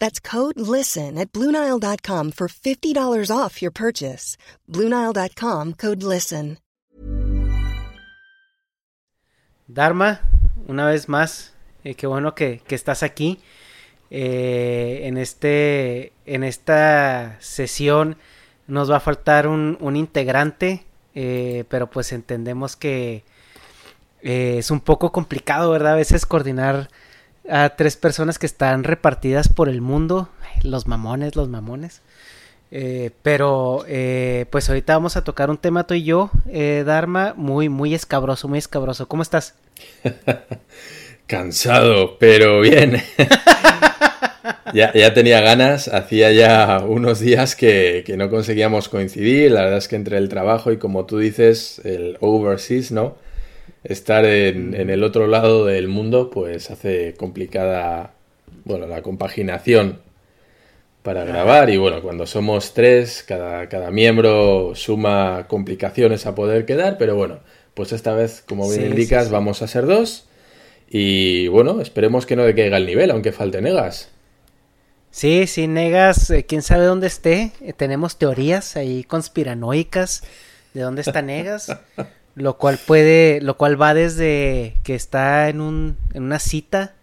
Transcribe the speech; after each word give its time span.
That's 0.00 0.20
code 0.20 0.58
LISTEN 0.58 1.18
at 1.18 1.32
Bluenile.com 1.32 2.32
for 2.32 2.48
$50 2.48 3.30
off 3.30 3.62
your 3.62 3.72
purchase. 3.72 4.36
Bluenile.com 4.66 5.74
code 5.74 6.02
LISTEN. 6.02 6.58
Dharma, 9.70 10.22
una 10.66 10.86
vez 10.86 11.10
más, 11.10 11.52
eh, 11.84 11.94
qué 11.94 12.06
bueno 12.06 12.34
que, 12.34 12.62
que 12.66 12.74
estás 12.74 13.02
aquí. 13.02 13.38
Eh, 14.10 15.00
en, 15.04 15.18
este, 15.18 16.12
en 16.24 16.42
esta 16.42 17.36
sesión 17.40 18.16
nos 18.66 18.90
va 18.90 18.96
a 18.96 19.00
faltar 19.00 19.46
un, 19.46 19.76
un 19.80 19.96
integrante, 19.96 20.84
eh, 21.14 21.64
pero 21.68 21.90
pues 21.90 22.12
entendemos 22.12 22.76
que 22.76 23.24
eh, 24.22 24.56
es 24.58 24.70
un 24.70 24.80
poco 24.80 25.12
complicado, 25.12 25.70
¿verdad? 25.70 25.92
A 25.92 25.96
veces 25.96 26.24
coordinar 26.24 26.88
a 27.48 27.70
tres 27.70 27.96
personas 27.96 28.38
que 28.38 28.46
están 28.46 28.84
repartidas 28.84 29.48
por 29.48 29.68
el 29.68 29.80
mundo, 29.80 30.28
los 30.62 30.86
mamones, 30.86 31.36
los 31.36 31.48
mamones. 31.48 32.02
Eh, 32.70 33.10
pero 33.22 33.84
eh, 33.88 34.44
pues 34.50 34.68
ahorita 34.68 34.92
vamos 34.92 35.16
a 35.16 35.24
tocar 35.24 35.48
un 35.48 35.56
tema 35.56 35.86
tú 35.86 35.94
y 35.94 36.04
yo, 36.04 36.30
eh, 36.48 36.84
Dharma, 36.86 37.32
muy, 37.36 37.68
muy 37.68 37.94
escabroso, 37.94 38.48
muy 38.48 38.58
escabroso. 38.58 39.08
¿Cómo 39.08 39.22
estás? 39.22 39.54
Cansado, 41.26 42.18
pero 42.18 42.60
bien. 42.60 43.02
ya, 44.74 44.92
ya, 44.92 45.14
tenía 45.14 45.40
ganas, 45.40 45.88
hacía 45.88 46.32
ya 46.32 46.80
unos 46.86 47.20
días 47.20 47.56
que, 47.56 48.02
que, 48.06 48.16
no 48.16 48.30
conseguíamos 48.30 48.88
coincidir, 48.88 49.52
la 49.52 49.62
verdad 49.62 49.78
es 49.78 49.88
que 49.88 49.96
entre 49.96 50.18
el 50.18 50.28
trabajo 50.28 50.72
y 50.72 50.78
como 50.78 51.06
tú 51.06 51.18
dices, 51.18 51.80
el 51.84 52.16
overseas, 52.20 52.92
¿no? 52.92 53.16
Estar 53.84 54.24
en, 54.24 54.74
en 54.74 54.90
el 54.90 55.04
otro 55.04 55.26
lado 55.26 55.64
del 55.64 55.88
mundo, 55.88 56.30
pues 56.30 56.70
hace 56.70 57.14
complicada, 57.14 58.14
bueno, 58.64 58.86
la 58.86 59.02
compaginación 59.02 60.00
para 61.02 61.24
grabar. 61.24 61.70
Y 61.70 61.76
bueno, 61.78 62.02
cuando 62.02 62.26
somos 62.26 62.74
tres, 62.74 63.24
cada, 63.26 63.68
cada 63.68 63.90
miembro 63.90 64.74
suma 64.74 65.46
complicaciones 65.48 66.26
a 66.26 66.34
poder 66.34 66.66
quedar, 66.66 66.98
pero 66.98 67.16
bueno, 67.16 67.38
pues 67.74 67.92
esta 67.92 68.12
vez, 68.12 68.42
como 68.46 68.68
bien 68.68 68.82
sí, 68.82 68.86
indicas, 68.88 69.22
sí, 69.24 69.28
sí. 69.28 69.32
vamos 69.32 69.62
a 69.62 69.68
ser 69.68 69.86
dos. 69.86 70.28
Y 70.90 71.48
bueno, 71.48 71.80
esperemos 71.80 72.26
que 72.26 72.36
no 72.36 72.44
decaiga 72.44 72.76
el 72.76 72.86
nivel, 72.86 73.10
aunque 73.10 73.32
falte 73.32 73.60
Negas. 73.60 74.10
Sí, 75.10 75.46
sí, 75.46 75.66
Negas, 75.66 76.28
eh, 76.30 76.44
quién 76.44 76.62
sabe 76.62 76.84
dónde 76.84 77.06
esté, 77.06 77.52
eh, 77.62 77.72
tenemos 77.72 78.18
teorías 78.18 78.76
ahí 78.76 79.04
conspiranoicas 79.04 80.22
de 80.74 80.82
dónde 80.82 81.00
está 81.00 81.22
Negas, 81.22 81.74
lo 82.34 82.56
cual 82.58 82.78
puede, 82.78 83.40
lo 83.40 83.56
cual 83.56 83.80
va 83.80 83.94
desde 83.94 84.74
que 84.84 84.94
está 84.94 85.48
en, 85.48 85.60
un, 85.60 85.96
en 86.14 86.22
una 86.24 86.38
cita 86.38 86.94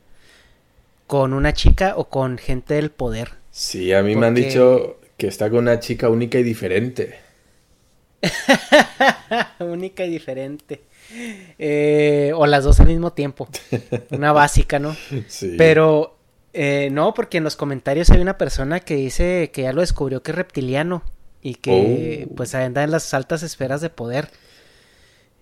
con 1.07 1.33
una 1.33 1.53
chica 1.53 1.93
o 1.97 2.09
con 2.09 2.37
gente 2.37 2.75
del 2.75 2.91
poder. 2.91 3.31
Sí, 3.51 3.93
a 3.93 4.01
mí 4.03 4.15
Porque... 4.15 4.19
me 4.21 4.27
han 4.27 4.35
dicho 4.35 4.99
que 5.17 5.27
está 5.27 5.49
con 5.49 5.59
una 5.59 5.79
chica 5.79 6.09
única 6.09 6.39
y 6.39 6.43
diferente. 6.43 7.19
única 9.59 10.05
y 10.05 10.09
diferente. 10.09 10.81
Eh, 11.59 12.31
o 12.35 12.47
las 12.47 12.63
dos 12.63 12.79
al 12.79 12.87
mismo 12.87 13.13
tiempo. 13.13 13.47
Una 14.09 14.31
básica, 14.31 14.79
¿no? 14.79 14.95
Sí. 15.27 15.55
Pero 15.57 16.17
eh, 16.53 16.89
no, 16.91 17.13
porque 17.13 17.37
en 17.37 17.43
los 17.43 17.55
comentarios 17.55 18.09
hay 18.09 18.21
una 18.21 18.37
persona 18.37 18.79
que 18.79 18.95
dice 18.95 19.51
que 19.53 19.63
ya 19.63 19.73
lo 19.73 19.81
descubrió 19.81 20.23
que 20.23 20.31
es 20.31 20.37
reptiliano 20.37 21.03
y 21.41 21.55
que 21.55 22.27
Oh. 22.29 22.35
pues 22.35 22.55
anda 22.55 22.83
en 22.83 22.91
las 22.91 23.13
altas 23.13 23.43
esferas 23.43 23.81
de 23.81 23.89
poder. 23.89 24.29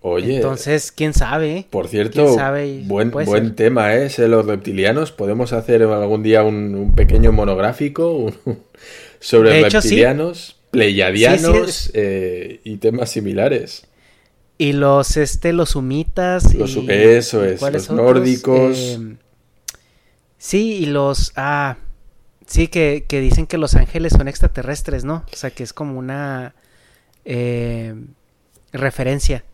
Oye, 0.06 0.36
Entonces, 0.36 0.92
quién 0.92 1.14
sabe. 1.14 1.66
por 1.70 1.88
cierto, 1.88 2.24
¿Quién 2.26 2.34
sabe? 2.34 2.82
buen, 2.84 3.10
Puede 3.10 3.24
buen 3.24 3.44
ser. 3.46 3.56
tema, 3.56 3.94
¿eh? 3.94 4.10
Los 4.28 4.44
reptilianos. 4.44 5.12
Podemos 5.12 5.54
hacer 5.54 5.82
algún 5.82 6.22
día 6.22 6.42
un, 6.42 6.74
un 6.74 6.94
pequeño 6.94 7.32
monográfico 7.32 8.30
sobre 9.20 9.56
sí. 9.56 9.62
reptilianos, 9.70 10.56
pleiadianos 10.70 11.74
Sí, 11.74 11.82
sí, 11.84 11.90
eh, 11.94 12.60
y 12.64 12.76
temas 12.76 13.10
similares. 13.10 13.86
Y 14.58 14.74
los 14.74 15.16
este, 15.16 15.54
los 15.54 15.74
humitas. 15.74 16.54
Los- 16.54 16.76
y- 16.76 16.86
eso 16.90 17.42
es, 17.42 17.58
¿cuáles 17.58 17.88
los 17.88 17.98
otros? 17.98 18.14
nórdicos. 18.16 18.76
Eh, 18.78 19.16
sí, 20.36 20.74
y 20.82 20.86
los 20.86 21.32
ah 21.36 21.78
sí 22.46 22.68
que, 22.68 23.06
que 23.08 23.20
dicen 23.20 23.46
que 23.46 23.56
los 23.56 23.74
ángeles 23.74 24.12
son 24.12 24.28
extraterrestres, 24.28 25.04
¿no? 25.04 25.24
O 25.32 25.36
sea 25.36 25.50
que 25.50 25.62
es 25.62 25.72
como 25.72 25.98
una 25.98 26.54
eh, 27.24 27.94
referencia. 28.72 29.44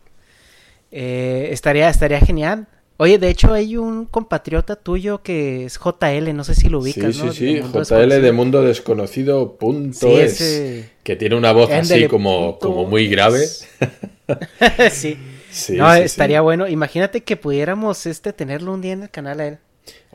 Eh, 0.91 1.49
estaría, 1.51 1.89
estaría 1.89 2.19
genial. 2.19 2.67
Oye, 2.97 3.17
de 3.17 3.29
hecho 3.29 3.53
hay 3.53 3.77
un 3.77 4.05
compatriota 4.05 4.75
tuyo 4.75 5.23
que 5.23 5.65
es 5.65 5.77
JL, 5.79 6.33
no 6.33 6.43
sé 6.43 6.53
si 6.53 6.69
lo 6.69 6.79
ubicas, 6.79 7.15
sí, 7.15 7.19
¿no? 7.25 7.33
sí, 7.33 7.39
sí, 7.39 7.53
De 7.55 7.61
JL 7.61 8.21
de. 8.21 8.31
Mundo 8.31 8.61
Desconocido 8.63 9.57
punto 9.57 10.07
Sí, 10.07 10.19
es, 10.19 10.33
ese- 10.41 10.89
que 11.03 11.15
tiene 11.15 11.35
una 11.35 11.51
voz 11.51 11.69
así 11.71 12.05
como, 12.05 12.59
punto 12.59 12.59
como 12.59 12.85
muy 12.85 13.07
grave. 13.07 13.57
sí. 14.91 15.17
Sí, 15.49 15.77
no, 15.77 15.93
sí. 15.93 16.01
estaría 16.03 16.41
bueno. 16.41 16.67
Imagínate 16.67 17.23
que 17.23 17.37
pudiéramos 17.37 18.05
este 18.05 18.33
tenerlo 18.33 18.73
un 18.73 18.81
día 18.81 18.93
en 18.93 19.03
el 19.03 19.09
canal 19.09 19.39
a 19.39 19.47
él. 19.47 19.59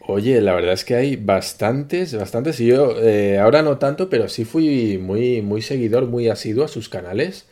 Oye, 0.09 0.41
la 0.41 0.55
verdad 0.55 0.75
es 0.75 0.85
que 0.85 0.95
hay 0.95 1.17
bastantes, 1.17 2.15
bastantes. 2.15 2.61
Y 2.61 2.67
yo 2.67 2.95
eh, 3.03 3.39
ahora 3.39 3.63
no 3.63 3.79
tanto, 3.79 4.09
pero 4.09 4.29
sí 4.29 4.45
fui 4.45 4.99
muy, 4.99 5.43
muy 5.43 5.63
seguidor, 5.63 6.07
muy 6.07 6.29
asiduo 6.29 6.65
a 6.65 6.69
sus 6.69 6.89
canales. 6.89 7.47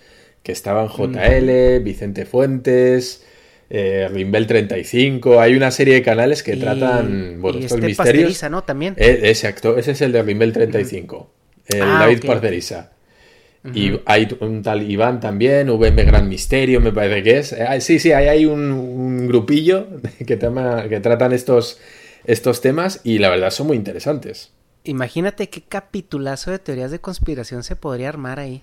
Que 0.44 0.52
estaban 0.52 0.87
JL, 0.88 1.81
Vicente 1.82 2.25
Fuentes, 2.26 3.25
eh, 3.70 4.08
Rimbel 4.12 4.46
35. 4.46 5.41
Hay 5.41 5.56
una 5.56 5.73
serie 5.73 5.94
de 5.94 6.02
canales 6.02 6.43
que 6.44 6.55
Y- 6.55 6.61
tratan, 6.61 7.41
bueno, 7.41 7.58
y 7.58 7.64
estos 7.64 7.79
este 7.79 7.87
misterios. 7.88 8.43
¿no? 8.50 8.62
También. 8.62 8.94
Eh, 8.96 9.23
exacto, 9.25 9.76
ese 9.76 9.91
es 9.93 10.00
el 10.02 10.12
de 10.12 10.23
Rimbel 10.23 10.52
35. 10.52 11.31
El 11.67 11.82
Ah, 11.82 11.99
David 12.00 12.19
ok, 12.19 12.25
ok. 12.25 12.31
Parcerisa. 12.31 12.91
Y 13.75 13.99
hay 14.05 14.29
un 14.41 14.62
tal 14.62 14.82
Iván 14.88 15.20
también, 15.20 15.70
VM 15.70 16.05
Gran 16.05 16.29
Misterio, 16.29 16.82
me 16.82 16.93
parece 16.93 17.23
que 17.23 17.38
es. 17.38 17.52
Eh, 17.55 17.67
sí, 17.81 17.99
sí, 17.99 18.12
hay, 18.12 18.29
hay 18.29 18.44
un, 18.44 18.61
un 18.70 19.26
grupillo 19.26 19.87
que, 20.26 20.37
tema- 20.37 20.87
que 20.91 21.00
tratan 21.00 21.32
estos, 21.32 21.81
estos 22.26 22.61
temas 22.61 23.00
y 23.05 23.19
la 23.19 23.31
verdad 23.31 23.50
son 23.50 23.69
muy 23.69 23.79
interesantes. 23.79 24.50
Imagínate 24.85 25.49
qué 25.49 25.62
capitulazo 25.62 26.50
de 26.50 26.58
teorías 26.58 26.91
de 26.91 26.99
conspiración 27.00 27.62
se 27.62 27.75
podría 27.75 28.11
armar 28.11 28.38
ahí. 28.38 28.61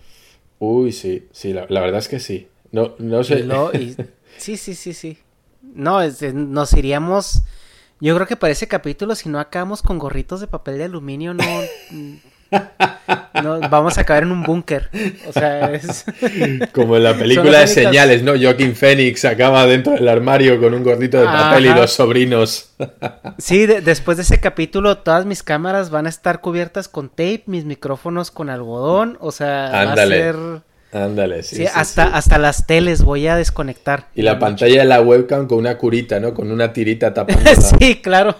Uy, 0.63 0.91
sí, 0.91 1.27
sí, 1.31 1.53
la, 1.53 1.65
verdad 1.65 1.97
es 1.97 2.07
que 2.07 2.19
sí. 2.19 2.47
No, 2.71 2.93
no 2.99 3.23
sé. 3.23 3.43
sí, 4.37 4.57
sí, 4.57 4.75
sí, 4.75 4.93
sí. 4.93 5.17
No, 5.63 6.01
nos 6.33 6.73
iríamos. 6.73 7.41
Yo 7.99 8.13
creo 8.13 8.27
que 8.27 8.35
para 8.35 8.53
ese 8.53 8.67
capítulo, 8.67 9.15
si 9.15 9.27
no 9.27 9.39
acabamos 9.39 9.81
con 9.81 9.97
gorritos 9.97 10.39
de 10.39 10.45
papel 10.45 10.77
de 10.77 10.83
aluminio, 10.83 11.33
no. 11.33 11.43
no 13.43 13.59
vamos 13.61 13.97
a 13.97 14.01
acabar 14.01 14.23
en 14.23 14.31
un 14.31 14.43
búnker. 14.43 14.89
O 15.27 15.33
sea, 15.33 15.71
es. 15.73 16.05
Como 16.73 16.97
en 16.97 17.03
la 17.03 17.15
película 17.15 17.59
de 17.59 17.67
señales, 17.67 18.23
¿no? 18.23 18.33
Joaquín 18.39 18.75
Phoenix 18.75 19.25
acaba 19.25 19.65
dentro 19.65 19.93
del 19.93 20.07
armario 20.07 20.59
con 20.59 20.73
un 20.73 20.83
gordito 20.83 21.19
de 21.19 21.25
papel 21.25 21.65
y 21.65 21.73
dos 21.73 21.91
sobrinos. 21.91 22.73
sí, 23.37 23.65
después 23.65 24.17
de 24.17 24.23
ese 24.23 24.39
capítulo, 24.39 24.97
todas 24.99 25.25
mis 25.25 25.43
cámaras 25.43 25.89
van 25.89 26.05
a 26.05 26.09
estar 26.09 26.41
cubiertas 26.41 26.87
con 26.87 27.09
tape, 27.09 27.43
mis 27.45 27.65
micrófonos 27.65 28.31
con 28.31 28.49
algodón. 28.49 29.17
O 29.19 29.31
sea, 29.31 29.69
va 29.71 29.93
a 29.93 30.07
ser 30.07 30.35
Ándale, 30.93 31.41
sí. 31.43 31.55
sí, 31.55 31.65
hasta, 31.73 32.03
hasta 32.07 32.37
las 32.37 32.67
teles 32.67 33.03
voy 33.03 33.25
a 33.27 33.37
desconectar. 33.37 34.07
Y 34.13 34.23
la 34.23 34.39
pantalla 34.39 34.81
de 34.81 34.85
la 34.85 35.01
webcam 35.01 35.47
con 35.47 35.59
una 35.59 35.77
curita, 35.77 36.19
¿no? 36.19 36.33
Con 36.33 36.51
una 36.51 36.73
tirita 36.73 37.13
tapando. 37.13 37.49
sí, 37.79 38.01
claro. 38.01 38.35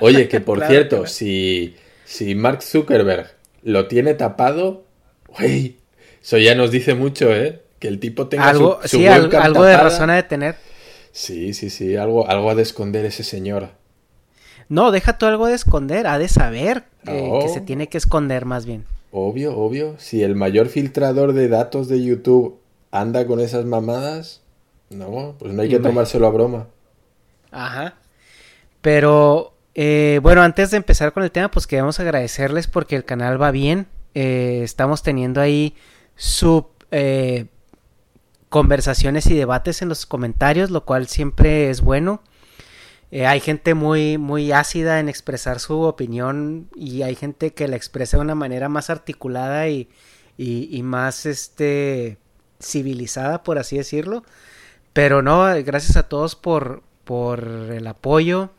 Oye, 0.00 0.28
que 0.28 0.40
por 0.40 0.64
cierto, 0.64 1.06
Si, 1.06 1.74
si 2.04 2.36
Mark 2.36 2.62
Zuckerberg 2.62 3.37
lo 3.62 3.88
tiene 3.88 4.14
tapado, 4.14 4.84
güey, 5.26 5.76
eso 6.22 6.38
ya 6.38 6.54
nos 6.54 6.70
dice 6.70 6.94
mucho, 6.94 7.34
¿eh? 7.34 7.62
Que 7.78 7.88
el 7.88 8.00
tipo 8.00 8.28
tenga 8.28 8.48
algo, 8.48 8.80
su, 8.82 8.98
sí, 8.98 9.06
algo 9.06 9.64
de 9.64 9.76
razón 9.76 10.10
a 10.10 10.16
de 10.16 10.22
tener. 10.24 10.56
Sí, 11.12 11.54
sí, 11.54 11.70
sí, 11.70 11.96
algo, 11.96 12.28
algo 12.28 12.50
ha 12.50 12.54
de 12.54 12.62
esconder 12.62 13.04
ese 13.04 13.24
señor. 13.24 13.70
No, 14.68 14.90
deja 14.90 15.16
tú 15.16 15.26
algo 15.26 15.46
de 15.46 15.54
esconder, 15.54 16.06
ha 16.06 16.18
de 16.18 16.28
saber 16.28 16.84
eh, 17.06 17.30
que 17.40 17.48
se 17.48 17.60
tiene 17.60 17.88
que 17.88 17.98
esconder 17.98 18.44
más 18.44 18.66
bien. 18.66 18.84
Obvio, 19.10 19.56
obvio. 19.56 19.94
Si 19.98 20.22
el 20.22 20.34
mayor 20.34 20.68
filtrador 20.68 21.32
de 21.32 21.48
datos 21.48 21.88
de 21.88 22.04
YouTube 22.04 22.58
anda 22.90 23.26
con 23.26 23.40
esas 23.40 23.64
mamadas, 23.64 24.42
no, 24.90 25.34
pues 25.38 25.54
no 25.54 25.62
hay 25.62 25.68
que 25.68 25.78
tomárselo 25.78 26.26
a 26.26 26.30
broma. 26.30 26.66
Ajá. 27.50 27.94
Pero, 28.82 29.54
eh, 29.80 30.18
bueno, 30.24 30.42
antes 30.42 30.72
de 30.72 30.76
empezar 30.76 31.12
con 31.12 31.22
el 31.22 31.30
tema, 31.30 31.52
pues 31.52 31.68
queremos 31.68 32.00
agradecerles 32.00 32.66
porque 32.66 32.96
el 32.96 33.04
canal 33.04 33.40
va 33.40 33.52
bien. 33.52 33.86
Eh, 34.12 34.62
estamos 34.64 35.04
teniendo 35.04 35.40
ahí 35.40 35.76
sub 36.16 36.70
eh, 36.90 37.46
conversaciones 38.48 39.28
y 39.28 39.36
debates 39.36 39.80
en 39.80 39.88
los 39.88 40.04
comentarios, 40.04 40.72
lo 40.72 40.84
cual 40.84 41.06
siempre 41.06 41.70
es 41.70 41.80
bueno. 41.80 42.24
Eh, 43.12 43.24
hay 43.28 43.38
gente 43.38 43.74
muy, 43.74 44.18
muy 44.18 44.50
ácida 44.50 44.98
en 44.98 45.08
expresar 45.08 45.60
su 45.60 45.82
opinión 45.82 46.68
y 46.74 47.02
hay 47.02 47.14
gente 47.14 47.54
que 47.54 47.68
la 47.68 47.76
expresa 47.76 48.16
de 48.16 48.22
una 48.24 48.34
manera 48.34 48.68
más 48.68 48.90
articulada 48.90 49.68
y, 49.68 49.88
y, 50.36 50.82
más 50.82 51.24
este, 51.24 52.18
civilizada, 52.60 53.44
por 53.44 53.58
así 53.60 53.76
decirlo. 53.76 54.24
Pero 54.92 55.22
no, 55.22 55.44
gracias 55.62 55.96
a 55.96 56.08
todos 56.08 56.34
por, 56.34 56.82
por 57.04 57.44
el 57.44 57.86
apoyo, 57.86 58.50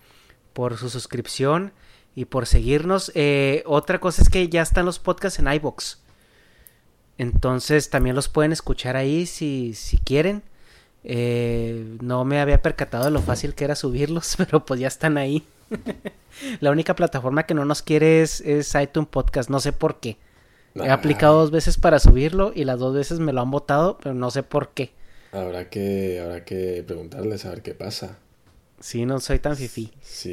por 0.60 0.76
su 0.76 0.90
suscripción 0.90 1.72
y 2.16 2.26
por 2.26 2.46
seguirnos. 2.46 3.14
Eh, 3.16 3.64
otra 3.66 4.02
cosa 4.02 4.22
es 4.22 4.28
que 4.28 4.50
ya 4.50 4.62
están 4.62 4.86
los 4.86 5.00
podcasts 5.00 5.40
en 5.40 5.48
iBox. 5.48 6.00
Entonces 7.18 7.90
también 7.90 8.14
los 8.14 8.28
pueden 8.28 8.52
escuchar 8.52 8.98
ahí 8.98 9.26
si, 9.26 9.74
si 9.74 9.98
quieren. 9.98 10.44
Eh, 11.06 11.96
no 12.02 12.26
me 12.26 12.42
había 12.42 12.62
percatado 12.62 13.06
de 13.06 13.12
lo 13.12 13.22
fácil 13.22 13.56
que 13.56 13.64
era 13.64 13.74
subirlos, 13.74 14.36
pero 14.38 14.66
pues 14.66 14.82
ya 14.82 14.90
están 14.90 15.18
ahí. 15.18 15.48
la 16.60 16.72
única 16.72 16.94
plataforma 16.94 17.44
que 17.44 17.54
no 17.54 17.64
nos 17.64 17.82
quiere 17.82 18.22
es, 18.22 18.44
iTunes 18.76 19.08
Podcast, 19.10 19.50
no 19.50 19.62
sé 19.62 19.72
por 19.72 20.02
qué. 20.02 20.18
He 20.76 20.90
aplicado 20.90 21.40
dos 21.40 21.52
veces 21.52 21.78
para 21.78 22.00
subirlo 22.00 22.52
y 22.54 22.66
las 22.66 22.80
dos 22.80 22.94
veces 22.94 23.22
me 23.22 23.32
lo 23.32 23.40
han 23.40 23.50
votado, 23.50 23.98
pero 24.04 24.14
no 24.14 24.30
sé 24.30 24.44
por 24.44 24.72
qué. 24.72 24.92
Habrá 25.32 25.70
que, 25.70 26.20
habrá 26.20 26.44
que 26.44 26.84
preguntarles 26.86 27.46
a 27.46 27.52
ver 27.52 27.62
qué 27.62 27.74
pasa. 27.74 28.18
Sí, 28.80 29.06
no 29.06 29.20
soy 29.20 29.40
tan 29.40 29.58
fifi 29.58 29.92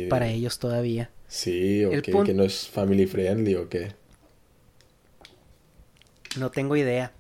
para 0.09 0.29
ellos 0.29 0.59
todavía. 0.59 1.11
Sí, 1.29 1.85
o 1.85 1.91
que 2.03 2.35
no 2.35 2.45
es 2.45 2.69
family 2.69 3.07
friendly 3.07 3.55
o 3.57 3.69
qué. 3.69 3.93
No 6.39 6.51
tengo 6.51 6.77
idea. 6.77 7.13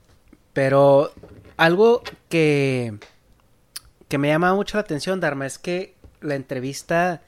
Pero 0.53 1.13
algo 1.57 2.03
que 2.29 2.95
que 4.09 4.19
me 4.19 4.29
llama 4.29 4.55
mucho 4.55 4.77
la 4.77 4.83
atención, 4.83 5.21
Dharma, 5.21 5.47
es 5.47 5.59
que 5.59 5.95
la 6.21 6.35
entrevista 6.35 7.23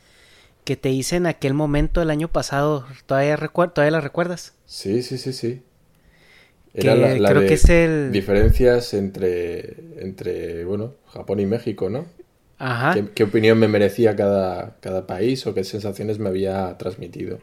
que 0.65 0.77
te 0.77 0.91
hice 0.91 1.17
en 1.17 1.27
aquel 1.27 1.55
momento 1.55 2.03
el 2.03 2.11
año 2.11 2.29
pasado, 2.29 2.87
¿todavía, 3.07 3.37
todavía 3.37 3.91
la 3.91 4.01
recuerdas? 4.01 4.55
Sí, 4.67 5.03
sí, 5.03 5.19
sí, 5.19 5.33
sí. 5.33 5.63
Era 6.75 6.95
la, 6.95 7.31
creo 7.31 7.41
que 7.47 7.55
es 7.55 7.69
el... 7.69 8.13
diferencias 8.13 8.95
entre, 8.95 9.77
entre, 9.97 10.65
bueno, 10.65 10.95
Japón 11.07 11.41
y 11.41 11.47
México, 11.47 11.91
¿no? 11.91 12.07
Ajá. 12.59 12.95
¿Qué, 13.15 13.25
opinión 13.25 13.59
me 13.59 13.69
merecía 13.69 14.17
cada, 14.17 14.77
cada 14.81 15.07
país 15.07 15.47
o 15.47 15.55
qué 15.55 15.65
sensaciones 15.65 16.19
me 16.19 16.29
había 16.29 16.77
transmitido? 16.79 17.39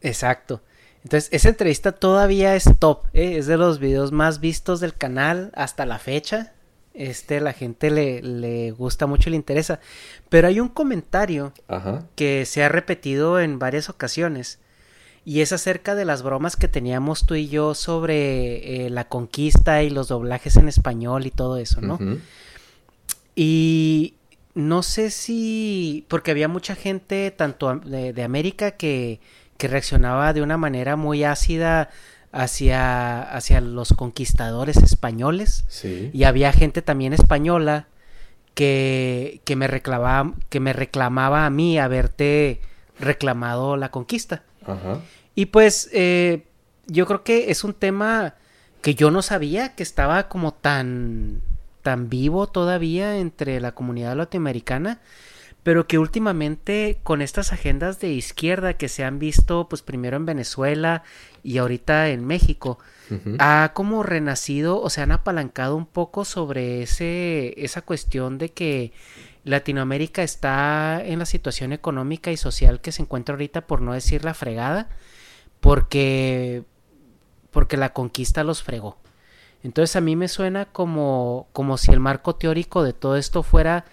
Exacto. 0.00 0.62
Entonces, 1.04 1.28
esa 1.32 1.50
entrevista 1.50 1.92
todavía 1.92 2.56
es 2.56 2.64
top, 2.78 3.06
¿eh? 3.12 3.36
es 3.38 3.46
de 3.46 3.56
los 3.56 3.78
videos 3.78 4.12
más 4.12 4.40
vistos 4.40 4.80
del 4.80 4.94
canal 4.94 5.52
hasta 5.54 5.86
la 5.86 5.98
fecha 5.98 6.52
este 6.96 7.40
la 7.40 7.52
gente 7.52 7.90
le, 7.90 8.22
le 8.22 8.70
gusta 8.70 9.06
mucho, 9.06 9.30
le 9.30 9.36
interesa. 9.36 9.80
Pero 10.28 10.48
hay 10.48 10.60
un 10.60 10.68
comentario 10.68 11.52
que 12.16 12.46
se 12.46 12.64
ha 12.64 12.68
repetido 12.68 13.38
en 13.38 13.58
varias 13.58 13.88
ocasiones 13.88 14.58
y 15.24 15.40
es 15.40 15.52
acerca 15.52 15.94
de 15.94 16.04
las 16.04 16.22
bromas 16.22 16.56
que 16.56 16.68
teníamos 16.68 17.26
tú 17.26 17.34
y 17.34 17.48
yo 17.48 17.74
sobre 17.74 18.86
eh, 18.86 18.90
la 18.90 19.08
conquista 19.08 19.82
y 19.82 19.90
los 19.90 20.08
doblajes 20.08 20.56
en 20.56 20.68
español 20.68 21.26
y 21.26 21.30
todo 21.30 21.58
eso, 21.58 21.80
¿no? 21.80 21.98
Y 23.36 24.14
no 24.54 24.82
sé 24.82 25.10
si, 25.10 26.04
porque 26.08 26.32
había 26.32 26.48
mucha 26.48 26.74
gente, 26.74 27.30
tanto 27.30 27.76
de, 27.76 28.12
de 28.12 28.22
América, 28.24 28.72
que, 28.72 29.20
que 29.58 29.68
reaccionaba 29.68 30.32
de 30.32 30.42
una 30.42 30.56
manera 30.56 30.96
muy 30.96 31.22
ácida 31.22 31.90
hacia, 32.32 33.22
hacia 33.22 33.60
los 33.60 33.92
conquistadores 33.92 34.76
españoles. 34.78 35.64
Y 36.12 36.24
había 36.24 36.52
gente 36.52 36.82
también 36.82 37.12
española 37.12 37.88
que, 38.54 39.40
que, 39.44 39.56
me 39.56 39.66
reclamaba, 39.66 40.32
que 40.48 40.60
me 40.60 40.72
reclamaba 40.72 41.46
a 41.46 41.50
mí 41.50 41.78
haberte 41.78 42.60
reclamado 42.98 43.76
la 43.76 43.90
conquista. 43.90 44.42
Y 45.34 45.46
pues 45.46 45.88
eh, 45.92 46.46
yo 46.86 47.06
creo 47.06 47.22
que 47.22 47.50
es 47.50 47.62
un 47.62 47.74
tema 47.74 48.34
que 48.82 48.94
yo 48.94 49.10
no 49.10 49.22
sabía 49.22 49.74
que 49.74 49.82
estaba 49.82 50.28
como 50.28 50.54
tan, 50.54 51.42
tan 51.86 52.08
vivo 52.08 52.48
todavía 52.48 53.16
entre 53.18 53.60
la 53.60 53.70
comunidad 53.70 54.16
latinoamericana 54.16 55.00
pero 55.62 55.86
que 55.86 55.98
últimamente 56.00 56.98
con 57.04 57.22
estas 57.22 57.52
agendas 57.52 58.00
de 58.00 58.08
izquierda 58.08 58.74
que 58.74 58.88
se 58.88 59.04
han 59.04 59.20
visto 59.20 59.68
pues 59.68 59.82
primero 59.82 60.16
en 60.16 60.26
Venezuela 60.26 61.04
y 61.44 61.58
ahorita 61.58 62.08
en 62.08 62.24
México, 62.24 62.80
ha 63.38 63.70
como 63.72 64.02
renacido 64.02 64.80
o 64.80 64.90
se 64.90 65.00
han 65.00 65.12
apalancado 65.12 65.76
un 65.76 65.86
poco 65.86 66.24
sobre 66.24 66.82
ese, 66.82 67.54
esa 67.56 67.82
cuestión 67.82 68.36
de 68.38 68.48
que 68.48 68.92
Latinoamérica 69.44 70.24
está 70.24 71.00
en 71.04 71.20
la 71.20 71.26
situación 71.26 71.72
económica 71.72 72.32
y 72.32 72.36
social 72.36 72.80
que 72.80 72.90
se 72.90 73.02
encuentra 73.02 73.34
ahorita, 73.34 73.68
por 73.68 73.80
no 73.80 73.92
decir 73.92 74.24
la 74.24 74.34
fregada, 74.34 74.88
porque, 75.60 76.64
porque 77.52 77.76
la 77.76 77.92
conquista 77.92 78.42
los 78.42 78.64
fregó. 78.64 78.98
Entonces 79.66 79.96
a 79.96 80.00
mí 80.00 80.14
me 80.14 80.28
suena 80.28 80.66
como, 80.66 81.48
como 81.52 81.76
si 81.76 81.90
el 81.90 81.98
marco 81.98 82.36
teórico 82.36 82.84
de 82.84 82.92
todo 82.92 83.16
esto 83.16 83.42
fuera 83.42 83.84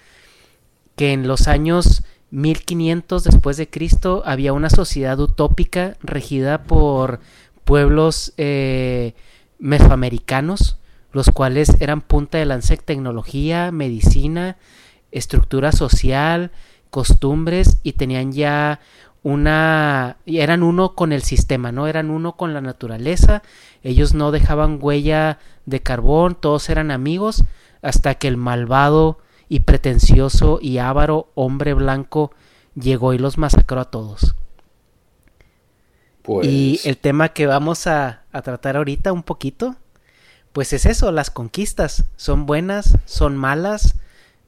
que 0.96 1.14
en 1.14 1.28
los 1.28 1.48
años 1.48 2.04
1500 2.30 3.24
después 3.24 3.58
de 3.58 3.68
Cristo 3.68 4.22
había 4.24 4.54
una 4.54 4.70
sociedad 4.70 5.20
utópica 5.20 5.98
regida 6.04 6.62
por 6.62 7.22
pueblos 7.64 8.34
eh, 8.38 9.16
mesoamericanos, 9.58 10.78
los 11.12 11.32
cuales 11.32 11.76
eran 11.80 12.02
punta 12.02 12.38
de 12.38 12.46
lanza 12.46 12.76
tecnología, 12.76 13.72
medicina, 13.72 14.58
estructura 15.12 15.72
social, 15.72 16.52
costumbres 16.92 17.80
y 17.82 17.94
tenían 17.94 18.32
ya 18.32 18.80
una 19.24 20.18
eran 20.28 20.62
uno 20.62 20.94
con 20.94 21.14
el 21.14 21.24
sistema, 21.24 21.72
no 21.72 21.88
eran 21.88 22.12
uno 22.12 22.34
con 22.34 22.54
la 22.54 22.62
naturaleza, 22.62 23.42
ellos 23.84 24.14
no 24.14 24.32
dejaban 24.32 24.80
huella 24.82 25.40
de 25.66 25.82
carbón, 25.82 26.36
todos 26.36 26.70
eran 26.70 26.90
amigos 26.90 27.44
hasta 27.82 28.16
que 28.16 28.28
el 28.28 28.38
malvado 28.38 29.20
y 29.50 29.62
pretencioso 29.62 30.60
y 30.62 30.78
avaro 30.78 31.30
hombre 31.36 31.74
blanco 31.74 32.32
llegó 32.76 33.14
y 33.14 33.18
los 33.18 33.38
masacró 33.38 33.82
a 33.82 33.92
todos. 33.92 34.36
Y 36.42 36.76
pues 36.76 36.86
el 36.86 36.98
tema 36.98 37.30
que 37.30 37.48
vamos 37.48 37.86
a, 37.86 38.24
tratar 38.32 38.78
ahorita 38.78 39.12
un 39.12 39.24
poquito, 39.24 39.76
pues 40.54 40.72
es 40.72 40.86
eso, 40.86 41.12
las 41.12 41.30
conquistas 41.30 42.06
son 42.16 42.46
buenas, 42.46 42.98
son 43.06 43.36
malas, 43.36 43.96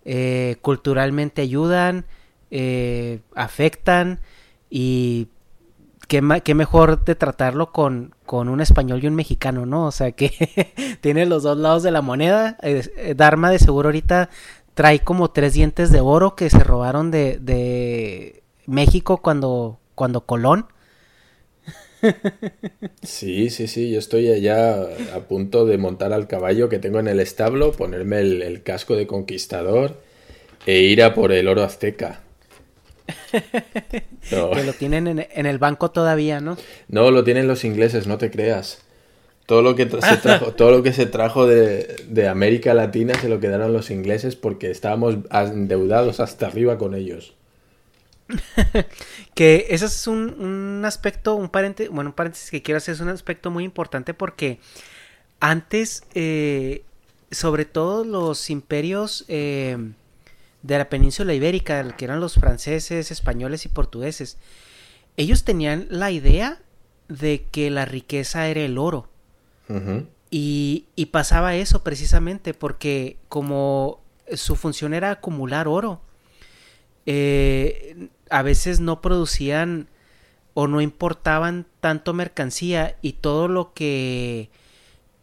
eh, 0.05 0.55
culturalmente 0.61 1.41
ayudan, 1.41 2.05
eh, 2.49 3.19
afectan 3.35 4.21
y 4.69 5.27
qué, 6.07 6.21
qué 6.43 6.55
mejor 6.55 7.03
de 7.03 7.15
tratarlo 7.15 7.71
con, 7.71 8.15
con, 8.25 8.49
un 8.49 8.61
español 8.61 9.03
y 9.03 9.07
un 9.07 9.15
mexicano, 9.15 9.65
¿no? 9.65 9.85
O 9.85 9.91
sea, 9.91 10.11
que 10.11 10.31
tiene 11.01 11.25
los 11.25 11.43
dos 11.43 11.57
lados 11.57 11.83
de 11.83 11.91
la 11.91 12.01
moneda. 12.01 12.57
Eh, 12.61 13.13
Dharma 13.15 13.51
de 13.51 13.59
seguro 13.59 13.89
ahorita 13.89 14.29
trae 14.73 14.99
como 14.99 15.31
tres 15.31 15.53
dientes 15.53 15.91
de 15.91 16.01
oro 16.01 16.35
que 16.35 16.49
se 16.49 16.59
robaron 16.59 17.11
de, 17.11 17.37
de 17.39 18.43
México 18.65 19.17
cuando, 19.17 19.79
cuando 19.95 20.25
Colón. 20.25 20.67
Sí, 23.01 23.49
sí, 23.49 23.67
sí, 23.67 23.91
yo 23.91 23.99
estoy 23.99 24.39
ya 24.41 24.73
a 25.13 25.19
punto 25.21 25.65
de 25.65 25.77
montar 25.77 26.13
al 26.13 26.27
caballo 26.27 26.69
que 26.69 26.79
tengo 26.79 26.99
en 26.99 27.07
el 27.07 27.19
establo, 27.19 27.71
ponerme 27.71 28.19
el, 28.19 28.63
casco 28.63 28.95
de 28.95 29.07
conquistador 29.07 29.99
e 30.65 30.81
ir 30.81 31.01
a 31.03 31.13
por 31.13 31.31
el 31.31 31.47
oro 31.47 31.63
azteca. 31.63 32.21
Que 34.29 34.63
lo 34.63 34.73
tienen 34.73 35.07
en, 35.07 35.45
el 35.45 35.59
banco 35.59 35.91
todavía, 35.91 36.41
¿no? 36.41 36.57
No, 36.87 37.11
lo 37.11 37.23
tienen 37.23 37.47
los 37.47 37.63
ingleses, 37.63 38.07
no 38.07 38.17
te 38.17 38.31
creas. 38.31 38.81
Todo 39.45 39.61
lo 39.61 39.75
que, 39.75 39.87
se 39.87 40.17
trajo, 40.17 40.53
todo 40.53 40.71
lo 40.71 40.81
que 40.81 40.91
se 40.91 41.05
trajo 41.05 41.45
de, 41.45 42.03
de, 42.07 42.27
América 42.27 42.73
Latina 42.73 43.13
se 43.13 43.29
lo 43.29 43.39
quedaron 43.39 43.73
los 43.73 43.91
ingleses 43.91 44.35
porque 44.35 44.71
estábamos 44.71 45.17
endeudados 45.31 46.19
hasta 46.19 46.47
arriba 46.47 46.79
con 46.79 46.95
ellos. 46.95 47.35
que 49.35 49.67
ese 49.69 49.85
es 49.85 50.07
un, 50.07 50.81
aspecto, 50.85 51.35
un 51.35 51.49
paréntesis, 51.49 51.91
bueno, 51.91 52.09
un 52.09 52.15
paréntesis 52.15 52.49
que 52.49 52.61
quiero 52.61 52.77
hacer, 52.77 52.95
es 52.95 53.01
un 53.01 53.09
aspecto 53.09 53.51
muy 53.51 53.63
importante 53.63 54.13
porque 54.13 54.59
antes, 55.39 56.03
eh, 56.13 56.83
sobre 57.31 57.65
todo 57.65 58.03
los 58.03 58.49
imperios 58.49 59.25
eh, 59.27 59.77
de 60.65 60.79
la 60.79 60.89
península 60.89 61.33
ibérica, 61.33 61.95
que 61.95 62.05
eran 62.05 62.19
los 62.19 62.35
franceses, 62.35 63.11
españoles 63.11 63.65
y 63.65 63.69
portugueses, 63.69 64.37
ellos 65.15 65.43
tenían 65.43 65.85
la 65.91 66.09
idea 66.09 66.59
de 67.07 67.45
que 67.51 67.69
la 67.69 67.85
riqueza 67.85 68.47
era 68.47 68.61
el 68.61 68.77
oro. 68.79 69.07
y, 70.31 70.85
y 70.95 71.05
pasaba 71.07 71.55
eso 71.55 71.83
precisamente 71.83 72.53
porque 72.53 73.17
como 73.29 74.01
su 74.33 74.55
función 74.55 74.93
era 74.93 75.11
acumular 75.11 75.67
oro, 75.67 76.01
eh, 77.05 78.09
a 78.31 78.41
veces 78.41 78.79
no 78.79 79.01
producían 79.01 79.87
o 80.55 80.67
no 80.67 80.81
importaban 80.81 81.67
tanto 81.79 82.13
mercancía 82.13 82.97
y 83.03 83.13
todo 83.13 83.47
lo 83.47 83.73
que 83.73 84.49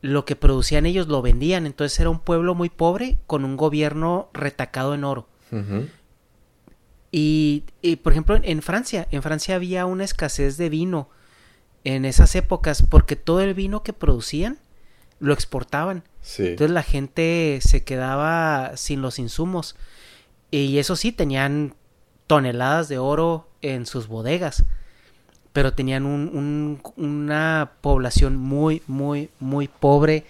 lo 0.03 0.25
que 0.25 0.37
producían 0.37 0.87
ellos 0.87 1.09
lo 1.09 1.23
vendían. 1.23 1.67
Entonces 1.67 1.99
era 1.99 2.11
un 2.11 2.19
pueblo 2.21 2.55
muy 2.55 2.71
pobre 2.71 3.19
con 3.27 3.45
un 3.45 3.57
gobierno 3.57 4.29
retacado 4.33 4.95
en 4.95 5.05
oro. 5.05 5.29
Y, 7.11 7.65
y, 7.83 7.97
por 7.97 8.13
ejemplo, 8.13 8.41
en 8.43 8.63
Francia, 8.63 9.07
en 9.11 9.23
Francia 9.23 9.57
había 9.57 9.87
una 9.87 10.05
escasez 10.05 10.57
de 10.57 10.69
vino 10.69 11.09
en 11.85 12.05
esas 12.05 12.35
épocas 12.37 12.83
porque 12.89 13.17
todo 13.17 13.41
el 13.41 13.55
vino 13.55 13.83
que 13.83 13.93
producían 13.93 14.59
lo 15.21 15.33
exportaban. 15.33 16.03
Entonces 16.39 16.71
la 16.71 16.83
gente 16.83 17.59
se 17.63 17.85
quedaba 17.85 18.77
sin 18.77 19.03
los 19.03 19.19
insumos. 19.19 19.77
Y 20.51 20.79
eso 20.79 20.97
sí, 20.97 21.13
tenían 21.13 21.75
toneladas 22.27 22.89
de 22.89 22.99
oro 22.99 23.49
en 23.63 23.87
sus 23.87 24.09
bodegas, 24.09 24.65
pero 25.53 25.73
tenían 25.73 26.05
una 26.97 27.73
población 27.81 28.37
muy, 28.37 28.83
muy, 28.87 29.31
muy 29.39 29.69
pobre 29.69 30.25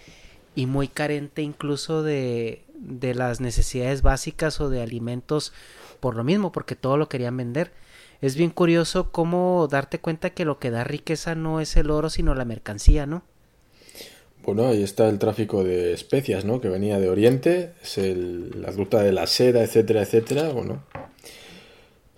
y 0.55 0.67
muy 0.67 0.88
carente 0.88 1.43
incluso 1.43 2.02
de, 2.02 2.62
de 2.82 3.14
las 3.14 3.40
necesidades 3.40 4.02
básicas 4.02 4.60
o 4.60 4.68
de 4.68 4.82
alimentos 4.82 5.52
por 6.00 6.16
lo 6.16 6.24
mismo, 6.24 6.52
porque 6.52 6.76
todo 6.76 6.96
lo 6.96 7.08
querían 7.08 7.36
vender. 7.36 7.72
Es 8.20 8.36
bien 8.36 8.50
curioso 8.50 9.10
cómo 9.10 9.66
darte 9.70 9.98
cuenta 9.98 10.30
que 10.30 10.44
lo 10.44 10.58
que 10.58 10.70
da 10.70 10.84
riqueza 10.84 11.34
no 11.34 11.60
es 11.60 11.76
el 11.76 11.90
oro, 11.90 12.10
sino 12.10 12.34
la 12.34 12.44
mercancía, 12.44 13.06
¿no? 13.06 13.22
Bueno, 14.44 14.66
ahí 14.66 14.82
está 14.82 15.08
el 15.08 15.18
tráfico 15.18 15.62
de 15.62 15.92
especias, 15.92 16.44
¿no? 16.44 16.60
Que 16.60 16.68
venía 16.68 16.98
de 16.98 17.08
Oriente, 17.08 17.72
es 17.82 17.96
la 17.96 18.70
ruta 18.72 19.02
de 19.02 19.12
la 19.12 19.26
seda, 19.26 19.62
etcétera, 19.62 20.02
etcétera. 20.02 20.48
Bueno, 20.50 20.82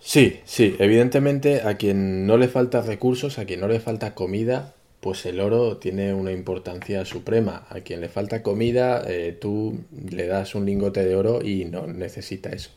Sí, 0.05 0.39
sí, 0.45 0.75
evidentemente 0.77 1.63
a 1.63 1.77
quien 1.77 2.27
no 2.27 2.37
le 2.37 2.47
falta 2.47 2.81
recursos, 2.81 3.39
a 3.39 3.45
quien 3.45 3.59
no 3.59 3.67
le 3.67 3.79
falta 3.79 4.13
comida, 4.13 4.75
pues 5.05 5.23
el 5.27 5.39
oro 5.39 5.77
tiene 5.77 6.15
una 6.15 6.31
importancia 6.31 7.05
suprema. 7.05 7.67
A 7.69 7.81
quien 7.81 8.01
le 8.01 8.09
falta 8.09 8.41
comida, 8.41 9.03
eh, 9.05 9.37
tú 9.39 9.83
le 10.09 10.25
das 10.25 10.55
un 10.55 10.65
lingote 10.65 11.05
de 11.05 11.15
oro 11.15 11.43
y 11.43 11.65
no 11.65 11.85
necesita 11.85 12.49
eso. 12.49 12.71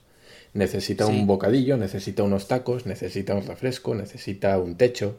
Necesita 0.53 1.07
un 1.07 1.27
bocadillo, 1.27 1.79
necesita 1.79 2.23
unos 2.23 2.47
tacos, 2.47 2.85
necesita 2.85 3.33
un 3.33 3.47
refresco, 3.47 3.95
necesita 3.95 4.59
un 4.59 4.77
techo. 4.77 5.17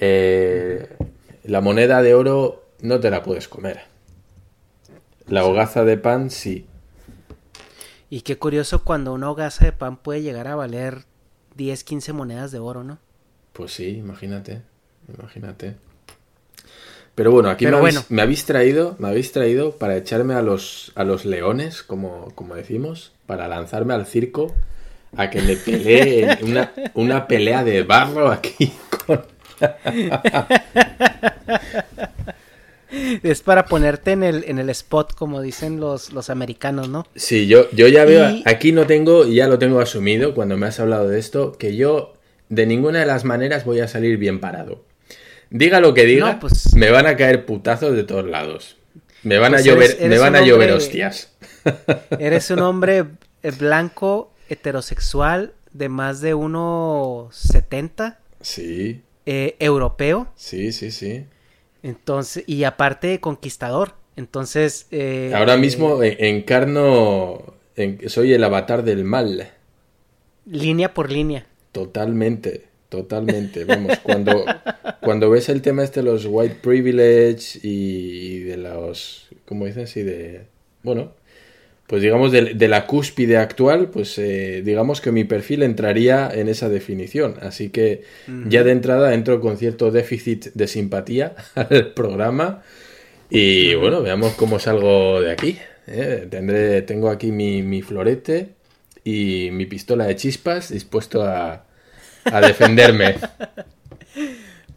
Eh, 0.00 0.88
la 1.44 1.60
moneda 1.60 2.02
de 2.02 2.14
oro 2.14 2.64
no 2.80 2.98
te 2.98 3.12
la 3.12 3.22
puedes 3.22 3.46
comer. 3.46 3.82
La 5.28 5.44
hogaza 5.44 5.84
de 5.84 5.96
pan 5.96 6.30
sí. 6.30 6.66
Y 8.10 8.22
qué 8.22 8.36
curioso 8.36 8.82
cuando 8.82 9.12
una 9.12 9.30
hogaza 9.30 9.64
de 9.64 9.70
pan 9.70 9.96
puede 9.96 10.22
llegar 10.22 10.48
a 10.48 10.56
valer 10.56 11.04
10, 11.54 11.84
15 11.84 12.12
monedas 12.14 12.50
de 12.50 12.58
oro, 12.58 12.82
¿no? 12.82 12.98
Pues 13.52 13.74
sí, 13.74 13.90
imagínate, 13.90 14.62
imagínate. 15.16 15.76
Pero 17.14 17.32
bueno, 17.32 17.48
aquí 17.48 17.66
me, 17.66 17.76
Habéis, 18.20 18.44
traído, 18.44 18.94
me 18.98 19.08
habéis 19.08 19.32
traído 19.32 19.72
para 19.72 19.96
echarme 19.96 20.34
a 20.34 20.42
los, 20.42 20.92
a 20.96 21.04
los 21.04 21.24
leones, 21.24 21.82
como, 21.82 22.30
como 22.34 22.54
decimos, 22.54 23.12
para 23.26 23.48
lanzarme 23.48 23.94
al 23.94 24.06
circo, 24.06 24.54
a 25.16 25.30
que 25.30 25.40
me 25.40 25.56
pelee 25.56 26.38
una, 26.42 26.72
una 26.92 27.26
pelea 27.26 27.64
de 27.64 27.82
barro 27.84 28.30
aquí 28.30 28.70
con... 29.06 29.22
es 33.22 33.42
para 33.42 33.64
ponerte 33.66 34.12
en 34.12 34.22
el, 34.22 34.44
en 34.46 34.58
el 34.58 34.68
spot, 34.70 35.14
como 35.14 35.40
dicen 35.40 35.80
los, 35.80 36.12
los 36.12 36.30
americanos, 36.30 36.88
¿no? 36.88 37.06
Sí, 37.14 37.46
yo, 37.46 37.70
yo 37.70 37.88
ya 37.88 38.04
veo, 38.04 38.42
aquí 38.44 38.72
no 38.72 38.86
tengo, 38.86 39.26
ya 39.26 39.48
lo 39.48 39.58
tengo 39.58 39.80
asumido 39.80 40.34
cuando 40.34 40.56
me 40.56 40.66
has 40.66 40.80
hablado 40.80 41.08
de 41.08 41.18
esto, 41.18 41.52
que 41.58 41.76
yo 41.76 42.12
de 42.48 42.66
ninguna 42.66 43.00
de 43.00 43.06
las 43.06 43.24
maneras 43.24 43.64
voy 43.64 43.80
a 43.80 43.88
salir 43.88 44.18
bien 44.18 44.38
parado. 44.40 44.82
Diga 45.50 45.80
lo 45.80 45.94
que 45.94 46.04
diga, 46.04 46.38
pues 46.40 46.74
me 46.74 46.90
van 46.90 47.06
a 47.06 47.16
caer 47.16 47.46
putazos 47.46 47.94
de 47.94 48.04
todos 48.04 48.26
lados. 48.26 48.76
Me 49.22 49.38
van 49.38 49.54
a 49.54 49.58
pues 49.58 49.66
llover, 49.66 49.96
me 50.08 50.18
van 50.18 50.36
a 50.36 50.42
llover 50.42 50.72
hostias. 50.72 51.32
Eres 52.18 52.50
un 52.50 52.60
hombre 52.60 53.06
eh, 53.42 53.50
blanco, 53.50 54.32
heterosexual, 54.48 55.52
de 55.72 55.88
más 55.88 56.20
de 56.20 56.34
1,70. 56.34 58.16
Sí. 58.40 59.02
Eh, 59.26 59.56
europeo. 59.58 60.28
Sí, 60.36 60.72
sí, 60.72 60.90
sí. 60.90 61.24
Entonces, 61.82 62.44
y 62.46 62.64
aparte 62.64 63.20
conquistador. 63.20 63.94
Entonces. 64.16 64.86
Eh, 64.90 65.32
Ahora 65.34 65.56
mismo 65.56 66.02
encarno. 66.02 67.54
soy 68.06 68.32
el 68.32 68.44
avatar 68.44 68.82
del 68.84 69.04
mal. 69.04 69.50
Línea 70.46 70.94
por 70.94 71.10
línea. 71.10 71.46
Totalmente, 71.72 72.65
totalmente. 72.88 73.64
Vamos, 73.64 73.98
cuando, 74.02 74.44
cuando 75.00 75.30
ves 75.30 75.48
el 75.48 75.62
tema 75.62 75.84
este 75.84 76.00
de 76.00 76.06
los 76.06 76.26
white 76.26 76.56
privilege 76.62 77.58
y 77.62 78.40
de 78.40 78.56
los. 78.56 79.28
¿Cómo 79.44 79.66
dices? 79.66 79.96
Y 79.96 80.02
de. 80.02 80.42
Bueno, 80.82 81.12
pues 81.86 82.02
digamos 82.02 82.32
de, 82.32 82.68
la 82.68 82.86
cúspide 82.86 83.36
actual, 83.36 83.90
pues 83.90 84.18
eh, 84.18 84.62
digamos 84.64 85.00
que 85.00 85.12
mi 85.12 85.24
perfil 85.24 85.62
entraría 85.62 86.28
en 86.32 86.48
esa 86.48 86.68
definición. 86.68 87.36
Así 87.40 87.68
que 87.68 88.02
ya 88.48 88.64
de 88.64 88.72
entrada 88.72 89.14
entro 89.14 89.40
con 89.40 89.56
cierto 89.56 89.92
déficit 89.92 90.46
de 90.54 90.66
simpatía 90.66 91.36
al 91.54 91.92
programa 91.92 92.62
y 93.30 93.74
bueno, 93.74 94.02
veamos 94.02 94.34
cómo 94.34 94.58
salgo 94.58 95.20
de 95.20 95.30
aquí. 95.30 95.58
¿eh? 95.86 96.26
Tendré, 96.28 96.82
tengo 96.82 97.08
aquí 97.08 97.30
mi, 97.30 97.82
florete 97.82 98.50
y 99.04 99.50
mi 99.52 99.66
pistola 99.66 100.06
de 100.06 100.16
chispas 100.16 100.72
dispuesto 100.72 101.22
a, 101.22 101.65
defenderme. 102.40 103.16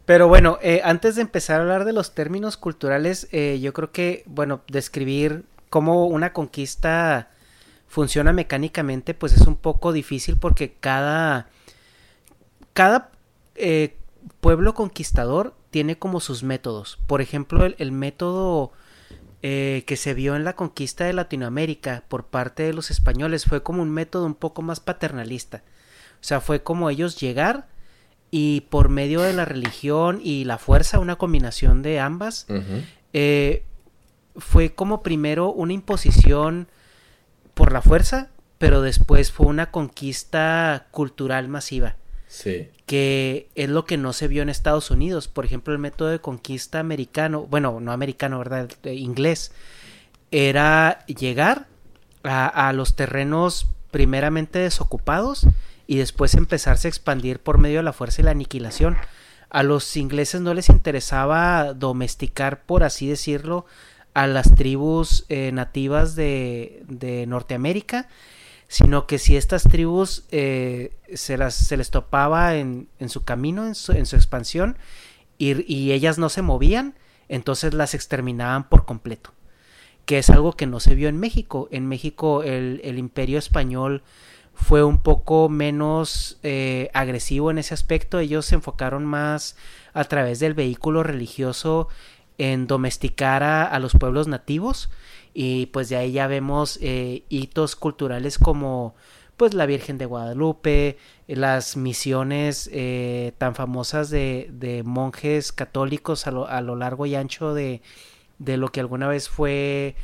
Pero 0.06 0.28
bueno, 0.28 0.58
eh, 0.62 0.80
antes 0.84 1.14
de 1.16 1.22
empezar 1.22 1.60
a 1.60 1.62
hablar 1.62 1.84
de 1.84 1.92
los 1.92 2.14
términos 2.14 2.56
culturales, 2.56 3.28
yo 3.30 3.72
creo 3.72 3.92
que, 3.92 4.24
bueno, 4.26 4.62
describir 4.68 5.44
cómo 5.70 6.06
una 6.06 6.32
conquista 6.32 7.28
funciona 7.90 8.32
mecánicamente, 8.32 9.14
pues 9.14 9.32
es 9.32 9.48
un 9.48 9.56
poco 9.56 9.92
difícil 9.92 10.36
porque 10.36 10.74
cada, 10.78 11.48
cada 12.72 13.10
eh, 13.56 13.96
pueblo 14.40 14.74
conquistador 14.74 15.54
tiene 15.70 15.98
como 15.98 16.20
sus 16.20 16.44
métodos. 16.44 17.00
Por 17.08 17.20
ejemplo, 17.20 17.64
el, 17.64 17.92
método 17.92 18.70
eh, 19.42 19.82
que 19.88 19.96
se 19.96 20.14
vio 20.14 20.36
en 20.36 20.44
la 20.44 20.54
conquista 20.54 21.04
de 21.04 21.14
Latinoamérica 21.14 22.04
por 22.06 22.26
parte 22.26 22.62
de 22.62 22.74
los 22.74 22.92
españoles 22.92 23.44
fue 23.44 23.64
como 23.64 23.82
un 23.82 23.90
método 23.90 24.24
un 24.24 24.36
poco 24.36 24.62
más 24.62 24.78
paternalista. 24.78 25.64
O 26.20 26.24
sea, 26.24 26.40
fue 26.40 26.62
como 26.62 26.90
ellos 26.90 27.18
llegar 27.18 27.66
y 28.30 28.62
por 28.62 28.88
medio 28.88 29.22
de 29.22 29.32
la 29.32 29.44
religión 29.44 30.20
y 30.22 30.44
la 30.44 30.58
fuerza, 30.58 30.98
una 30.98 31.16
combinación 31.16 31.82
de 31.82 31.98
ambas, 31.98 32.46
fue 34.36 34.74
como 34.74 35.02
primero 35.02 35.50
una 35.52 35.72
imposición 35.72 36.68
por 37.54 37.72
la 37.72 37.82
fuerza, 37.82 38.28
pero 38.58 38.82
después 38.82 39.32
fue 39.32 39.46
una 39.46 39.70
conquista 39.70 40.86
cultural 40.90 41.48
masiva. 41.48 41.96
Sí. 42.28 42.68
Que 42.86 43.48
es 43.54 43.68
lo 43.68 43.84
que 43.86 43.96
no 43.96 44.12
se 44.12 44.28
vio 44.28 44.42
en 44.42 44.48
Estados 44.48 44.90
Unidos. 44.90 45.26
Por 45.26 45.44
ejemplo, 45.44 45.72
el 45.72 45.80
método 45.80 46.08
de 46.08 46.20
conquista 46.20 46.78
americano, 46.78 47.46
bueno, 47.46 47.80
no 47.80 47.90
americano, 47.90 48.38
¿verdad? 48.38 48.68
inglés, 48.84 49.52
era 50.30 51.04
llegar 51.06 51.66
a, 52.22 52.68
a 52.68 52.72
los 52.72 52.94
terrenos 52.94 53.66
primeramente 53.90 54.60
desocupados 54.60 55.46
y 55.90 55.96
después 55.96 56.34
empezarse 56.34 56.86
a 56.86 56.88
expandir 56.88 57.40
por 57.40 57.58
medio 57.58 57.78
de 57.78 57.82
la 57.82 57.92
fuerza 57.92 58.22
y 58.22 58.24
la 58.24 58.30
aniquilación. 58.30 58.96
A 59.48 59.64
los 59.64 59.96
ingleses 59.96 60.40
no 60.40 60.54
les 60.54 60.68
interesaba 60.68 61.74
domesticar, 61.74 62.62
por 62.62 62.84
así 62.84 63.08
decirlo, 63.08 63.66
a 64.14 64.28
las 64.28 64.54
tribus 64.54 65.26
eh, 65.28 65.50
nativas 65.50 66.14
de, 66.14 66.84
de, 66.86 67.26
Norteamérica, 67.26 68.06
sino 68.68 69.08
que 69.08 69.18
si 69.18 69.36
estas 69.36 69.64
tribus 69.64 70.26
eh, 70.30 70.92
se, 71.12 71.36
las, 71.36 71.56
se 71.56 71.76
les 71.76 71.90
topaba 71.90 72.54
en, 72.54 72.86
en 73.00 73.08
su 73.08 73.24
camino, 73.24 73.66
en 73.66 73.74
su, 73.74 73.90
en 73.90 74.06
su 74.06 74.14
expansión, 74.14 74.78
y, 75.38 75.60
y, 75.66 75.90
ellas 75.90 76.18
no 76.18 76.28
se 76.28 76.42
movían, 76.42 76.94
entonces 77.28 77.74
las 77.74 77.94
exterminaban 77.94 78.68
por 78.68 78.84
completo, 78.84 79.32
que 80.04 80.18
es 80.18 80.30
algo 80.30 80.52
que 80.52 80.68
no 80.68 80.78
se 80.78 80.94
vio 80.94 81.08
en 81.08 81.18
México. 81.18 81.66
En 81.72 81.88
México 81.88 82.44
el, 82.44 82.80
el 82.84 82.96
imperio 82.96 83.40
español 83.40 84.04
fue 84.62 84.84
un 84.84 84.98
poco 84.98 85.48
menos 85.48 86.38
eh, 86.42 86.90
agresivo 86.94 87.50
en 87.50 87.58
ese 87.58 87.74
aspecto. 87.74 88.18
Ellos 88.18 88.46
se 88.46 88.56
enfocaron 88.56 89.04
más 89.04 89.56
a 89.94 90.04
través 90.04 90.38
del 90.38 90.54
vehículo 90.54 91.02
religioso 91.02 91.88
en 92.38 92.66
domesticar 92.66 93.42
a, 93.42 93.78
los 93.78 93.92
pueblos 93.92 94.28
nativos 94.28 94.90
y 95.34 95.66
pues 95.66 95.88
de 95.88 95.96
ahí 95.96 96.12
ya 96.12 96.26
vemos 96.26 96.78
eh, 96.80 97.24
hitos 97.28 97.76
culturales 97.76 98.38
como 98.38 98.94
pues 99.36 99.54
la 99.54 99.66
Virgen 99.66 99.98
de 99.98 100.06
Guadalupe, 100.06 100.98
las 101.26 101.76
misiones 101.76 102.68
eh, 102.72 103.32
tan 103.38 103.54
famosas 103.54 104.10
de, 104.10 104.48
de, 104.52 104.82
monjes 104.82 105.52
católicos 105.52 106.26
a 106.26 106.30
lo, 106.30 106.46
a 106.46 106.60
lo 106.60 106.76
largo 106.76 107.06
y 107.06 107.14
ancho 107.14 107.54
de, 107.54 107.80
de, 108.38 108.56
lo 108.58 108.68
que 108.68 108.80
alguna 108.80 109.08
vez 109.08 109.28
fue 109.28 109.96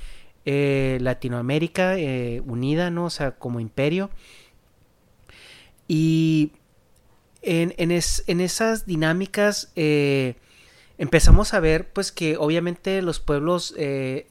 eh, 0.49 0.99
Latinoamérica 1.01 1.99
eh, 1.99 2.41
unida, 2.47 2.91
¿no? 2.91 3.07
O 3.07 3.11
sea, 3.11 3.33
como 3.33 3.59
imperio. 3.59 4.11
Y 5.89 6.53
en, 7.43 7.75
en, 7.79 7.91
es, 7.93 8.25
en 8.27 8.41
esas 8.41 8.87
dinámicas 8.87 9.71
eh, 9.77 10.35
empezamos 10.99 11.55
a 11.55 11.61
ver 11.61 11.93
pues 11.93 12.13
que 12.13 12.37
obviamente 12.37 13.03
los 13.03 13.21
pueblos 13.21 13.75
eh, 13.77 14.27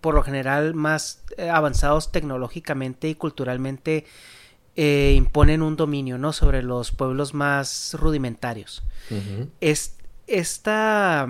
por 0.00 0.14
lo 0.14 0.22
general 0.22 0.74
más 0.74 1.22
eh, 1.36 1.50
avanzados 1.50 2.12
tecnológicamente 2.12 3.08
y 3.08 3.14
culturalmente 3.14 4.06
eh, 4.76 5.14
imponen 5.16 5.62
un 5.62 5.76
dominio 5.76 6.18
no 6.18 6.32
sobre 6.32 6.62
los 6.62 6.92
pueblos 6.92 7.34
más 7.34 7.94
rudimentarios 7.98 8.82
uh 9.10 9.14
-huh. 9.14 9.48
es, 9.60 9.96
esta 10.26 11.28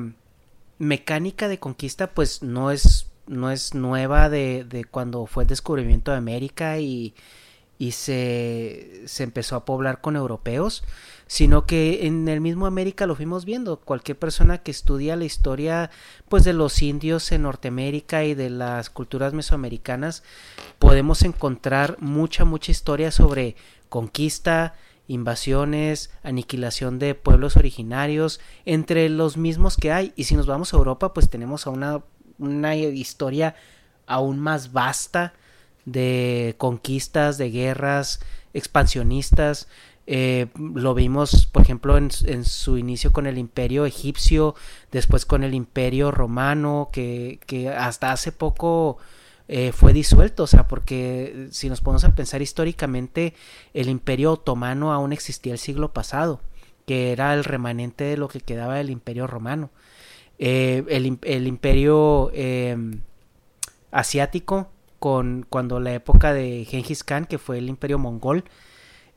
mecánica 0.79 1.49
de 1.49 1.59
conquista 1.59 2.09
pues 2.09 2.43
no 2.43 2.71
es 2.71 3.07
no 3.27 3.51
es 3.51 3.75
nueva 3.75 4.31
de, 4.31 4.65
de 4.65 4.85
cuando 4.85 5.27
fue 5.27 5.45
el 5.45 5.49
descubrimiento 5.49 6.13
de 6.13 6.17
América 6.17 6.79
y 6.79 7.15
y 7.79 7.93
se, 7.93 9.03
se 9.07 9.23
empezó 9.23 9.55
a 9.55 9.65
poblar 9.65 10.01
con 10.01 10.17
europeos, 10.17 10.83
sino 11.29 11.65
que 11.65 12.07
en 12.07 12.27
el 12.29 12.41
mismo 12.41 12.67
América 12.67 13.07
lo 13.07 13.15
fuimos 13.15 13.45
viendo. 13.45 13.81
Cualquier 13.81 14.19
persona 14.19 14.59
que 14.59 14.73
estudia 14.73 15.15
la 15.15 15.25
historia 15.25 15.91
pues 16.29 16.43
de 16.43 16.55
los 16.55 16.83
indios 16.83 17.31
en 17.31 17.43
Norteamérica 17.43 18.25
y 18.25 18.35
de 18.35 18.51
las 18.51 18.91
culturas 18.91 19.33
mesoamericanas, 19.33 20.25
podemos 20.79 21.23
encontrar 21.23 21.97
mucha, 22.01 22.45
mucha 22.45 22.73
historia 22.73 23.13
sobre 23.13 23.55
conquista, 23.89 24.75
invasiones, 25.07 26.11
aniquilación 26.23 26.99
de 26.99 27.15
pueblos 27.15 27.57
originarios, 27.57 28.41
entre 28.65 29.09
los 29.09 29.37
mismos 29.37 29.77
que 29.77 29.93
hay. 29.93 30.13
Y 30.17 30.25
si 30.25 30.35
nos 30.35 30.47
vamos 30.47 30.75
a 30.75 30.79
Europa, 30.79 31.15
pues 31.15 31.31
tenemos 31.31 31.67
a 31.67 31.71
una, 31.71 32.03
una 32.39 32.75
historia 32.75 33.55
aún 34.07 34.41
más 34.41 34.73
vasta 34.73 35.35
de 35.93 36.55
conquistas, 36.59 37.39
de 37.39 37.51
guerras 37.51 38.21
expansionistas. 38.55 39.69
Eh, 40.07 40.47
lo 40.57 40.95
vimos, 40.95 41.47
por 41.47 41.63
ejemplo, 41.63 41.97
en, 41.99 42.11
su 42.45 42.79
inicio 42.79 43.13
con 43.13 43.27
el 43.27 43.37
imperio 43.37 43.85
egipcio, 43.85 44.55
después 44.91 45.27
con 45.27 45.45
el 45.45 45.55
imperio 45.55 46.11
romano, 46.11 46.89
que, 46.93 47.41
que 47.47 47.69
hasta 47.69 48.13
hace 48.13 48.33
poco 48.33 48.99
eh, 49.49 49.73
fue 49.73 49.93
disuelto, 49.93 50.45
o 50.45 50.47
sea, 50.47 50.69
porque 50.69 51.49
si 51.51 51.69
nos 51.69 51.81
ponemos 51.81 52.05
a 52.05 52.15
pensar 52.15 52.43
históricamente, 52.43 53.35
el 53.75 53.89
imperio 53.89 54.33
otomano 54.33 54.93
aún 54.93 55.13
existía 55.13 55.53
el 55.53 55.59
siglo 55.59 55.93
pasado, 55.93 56.41
que 56.87 57.13
era 57.13 57.35
el 57.35 57.45
remanente 57.45 58.05
de 58.05 58.17
lo 58.17 58.29
que 58.29 58.41
quedaba 58.41 58.77
del 58.77 58.91
imperio 58.91 59.27
romano. 59.27 59.71
Eh, 60.39 60.85
el, 60.89 61.19
el, 61.23 61.47
imperio 61.47 62.31
em, 62.33 63.01
asiático 63.91 64.71
con 64.99 65.47
cuando 65.49 65.81
la 65.81 65.93
época 65.95 66.33
de 66.33 66.65
Genghis 66.65 67.05
Khan, 67.05 67.27
que 67.27 67.39
fue 67.39 67.59
el 67.59 67.69
imperio 67.69 67.99
mongol, 67.99 68.45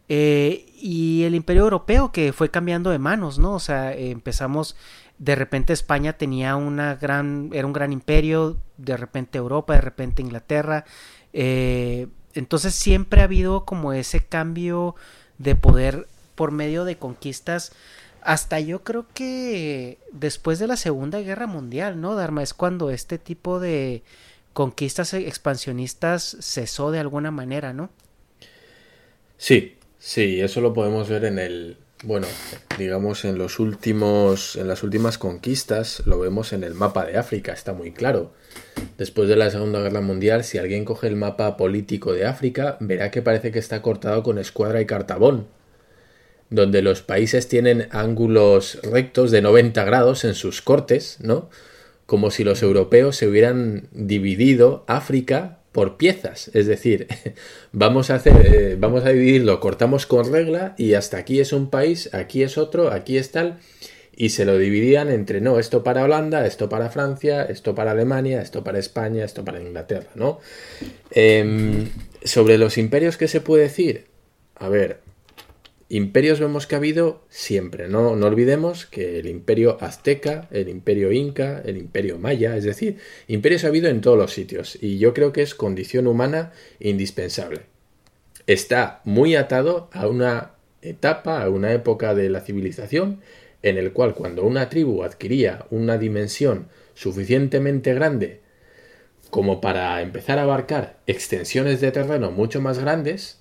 eh, 0.09 0.65
y 0.75 1.23
el 1.23 1.35
imperio 1.35 1.63
europeo 1.63 2.11
que 2.11 2.33
fue 2.33 2.49
cambiando 2.49 2.89
de 2.89 2.99
manos, 2.99 3.39
¿no? 3.39 3.53
O 3.53 3.59
sea, 3.59 3.93
empezamos, 3.93 4.75
de 5.19 5.35
repente 5.35 5.73
España 5.73 6.17
tenía 6.17 6.55
una 6.55 6.95
gran, 6.95 7.49
era 7.53 7.65
un 7.65 7.73
gran 7.73 7.93
imperio, 7.93 8.57
de 8.77 8.97
repente 8.97 9.37
Europa, 9.37 9.73
de 9.73 9.81
repente 9.81 10.21
Inglaterra, 10.21 10.85
eh, 11.33 12.07
entonces 12.33 12.75
siempre 12.75 13.21
ha 13.21 13.25
habido 13.25 13.65
como 13.65 13.93
ese 13.93 14.25
cambio 14.25 14.95
de 15.37 15.55
poder 15.55 16.07
por 16.35 16.51
medio 16.51 16.85
de 16.85 16.97
conquistas, 16.97 17.71
hasta 18.21 18.59
yo 18.59 18.83
creo 18.83 19.05
que 19.13 19.99
después 20.11 20.59
de 20.59 20.67
la 20.67 20.75
Segunda 20.75 21.19
Guerra 21.21 21.47
Mundial, 21.47 21.99
¿no, 22.01 22.15
Dharma? 22.15 22.43
Es 22.43 22.53
cuando 22.53 22.89
este 22.91 23.17
tipo 23.17 23.59
de 23.59 24.03
conquistas 24.53 25.13
expansionistas 25.13 26.37
cesó 26.39 26.91
de 26.91 26.99
alguna 26.99 27.31
manera, 27.31 27.73
¿no? 27.73 27.89
Sí, 29.37 29.77
sí, 29.97 30.41
eso 30.41 30.61
lo 30.61 30.73
podemos 30.73 31.09
ver 31.09 31.25
en 31.25 31.39
el, 31.39 31.77
bueno, 32.03 32.27
digamos 32.77 33.25
en 33.25 33.37
los 33.37 33.59
últimos, 33.59 34.55
en 34.55 34.67
las 34.67 34.83
últimas 34.83 35.17
conquistas, 35.17 36.03
lo 36.05 36.19
vemos 36.19 36.53
en 36.53 36.63
el 36.63 36.73
mapa 36.73 37.05
de 37.05 37.17
África, 37.17 37.53
está 37.53 37.73
muy 37.73 37.91
claro. 37.91 38.33
Después 38.97 39.29
de 39.29 39.35
la 39.35 39.49
Segunda 39.49 39.79
Guerra 39.81 40.01
Mundial, 40.01 40.43
si 40.43 40.57
alguien 40.57 40.85
coge 40.85 41.07
el 41.07 41.15
mapa 41.15 41.57
político 41.57 42.13
de 42.13 42.25
África, 42.25 42.77
verá 42.79 43.11
que 43.11 43.21
parece 43.21 43.51
que 43.51 43.59
está 43.59 43.81
cortado 43.81 44.23
con 44.23 44.37
escuadra 44.37 44.81
y 44.81 44.85
cartabón, 44.85 45.47
donde 46.49 46.81
los 46.81 47.01
países 47.01 47.47
tienen 47.47 47.87
ángulos 47.91 48.79
rectos 48.83 49.31
de 49.31 49.41
90 49.41 49.83
grados 49.85 50.25
en 50.25 50.35
sus 50.35 50.61
cortes, 50.61 51.17
¿no? 51.21 51.49
Como 52.11 52.29
si 52.29 52.43
los 52.43 52.61
europeos 52.61 53.15
se 53.15 53.25
hubieran 53.25 53.87
dividido 53.93 54.83
África 54.85 55.59
por 55.71 55.95
piezas, 55.95 56.51
es 56.53 56.67
decir, 56.67 57.07
vamos 57.71 58.09
a 58.09 58.15
hacer, 58.15 58.33
eh, 58.53 58.75
vamos 58.77 59.05
a 59.05 59.11
dividirlo, 59.11 59.61
cortamos 59.61 60.05
con 60.07 60.29
regla 60.29 60.75
y 60.77 60.95
hasta 60.95 61.15
aquí 61.15 61.39
es 61.39 61.53
un 61.53 61.69
país, 61.69 62.13
aquí 62.13 62.43
es 62.43 62.57
otro, 62.57 62.91
aquí 62.91 63.15
es 63.15 63.31
tal, 63.31 63.59
y 64.13 64.31
se 64.31 64.43
lo 64.43 64.57
dividían 64.57 65.09
entre 65.09 65.39
no, 65.39 65.57
esto 65.57 65.85
para 65.85 66.03
Holanda, 66.03 66.45
esto 66.45 66.67
para 66.67 66.89
Francia, 66.89 67.43
esto 67.43 67.75
para 67.75 67.91
Alemania, 67.91 68.41
esto 68.41 68.61
para 68.61 68.77
España, 68.77 69.23
esto 69.23 69.45
para 69.45 69.61
Inglaterra, 69.61 70.09
¿no? 70.15 70.41
Eh, 71.11 71.87
sobre 72.25 72.57
los 72.57 72.77
imperios, 72.77 73.15
¿qué 73.15 73.29
se 73.29 73.39
puede 73.39 73.63
decir? 73.63 74.07
A 74.55 74.67
ver, 74.67 74.99
imperios 75.91 76.39
vemos 76.39 76.67
que 76.67 76.75
ha 76.75 76.77
habido 76.77 77.25
siempre. 77.27 77.89
No, 77.89 78.11
olvidemos 78.11 78.85
que 78.85 79.19
el 79.19 79.27
imperio 79.27 79.77
azteca, 79.81 80.47
el 80.49 80.69
imperio 80.69 81.11
inca, 81.11 81.61
el 81.65 81.77
imperio 81.77 82.17
maya, 82.17 82.55
es 82.55 82.63
decir, 82.63 82.97
imperios 83.27 83.65
ha 83.65 83.67
habido 83.67 83.89
en 83.89 83.99
todos 83.99 84.17
los 84.17 84.31
sitios 84.31 84.77
y 84.81 84.99
yo 84.99 85.13
creo 85.13 85.33
que 85.33 85.41
es 85.41 85.53
condición 85.53 86.07
humana 86.07 86.53
indispensable. 86.79 87.63
Está 88.47 89.01
muy 89.03 89.35
atado 89.35 89.89
a 89.91 90.07
una 90.07 90.51
etapa, 90.81 91.43
a 91.43 91.49
una 91.49 91.73
época 91.73 92.15
de 92.15 92.29
la 92.29 92.39
civilización 92.39 93.19
en 93.61 93.77
el 93.77 93.91
cual 93.91 94.15
cuando 94.15 94.45
una 94.45 94.69
tribu 94.69 95.03
adquiría 95.03 95.65
una 95.71 95.97
dimensión 95.97 96.69
suficientemente 96.93 97.93
grande 97.93 98.39
como 99.29 99.59
para 99.59 100.01
empezar 100.01 100.39
a 100.39 100.43
abarcar 100.43 100.99
extensiones 101.05 101.81
de 101.81 101.91
terreno 101.91 102.31
mucho 102.31 102.61
más 102.61 102.79
grandes, 102.79 103.40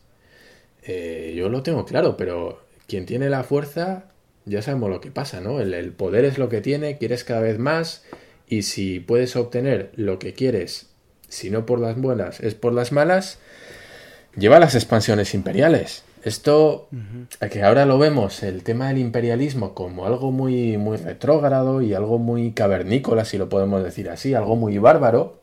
eh, 0.84 1.34
yo 1.36 1.48
lo 1.48 1.62
tengo 1.62 1.84
claro, 1.84 2.16
pero 2.16 2.60
quien 2.86 3.06
tiene 3.06 3.28
la 3.30 3.44
fuerza, 3.44 4.04
ya 4.44 4.62
sabemos 4.62 4.90
lo 4.90 5.00
que 5.00 5.10
pasa, 5.10 5.40
¿no? 5.40 5.60
El, 5.60 5.74
el, 5.74 5.92
poder 5.92 6.24
es 6.24 6.38
lo 6.38 6.48
que 6.48 6.60
tiene, 6.60 6.98
quieres 6.98 7.24
cada 7.24 7.40
vez 7.40 7.58
más, 7.58 8.04
y 8.48 8.62
si 8.62 9.00
puedes 9.00 9.36
obtener 9.36 9.92
lo 9.94 10.18
que 10.18 10.32
quieres, 10.32 10.90
si 11.28 11.50
no 11.50 11.66
por 11.66 11.80
las 11.80 11.96
buenas, 11.96 12.40
es 12.40 12.54
por 12.54 12.72
las 12.72 12.92
malas, 12.92 13.38
lleva 14.36 14.56
a 14.56 14.60
las 14.60 14.74
expansiones 14.74 15.34
imperiales. 15.34 16.04
Esto, 16.22 16.88
uh 16.92 16.96
-huh. 16.96 17.48
que 17.48 17.62
ahora 17.62 17.86
lo 17.86 17.98
vemos, 17.98 18.42
el 18.42 18.62
tema 18.62 18.88
del 18.88 18.98
imperialismo 18.98 19.74
como 19.74 20.04
algo 20.04 20.32
muy, 20.32 20.76
muy 20.76 20.98
retrógrado 20.98 21.80
y 21.80 21.94
algo 21.94 22.18
muy 22.18 22.52
cavernícola, 22.52 23.24
si 23.24 23.38
lo 23.38 23.48
podemos 23.48 23.82
decir 23.82 24.10
así, 24.10 24.34
algo 24.34 24.56
muy 24.56 24.76
bárbaro, 24.78 25.40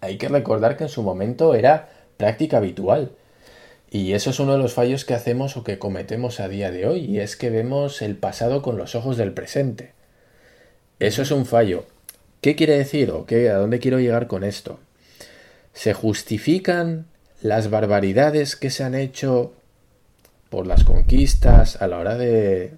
hay 0.00 0.18
que 0.18 0.28
recordar 0.28 0.76
que 0.76 0.84
en 0.84 0.90
su 0.90 1.02
momento 1.02 1.54
era 1.54 1.88
práctica 2.16 2.58
habitual 2.58 3.12
Y 3.90 4.12
eso 4.12 4.30
es 4.30 4.40
uno 4.40 4.52
de 4.52 4.58
los 4.58 4.72
fallos 4.72 5.04
que 5.04 5.14
hacemos 5.14 5.56
o 5.56 5.64
que 5.64 5.78
cometemos 5.78 6.40
a 6.40 6.48
día 6.48 6.70
de 6.70 6.86
hoy, 6.86 7.04
y 7.04 7.20
es 7.20 7.36
que 7.36 7.50
vemos 7.50 8.02
el 8.02 8.16
pasado 8.16 8.62
con 8.62 8.76
los 8.76 8.94
ojos 8.94 9.16
del 9.16 9.32
presente. 9.32 9.92
Eso 10.98 11.22
es 11.22 11.30
un 11.30 11.46
fallo. 11.46 11.84
¿Qué 12.40 12.56
quiere 12.56 12.76
decir 12.76 13.10
o 13.10 13.26
qué, 13.26 13.50
a 13.50 13.56
dónde 13.56 13.78
quiero 13.78 13.98
llegar 13.98 14.26
con 14.26 14.44
esto? 14.44 14.80
¿Se 15.72 15.92
justifican 15.92 17.06
las 17.42 17.70
barbaridades 17.70 18.56
que 18.56 18.70
se 18.70 18.82
han 18.82 18.94
hecho 18.94 19.52
por 20.48 20.66
las 20.66 20.84
conquistas 20.84 21.80
a 21.80 21.86
la 21.86 21.98
hora 21.98 22.16
de, 22.16 22.72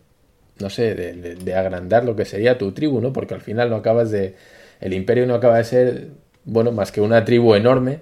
no 0.58 0.70
sé, 0.70 0.94
de, 0.94 1.54
agrandar 1.54 2.04
lo 2.04 2.16
que 2.16 2.24
sería 2.24 2.58
tu 2.58 2.72
tribu, 2.72 3.00
¿no? 3.00 3.12
Porque 3.12 3.34
al 3.34 3.40
final 3.40 3.70
no 3.70 3.76
acabas 3.76 4.10
de... 4.10 4.34
El 4.80 4.92
imperio 4.92 5.26
no 5.26 5.34
acaba 5.34 5.58
de 5.58 5.64
ser, 5.64 6.08
bueno, 6.44 6.72
más 6.72 6.92
que 6.92 7.00
una 7.00 7.24
tribu 7.24 7.54
enorme. 7.54 8.00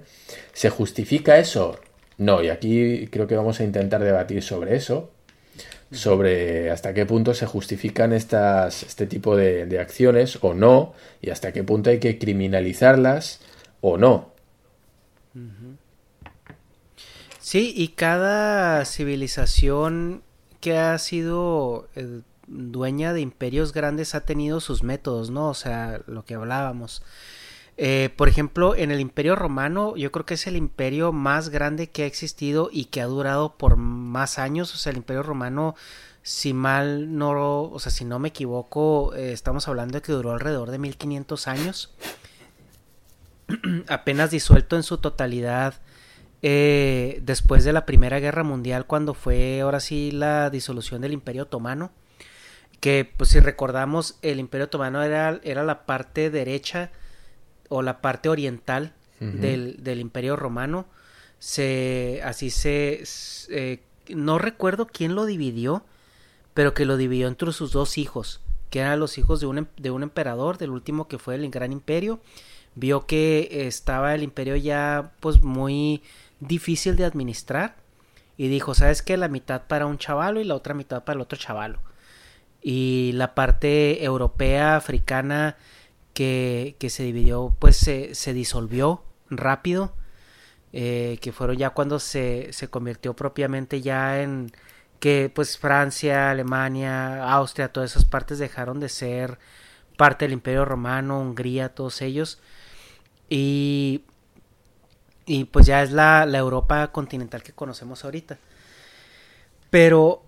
¿Se 0.53 0.71
justifica 0.71 1.39
eso? 1.39 1.79
No, 2.19 2.43
y 2.43 2.49
aquí 2.49 3.09
creo 3.09 3.27
que 3.27 3.37
vamos 3.37 3.61
a 3.61 3.65
intentar 3.65 4.03
debatir 4.03 4.43
sobre 4.43 4.77
eso, 4.77 5.11
sobre 5.91 6.71
hasta 6.71 6.95
qué 6.95 7.07
punto 7.07 7.35
se 7.35 7.47
justifican 7.47 8.13
estas, 8.13 8.83
este 8.83 9.07
tipo 9.07 9.37
de, 9.37 9.79
acciones 9.79 10.39
o 10.43 10.55
no, 10.55 10.95
y 11.21 11.31
hasta 11.31 11.53
qué 11.53 11.63
punto 11.63 11.91
hay 11.91 12.01
que 12.01 12.19
criminalizarlas 12.19 13.41
o 13.81 13.99
no. 13.99 14.33
Sí, 17.39 17.73
y 17.77 17.89
cada 17.89 18.85
civilización 18.87 20.23
que 20.61 20.79
ha 20.79 20.99
sido 20.99 21.89
eh, 21.95 22.23
dueña 22.47 23.13
de 23.13 23.21
imperios 23.21 23.73
grandes 23.73 24.15
ha 24.15 24.23
tenido 24.23 24.61
sus 24.61 24.83
métodos, 24.83 25.31
¿no? 25.31 25.51
O 25.51 25.55
sea, 25.55 26.01
lo 26.07 26.25
que 26.25 26.35
hablábamos. 26.35 27.03
Eh, 27.79 28.11
por 28.17 28.29
ejemplo, 28.29 28.75
en 28.75 28.91
el 28.91 29.01
Imperio 29.01 29.37
Romano, 29.37 29.97
yo 29.97 30.11
creo 30.11 30.25
que 30.25 30.35
es 30.35 30.47
el 30.47 30.57
imperio 30.57 31.13
más 31.13 31.51
grande 31.51 31.89
que 31.89 32.05
ha 32.05 32.07
existido 32.07 32.71
y 32.73 32.87
que 32.87 33.03
ha 33.03 33.07
durado 33.07 33.57
por 33.57 33.77
más 33.77 34.39
años. 34.39 34.75
O 34.75 34.79
sea, 34.79 34.91
el 34.91 34.97
Imperio 34.99 35.23
Romano, 35.23 35.75
si 36.23 36.55
mal 36.55 37.17
no, 37.17 37.63
o 37.65 37.79
sea, 37.79 37.93
si 37.93 38.05
no 38.05 38.19
me 38.19 38.29
equivoco, 38.29 39.15
eh, 39.15 39.33
estamos 39.33 39.69
hablando 39.69 39.99
de 39.99 40.03
que 40.03 40.13
duró 40.13 40.33
alrededor 40.33 40.71
de 40.71 40.79
1500 40.79 41.49
años. 41.49 41.95
Apenas 43.89 44.31
disuelto 44.31 44.77
en 44.77 44.83
su 44.83 44.99
totalidad 44.99 45.75
eh, 46.43 47.21
después 47.23 47.65
de 47.65 47.73
la 47.73 47.87
Primera 47.87 48.21
Guerra 48.21 48.43
Mundial, 48.43 48.87
cuando 48.87 49.13
fue 49.13 49.61
ahora 49.61 49.81
sí 49.81 50.11
la 50.13 50.49
disolución 50.49 51.03
del 51.03 51.13
Imperio 51.13 51.45
Otomano. 51.45 51.91
Que, 52.81 53.11
pues, 53.17 53.31
si 53.31 53.41
recordamos, 53.41 54.19
el 54.23 54.39
Imperio 54.41 54.67
Otomano 54.67 55.03
era, 55.03 55.41
era 55.45 55.65
la 55.65 55.87
parte 55.87 56.31
derecha 56.31 56.91
o 57.69 57.83
la 57.83 58.01
parte 58.01 58.29
oriental 58.29 58.93
del, 59.21 59.83
del, 59.83 60.01
imperio 60.01 60.37
romano. 60.37 60.87
Se, 61.39 62.21
así 62.25 62.51
se, 62.51 63.03
eh, 63.51 63.81
no 64.09 64.39
recuerdo 64.39 64.87
quién 64.87 65.15
lo 65.15 65.25
dividió, 65.25 65.85
pero 66.55 66.75
que 66.75 66.85
lo 66.85 66.97
dividió 66.97 67.29
entre 67.29 67.53
sus 67.53 67.73
dos 67.73 67.99
hijos, 67.99 68.41
que 68.71 68.81
eran 68.81 69.01
los 69.01 69.19
hijos 69.19 69.41
de 69.41 69.47
un, 69.47 69.59
em, 69.59 69.67
de 69.77 69.91
un 69.91 70.03
emperador, 70.03 70.59
del 70.59 70.71
último 70.71 71.09
que 71.09 71.19
fue 71.19 71.35
el 71.35 71.51
gran 71.51 71.73
imperio. 71.73 72.21
Vio 72.75 73.07
que 73.07 73.67
estaba 73.67 74.15
el 74.15 74.23
imperio 74.23 74.57
ya 74.57 75.13
pues 75.21 75.43
muy 75.43 76.03
difícil 76.41 76.97
de 76.97 77.05
administrar 77.05 77.77
y 78.37 78.49
dijo, 78.49 78.75
¿sabes 78.75 79.03
qué? 79.03 79.17
La 79.17 79.29
mitad 79.29 79.63
para 79.67 79.87
un 79.87 79.99
chavalo 79.99 80.41
y 80.41 80.45
la 80.45 80.55
otra 80.55 80.75
mitad 80.75 81.05
para 81.05 81.17
el 81.17 81.23
otro 81.23 81.39
chavalo. 81.39 81.79
Y 82.63 83.13
la 83.15 83.35
parte 83.35 84.05
europea, 84.05 84.77
africana, 84.77 85.57
que, 86.17 86.89
se 86.89 87.03
dividió, 87.03 87.55
pues 87.59 87.77
se, 87.77 88.15
se 88.15 88.33
disolvió 88.33 89.05
rápido, 89.29 89.93
eh, 90.73 91.19
que 91.21 91.31
fueron 91.31 91.59
ya 91.59 91.71
cuando 91.71 92.01
se, 92.01 92.55
se 92.55 92.69
convirtió 92.69 93.15
propiamente 93.15 93.83
ya 93.83 94.23
en 94.23 94.51
que 94.99 95.31
pues 95.33 95.59
Francia, 95.59 96.31
Alemania, 96.31 97.31
Austria, 97.31 97.71
todas 97.71 97.91
esas 97.91 98.07
partes 98.07 98.39
dejaron 98.39 98.81
de 98.81 98.89
ser 98.89 99.39
parte 99.99 100.25
del 100.25 100.33
Imperio 100.33 100.65
Romano, 100.65 101.21
Hungría, 101.21 101.75
todos 101.75 102.01
ellos. 102.01 102.41
Y, 103.29 104.05
y 105.27 105.45
pues 105.45 105.67
ya 105.67 105.83
es 105.83 105.93
la, 105.93 106.25
la 106.25 106.39
Europa 106.39 106.93
continental 106.93 107.43
que 107.43 107.53
conocemos 107.53 108.07
ahorita. 108.07 108.39
Pero 109.69 110.26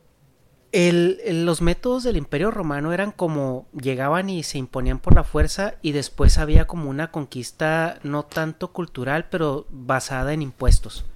el, 0.72 1.46
los 1.46 1.62
métodos 1.62 2.02
del 2.02 2.16
Imperio 2.16 2.50
Romano 2.50 2.92
eran 2.92 3.10
como 3.10 3.66
llegaban 3.72 4.28
y 4.28 4.42
se 4.42 4.58
imponían 4.58 4.98
por 4.98 5.14
la 5.14 5.24
fuerza 5.24 5.74
y 5.82 5.92
después 5.92 6.38
había 6.38 6.66
como 6.66 6.90
una 6.90 7.10
conquista 7.10 7.98
no 8.02 8.24
tanto 8.24 8.72
cultural 8.72 9.28
pero 9.30 9.66
basada 9.70 10.32
en 10.32 10.42
impuestos. 10.42 11.06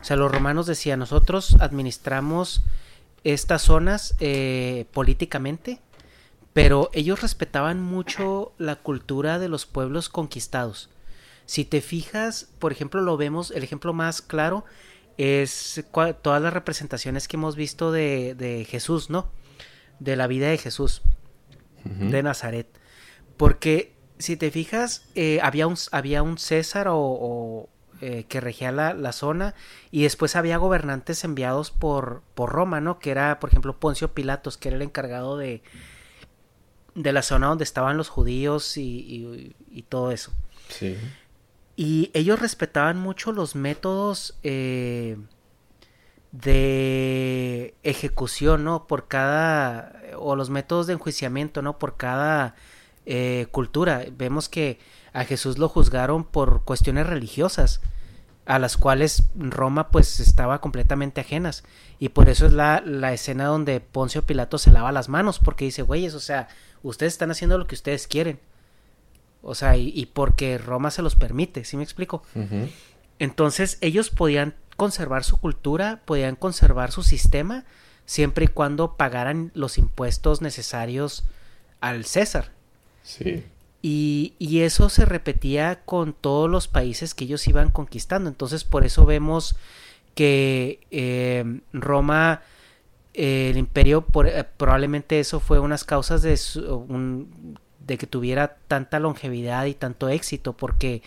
O 0.00 0.04
sea, 0.04 0.16
los 0.16 0.30
romanos 0.30 0.66
decían 0.66 1.00
nosotros 1.00 1.56
administramos 1.60 2.62
estas 3.24 3.62
zonas 3.62 4.14
eh, 4.20 4.86
políticamente, 4.92 5.80
pero 6.52 6.90
ellos 6.92 7.20
respetaban 7.20 7.82
mucho 7.82 8.52
la 8.58 8.76
cultura 8.76 9.38
de 9.38 9.48
los 9.48 9.66
pueblos 9.66 10.08
conquistados. 10.08 10.88
Si 11.46 11.64
te 11.64 11.80
fijas, 11.80 12.48
por 12.60 12.70
ejemplo, 12.70 13.02
lo 13.02 13.16
vemos, 13.16 13.50
el 13.50 13.64
ejemplo 13.64 13.92
más 13.92 14.22
claro 14.22 14.64
es 15.20 15.84
todas 16.22 16.40
las 16.40 16.52
representaciones 16.52 17.28
que 17.28 17.36
hemos 17.36 17.54
visto 17.54 17.92
de, 17.92 18.34
de 18.34 18.64
Jesús, 18.64 19.10
¿no? 19.10 19.28
De 19.98 20.16
la 20.16 20.26
vida 20.26 20.48
de 20.48 20.56
Jesús, 20.56 21.02
de 21.84 22.22
Nazaret. 22.22 22.66
Porque 23.36 23.92
si 24.18 24.36
te 24.36 24.50
fijas, 24.50 25.04
eh, 25.14 25.40
había, 25.42 25.66
un, 25.66 25.76
había 25.92 26.22
un 26.22 26.38
César 26.38 26.86
o, 26.90 27.68
eh, 28.00 28.24
que 28.28 28.40
regía 28.40 28.72
la, 28.72 28.94
la, 28.94 29.12
zona 29.12 29.54
y 29.90 30.04
después 30.04 30.36
había 30.36 30.56
gobernantes 30.56 31.22
enviados 31.24 31.70
por, 31.70 32.22
por 32.34 32.50
Roma, 32.50 32.80
¿no? 32.80 32.98
Que 32.98 33.10
era, 33.10 33.38
por 33.40 33.50
ejemplo, 33.50 33.78
Poncio 33.78 34.14
Pilatos, 34.14 34.56
que 34.56 34.68
era 34.68 34.76
el 34.76 34.82
encargado 34.82 35.36
de, 35.36 35.62
de 36.94 37.12
la 37.12 37.22
zona 37.22 37.48
donde 37.48 37.64
estaban 37.64 37.98
los 37.98 38.08
judíos 38.08 38.78
y, 38.78 38.82
y, 38.82 39.56
y 39.70 39.82
todo 39.82 40.12
eso. 40.12 40.32
Sí. 40.68 40.96
Y 41.82 42.10
ellos 42.12 42.38
respetaban 42.38 42.98
mucho 42.98 43.32
los 43.32 43.54
métodos 43.54 44.34
eh, 44.42 45.16
de 46.30 47.74
ejecución, 47.82 48.64
¿no? 48.64 48.86
Por 48.86 49.08
cada, 49.08 49.94
o 50.18 50.36
los 50.36 50.50
métodos 50.50 50.86
de 50.86 50.92
enjuiciamiento, 50.92 51.62
¿no? 51.62 51.78
Por 51.78 51.96
cada 51.96 52.54
eh, 53.06 53.46
cultura. 53.50 54.04
Vemos 54.12 54.50
que 54.50 54.78
a 55.14 55.24
Jesús 55.24 55.56
lo 55.56 55.70
juzgaron 55.70 56.24
por 56.24 56.64
cuestiones 56.64 57.06
religiosas, 57.06 57.80
a 58.44 58.58
las 58.58 58.76
cuales 58.76 59.30
Roma 59.34 59.88
pues 59.88 60.20
estaba 60.20 60.60
completamente 60.60 61.22
ajenas. 61.22 61.64
Y 61.98 62.10
por 62.10 62.28
eso 62.28 62.44
es 62.44 62.52
la, 62.52 62.82
la 62.84 63.14
escena 63.14 63.46
donde 63.46 63.80
Poncio 63.80 64.26
Pilato 64.26 64.58
se 64.58 64.70
lava 64.70 64.92
las 64.92 65.08
manos, 65.08 65.38
porque 65.38 65.64
dice, 65.64 65.80
güeyes, 65.80 66.12
o 66.12 66.20
sea, 66.20 66.48
ustedes 66.82 67.14
están 67.14 67.30
haciendo 67.30 67.56
lo 67.56 67.66
que 67.66 67.74
ustedes 67.74 68.06
quieren 68.06 68.38
o 69.42 69.54
sea, 69.54 69.76
y, 69.76 70.06
porque 70.12 70.58
Roma 70.58 70.90
se 70.90 71.02
los 71.02 71.16
permite, 71.16 71.64
¿sí 71.64 71.76
me 71.76 71.82
explico? 71.82 72.22
Entonces 73.18 73.78
ellos 73.80 74.10
podían 74.10 74.54
conservar 74.76 75.24
su 75.24 75.38
cultura, 75.38 76.02
podían 76.04 76.36
conservar 76.36 76.90
su 76.90 77.02
sistema, 77.02 77.64
siempre 78.06 78.46
y 78.46 78.48
cuando 78.48 78.96
pagaran 78.96 79.50
los 79.54 79.78
impuestos 79.78 80.40
necesarios 80.40 81.24
al 81.80 82.04
César. 82.04 82.52
Sí. 83.02 83.44
Y, 83.82 84.34
y, 84.38 84.60
eso 84.60 84.90
se 84.90 85.06
repetía 85.06 85.80
con 85.86 86.12
todos 86.12 86.50
los 86.50 86.68
países 86.68 87.14
que 87.14 87.24
ellos 87.24 87.48
iban 87.48 87.70
conquistando. 87.70 88.28
Entonces, 88.28 88.62
por 88.62 88.84
eso 88.84 89.06
vemos 89.06 89.56
que 90.14 90.80
eh, 90.90 91.60
Roma, 91.72 92.42
eh, 93.14 93.50
el 93.50 93.56
imperio, 93.56 94.02
por, 94.02 94.26
eh, 94.26 94.44
probablemente 94.56 95.20
eso 95.20 95.40
fue 95.40 95.60
unas 95.60 95.84
causas 95.84 96.22
de 96.22 96.38
un, 96.68 97.58
de 97.90 97.98
que 97.98 98.06
tuviera 98.06 98.56
tanta 98.68 99.00
longevidad 99.00 99.66
y 99.66 99.74
tanto 99.74 100.08
éxito, 100.08 100.52
porque 100.52 101.02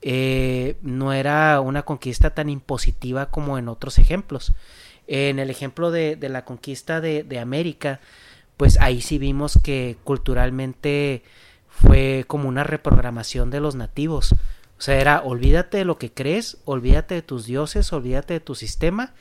eh, 0.00 0.76
no 0.80 1.12
era 1.12 1.60
una 1.60 1.82
conquista 1.82 2.30
tan 2.30 2.48
impositiva 2.48 3.26
como 3.26 3.58
en 3.58 3.68
otros 3.68 3.98
ejemplos. 3.98 4.54
En 5.06 5.38
el 5.38 5.50
ejemplo 5.50 5.90
de, 5.90 6.16
la 6.30 6.46
conquista 6.46 7.02
de, 7.02 7.22
de, 7.22 7.38
América, 7.38 8.00
pues 8.56 8.80
ahí 8.80 9.02
sí 9.02 9.18
vimos 9.18 9.58
que 9.62 9.98
culturalmente 10.04 11.22
fue 11.68 12.24
como 12.26 12.48
una 12.48 12.64
reprogramación 12.64 13.50
de 13.50 13.60
los 13.60 13.74
nativos. 13.74 14.32
O 14.32 14.80
sea, 14.84 14.98
era 14.98 15.20
olvídate 15.22 15.76
de 15.76 15.84
lo 15.84 15.98
que 15.98 16.12
crees, 16.12 16.56
olvídate 16.64 17.16
de 17.16 17.22
tus 17.22 17.44
dioses, 17.44 17.92
olvídate 17.92 18.32
de 18.32 18.40
tu 18.40 18.54
sistema. 18.54 19.12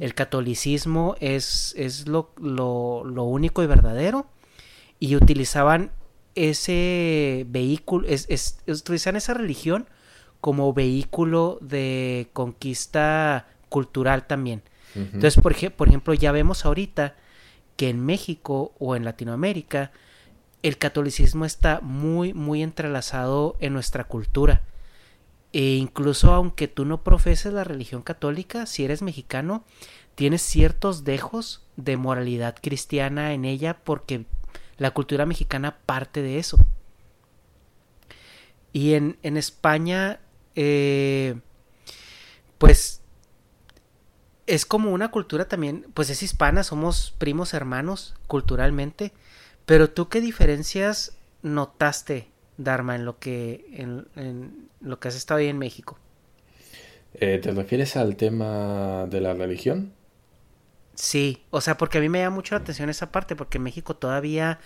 El 0.00 0.14
catolicismo 0.14 1.14
es, 1.20 1.74
es 1.76 2.08
lo, 2.08 2.30
lo, 2.40 3.04
lo, 3.04 3.24
único 3.24 3.62
y 3.62 3.66
verdadero. 3.66 4.26
Y 4.98 5.14
utilizaban 5.14 5.90
ese 6.34 7.46
vehículo, 7.48 8.06
es, 8.08 8.26
es, 8.28 8.58
utilizan 8.66 9.16
esa 9.16 9.34
religión 9.34 9.88
como 10.40 10.72
vehículo 10.72 11.58
de 11.60 12.28
conquista 12.32 13.46
cultural 13.68 14.26
también. 14.26 14.62
Entonces, 14.94 15.34
por, 15.42 15.54
por 15.72 15.88
ejemplo, 15.88 16.14
ya 16.14 16.30
vemos 16.30 16.64
ahorita 16.64 17.16
que 17.76 17.88
en 17.88 18.04
México 18.04 18.72
o 18.78 18.94
en 18.94 19.04
Latinoamérica 19.04 19.90
el 20.62 20.78
catolicismo 20.78 21.44
está 21.44 21.80
muy, 21.82 22.32
muy 22.32 22.62
entrelazado 22.62 23.56
en 23.58 23.72
nuestra 23.72 24.04
cultura. 24.04 24.62
E 25.52 25.74
incluso 25.74 26.32
aunque 26.32 26.68
tú 26.68 26.84
no 26.84 27.02
profeses 27.02 27.52
la 27.52 27.64
religión 27.64 28.02
católica, 28.02 28.66
si 28.66 28.84
eres 28.84 29.02
mexicano, 29.02 29.64
tienes 30.14 30.42
ciertos 30.42 31.04
dejos 31.04 31.62
de 31.76 31.96
moralidad 31.96 32.56
cristiana 32.60 33.34
en 33.34 33.44
ella 33.44 33.78
porque 33.84 34.26
la 34.76 34.92
cultura 34.92 35.26
mexicana 35.26 35.78
parte 35.86 36.22
de 36.22 36.38
eso. 36.38 36.58
Y 38.72 38.94
en, 38.94 39.18
en 39.22 39.36
España, 39.36 40.20
eh, 40.56 41.36
pues 42.58 43.00
es 44.46 44.66
como 44.66 44.92
una 44.92 45.10
cultura 45.10 45.46
también, 45.46 45.86
pues 45.94 46.10
es 46.10 46.22
hispana, 46.22 46.64
somos 46.64 47.14
primos 47.18 47.54
hermanos 47.54 48.14
culturalmente, 48.26 49.12
pero 49.64 49.90
tú 49.90 50.08
qué 50.08 50.20
diferencias 50.20 51.16
notaste, 51.42 52.28
Dharma, 52.56 52.94
en 52.96 53.04
lo 53.04 53.18
que, 53.18 53.66
en, 53.72 54.68
lo 54.80 55.00
que 55.00 55.08
has 55.08 55.16
estado 55.16 55.40
ahí 55.40 55.48
en 55.48 55.58
México? 55.58 55.98
Eh, 57.14 57.38
¿Te 57.42 57.52
refieres 57.52 57.96
al 57.96 58.16
tema 58.16 59.06
de 59.06 59.20
la 59.20 59.34
religión? 59.34 59.92
Sí, 60.94 61.44
o 61.50 61.60
sea, 61.60 61.76
porque 61.76 61.98
a 61.98 62.00
mí 62.00 62.08
me 62.08 62.20
llama 62.20 62.36
mucho 62.36 62.54
la 62.54 62.60
atención 62.60 62.88
esa 62.88 63.10
parte, 63.10 63.34
porque 63.36 63.58
en 63.58 63.64
México 63.64 63.96
todavía 63.96 64.60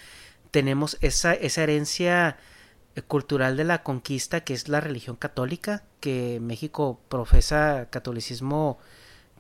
tenemos 0.51 0.99
esa, 1.01 1.35
esa 1.35 1.63
herencia 1.63 2.39
eh, 2.95 3.03
cultural 3.03 3.57
de 3.57 3.65
la 3.65 3.83
conquista 3.83 4.43
que 4.43 4.55
es 4.55 4.69
la 4.69 4.81
religión 4.81 5.17
católica, 5.17 5.85
que 6.01 6.39
México 6.41 7.01
profesa 7.09 7.89
catolicismo 7.91 8.79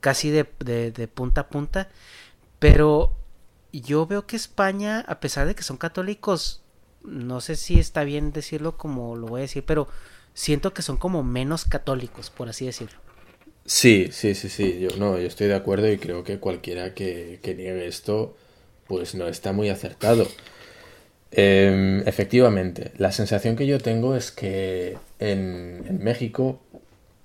casi 0.00 0.30
de, 0.30 0.44
de, 0.60 1.08
punta 1.08 1.42
a 1.42 1.48
punta, 1.48 1.88
pero 2.58 3.16
yo 3.72 4.06
veo 4.06 4.26
que 4.26 4.36
España, 4.36 5.04
a 5.08 5.20
pesar 5.20 5.46
de 5.46 5.54
que 5.54 5.62
son 5.62 5.76
católicos, 5.76 6.62
no 7.02 7.40
sé 7.40 7.56
si 7.56 7.78
está 7.80 8.04
bien 8.04 8.32
decirlo 8.32 8.76
como 8.78 9.16
lo 9.16 9.26
voy 9.28 9.40
a 9.40 9.42
decir, 9.42 9.64
pero 9.66 9.88
siento 10.34 10.72
que 10.74 10.82
son 10.82 10.96
como 10.98 11.22
menos 11.22 11.64
católicos, 11.64 12.30
por 12.30 12.48
así 12.48 12.66
decirlo. 12.66 13.07
Sí, 13.68 14.08
sí, 14.12 14.34
sí, 14.34 14.48
sí, 14.48 14.80
yo 14.80 14.88
no, 14.96 15.18
yo 15.18 15.26
estoy 15.26 15.46
de 15.46 15.54
acuerdo 15.54 15.92
y 15.92 15.98
creo 15.98 16.24
que 16.24 16.38
cualquiera 16.38 16.94
que, 16.94 17.38
niegue 17.44 17.86
esto, 17.86 18.34
pues 18.86 19.14
no 19.14 19.28
está 19.28 19.52
muy 19.52 19.68
acertado. 19.68 20.26
Em, 21.32 22.00
efectivamente, 22.08 22.92
la 22.96 23.12
sensación 23.12 23.56
que 23.56 23.66
yo 23.66 23.78
tengo 23.78 24.16
es 24.16 24.32
que 24.32 24.96
en, 25.18 25.84
en 25.86 26.02
México, 26.02 26.60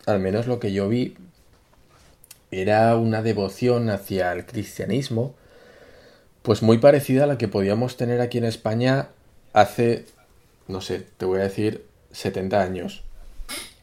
al 0.05 0.19
menos 0.19 0.45
lo 0.47 0.59
que 0.59 0.73
yo 0.73 0.89
vi, 0.89 1.15
era 2.51 2.97
una 2.97 3.21
devoción 3.21 3.89
hacia 3.89 4.33
el 4.33 4.45
cristianismo, 4.45 5.35
pues 6.41 6.61
muy 6.61 6.77
parecida 6.77 7.23
a 7.23 7.27
la 7.27 7.37
que 7.37 7.47
podíamos 7.47 7.95
tener 7.95 8.19
aquí 8.19 8.37
en 8.39 8.45
España 8.45 9.07
hace, 9.53 10.05
no 10.67 10.81
sé, 10.81 11.05
te 11.17 11.25
voy 11.25 11.39
a 11.39 11.43
decir 11.43 11.85
70 12.11 12.61
años, 12.61 13.03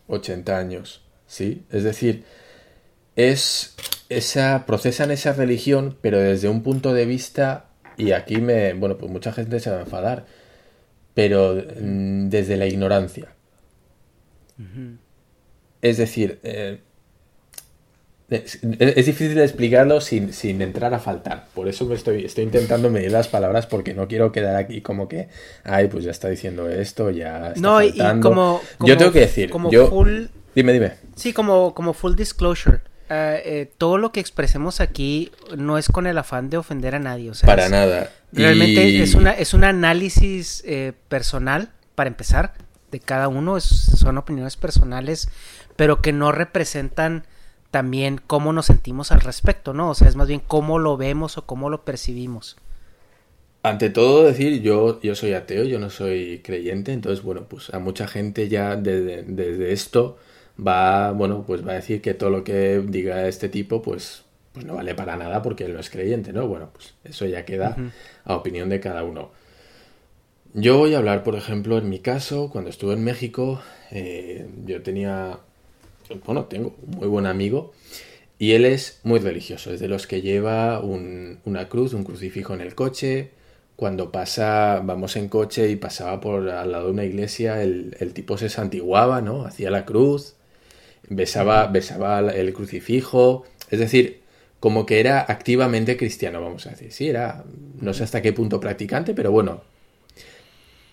80 0.08 0.58
años, 0.58 1.02
¿sí? 1.26 1.64
Es 1.70 1.84
decir, 1.84 2.24
es 3.28 3.74
esa, 4.08 4.66
procesan 4.66 5.10
esa 5.10 5.32
religión, 5.32 5.96
pero 6.00 6.18
desde 6.18 6.48
un 6.48 6.62
punto 6.62 6.92
de 6.92 7.06
vista, 7.06 7.66
y 7.96 8.12
aquí 8.12 8.40
me, 8.40 8.72
bueno, 8.74 8.98
pues 8.98 9.10
mucha 9.10 9.32
gente 9.32 9.60
se 9.60 9.70
va 9.70 9.78
a 9.78 9.82
enfadar, 9.82 10.26
pero 11.14 11.54
mm, 11.54 12.28
desde 12.28 12.56
la 12.56 12.66
ignorancia. 12.66 13.28
Es 15.80 15.96
decir, 15.96 16.38
eh, 16.42 16.80
es, 18.30 19.06
difícil 19.06 19.38
explicarlo 19.40 20.00
sin, 20.00 20.32
entrar 20.60 20.92
a 20.92 20.98
faltar. 20.98 21.46
Por 21.54 21.66
eso 21.68 21.86
me 21.86 21.94
estoy, 21.94 22.24
estoy 22.24 22.44
intentando 22.44 22.90
medir 22.90 23.10
las 23.10 23.28
palabras 23.28 23.66
porque 23.66 23.94
no 23.94 24.06
quiero 24.06 24.32
quedar 24.32 24.56
aquí 24.56 24.82
como 24.82 25.08
que, 25.08 25.28
ay, 25.64 25.88
pues 25.88 26.04
ya 26.04 26.10
está 26.10 26.28
diciendo 26.28 26.68
esto, 26.68 27.10
ya 27.10 27.48
está 27.48 27.60
No, 27.60 27.82
y 27.82 27.98
como, 28.20 28.60
Yo 28.80 28.96
tengo 28.96 29.12
que 29.12 29.20
decir, 29.20 29.50
como 29.50 29.70
yo... 29.70 29.88
full... 29.88 30.26
Dime, 30.54 30.72
dime. 30.72 30.92
Sí, 31.14 31.32
como, 31.32 31.74
como 31.74 31.92
full 31.92 32.14
disclosure. 32.14 32.80
Eh, 33.12 33.42
eh, 33.44 33.72
todo 33.76 33.98
lo 33.98 34.12
que 34.12 34.20
expresemos 34.20 34.80
aquí 34.80 35.32
no 35.56 35.78
es 35.78 35.88
con 35.88 36.06
el 36.06 36.16
afán 36.16 36.48
de 36.48 36.58
ofender 36.58 36.94
a 36.94 37.00
nadie. 37.00 37.30
O 37.30 37.34
sea, 37.34 37.46
para 37.46 37.68
nada. 37.68 38.12
Realmente 38.32 39.02
es, 39.02 39.14
una, 39.14 39.32
es 39.32 39.52
un 39.52 39.64
análisis 39.64 40.62
eh, 40.64 40.92
personal, 41.08 41.70
para 41.96 42.08
empezar, 42.08 42.54
de 42.92 43.00
cada 43.00 43.26
uno. 43.26 43.58
son 43.60 44.16
opiniones 44.16 44.56
personales, 44.56 45.28
pero 45.74 46.00
que 46.00 46.12
no 46.12 46.30
representan 46.30 47.24
también 47.72 48.20
cómo 48.24 48.52
nos 48.52 48.66
sentimos 48.66 49.10
al 49.10 49.20
respecto, 49.20 49.74
¿no? 49.74 49.90
O 49.90 49.94
sea, 49.94 50.08
es 50.08 50.14
más 50.14 50.28
bien 50.28 50.40
cómo 50.46 50.78
lo 50.78 50.96
vemos 50.96 51.36
o 51.36 51.46
cómo 51.46 51.68
lo 51.68 51.84
percibimos. 51.84 52.56
Ante 53.62 53.90
todo 53.90 54.24
decir, 54.24 54.62
yo, 54.62 55.00
yo 55.02 55.14
soy 55.14 55.34
ateo, 55.34 55.64
yo 55.64 55.78
no 55.78 55.90
soy 55.90 56.40
creyente, 56.44 56.92
entonces, 56.92 57.24
bueno, 57.24 57.44
pues 57.48 57.70
a 57.74 57.78
mucha 57.78 58.06
gente 58.06 58.48
ya 58.48 58.76
desde, 58.76 59.72
esto 59.72 60.16
va, 60.66 61.12
bueno, 61.12 61.44
pues 61.46 61.66
va 61.66 61.72
a 61.72 61.76
decir 61.76 62.00
que 62.02 62.14
todo 62.14 62.30
lo 62.30 62.44
que 62.44 62.82
diga 62.86 63.28
este 63.28 63.48
tipo, 63.48 63.82
pues, 63.82 64.24
pues 64.52 64.64
no 64.66 64.74
vale 64.74 64.94
para 64.94 65.16
nada 65.16 65.42
porque 65.42 65.64
él 65.64 65.74
no 65.74 65.80
es 65.80 65.90
creyente, 65.90 66.32
¿no? 66.32 66.46
Bueno, 66.46 66.70
pues 66.72 66.94
eso 67.04 67.26
ya 67.26 67.44
queda 67.44 67.76
a 68.24 68.36
opinión 68.36 68.68
de 68.68 68.80
cada 68.80 69.04
uno. 69.04 69.30
Yo 70.52 70.78
voy 70.78 70.94
a 70.94 70.98
hablar, 70.98 71.22
por 71.22 71.36
ejemplo, 71.36 71.78
en 71.78 71.88
mi 71.88 72.00
caso, 72.00 72.50
cuando 72.50 72.70
estuve 72.70 72.94
en 72.94 73.04
México, 73.04 73.62
eh, 73.92 74.48
yo 74.66 74.82
tenía 74.82 75.38
bueno, 76.24 76.44
tengo 76.44 76.74
un 76.82 76.98
muy 76.98 77.08
buen 77.08 77.26
amigo 77.26 77.72
y 78.38 78.52
él 78.52 78.64
es 78.64 79.00
muy 79.04 79.18
religioso, 79.18 79.72
es 79.72 79.80
de 79.80 79.88
los 79.88 80.06
que 80.06 80.22
lleva 80.22 80.80
una 80.80 81.68
cruz, 81.68 81.92
un 81.92 82.04
crucifijo 82.04 82.54
en 82.54 82.60
el 82.62 82.74
coche. 82.74 83.30
Cuando 83.76 84.12
pasa, 84.12 84.80
vamos 84.84 85.16
en 85.16 85.28
coche 85.28 85.70
y 85.70 85.76
pasaba 85.76 86.20
por 86.20 86.48
al 86.48 86.72
lado 86.72 86.86
de 86.86 86.92
una 86.92 87.04
iglesia, 87.04 87.62
el, 87.62 88.12
tipo 88.14 88.36
se 88.36 88.48
santiguaba, 88.48 89.22
¿no? 89.22 89.44
Hacía 89.44 89.70
la 89.70 89.86
cruz, 89.86 90.36
besaba, 91.10 91.66
besaba 91.66 92.20
el 92.20 92.54
crucifijo, 92.54 93.44
es 93.68 93.78
decir, 93.78 94.22
como 94.60 94.86
que 94.86 95.00
era 95.00 95.20
activamente 95.20 95.98
cristiano, 95.98 96.40
vamos 96.40 96.66
a 96.66 96.70
decir. 96.70 96.92
Sí, 96.92 97.08
era, 97.08 97.44
no 97.80 97.92
sé 97.92 98.04
hasta 98.04 98.22
qué 98.22 98.32
punto 98.32 98.60
practicante, 98.60 99.12
pero 99.12 99.30
bueno, 99.30 99.62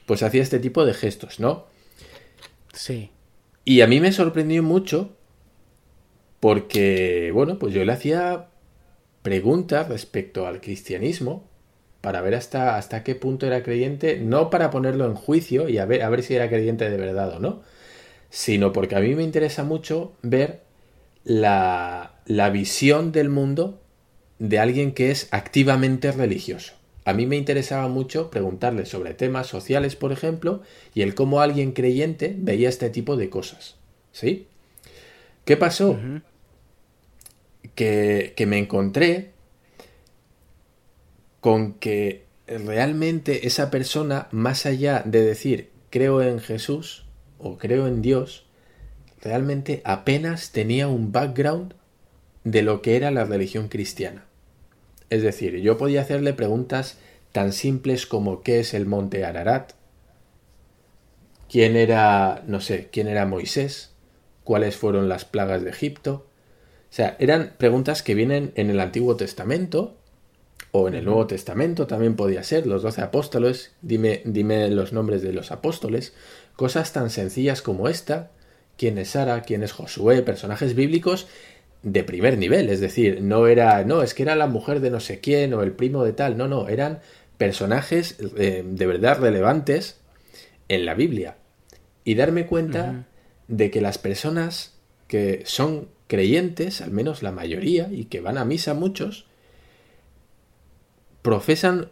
pues 0.06 0.24
hacía 0.24 0.42
este 0.42 0.60
tipo 0.60 0.86
de 0.86 0.94
gestos, 0.94 1.40
¿no? 1.40 1.66
Sí. 2.74 3.12
Y 3.64 3.82
a 3.82 3.88
mí 3.88 4.00
me 4.00 4.12
sorprendió 4.12 4.64
mucho 4.64 5.16
porque, 6.40 7.32
bueno, 7.34 7.60
pues 7.60 7.74
yo 7.74 7.84
le 7.86 7.92
hacía 7.92 8.48
preguntas 9.22 9.90
respecto 9.90 10.48
al 10.48 10.62
cristianismo 10.62 11.44
para 12.00 12.22
ver 12.22 12.36
hasta, 12.36 12.78
hasta 12.78 13.04
qué 13.04 13.16
punto 13.16 13.46
era 13.46 13.64
creyente, 13.64 14.18
no 14.20 14.50
para 14.50 14.70
ponerlo 14.70 15.06
en 15.06 15.16
juicio 15.16 15.68
y 15.68 15.78
a 15.78 15.86
ver, 15.86 16.04
a 16.04 16.10
ver 16.10 16.24
si 16.24 16.36
era 16.36 16.48
creyente 16.48 16.90
de 16.90 16.96
verdad 16.96 17.36
o 17.36 17.40
no, 17.40 17.64
sino 18.38 18.72
porque 18.72 18.96
a 18.96 19.00
mí 19.00 19.16
me 19.16 19.24
interesa 19.24 19.64
mucho 19.64 20.14
ver 20.22 20.62
la, 21.24 22.14
la 22.28 22.52
visión 22.52 23.12
del 23.12 23.30
mundo 23.30 23.82
de 24.38 24.60
alguien 24.60 24.92
que 24.92 25.10
es 25.10 25.28
activamente 25.32 26.12
religioso. 26.12 26.74
A 27.04 27.14
mí 27.14 27.26
me 27.26 27.36
interesaba 27.36 27.88
mucho 27.88 28.30
preguntarle 28.30 28.86
sobre 28.86 29.16
temas 29.16 29.48
sociales, 29.48 29.96
por 29.96 30.12
ejemplo, 30.12 30.62
y 30.94 31.02
el 31.02 31.16
cómo 31.16 31.42
alguien 31.42 31.72
creyente 31.72 32.36
veía 32.38 32.70
este 32.70 32.92
tipo 32.92 33.18
de 33.18 33.32
cosas. 33.32 33.76
¿Sí? 34.12 34.46
¿Qué 35.44 35.58
pasó? 35.58 35.98
que, 37.74 38.34
que 38.38 38.46
me 38.46 38.60
encontré 38.60 39.32
con 41.42 41.74
que 41.74 42.26
realmente 42.46 43.48
esa 43.48 43.72
persona, 43.72 44.28
más 44.30 44.68
allá 44.68 45.02
de 45.04 45.24
decir 45.24 45.72
creo 45.90 46.22
en 46.22 46.40
Jesús 46.40 47.07
o 47.40 47.58
creo 47.58 47.88
en 47.88 48.02
Dios, 48.02 48.46
realmente 49.22 49.82
apenas 49.84 50.52
tenía 50.52 50.88
un 50.88 51.12
background 51.12 51.74
de 52.44 52.62
lo 52.62 52.82
que 52.82 52.96
era 52.96 53.12
la 53.12 53.26
religión 53.26 53.68
cristiana. 53.68 54.26
Es 55.10 55.22
decir, 55.22 55.58
yo 55.58 55.78
podía 55.78 56.02
hacerle 56.02 56.34
preguntas 56.34 56.98
tan 57.32 57.54
simples 57.54 58.06
como 58.06 58.42
¿qué 58.42 58.60
es 58.60 58.74
el 58.74 58.86
monte 58.86 59.26
Ararat? 59.26 59.74
¿Quién 61.50 61.76
era, 61.76 62.44
no 62.48 62.60
sé, 62.60 62.90
quién 62.92 63.08
era 63.08 63.26
Moisés? 63.26 63.94
¿Cuáles 64.44 64.76
fueron 64.76 65.08
las 65.08 65.26
plagas 65.26 65.64
de 65.64 65.70
Egipto? 65.70 66.28
O 66.90 66.94
sea, 66.94 67.16
eran 67.20 67.54
preguntas 67.58 68.02
que 68.02 68.16
vienen 68.16 68.52
en 68.56 68.70
el 68.70 68.80
Antiguo 68.80 69.16
Testamento 69.16 69.98
o 70.72 70.88
en 70.88 70.96
el 70.96 71.06
Nuevo 71.06 71.28
Testamento 71.28 71.88
también 71.88 72.16
podía 72.16 72.44
ser, 72.44 72.68
los 72.68 72.82
doce 72.82 73.02
apóstoles, 73.02 73.74
dime, 73.82 74.22
dime 74.26 74.70
los 74.70 74.94
nombres 74.94 75.22
de 75.22 75.34
los 75.34 75.52
apóstoles, 75.52 76.14
cosas 76.58 76.92
tan 76.92 77.10
sencillas 77.10 77.62
como 77.62 77.88
esta, 77.88 78.32
quién 78.78 78.98
es 78.98 79.12
Sara, 79.12 79.44
quién 79.44 79.64
es 79.64 79.72
Josué, 79.72 80.22
personajes 80.24 80.76
bíblicos 80.76 81.28
de 81.84 82.04
primer 82.04 82.38
nivel, 82.38 82.70
es 82.70 82.82
decir, 82.82 83.22
no 83.22 83.48
era, 83.48 83.86
no, 83.86 84.02
es 84.02 84.14
que 84.14 84.24
era 84.24 84.36
la 84.36 84.48
mujer 84.48 84.82
de 84.82 84.90
no 84.90 85.00
sé 85.00 85.22
quién 85.22 85.54
o 85.54 85.62
el 85.62 85.72
primo 85.72 86.04
de 86.04 86.12
tal, 86.12 86.36
no, 86.36 86.48
no, 86.48 86.68
eran 86.68 87.00
personajes 87.38 88.18
eh, 88.38 88.64
de 88.66 88.86
verdad 88.88 89.20
relevantes 89.20 90.00
en 90.68 90.86
la 90.86 90.96
Biblia. 90.96 91.38
Y 92.04 92.16
darme 92.16 92.48
cuenta 92.48 93.06
de 93.48 93.70
que 93.70 93.82
las 93.82 93.98
personas 93.98 94.74
que 95.08 95.44
son 95.46 95.90
creyentes, 96.08 96.82
al 96.82 96.92
menos 96.92 97.22
la 97.22 97.32
mayoría, 97.32 97.90
y 97.92 98.06
que 98.06 98.22
van 98.22 98.38
a 98.38 98.46
misa 98.46 98.74
muchos, 98.74 99.26
profesan 101.22 101.90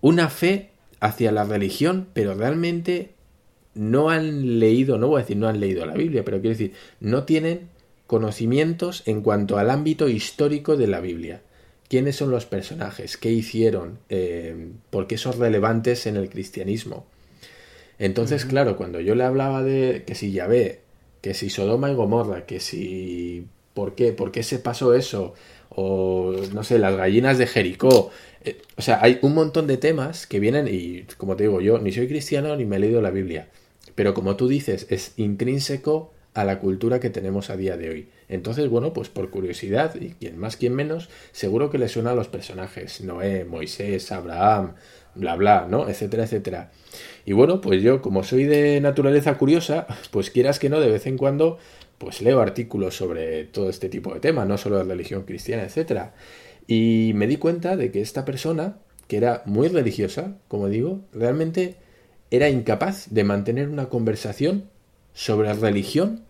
una 0.00 0.28
fe 0.28 0.70
hacia 1.00 1.32
la 1.32 1.44
religión, 1.44 2.08
pero 2.12 2.34
realmente 2.34 3.13
no 3.74 4.10
han 4.10 4.58
leído, 4.58 4.98
no 4.98 5.08
voy 5.08 5.18
a 5.18 5.22
decir 5.22 5.36
no 5.36 5.48
han 5.48 5.60
leído 5.60 5.84
la 5.86 5.94
Biblia, 5.94 6.24
pero 6.24 6.40
quiero 6.40 6.56
decir, 6.56 6.72
no 7.00 7.24
tienen 7.24 7.68
conocimientos 8.06 9.02
en 9.06 9.22
cuanto 9.22 9.58
al 9.58 9.70
ámbito 9.70 10.08
histórico 10.08 10.76
de 10.76 10.86
la 10.86 11.00
Biblia. 11.00 11.42
¿Quiénes 11.88 12.16
son 12.16 12.30
los 12.30 12.46
personajes? 12.46 13.16
¿Qué 13.16 13.30
hicieron? 13.30 13.98
Eh, 14.08 14.70
¿Por 14.90 15.06
qué 15.06 15.18
son 15.18 15.38
relevantes 15.38 16.06
en 16.06 16.16
el 16.16 16.28
cristianismo? 16.28 17.06
Entonces, 17.98 18.44
claro, 18.44 18.76
cuando 18.76 19.00
yo 19.00 19.14
le 19.14 19.24
hablaba 19.24 19.62
de 19.62 20.04
que 20.06 20.14
si 20.14 20.32
Yahvé, 20.32 20.80
que 21.20 21.34
si 21.34 21.50
Sodoma 21.50 21.90
y 21.90 21.94
Gomorra, 21.94 22.46
que 22.46 22.60
si... 22.60 23.46
¿Por 23.74 23.94
qué? 23.94 24.12
¿Por 24.12 24.30
qué 24.30 24.42
se 24.42 24.58
pasó 24.58 24.94
eso? 24.94 25.34
O, 25.70 26.34
no 26.52 26.62
sé, 26.62 26.78
las 26.78 26.96
gallinas 26.96 27.38
de 27.38 27.46
Jericó. 27.46 28.10
Eh, 28.44 28.60
o 28.76 28.82
sea, 28.82 29.00
hay 29.02 29.18
un 29.22 29.34
montón 29.34 29.66
de 29.66 29.76
temas 29.76 30.26
que 30.26 30.38
vienen 30.38 30.68
y, 30.68 31.02
como 31.16 31.36
te 31.36 31.44
digo, 31.44 31.60
yo 31.60 31.78
ni 31.78 31.92
soy 31.92 32.06
cristiano 32.06 32.56
ni 32.56 32.64
me 32.64 32.76
he 32.76 32.78
leído 32.78 33.02
la 33.02 33.10
Biblia. 33.10 33.48
Pero 33.94 34.14
como 34.14 34.36
tú 34.36 34.48
dices, 34.48 34.86
es 34.90 35.12
intrínseco 35.16 36.12
a 36.34 36.44
la 36.44 36.58
cultura 36.58 36.98
que 36.98 37.10
tenemos 37.10 37.48
a 37.48 37.56
día 37.56 37.76
de 37.76 37.90
hoy. 37.90 38.08
Entonces, 38.28 38.68
bueno, 38.68 38.92
pues 38.92 39.08
por 39.08 39.30
curiosidad, 39.30 39.94
y 40.00 40.10
quien 40.10 40.36
más, 40.36 40.56
quien 40.56 40.74
menos, 40.74 41.08
seguro 41.30 41.70
que 41.70 41.78
le 41.78 41.88
suena 41.88 42.10
a 42.10 42.14
los 42.14 42.28
personajes. 42.28 43.00
Noé, 43.02 43.44
Moisés, 43.44 44.10
Abraham, 44.10 44.74
bla, 45.14 45.36
bla, 45.36 45.66
¿no? 45.70 45.88
Etcétera, 45.88 46.24
etcétera. 46.24 46.72
Y 47.24 47.32
bueno, 47.32 47.60
pues 47.60 47.82
yo, 47.82 48.02
como 48.02 48.24
soy 48.24 48.44
de 48.44 48.80
naturaleza 48.80 49.38
curiosa, 49.38 49.86
pues 50.10 50.30
quieras 50.30 50.58
que 50.58 50.68
no, 50.68 50.80
de 50.80 50.90
vez 50.90 51.06
en 51.06 51.16
cuando, 51.16 51.58
pues 51.98 52.20
leo 52.20 52.40
artículos 52.40 52.96
sobre 52.96 53.44
todo 53.44 53.70
este 53.70 53.88
tipo 53.88 54.12
de 54.12 54.20
temas, 54.20 54.48
no 54.48 54.58
solo 54.58 54.78
de 54.78 54.84
religión 54.84 55.22
cristiana, 55.22 55.62
etcétera. 55.62 56.14
Y 56.66 57.12
me 57.14 57.28
di 57.28 57.36
cuenta 57.36 57.76
de 57.76 57.92
que 57.92 58.00
esta 58.00 58.24
persona, 58.24 58.78
que 59.06 59.18
era 59.18 59.42
muy 59.46 59.68
religiosa, 59.68 60.36
como 60.48 60.68
digo, 60.68 61.00
realmente 61.12 61.76
era 62.30 62.48
incapaz 62.48 63.06
de 63.10 63.24
mantener 63.24 63.68
una 63.68 63.88
conversación 63.88 64.70
sobre 65.12 65.52
religión 65.54 66.24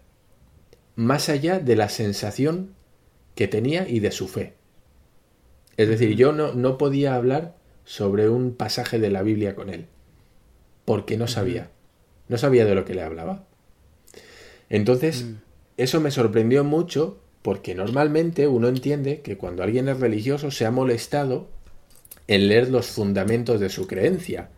más 0.97 1.29
allá 1.29 1.59
de 1.59 1.77
la 1.77 1.89
sensación 1.89 2.75
que 3.35 3.49
tenía 3.49 3.89
y 3.89 4.01
de 4.01 4.13
su 4.13 4.29
fe. 4.29 4.55
Es 5.77 5.89
decir, 5.89 6.15
yo 6.15 6.33
no, 6.33 6.55
no 6.55 6.79
podía 6.79 7.15
hablar 7.17 7.57
sobre 7.85 8.29
un 8.29 8.55
pasaje 8.55 8.99
de 8.99 9.11
la 9.11 9.23
Biblia 9.23 9.55
con 9.55 9.71
él, 9.71 9.87
porque 10.85 11.17
no 11.17 11.27
sabía, 11.27 11.71
no 12.29 12.39
sabía 12.39 12.65
de 12.65 12.75
lo 12.75 12.85
que 12.85 12.95
le 12.95 13.03
hablaba. 13.03 13.47
Entonces, 14.69 15.25
mm. 15.25 15.35
eso 15.77 16.01
me 16.01 16.11
sorprendió 16.11 16.65
mucho 16.65 17.19
porque 17.43 17.75
normalmente 17.75 18.49
uno 18.49 18.69
entiende 18.69 19.21
que 19.21 19.37
cuando 19.37 19.63
alguien 19.63 19.89
es 19.89 20.01
religioso 20.01 20.51
se 20.51 20.65
ha 20.65 20.71
molestado 20.71 21.49
en 22.27 22.49
leer 22.49 22.71
los 22.71 22.87
fundamentos 22.87 23.61
de 23.61 23.69
su 23.69 23.87
creencia, 23.87 24.49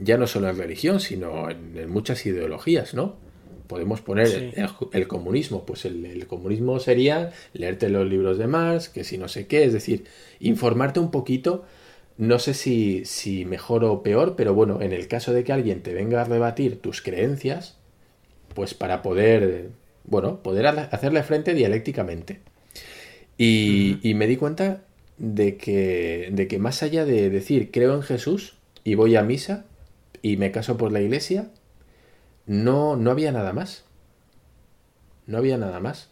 ya 0.00 0.16
no 0.16 0.26
solo 0.26 0.48
en 0.48 0.58
religión, 0.58 1.00
sino 1.00 1.50
en 1.50 1.90
muchas 1.90 2.24
ideologías, 2.26 2.94
¿no? 2.94 3.16
podemos 3.70 4.00
poner 4.00 4.52
el, 4.92 5.06
comunismo. 5.06 5.64
Pues 5.64 5.84
el, 5.84 6.26
comunismo 6.26 6.80
sería 6.80 7.30
leerte 7.52 7.88
los 7.88 8.04
libros 8.04 8.36
de 8.36 8.48
Marx, 8.48 8.88
que 8.88 9.04
si 9.04 9.16
no 9.16 9.28
sé 9.28 9.46
qué, 9.46 9.62
es 9.62 9.72
decir, 9.72 10.06
informarte 10.40 10.98
un 10.98 11.12
poquito, 11.12 11.64
no 12.18 12.40
sé 12.40 12.52
si, 12.52 13.04
si 13.04 13.44
mejor 13.44 13.84
o 13.84 14.02
peor, 14.02 14.34
pero 14.36 14.54
bueno, 14.54 14.82
en 14.82 14.92
el 14.92 15.06
caso 15.06 15.32
de 15.32 15.44
que 15.44 15.52
alguien 15.52 15.84
te 15.84 15.94
venga 15.94 16.20
a 16.20 16.24
rebatir 16.24 16.80
tus 16.80 17.00
creencias, 17.00 17.78
pues 18.54 18.74
para 18.74 19.02
poder, 19.02 19.70
bueno, 20.02 20.42
poder 20.42 20.66
hacerle 20.66 21.22
frente 21.22 21.54
dialécticamente. 21.54 22.40
Y, 23.38 23.98
y 24.02 24.14
me 24.14 24.26
di 24.26 24.36
cuenta 24.36 24.82
de 25.16 25.56
que, 25.56 26.30
de 26.32 26.48
que 26.48 26.58
más 26.58 26.82
allá 26.82 27.04
de 27.04 27.30
decir 27.30 27.70
creo 27.70 27.94
en 27.94 28.02
Jesús 28.02 28.56
y 28.82 28.96
voy 28.96 29.14
a 29.14 29.22
misa 29.22 29.66
y 30.22 30.36
me 30.36 30.52
caso 30.52 30.76
por 30.76 30.92
la 30.92 31.00
iglesia, 31.00 31.50
no, 32.46 32.96
no 32.96 33.10
había 33.10 33.32
nada 33.32 33.52
más. 33.52 33.84
No 35.26 35.38
había 35.38 35.56
nada 35.56 35.80
más. 35.80 36.08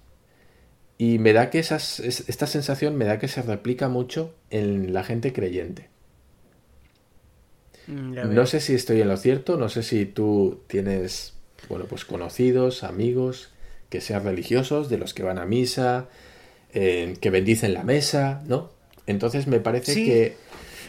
Y 0.96 1.18
me 1.18 1.32
da 1.32 1.50
que 1.50 1.58
esas, 1.58 2.00
esta 2.00 2.46
sensación 2.46 2.96
me 2.96 3.04
da 3.04 3.18
que 3.18 3.28
se 3.28 3.42
replica 3.42 3.88
mucho 3.88 4.34
en 4.50 4.92
la 4.92 5.04
gente 5.04 5.32
creyente. 5.32 5.88
Mm, 7.86 8.34
no 8.34 8.46
sé 8.46 8.60
si 8.60 8.74
estoy 8.74 9.00
en 9.00 9.08
lo 9.08 9.16
cierto, 9.16 9.56
no 9.56 9.68
sé 9.68 9.82
si 9.82 10.04
tú 10.04 10.60
tienes, 10.66 11.34
bueno, 11.68 11.86
pues 11.86 12.04
conocidos, 12.04 12.84
amigos, 12.84 13.50
que 13.88 14.00
sean 14.00 14.24
religiosos, 14.24 14.88
de 14.90 14.98
los 14.98 15.14
que 15.14 15.22
van 15.22 15.38
a 15.38 15.46
misa, 15.46 16.08
eh, 16.74 17.16
que 17.20 17.30
bendicen 17.30 17.74
la 17.74 17.84
mesa, 17.84 18.42
¿no? 18.46 18.70
Entonces 19.06 19.46
me 19.46 19.60
parece 19.60 19.94
que 19.94 20.36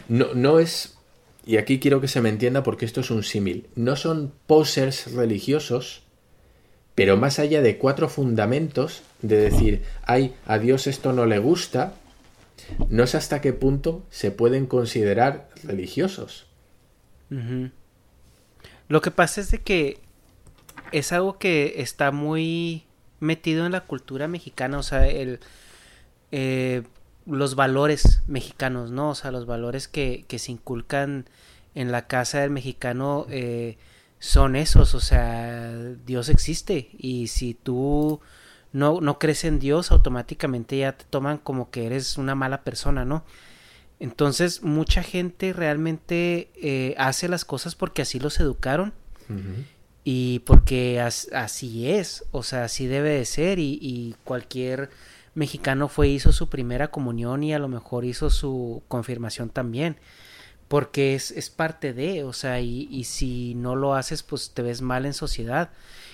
no, 0.08 0.34
no 0.34 0.58
es 0.58 0.98
y 1.46 1.56
aquí 1.56 1.80
quiero 1.80 2.00
que 2.00 2.08
se 2.08 2.20
me 2.20 2.28
entienda 2.28 2.62
porque 2.62 2.84
esto 2.84 3.00
es 3.00 3.10
un 3.10 3.22
símil, 3.22 3.68
no 3.74 3.96
son 3.96 4.32
posers 4.46 5.12
religiosos, 5.12 6.02
pero 6.94 7.16
más 7.16 7.38
allá 7.38 7.62
de 7.62 7.78
cuatro 7.78 8.08
fundamentos 8.08 9.02
de 9.22 9.36
decir, 9.36 9.82
ay, 10.02 10.34
a 10.46 10.58
Dios 10.58 10.86
esto 10.86 11.12
no 11.12 11.26
le 11.26 11.38
gusta, 11.38 11.94
no 12.88 13.06
sé 13.06 13.16
hasta 13.16 13.40
qué 13.40 13.52
punto 13.52 14.04
se 14.10 14.30
pueden 14.30 14.66
considerar 14.66 15.48
religiosos. 15.64 16.46
Lo 18.88 19.00
que 19.00 19.10
pasa 19.10 19.40
es 19.40 19.50
de 19.50 19.58
que 19.58 19.98
es 20.92 21.12
algo 21.12 21.38
que 21.38 21.74
está 21.76 22.10
muy 22.10 22.84
metido 23.20 23.66
en 23.66 23.72
la 23.72 23.82
cultura 23.82 24.28
mexicana, 24.28 24.78
o 24.78 24.82
sea, 24.82 25.06
el, 25.06 25.40
eh, 26.32 26.82
los 27.30 27.54
valores 27.54 28.22
mexicanos, 28.26 28.90
¿no? 28.90 29.10
O 29.10 29.14
sea, 29.14 29.30
los 29.30 29.46
valores 29.46 29.88
que, 29.88 30.24
que 30.28 30.38
se 30.38 30.52
inculcan 30.52 31.26
en 31.74 31.92
la 31.92 32.06
casa 32.06 32.40
del 32.40 32.50
mexicano 32.50 33.26
eh, 33.30 33.78
son 34.18 34.56
esos, 34.56 34.94
o 34.94 35.00
sea, 35.00 35.72
Dios 36.04 36.28
existe 36.28 36.90
y 36.98 37.28
si 37.28 37.54
tú 37.54 38.20
no, 38.72 39.00
no 39.00 39.18
crees 39.18 39.44
en 39.44 39.58
Dios, 39.58 39.90
automáticamente 39.90 40.78
ya 40.78 40.92
te 40.92 41.04
toman 41.04 41.38
como 41.38 41.70
que 41.70 41.86
eres 41.86 42.18
una 42.18 42.34
mala 42.34 42.62
persona, 42.62 43.04
¿no? 43.04 43.24
Entonces, 43.98 44.62
mucha 44.62 45.02
gente 45.02 45.52
realmente 45.52 46.50
eh, 46.56 46.94
hace 46.98 47.28
las 47.28 47.44
cosas 47.44 47.74
porque 47.74 48.02
así 48.02 48.18
los 48.18 48.40
educaron 48.40 48.92
y 50.02 50.40
porque 50.40 51.00
así 51.00 51.88
es, 51.88 52.24
o 52.32 52.42
sea, 52.42 52.64
así 52.64 52.86
debe 52.88 53.10
de 53.10 53.24
ser 53.24 53.60
y, 53.60 53.78
y 53.80 54.16
cualquier 54.24 54.90
mexicano 55.34 55.88
fue, 55.88 56.08
hizo 56.08 56.32
su 56.32 56.48
primera 56.48 56.90
comunión 56.90 57.42
y 57.42 57.54
a 57.54 57.58
lo 57.58 57.68
mejor 57.68 58.04
hizo 58.04 58.30
su 58.30 58.82
confirmación 58.88 59.50
también. 59.50 59.96
Porque 60.68 61.16
es, 61.16 61.32
es 61.32 61.50
parte 61.50 61.92
de, 61.92 62.22
o 62.22 62.32
sea, 62.32 62.60
y, 62.60 63.02
si 63.04 63.54
no 63.56 63.74
lo 63.74 63.94
haces, 63.94 64.22
pues 64.22 64.52
te 64.52 64.62
ves 64.62 64.82
mal 64.82 65.04
en 65.04 65.14
sociedad. 65.14 65.70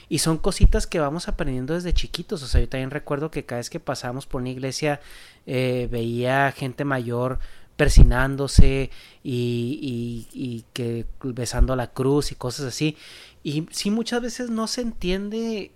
Y 0.09 0.21
son 0.21 0.39
cositas 0.39 0.87
que 0.87 0.99
vamos 0.99 1.29
aprendiendo 1.29 1.75
desde 1.75 1.93
chiquitos. 1.93 2.43
O 2.43 2.47
sea, 2.47 2.63
yo 2.63 2.69
también 2.69 2.91
recuerdo 2.91 3.31
que 3.31 3.45
cada 3.45 3.59
vez 3.59 3.69
que 3.69 3.81
pasábamos 3.81 4.25
por 4.27 4.41
una 4.41 4.51
iglesia 4.51 5.01
eh, 5.45 5.89
veía 5.91 6.53
gente 6.53 6.85
mayor 6.85 7.39
persinándose 7.77 8.91
y, 9.23 9.79
y, 9.83 10.29
y, 10.33 10.65
que 10.73 11.05
besando 11.23 11.77
la 11.77 11.93
cruz 11.93 12.33
y 12.33 12.35
cosas 12.35 12.67
así. 12.67 12.97
Y 13.43 13.67
sí, 13.71 13.91
muchas 13.91 14.23
veces 14.23 14.49
no 14.49 14.67
se 14.67 14.81
entiende 14.81 15.71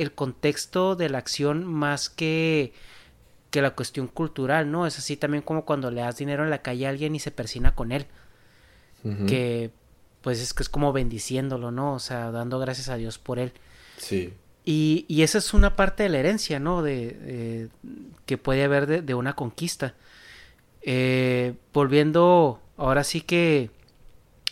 el 0.00 0.12
contexto 0.12 0.96
de 0.96 1.10
la 1.10 1.18
acción 1.18 1.64
más 1.64 2.08
que 2.08 2.72
que 3.50 3.62
la 3.62 3.74
cuestión 3.74 4.06
cultural, 4.06 4.70
¿no? 4.70 4.86
Es 4.86 4.98
así 4.98 5.16
también 5.16 5.42
como 5.42 5.64
cuando 5.64 5.90
le 5.90 6.00
das 6.00 6.16
dinero 6.16 6.44
en 6.44 6.50
la 6.50 6.62
calle 6.62 6.86
a 6.86 6.90
alguien 6.90 7.14
y 7.14 7.18
se 7.18 7.30
persina 7.30 7.74
con 7.74 7.92
él. 7.92 8.06
Que 9.26 9.70
pues 10.20 10.40
es 10.40 10.52
que 10.52 10.62
es 10.62 10.68
como 10.68 10.92
bendiciéndolo, 10.92 11.70
¿no? 11.70 11.94
O 11.94 11.98
sea, 11.98 12.30
dando 12.30 12.58
gracias 12.58 12.90
a 12.90 12.96
Dios 12.96 13.18
por 13.18 13.38
él. 13.38 13.52
Sí. 13.96 14.34
Y, 14.64 15.06
y 15.08 15.22
esa 15.22 15.38
es 15.38 15.54
una 15.54 15.74
parte 15.74 16.02
de 16.02 16.10
la 16.10 16.18
herencia, 16.18 16.60
¿no? 16.60 16.82
De, 16.82 17.70
que 18.26 18.38
puede 18.38 18.62
haber 18.62 19.02
de, 19.02 19.14
una 19.14 19.34
conquista. 19.34 19.94
Eh, 20.82 21.54
volviendo, 21.72 22.60
ahora 22.76 23.04
sí 23.04 23.22
que 23.22 23.70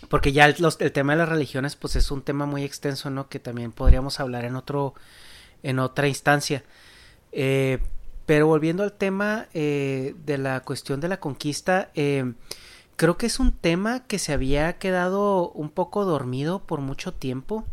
porque 0.09 0.33
ya 0.33 0.47
el, 0.47 0.57
el, 0.79 0.93
tema 0.93 1.13
de 1.13 1.19
las 1.19 1.29
religiones 1.29 1.75
pues 1.75 1.97
es 1.97 2.11
un 2.11 2.23
tema 2.23 2.47
muy 2.47 2.65
extenso 2.65 3.11
no 3.11 3.29
que 3.29 3.41
también 3.41 3.73
podríamos 3.73 4.21
hablar 4.21 4.45
en 4.45 4.55
otro 4.55 4.95
en 5.62 5.79
otra 5.79 6.09
instancia. 6.09 6.64
Eh, 7.33 7.79
pero 8.27 8.47
volviendo 8.47 8.83
al 8.83 8.92
tema 8.92 9.49
eh, 9.55 10.14
de 10.27 10.38
la 10.38 10.61
cuestión 10.61 11.01
de 11.01 11.09
la 11.09 11.18
conquista, 11.18 11.90
eh, 11.94 12.35
creo 12.97 13.16
que 13.16 13.27
es 13.27 13.38
un 13.38 13.53
tema 13.53 14.07
que 14.07 14.18
se 14.18 14.33
había 14.33 14.79
quedado 14.79 15.51
un 15.53 15.71
poco 15.71 16.05
dormido 16.05 16.59
por 16.61 16.81
mucho 16.81 17.13
tiempo. 17.13 17.65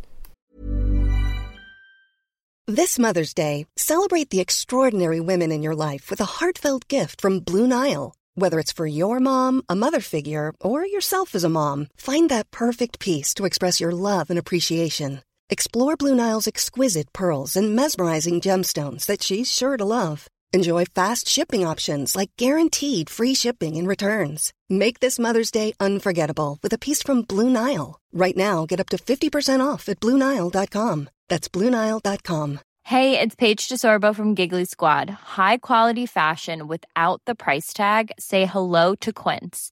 This 2.67 2.97
Mother's 2.97 3.35
Day, 3.35 3.67
celebrate 3.77 4.29
the 4.29 4.39
extraordinary 4.39 5.19
women 5.19 5.51
in 5.51 5.61
your 5.61 5.75
life 5.75 6.09
with 6.09 6.19
a 6.19 6.39
heartfelt 6.39 6.87
gift 6.87 7.21
from 7.21 7.41
Blue 7.41 7.67
Nile. 7.67 8.15
Whether 8.35 8.59
it's 8.59 8.73
for 8.73 8.87
your 8.87 9.19
mom, 9.19 9.61
a 9.69 9.75
mother 9.75 10.01
figure, 10.01 10.51
or 10.61 10.85
yourself 10.85 11.35
as 11.35 11.43
a 11.43 11.49
mom, 11.49 11.87
find 11.95 12.29
that 12.29 12.49
perfect 12.49 12.99
piece 12.99 13.33
to 13.35 13.45
express 13.45 13.79
your 13.79 13.91
love 13.91 14.29
and 14.29 14.39
appreciation. 14.39 15.21
Explore 15.49 15.95
Blue 15.95 16.15
Nile's 16.15 16.47
exquisite 16.47 17.13
pearls 17.13 17.55
and 17.55 17.75
mesmerizing 17.75 18.41
gemstones 18.41 19.05
that 19.05 19.21
she's 19.21 19.51
sure 19.51 19.77
to 19.77 19.85
love. 19.85 20.27
Enjoy 20.53 20.85
fast 20.85 21.27
shipping 21.27 21.65
options 21.65 22.15
like 22.15 22.31
guaranteed 22.37 23.09
free 23.09 23.35
shipping 23.35 23.77
and 23.77 23.87
returns. 23.87 24.53
Make 24.69 25.01
this 25.01 25.19
Mother's 25.19 25.51
Day 25.51 25.73
unforgettable 25.79 26.57
with 26.63 26.73
a 26.73 26.79
piece 26.79 27.03
from 27.03 27.21
Blue 27.23 27.49
Nile. 27.49 27.99
Right 28.11 28.35
now, 28.37 28.65
get 28.65 28.79
up 28.79 28.89
to 28.89 28.97
50% 28.97 29.65
off 29.65 29.87
at 29.87 29.99
BlueNile.com. 29.99 31.09
That's 31.27 31.49
BlueNile.com. 31.49 32.59
Hey, 32.83 33.19
it's 33.19 33.35
Paige 33.35 33.67
DeSorbo 33.67 34.15
from 34.15 34.35
Giggly 34.35 34.65
Squad. 34.65 35.09
High 35.09 35.57
quality 35.57 36.05
fashion 36.05 36.67
without 36.67 37.19
the 37.25 37.35
price 37.35 37.73
tag? 37.73 38.11
Say 38.19 38.45
hello 38.45 38.95
to 39.01 39.11
Quince. 39.11 39.71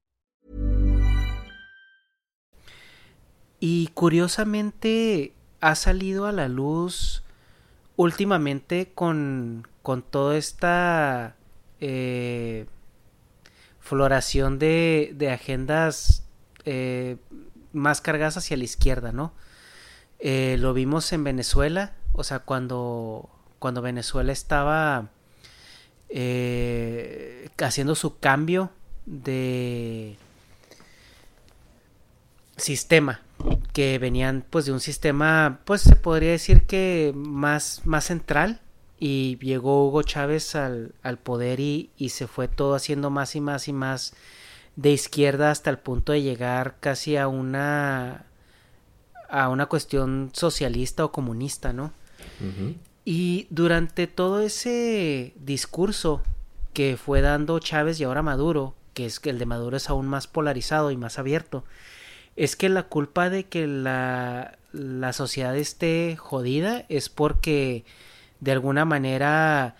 Y 3.63 3.89
curiosamente 3.93 5.33
ha 5.61 5.75
salido 5.75 6.25
a 6.25 6.31
la 6.31 6.49
luz 6.49 7.21
últimamente 7.95 8.91
con, 8.95 9.67
con 9.83 10.01
toda 10.01 10.35
esta 10.35 11.35
eh, 11.79 12.65
floración 13.79 14.57
de, 14.57 15.13
de 15.15 15.29
agendas 15.29 16.23
eh, 16.65 17.17
más 17.71 18.01
cargadas 18.01 18.35
hacia 18.37 18.57
la 18.57 18.63
izquierda, 18.63 19.11
¿no? 19.11 19.31
Eh, 20.17 20.57
lo 20.59 20.73
vimos 20.73 21.13
en 21.13 21.23
Venezuela, 21.23 21.93
o 22.13 22.23
sea, 22.23 22.39
cuando, 22.39 23.29
cuando 23.59 23.83
Venezuela 23.83 24.31
estaba 24.31 25.09
haciendo 27.59 27.93
su 27.93 28.17
cambio 28.17 28.71
de 29.05 30.17
sistema, 32.57 33.21
que 33.73 33.99
venían 33.99 34.45
pues 34.49 34.65
de 34.65 34.71
un 34.71 34.79
sistema, 34.79 35.59
pues 35.65 35.81
se 35.81 35.95
podría 35.95 36.31
decir 36.31 36.63
que 36.63 37.13
más, 37.15 37.81
más 37.85 38.05
central, 38.05 38.61
y 38.99 39.37
llegó 39.39 39.87
Hugo 39.87 40.03
Chávez 40.03 40.55
al, 40.55 40.93
al 41.01 41.17
poder 41.17 41.59
y, 41.59 41.89
y 41.97 42.09
se 42.09 42.27
fue 42.27 42.47
todo 42.47 42.75
haciendo 42.75 43.09
más 43.09 43.35
y 43.35 43.41
más 43.41 43.67
y 43.67 43.73
más 43.73 44.13
de 44.75 44.91
izquierda 44.91 45.51
hasta 45.51 45.69
el 45.69 45.79
punto 45.79 46.11
de 46.11 46.21
llegar 46.21 46.77
casi 46.79 47.17
a 47.17 47.27
una 47.27 48.25
a 49.31 49.47
una 49.47 49.67
cuestión 49.67 50.29
socialista 50.33 51.05
o 51.05 51.11
comunista, 51.11 51.71
¿no? 51.71 51.93
Y 53.05 53.47
durante 53.49 54.05
todo 54.05 54.41
ese 54.41 55.33
discurso 55.39 56.21
que 56.73 56.97
fue 56.97 57.21
dando 57.21 57.57
Chávez 57.59 57.99
y 57.99 58.03
ahora 58.03 58.21
Maduro, 58.21 58.75
que 58.93 59.05
es 59.05 59.21
que 59.21 59.29
el 59.29 59.39
de 59.39 59.45
Maduro 59.45 59.77
es 59.77 59.89
aún 59.89 60.07
más 60.07 60.27
polarizado 60.27 60.91
y 60.91 60.97
más 60.97 61.17
abierto, 61.17 61.63
es 62.41 62.55
que 62.55 62.69
la 62.69 62.83
culpa 62.83 63.29
de 63.29 63.43
que 63.43 63.67
la, 63.67 64.57
la 64.73 65.13
sociedad 65.13 65.55
esté 65.55 66.15
jodida 66.17 66.85
es 66.89 67.07
porque 67.07 67.85
de 68.39 68.51
alguna 68.51 68.83
manera 68.83 69.75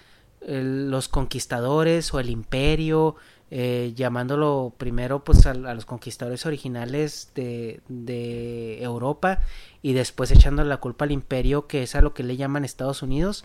los 0.45 1.07
conquistadores 1.07 2.14
o 2.14 2.20
el 2.20 2.30
imperio 2.30 3.16
eh, 3.54 3.91
llamándolo 3.97 4.74
primero 4.78 5.26
pues 5.26 5.45
a, 5.45 5.54
los 5.54 5.84
conquistadores 5.84 6.45
originales 6.45 7.32
de, 7.36 7.82
de, 7.89 8.82
Europa 8.82 9.41
y 9.82 9.91
después 9.91 10.32
echándole 10.32 10.70
la 10.70 10.78
culpa 10.78 11.04
al 11.04 11.12
imperio 11.12 11.68
que 11.68 11.84
es 11.84 11.95
a 11.95 12.02
lo 12.02 12.14
que 12.14 12.24
le 12.24 12.38
llaman 12.38 12.64
Estados 12.64 13.02
Unidos 13.02 13.43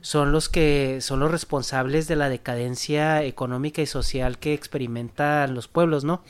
son 0.00 0.32
los 0.32 0.48
que 0.48 0.98
son 1.00 1.20
los 1.20 1.30
responsables 1.30 2.08
de 2.08 2.16
la 2.16 2.28
decadencia 2.28 3.22
económica 3.22 3.80
y 3.80 3.86
social 3.86 4.40
que 4.40 4.54
experimentan 4.54 5.54
los 5.54 5.68
pueblos 5.68 6.02
no 6.02 6.24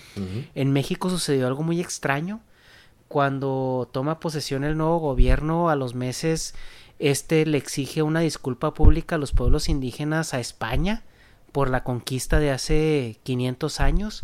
en 0.55 0.73
México 0.75 1.09
sucedió 1.09 1.47
algo 1.47 1.63
muy 1.63 1.81
extraño. 1.81 2.43
Cuando 3.09 3.89
toma 3.91 4.21
posesión 4.21 4.65
el 4.65 4.77
nuevo 4.77 4.99
gobierno 4.99 5.71
a 5.71 5.77
los 5.77 5.95
meses 5.95 6.55
este 6.99 7.47
le 7.47 7.57
exige 7.57 8.03
una 8.03 8.21
disculpa 8.21 8.75
pública 8.75 9.15
a 9.15 9.19
los 9.19 9.33
pueblos 9.33 9.71
indígenas 9.71 10.35
a 10.35 10.41
España 10.41 11.05
por 11.55 11.71
la 11.71 11.85
conquista 11.85 12.41
de 12.41 12.51
hace 12.51 13.21
500 13.23 13.79
años. 13.79 14.23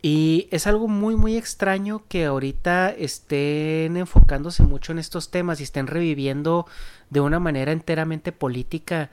Y 0.00 0.46
es 0.52 0.68
algo 0.68 0.86
muy 0.86 1.16
muy 1.16 1.36
extraño 1.36 2.04
que 2.08 2.24
ahorita 2.24 2.90
estén 2.90 3.96
enfocándose 3.96 4.62
mucho 4.62 4.92
en 4.92 5.00
estos 5.00 5.32
temas 5.32 5.58
y 5.58 5.64
estén 5.64 5.88
reviviendo 5.88 6.66
de 7.10 7.18
una 7.18 7.40
manera 7.40 7.72
enteramente 7.72 8.30
política 8.30 9.10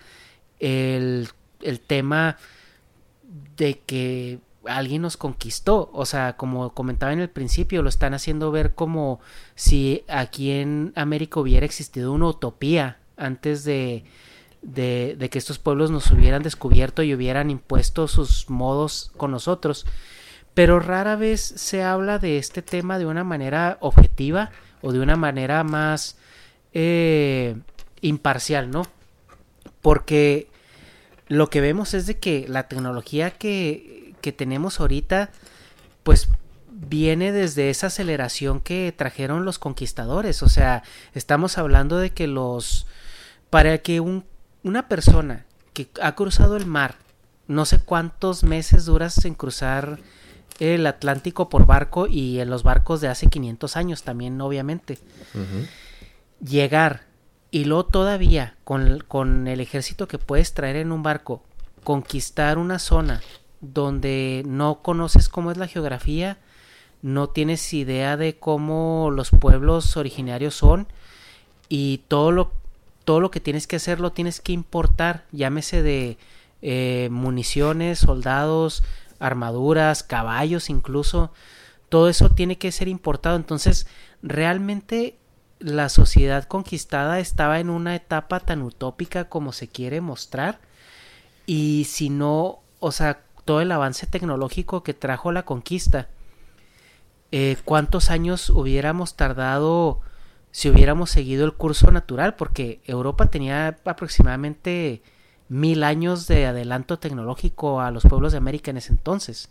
el, 0.59 1.29
el 1.61 1.79
tema 1.79 2.37
de 3.57 3.79
que 3.79 4.39
alguien 4.67 5.01
nos 5.01 5.17
conquistó. 5.17 5.89
O 5.93 6.05
sea, 6.05 6.37
como 6.37 6.71
comentaba 6.75 7.13
en 7.13 7.19
el 7.19 7.31
principio, 7.31 7.81
lo 7.81 7.89
están 7.89 8.13
haciendo 8.13 8.51
ver 8.51 8.75
como 8.75 9.19
si 9.55 10.03
aquí 10.07 10.51
en 10.51 10.93
América 10.95 11.39
hubiera 11.39 11.65
existido 11.65 12.13
una 12.13 12.27
utopía 12.27 12.99
antes 13.17 13.63
de, 13.63 14.05
de, 14.61 15.29
que 15.31 15.37
estos 15.37 15.59
pueblos 15.59 15.91
nos 15.91 16.11
hubieran 16.11 16.43
descubierto 16.43 17.03
y 17.03 17.13
hubieran 17.13 17.49
impuesto 17.49 18.07
sus 18.07 18.49
modos 18.49 19.11
con 19.17 19.31
nosotros. 19.31 19.85
Pero 20.53 20.79
rara 20.79 21.15
vez 21.15 21.41
se 21.41 21.83
habla 21.83 22.19
de 22.19 22.37
este 22.37 22.61
tema 22.61 22.97
de 22.97 23.05
una 23.05 23.23
manera 23.23 23.77
objetiva 23.79 24.51
o 24.81 24.91
de 24.91 24.99
una 24.99 25.15
manera 25.15 25.63
más 25.63 26.17
eh, 26.73 27.55
imparcial, 28.01 28.71
¿no? 28.71 28.83
Porque 29.81 30.49
lo 31.27 31.49
que 31.49 31.61
vemos 31.61 31.93
es 31.93 32.07
de 32.07 32.17
que 32.17 32.45
la 32.47 32.67
tecnología 32.67 33.31
que, 33.31 34.15
que 34.21 34.31
tenemos 34.31 34.79
ahorita, 34.79 35.29
pues 36.03 36.29
viene 36.69 37.31
desde 37.31 37.69
esa 37.69 37.87
aceleración 37.87 38.59
que 38.59 38.93
trajeron 38.95 39.45
los 39.45 39.59
conquistadores. 39.59 40.43
O 40.43 40.49
sea, 40.49 40.83
estamos 41.13 41.57
hablando 41.57 41.97
de 41.97 42.11
que 42.11 42.27
los... 42.27 42.87
Para 43.49 43.77
que 43.77 44.01
un 44.01 44.25
una 44.67 44.87
persona 44.87 45.45
que 45.73 45.89
ha 46.01 46.15
cruzado 46.15 46.57
el 46.57 46.65
mar, 46.65 46.95
no 47.47 47.65
sé 47.65 47.79
cuántos 47.79 48.43
meses 48.43 48.85
duras 48.85 49.23
en 49.25 49.33
cruzar 49.33 49.99
el 50.59 50.85
Atlántico 50.87 51.49
por 51.49 51.65
barco 51.65 52.07
y 52.07 52.39
en 52.39 52.49
los 52.49 52.63
barcos 52.63 52.99
de 52.99 53.07
hace 53.07 53.27
500 53.27 53.77
años 53.77 54.03
también, 54.03 54.39
obviamente. 54.41 54.97
Llegar 56.43 57.05
y 57.51 57.65
luego 57.65 57.85
todavía 57.85 58.57
con, 58.63 59.03
con 59.07 59.47
el 59.47 59.61
ejército 59.61 60.07
que 60.07 60.17
puedes 60.17 60.53
traer 60.53 60.75
en 60.75 60.91
un 60.91 61.03
barco, 61.03 61.43
conquistar 61.83 62.57
una 62.57 62.79
zona 62.79 63.21
donde 63.61 64.43
no 64.45 64.81
conoces 64.81 65.29
cómo 65.29 65.51
es 65.51 65.57
la 65.57 65.67
geografía, 65.67 66.37
no 67.01 67.29
tienes 67.29 67.73
idea 67.73 68.17
de 68.17 68.37
cómo 68.37 69.11
los 69.11 69.29
pueblos 69.29 69.95
originarios 69.95 70.55
son 70.55 70.87
y 71.69 72.01
todo 72.07 72.31
lo 72.31 72.51
todo 73.07 73.21
lo 73.21 73.31
que 73.31 73.39
tienes 73.39 73.67
que 73.67 73.77
hacer 73.77 74.01
lo 74.01 74.11
tienes 74.11 74.41
que 74.41 74.51
importar, 74.51 75.23
llámese 75.31 75.81
de 75.81 76.17
eh, 76.61 77.07
municiones, 77.09 77.99
soldados, 77.99 78.83
armaduras, 79.17 80.03
caballos 80.03 80.69
incluso, 80.69 81.31
todo 81.87 82.09
eso 82.09 82.31
tiene 82.31 82.57
que 82.57 82.69
ser 82.73 82.89
importado. 82.89 83.37
Entonces, 83.37 83.87
realmente 84.21 85.15
la 85.59 85.87
sociedad 85.87 86.43
conquistada 86.49 87.21
estaba 87.21 87.61
en 87.61 87.69
una 87.69 87.95
etapa 87.95 88.41
tan 88.41 88.61
utópica 88.61 89.29
como 89.29 89.53
se 89.53 89.69
quiere 89.69 90.01
mostrar 90.01 90.59
y 91.45 91.85
si 91.85 92.09
no, 92.09 92.59
o 92.81 92.91
sea, 92.91 93.21
todo 93.45 93.61
el 93.61 93.71
avance 93.71 94.05
tecnológico 94.05 94.83
que 94.83 94.93
trajo 94.93 95.31
la 95.31 95.45
conquista, 95.45 96.09
eh, 97.31 97.55
¿cuántos 97.63 98.09
años 98.09 98.49
hubiéramos 98.49 99.15
tardado 99.15 100.01
si 100.57 100.71
hubiéramos 100.71 101.11
seguido 101.11 101.45
el 101.45 101.53
curso 101.53 101.91
natural, 101.91 102.33
porque 102.33 102.79
Europa 102.85 103.27
tenía 103.27 103.77
aproximadamente 103.85 105.03
mil 105.49 105.83
años 105.83 106.25
de 106.25 106.47
adelanto 106.47 106.97
tecnológico 106.97 107.79
a 107.79 107.91
los 107.91 108.01
pueblos 108.01 108.31
de 108.31 108.39
América 108.39 108.71
en 108.71 108.77
ese 108.77 108.91
entonces. 108.91 109.49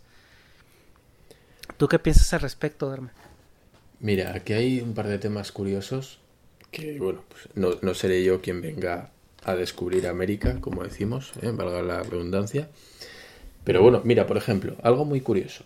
¿Tú 1.77 1.87
qué 1.87 1.97
piensas 1.97 2.33
al 2.33 2.41
respecto, 2.41 2.91
Derma? 2.91 3.13
Mira, 4.01 4.33
aquí 4.35 4.51
hay 4.51 4.81
un 4.81 4.93
par 4.93 5.07
de 5.07 5.17
temas 5.17 5.53
curiosos 5.53 6.19
que, 6.71 6.99
bueno, 6.99 7.23
pues 7.29 7.47
no, 7.55 7.93
seré 7.93 8.21
yo 8.25 8.41
quien 8.41 8.59
venga 8.59 9.11
a 9.45 9.55
descubrir 9.55 10.07
América, 10.07 10.59
como 10.59 10.83
decimos, 10.83 11.31
¿eh? 11.41 11.51
valga 11.53 11.81
la 11.83 12.03
redundancia. 12.03 12.67
Pero 13.63 13.81
bueno, 13.81 14.01
mira, 14.03 14.27
por 14.27 14.35
ejemplo, 14.35 14.75
algo 14.83 15.05
muy 15.05 15.21
curioso. 15.21 15.63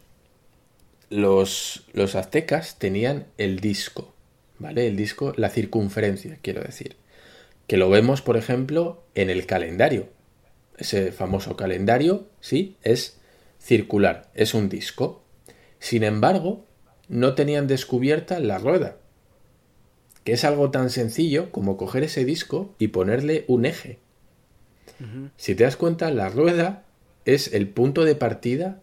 Los, 1.09 1.87
los 1.93 2.13
aztecas 2.13 2.77
tenían 2.77 3.25
el 3.39 3.59
disco, 3.59 4.13
¿vale? 4.61 4.87
El 4.87 4.95
disco, 4.95 5.33
la 5.35 5.49
circunferencia, 5.49 6.37
quiero 6.41 6.61
decir. 6.61 6.95
Que 7.67 7.77
lo 7.77 7.89
vemos, 7.89 8.21
por 8.21 8.37
ejemplo, 8.37 9.03
en 9.15 9.29
el 9.29 9.45
calendario. 9.45 10.09
ese 10.77 11.11
famoso 11.11 11.55
calendario, 11.55 12.27
sí, 12.39 12.75
es 12.81 13.19
circular, 13.59 14.31
es 14.33 14.53
un 14.53 14.67
disco. 14.69 15.23
Sin 15.79 16.03
embargo, 16.03 16.65
no 17.07 17.35
tenían 17.35 17.67
descubierta 17.67 18.39
la 18.39 18.57
rueda, 18.57 18.97
que 20.23 20.33
es 20.33 20.43
algo 20.43 20.71
tan 20.71 20.89
sencillo 20.89 21.51
como 21.51 21.77
coger 21.77 22.03
ese 22.03 22.25
disco 22.25 22.73
y 22.79 22.87
ponerle 22.87 23.45
un 23.47 23.65
eje. 23.65 23.99
Si 25.35 25.55
te 25.55 25.63
das 25.63 25.77
cuenta, 25.77 26.11
la 26.11 26.29
rueda 26.29 26.85
es 27.25 27.53
el 27.53 27.67
punto 27.67 28.05
de 28.05 28.15
partida 28.15 28.81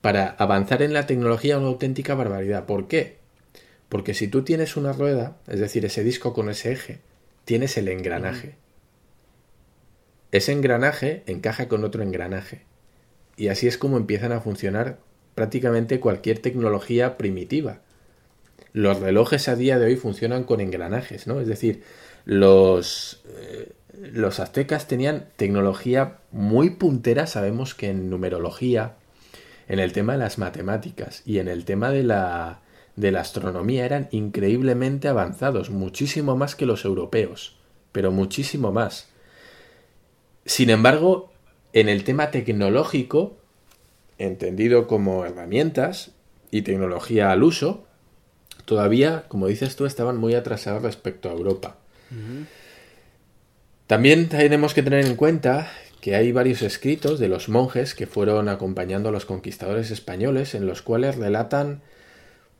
para 0.00 0.28
avanzar 0.28 0.82
en 0.82 0.92
la 0.92 1.06
tecnología 1.06 1.58
una 1.58 1.68
auténtica 1.68 2.14
barbaridad. 2.14 2.66
¿Por 2.66 2.88
qué? 2.88 3.23
Porque 3.94 4.12
si 4.12 4.26
tú 4.26 4.42
tienes 4.42 4.76
una 4.76 4.92
rueda, 4.92 5.36
es 5.46 5.60
decir, 5.60 5.84
ese 5.84 6.02
disco 6.02 6.34
con 6.34 6.50
ese 6.50 6.72
eje, 6.72 6.98
tienes 7.44 7.76
el 7.76 7.86
engranaje. 7.86 8.56
Ese 10.32 10.50
engranaje 10.50 11.22
encaja 11.28 11.68
con 11.68 11.84
otro 11.84 12.02
engranaje. 12.02 12.62
Y 13.36 13.46
así 13.46 13.68
es 13.68 13.78
como 13.78 13.96
empiezan 13.96 14.32
a 14.32 14.40
funcionar 14.40 14.98
prácticamente 15.36 16.00
cualquier 16.00 16.40
tecnología 16.40 17.16
primitiva. 17.16 17.82
Los 18.72 18.98
relojes 18.98 19.46
a 19.46 19.54
día 19.54 19.78
de 19.78 19.86
hoy 19.86 19.94
funcionan 19.94 20.42
con 20.42 20.60
engranajes, 20.60 21.28
¿no? 21.28 21.40
Es 21.40 21.46
decir, 21.46 21.84
los, 22.24 23.22
eh, 23.28 23.74
los 23.96 24.40
aztecas 24.40 24.88
tenían 24.88 25.28
tecnología 25.36 26.18
muy 26.32 26.70
puntera, 26.70 27.28
sabemos 27.28 27.76
que 27.76 27.90
en 27.90 28.10
numerología, 28.10 28.96
en 29.68 29.78
el 29.78 29.92
tema 29.92 30.14
de 30.14 30.18
las 30.18 30.38
matemáticas 30.38 31.22
y 31.24 31.38
en 31.38 31.46
el 31.46 31.64
tema 31.64 31.92
de 31.92 32.02
la, 32.02 32.63
de 32.96 33.12
la 33.12 33.20
astronomía 33.20 33.84
eran 33.84 34.08
increíblemente 34.10 35.08
avanzados, 35.08 35.70
muchísimo 35.70 36.36
más 36.36 36.54
que 36.54 36.66
los 36.66 36.84
europeos, 36.84 37.56
pero 37.92 38.10
muchísimo 38.10 38.72
más. 38.72 39.08
Sin 40.44 40.70
embargo, 40.70 41.32
en 41.72 41.88
el 41.88 42.04
tema 42.04 42.30
tecnológico, 42.30 43.36
entendido 44.18 44.86
como 44.86 45.24
herramientas 45.24 46.12
y 46.50 46.62
tecnología 46.62 47.32
al 47.32 47.42
uso, 47.42 47.84
todavía, 48.64 49.24
como 49.28 49.48
dices 49.48 49.74
tú, 49.74 49.86
estaban 49.86 50.16
muy 50.16 50.34
atrasados 50.34 50.82
respecto 50.82 51.28
a 51.28 51.32
Europa. 51.32 51.78
También 53.86 54.28
tenemos 54.28 54.72
que 54.72 54.82
tener 54.82 55.04
en 55.04 55.16
cuenta 55.16 55.68
que 56.00 56.14
hay 56.14 56.32
varios 56.32 56.62
escritos 56.62 57.18
de 57.18 57.28
los 57.28 57.48
monjes 57.48 57.94
que 57.94 58.06
fueron 58.06 58.48
acompañando 58.48 59.08
a 59.08 59.12
los 59.12 59.24
conquistadores 59.24 59.90
españoles 59.90 60.54
en 60.54 60.66
los 60.66 60.82
cuales 60.82 61.16
relatan 61.16 61.82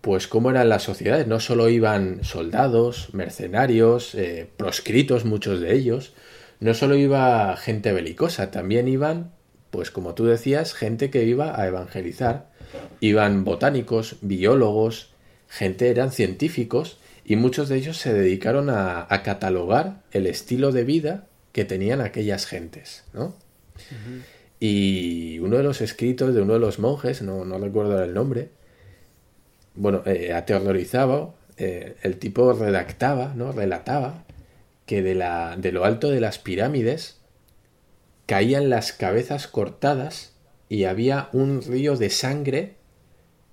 pues 0.05 0.29
cómo 0.29 0.51
eran 0.51 0.69
las 0.69 0.83
sociedades. 0.83 1.27
No 1.27 1.41
solo 1.41 1.71
iban 1.71 2.23
soldados, 2.25 3.09
mercenarios, 3.15 4.15
eh, 4.15 4.47
proscritos 4.59 5.25
muchos 5.25 5.61
de 5.61 5.75
ellos, 5.75 6.13
no 6.61 6.75
solo 6.75 6.95
iba 6.95 7.57
gente 7.57 7.91
belicosa, 7.91 8.51
también 8.51 8.87
iban, 8.87 9.33
pues 9.71 9.91
como 9.91 10.13
tú 10.15 10.27
decías, 10.27 10.75
gente 10.75 11.09
que 11.09 11.25
iba 11.25 11.59
a 11.59 11.67
evangelizar. 11.67 12.51
Iban 13.01 13.45
botánicos, 13.45 14.17
biólogos, 14.21 15.09
gente 15.49 15.89
eran 15.89 16.13
científicos 16.13 16.99
y 17.25 17.37
muchos 17.37 17.71
de 17.71 17.77
ellos 17.77 17.97
se 17.97 18.13
dedicaron 18.13 18.69
a, 18.69 19.09
catalogar 19.25 20.03
el 20.13 20.27
estilo 20.27 20.71
de 20.71 20.85
vida 20.85 21.29
que 21.53 21.65
tenían 21.65 22.03
aquellas 22.03 22.45
gentes, 22.45 23.05
¿no? 23.15 23.35
Y 24.61 25.39
uno 25.39 25.57
de 25.57 25.63
los 25.63 25.81
escritos 25.81 26.35
de 26.35 26.43
uno 26.43 26.53
de 26.53 26.59
los 26.59 26.79
monjes, 26.79 27.23
no, 27.23 27.47
no 27.47 27.57
recuerdo 27.57 28.03
el 28.05 28.13
nombre, 28.13 28.51
bueno, 29.75 30.03
eh, 30.07 30.33
aterrorizaba, 30.33 31.35
eh, 31.57 31.97
el 32.03 32.19
tipo 32.19 32.53
redactaba, 32.53 33.33
¿no? 33.35 33.53
Relataba 33.53 34.25
que 34.87 35.03
de, 35.03 35.15
la, 35.15 35.57
de 35.57 35.73
lo 35.73 35.85
alto 35.85 36.11
de 36.11 36.21
las 36.21 36.39
pirámides 36.39 37.19
caían 38.27 38.71
las 38.71 38.93
cabezas 38.93 39.47
cortadas 39.47 40.33
y 40.69 40.85
había 40.85 41.29
un 41.33 41.63
río 41.63 41.97
de 41.97 42.11
sangre 42.11 42.75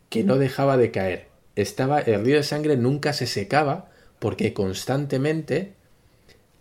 que 0.09 0.23
no 0.23 0.37
dejaba 0.37 0.77
de 0.77 0.91
caer. 0.91 1.27
Estaba, 1.55 1.99
el 1.99 2.23
río 2.23 2.37
de 2.37 2.43
sangre 2.43 2.77
nunca 2.77 3.13
se 3.13 3.27
secaba 3.27 3.89
porque 4.19 4.53
constantemente 4.53 5.73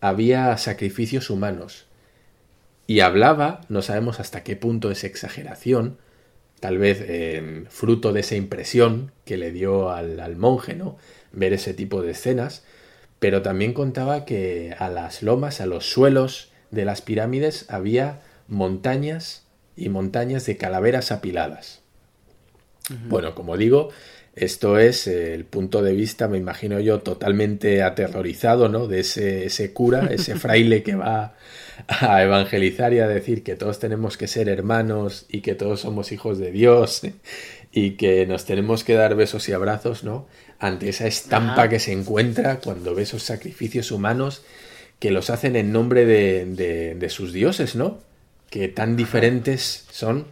había 0.00 0.56
sacrificios 0.56 1.30
humanos. 1.30 1.86
Y 2.86 3.00
hablaba, 3.00 3.61
no 3.68 3.82
sabemos 3.82 4.18
hasta 4.18 4.42
qué 4.42 4.56
punto 4.56 4.90
es 4.90 5.04
exageración, 5.04 5.98
tal 6.61 6.78
vez 6.78 6.98
eh, 7.00 7.64
fruto 7.68 8.12
de 8.12 8.20
esa 8.20 8.36
impresión 8.36 9.12
que 9.24 9.36
le 9.36 9.50
dio 9.50 9.90
al, 9.90 10.20
al 10.20 10.36
monje, 10.36 10.74
¿no? 10.74 10.96
Ver 11.32 11.52
ese 11.52 11.74
tipo 11.74 12.02
de 12.02 12.12
escenas, 12.12 12.64
pero 13.18 13.42
también 13.42 13.72
contaba 13.72 14.24
que 14.24 14.74
a 14.78 14.88
las 14.88 15.22
lomas, 15.22 15.61
a 15.61 15.66
los 15.66 15.90
suelos 15.90 16.52
de 16.70 16.84
las 16.84 17.02
pirámides 17.02 17.66
había 17.68 18.20
montañas 18.48 19.46
y 19.76 19.88
montañas 19.88 20.46
de 20.46 20.56
calaveras 20.56 21.12
apiladas. 21.12 21.80
Bueno, 23.08 23.36
como 23.36 23.56
digo, 23.56 23.90
esto 24.35 24.78
es 24.78 25.07
el 25.07 25.45
punto 25.45 25.83
de 25.83 25.93
vista, 25.93 26.28
me 26.28 26.39
imagino 26.39 26.78
yo, 26.81 27.01
totalmente 27.01 27.83
aterrorizado, 27.83 28.68
¿no? 28.68 28.87
De 28.87 29.01
ese, 29.01 29.47
ese 29.47 29.72
cura, 29.72 30.09
ese 30.11 30.35
fraile 30.39 30.83
que 30.83 30.95
va 30.95 31.35
a 31.89 32.22
evangelizar 32.22 32.93
y 32.93 33.01
a 33.01 33.09
decir 33.09 33.43
que 33.43 33.57
todos 33.57 33.78
tenemos 33.78 34.16
que 34.16 34.28
ser 34.28 34.49
hermanos 34.49 35.26
y 35.28 35.41
que 35.41 35.55
todos 35.55 35.81
somos 35.81 36.12
hijos 36.12 36.39
de 36.39 36.53
Dios 36.53 37.03
y 37.72 37.93
que 37.93 38.26
nos 38.26 38.45
tenemos 38.45 38.85
que 38.85 38.95
dar 38.95 39.14
besos 39.14 39.49
y 39.49 39.53
abrazos, 39.53 40.05
¿no? 40.05 40.26
Ante 40.59 40.89
esa 40.89 41.07
estampa 41.07 41.68
que 41.68 41.78
se 41.78 41.93
encuentra 41.93 42.61
cuando 42.61 42.95
ve 42.95 43.03
esos 43.03 43.22
sacrificios 43.22 43.91
humanos 43.91 44.43
que 44.99 45.11
los 45.11 45.31
hacen 45.31 45.57
en 45.57 45.72
nombre 45.72 46.05
de, 46.05 46.95
de, 46.95 47.09
sus 47.09 47.33
dioses, 47.33 47.74
¿no? 47.74 47.99
Que 48.51 48.68
tan 48.68 48.97
diferentes 48.97 49.87
son 49.91 50.26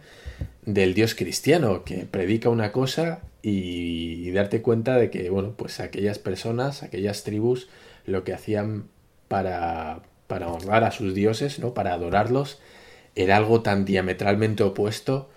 del 0.65 0.93
Dios 0.93 1.15
cristiano, 1.15 1.83
que 1.83 2.05
predica 2.05 2.49
una 2.49 2.71
cosa 2.71 3.21
y, 3.41 4.31
darte 4.31 4.61
cuenta 4.61 4.97
de 4.97 5.09
que, 5.09 5.29
bueno, 5.29 5.53
pues 5.57 5.79
aquellas 5.79 6.19
personas, 6.19 6.83
aquellas 6.83 7.23
tribus, 7.23 7.69
lo 8.05 8.23
que 8.23 8.33
hacían 8.33 8.87
para, 9.27 10.03
para 10.27 10.49
honrar 10.49 10.83
a 10.83 10.91
sus 10.91 11.13
dioses, 11.13 11.59
¿no? 11.59 11.73
Para 11.73 11.93
adorarlos, 11.93 12.59
era 13.15 13.37
algo 13.37 13.61
tan 13.61 13.85
diametralmente 13.85 14.63
opuesto 14.63 15.29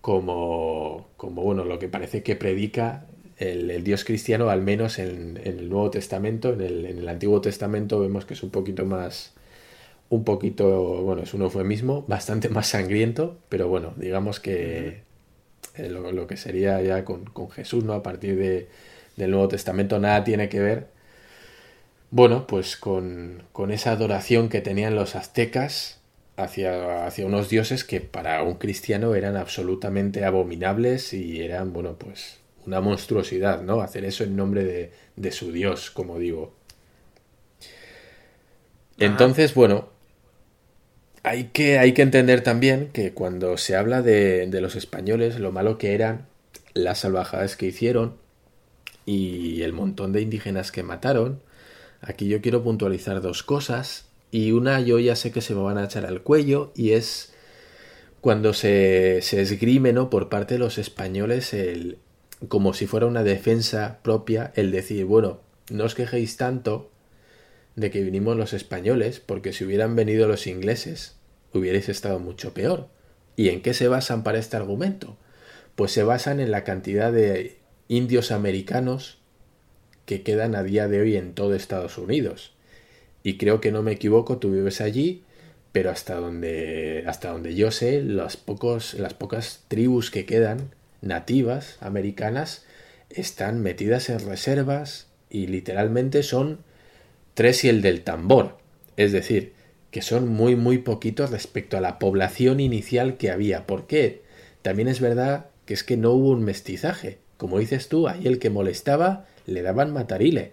como, 0.00 1.08
como 1.16 1.42
bueno, 1.42 1.64
lo 1.64 1.78
que 1.78 1.88
parece 1.88 2.22
que 2.22 2.36
predica 2.36 3.06
el, 3.38 3.84
Dios 3.84 4.04
cristiano, 4.04 4.50
al 4.50 4.62
menos 4.62 4.98
en, 4.98 5.40
el 5.44 5.68
Nuevo 5.68 5.90
Testamento. 5.90 6.52
En 6.52 6.60
el, 6.60 7.08
Antiguo 7.08 7.40
Testamento 7.40 8.00
vemos 8.00 8.24
que 8.24 8.34
es 8.34 8.42
un 8.42 8.50
poquito 8.50 8.84
más, 8.84 9.34
un 10.12 10.24
poquito, 10.24 11.02
bueno, 11.02 11.22
es 11.22 11.32
un 11.32 11.40
eufemismo, 11.40 12.04
bastante 12.06 12.50
más 12.50 12.66
sangriento, 12.66 13.38
pero 13.48 13.68
bueno, 13.68 13.94
digamos 13.96 14.40
que 14.40 15.04
eh, 15.74 15.88
lo, 15.88 16.26
que 16.26 16.36
sería 16.36 16.82
ya 16.82 17.02
con, 17.06 17.24
Jesús, 17.50 17.82
¿no? 17.82 17.94
A 17.94 18.02
partir 18.02 18.36
de, 18.36 18.68
del 19.16 19.30
Nuevo 19.30 19.48
Testamento 19.48 19.98
nada 19.98 20.22
tiene 20.22 20.50
que 20.50 20.60
ver, 20.60 20.88
bueno, 22.10 22.46
pues 22.46 22.76
con, 22.76 23.44
con 23.52 23.70
esa 23.70 23.92
adoración 23.92 24.50
que 24.50 24.60
tenían 24.60 24.96
los 24.96 25.16
aztecas 25.16 26.02
hacia, 26.36 27.06
hacia 27.06 27.24
unos 27.24 27.48
dioses 27.48 27.82
que 27.82 28.02
para 28.02 28.42
un 28.42 28.56
cristiano 28.56 29.14
eran 29.14 29.38
absolutamente 29.38 30.26
abominables 30.26 31.14
y 31.14 31.40
eran, 31.40 31.72
bueno, 31.72 31.94
pues 31.94 32.38
una 32.66 32.82
monstruosidad, 32.82 33.62
¿no? 33.62 33.80
Hacer 33.80 34.04
eso 34.04 34.24
en 34.24 34.36
nombre 34.36 34.62
de, 34.64 34.92
de 35.16 35.32
su 35.32 35.52
dios, 35.52 35.90
como 35.90 36.18
digo. 36.18 36.52
Entonces, 38.98 39.54
bueno, 39.54 39.91
hay 41.22 41.44
que, 41.52 41.78
hay 41.78 41.92
que 41.92 42.02
entender 42.02 42.42
también 42.42 42.90
que 42.92 43.12
cuando 43.12 43.56
se 43.56 43.76
habla 43.76 44.02
de, 44.02 44.46
de 44.46 44.60
los 44.60 44.76
españoles, 44.76 45.38
lo 45.38 45.52
malo 45.52 45.78
que 45.78 45.94
eran, 45.94 46.26
las 46.74 47.00
salvajadas 47.00 47.56
que 47.56 47.66
hicieron 47.66 48.16
y 49.06 49.62
el 49.62 49.72
montón 49.72 50.12
de 50.12 50.22
indígenas 50.22 50.72
que 50.72 50.82
mataron, 50.82 51.40
aquí 52.00 52.28
yo 52.28 52.40
quiero 52.40 52.62
puntualizar 52.62 53.20
dos 53.20 53.42
cosas 53.42 54.06
y 54.30 54.52
una 54.52 54.80
yo 54.80 54.98
ya 54.98 55.16
sé 55.16 55.30
que 55.30 55.40
se 55.40 55.54
me 55.54 55.62
van 55.62 55.78
a 55.78 55.84
echar 55.84 56.06
al 56.06 56.22
cuello 56.22 56.72
y 56.74 56.92
es 56.92 57.32
cuando 58.20 58.54
se, 58.54 59.20
se 59.22 59.42
esgrime 59.42 59.92
¿no? 59.92 60.10
por 60.10 60.28
parte 60.28 60.54
de 60.54 60.60
los 60.60 60.78
españoles 60.78 61.52
el, 61.54 61.98
como 62.48 62.74
si 62.74 62.86
fuera 62.86 63.06
una 63.06 63.22
defensa 63.22 63.98
propia 64.02 64.52
el 64.54 64.70
decir, 64.70 65.04
bueno, 65.04 65.40
no 65.70 65.84
os 65.84 65.94
quejéis 65.94 66.36
tanto 66.36 66.90
de 67.76 67.90
que 67.90 68.02
vinimos 68.02 68.36
los 68.36 68.52
españoles, 68.52 69.20
porque 69.20 69.52
si 69.52 69.64
hubieran 69.64 69.96
venido 69.96 70.28
los 70.28 70.46
ingleses, 70.46 71.16
hubierais 71.52 71.88
estado 71.88 72.18
mucho 72.18 72.54
peor. 72.54 72.88
¿Y 73.36 73.48
en 73.48 73.62
qué 73.62 73.74
se 73.74 73.88
basan 73.88 74.22
para 74.22 74.38
este 74.38 74.56
argumento? 74.56 75.16
Pues 75.74 75.92
se 75.92 76.02
basan 76.02 76.40
en 76.40 76.50
la 76.50 76.64
cantidad 76.64 77.12
de 77.12 77.58
indios 77.88 78.30
americanos 78.30 79.18
que 80.04 80.22
quedan 80.22 80.54
a 80.54 80.62
día 80.62 80.88
de 80.88 81.00
hoy 81.00 81.16
en 81.16 81.34
todo 81.34 81.54
Estados 81.54 81.96
Unidos 81.96 82.52
y 83.22 83.38
creo 83.38 83.60
que 83.60 83.72
no 83.72 83.82
me 83.82 83.92
equivoco, 83.92 84.38
tú 84.38 84.50
vives 84.50 84.80
allí, 84.80 85.22
pero 85.70 85.90
hasta 85.90 86.16
donde, 86.16 87.04
hasta 87.06 87.30
donde 87.30 87.54
yo 87.54 87.70
sé, 87.70 88.04
pocos, 88.44 88.94
las 88.94 89.14
pocas 89.14 89.64
tribus 89.68 90.10
que 90.10 90.26
quedan 90.26 90.74
nativas 91.00 91.78
americanas 91.80 92.64
están 93.10 93.62
metidas 93.62 94.08
en 94.08 94.20
reservas 94.26 95.06
y 95.30 95.46
literalmente 95.46 96.22
son 96.22 96.58
tres 97.34 97.64
y 97.64 97.68
el 97.68 97.82
del 97.82 98.02
tambor. 98.02 98.58
Es 98.96 99.12
decir, 99.12 99.52
que 99.90 100.02
son 100.02 100.28
muy, 100.28 100.56
muy 100.56 100.78
poquitos 100.78 101.30
respecto 101.30 101.76
a 101.76 101.80
la 101.80 101.98
población 101.98 102.60
inicial 102.60 103.16
que 103.16 103.30
había. 103.30 103.66
¿Por 103.66 103.86
qué? 103.86 104.22
También 104.62 104.88
es 104.88 105.00
verdad 105.00 105.46
que 105.66 105.74
es 105.74 105.84
que 105.84 105.96
no 105.96 106.12
hubo 106.12 106.30
un 106.30 106.44
mestizaje. 106.44 107.18
Como 107.36 107.58
dices 107.58 107.88
tú, 107.88 108.08
ahí 108.08 108.26
el 108.26 108.38
que 108.38 108.50
molestaba 108.50 109.26
le 109.46 109.62
daban 109.62 109.92
matarile. 109.92 110.52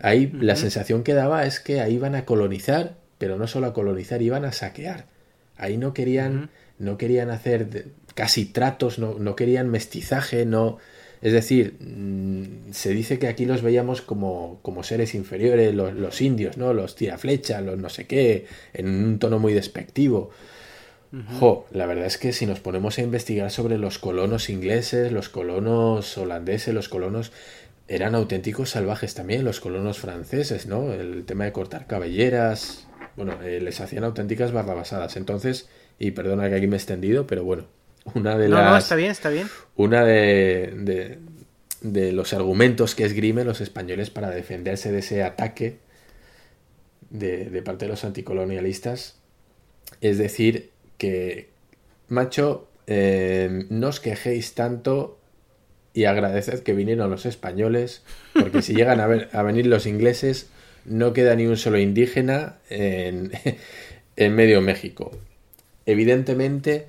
Ahí 0.00 0.30
la 0.32 0.56
sensación 0.56 1.02
que 1.02 1.14
daba 1.14 1.44
es 1.44 1.60
que 1.60 1.80
ahí 1.80 1.94
iban 1.94 2.14
a 2.14 2.24
colonizar, 2.24 2.96
pero 3.18 3.36
no 3.36 3.46
solo 3.46 3.66
a 3.66 3.72
colonizar, 3.72 4.22
iban 4.22 4.44
a 4.44 4.52
saquear. 4.52 5.06
Ahí 5.56 5.76
no 5.76 5.92
querían, 5.92 6.50
no 6.78 6.98
querían 6.98 7.30
hacer 7.30 7.88
casi 8.14 8.46
tratos, 8.46 8.98
no, 8.98 9.18
no, 9.18 9.36
querían 9.36 9.68
mestizaje, 9.68 10.46
no. 10.46 10.78
Es 11.20 11.32
decir, 11.32 11.76
mm, 11.80 12.72
se 12.72 12.90
dice 12.90 13.18
que 13.18 13.28
aquí 13.28 13.44
los 13.44 13.62
veíamos 13.62 14.02
como, 14.02 14.60
como 14.62 14.82
seres 14.82 15.14
inferiores, 15.14 15.74
los, 15.74 16.20
indios, 16.20 16.56
¿no? 16.56 16.72
Los 16.72 16.94
tiraflechas, 16.94 17.62
los 17.64 17.78
no 17.78 17.88
sé 17.88 18.06
qué, 18.06 18.46
en 18.72 18.88
un 18.88 19.18
tono 19.18 19.38
muy 19.38 19.54
despectivo. 19.54 20.30
Jo, 21.40 21.66
la 21.70 21.86
verdad 21.86 22.04
es 22.04 22.18
que 22.18 22.34
si 22.34 22.44
nos 22.44 22.60
ponemos 22.60 22.98
a 22.98 23.02
investigar 23.02 23.50
sobre 23.50 23.78
los 23.78 23.98
colonos 23.98 24.50
ingleses, 24.50 25.10
los 25.10 25.30
colonos 25.30 26.18
holandeses, 26.18 26.74
los 26.74 26.90
colonos 26.90 27.32
eran 27.88 28.14
auténticos 28.14 28.70
salvajes 28.70 29.14
también, 29.14 29.42
los 29.42 29.60
colonos 29.60 29.98
franceses, 29.98 30.66
¿no? 30.66 30.92
El 30.92 31.24
tema 31.24 31.46
de 31.46 31.52
cortar 31.52 31.86
cabelleras, 31.86 32.86
bueno, 33.16 33.42
eh, 33.42 33.60
les 33.60 33.80
hacían 33.80 34.04
auténticas 34.04 34.52
barrabasadas. 34.52 35.16
Entonces, 35.16 35.68
y 35.98 36.10
perdona 36.10 36.48
que 36.50 36.56
aquí 36.56 36.66
me 36.66 36.76
he 36.76 36.78
extendido, 36.78 37.26
pero 37.26 37.42
bueno, 37.42 37.64
una 38.14 38.36
de 38.36 38.48
las... 38.48 38.64
No, 38.64 38.70
no, 38.70 38.76
está 38.76 38.94
bien, 38.94 39.10
está 39.10 39.30
bien. 39.30 39.48
Una 39.76 40.04
de, 40.04 41.18
de, 41.80 42.12
los 42.12 42.32
argumentos 42.32 42.94
que 42.94 43.04
esgrimen 43.04 43.46
los 43.46 43.60
españoles 43.60 44.10
para 44.10 44.30
defenderse 44.30 44.92
de 44.92 44.98
ese 44.98 45.22
ataque 45.22 45.78
de, 47.10 47.50
de 47.50 47.62
parte 47.62 47.86
de 47.86 47.90
los 47.90 48.04
anticolonialistas 48.04 49.18
es 50.00 50.18
decir 50.18 50.70
que, 50.96 51.48
macho, 52.08 52.68
eh, 52.86 53.66
no 53.70 53.88
os 53.88 54.00
quejéis 54.00 54.54
tanto 54.54 55.18
y 55.92 56.04
agradeced 56.04 56.60
que 56.60 56.74
vinieron 56.74 57.10
los 57.10 57.26
españoles, 57.26 58.02
porque 58.34 58.62
si 58.62 58.74
llegan 58.74 59.00
a, 59.00 59.06
ver, 59.06 59.28
a 59.32 59.42
venir 59.42 59.66
los 59.66 59.86
ingleses, 59.86 60.48
no 60.84 61.12
queda 61.12 61.34
ni 61.34 61.46
un 61.46 61.56
solo 61.56 61.78
indígena 61.78 62.58
en, 62.70 63.32
en 64.16 64.34
medio 64.34 64.60
México. 64.60 65.10
Evidentemente, 65.86 66.86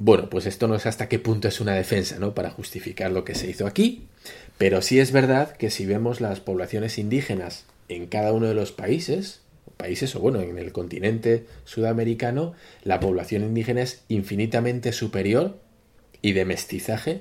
bueno, 0.00 0.30
pues 0.30 0.46
esto 0.46 0.66
no 0.66 0.74
es 0.74 0.86
hasta 0.86 1.08
qué 1.08 1.18
punto 1.18 1.46
es 1.46 1.60
una 1.60 1.74
defensa, 1.74 2.18
¿no? 2.18 2.34
Para 2.34 2.50
justificar 2.50 3.10
lo 3.10 3.22
que 3.22 3.34
se 3.34 3.50
hizo 3.50 3.66
aquí, 3.66 4.08
pero 4.56 4.80
sí 4.80 4.98
es 4.98 5.12
verdad 5.12 5.52
que 5.52 5.68
si 5.68 5.84
vemos 5.84 6.22
las 6.22 6.40
poblaciones 6.40 6.96
indígenas 6.96 7.66
en 7.88 8.06
cada 8.06 8.32
uno 8.32 8.46
de 8.46 8.54
los 8.54 8.72
países, 8.72 9.42
países 9.76 10.16
o 10.16 10.20
bueno, 10.20 10.40
en 10.40 10.56
el 10.56 10.72
continente 10.72 11.44
sudamericano, 11.64 12.54
la 12.82 12.98
población 12.98 13.42
indígena 13.42 13.82
es 13.82 14.02
infinitamente 14.08 14.92
superior 14.92 15.60
y 16.22 16.32
de 16.32 16.46
mestizaje 16.46 17.20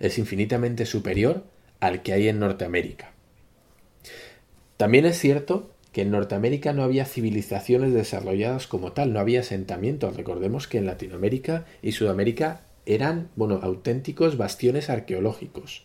es 0.00 0.18
infinitamente 0.18 0.84
superior 0.84 1.44
al 1.78 2.02
que 2.02 2.12
hay 2.12 2.28
en 2.28 2.40
Norteamérica. 2.40 3.12
También 4.76 5.06
es 5.06 5.16
cierto 5.16 5.70
que 5.96 6.02
en 6.02 6.10
Norteamérica 6.10 6.74
no 6.74 6.82
había 6.82 7.06
civilizaciones 7.06 7.94
desarrolladas 7.94 8.66
como 8.66 8.92
tal, 8.92 9.14
no 9.14 9.18
había 9.18 9.40
asentamientos. 9.40 10.14
Recordemos 10.14 10.68
que 10.68 10.76
en 10.76 10.84
Latinoamérica 10.84 11.64
y 11.80 11.92
Sudamérica 11.92 12.60
eran, 12.84 13.30
bueno, 13.34 13.60
auténticos 13.62 14.36
bastiones 14.36 14.90
arqueológicos. 14.90 15.84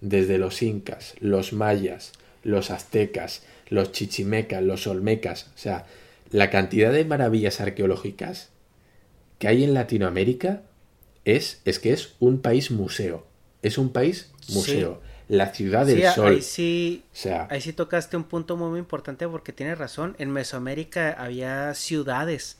Desde 0.00 0.38
los 0.38 0.62
incas, 0.62 1.16
los 1.18 1.52
mayas, 1.52 2.12
los 2.44 2.70
aztecas, 2.70 3.42
los 3.68 3.90
chichimecas, 3.90 4.62
los 4.62 4.86
olmecas, 4.86 5.50
o 5.56 5.58
sea, 5.58 5.86
la 6.30 6.50
cantidad 6.50 6.92
de 6.92 7.04
maravillas 7.04 7.60
arqueológicas 7.60 8.50
que 9.40 9.48
hay 9.48 9.64
en 9.64 9.74
Latinoamérica 9.74 10.62
es, 11.24 11.62
es 11.64 11.80
que 11.80 11.92
es 11.92 12.14
un 12.20 12.42
país 12.42 12.70
museo. 12.70 13.26
Es 13.62 13.76
un 13.76 13.92
país 13.92 14.30
museo 14.50 15.00
la 15.28 15.52
ciudad 15.52 15.86
del 15.86 16.02
sol. 16.10 16.34
Ahí 16.34 16.42
sí, 16.42 17.04
ahí 17.50 17.60
sí 17.60 17.72
tocaste 17.72 18.16
un 18.16 18.24
punto 18.24 18.56
muy, 18.56 18.78
importante 18.78 19.28
porque 19.28 19.52
tienes 19.52 19.78
razón. 19.78 20.16
En 20.18 20.30
Mesoamérica 20.30 21.12
había 21.12 21.74
ciudades. 21.74 22.56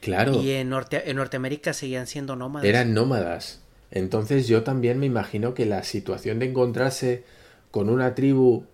Claro. 0.00 0.40
Y 0.42 0.50
en, 0.52 0.70
Norte, 0.70 1.10
en 1.10 1.16
Norteamérica 1.16 1.72
seguían 1.72 2.06
siendo 2.06 2.36
nómadas. 2.36 2.68
Eran 2.68 2.94
nómadas. 2.94 3.60
Entonces 3.90 4.48
yo 4.48 4.62
también 4.62 4.98
me 4.98 5.06
imagino 5.06 5.54
que 5.54 5.66
la 5.66 5.82
situación 5.82 6.38
de 6.38 6.46
encontrarse 6.46 7.24
con 7.70 7.88
una 7.88 8.14
tribu 8.14 8.64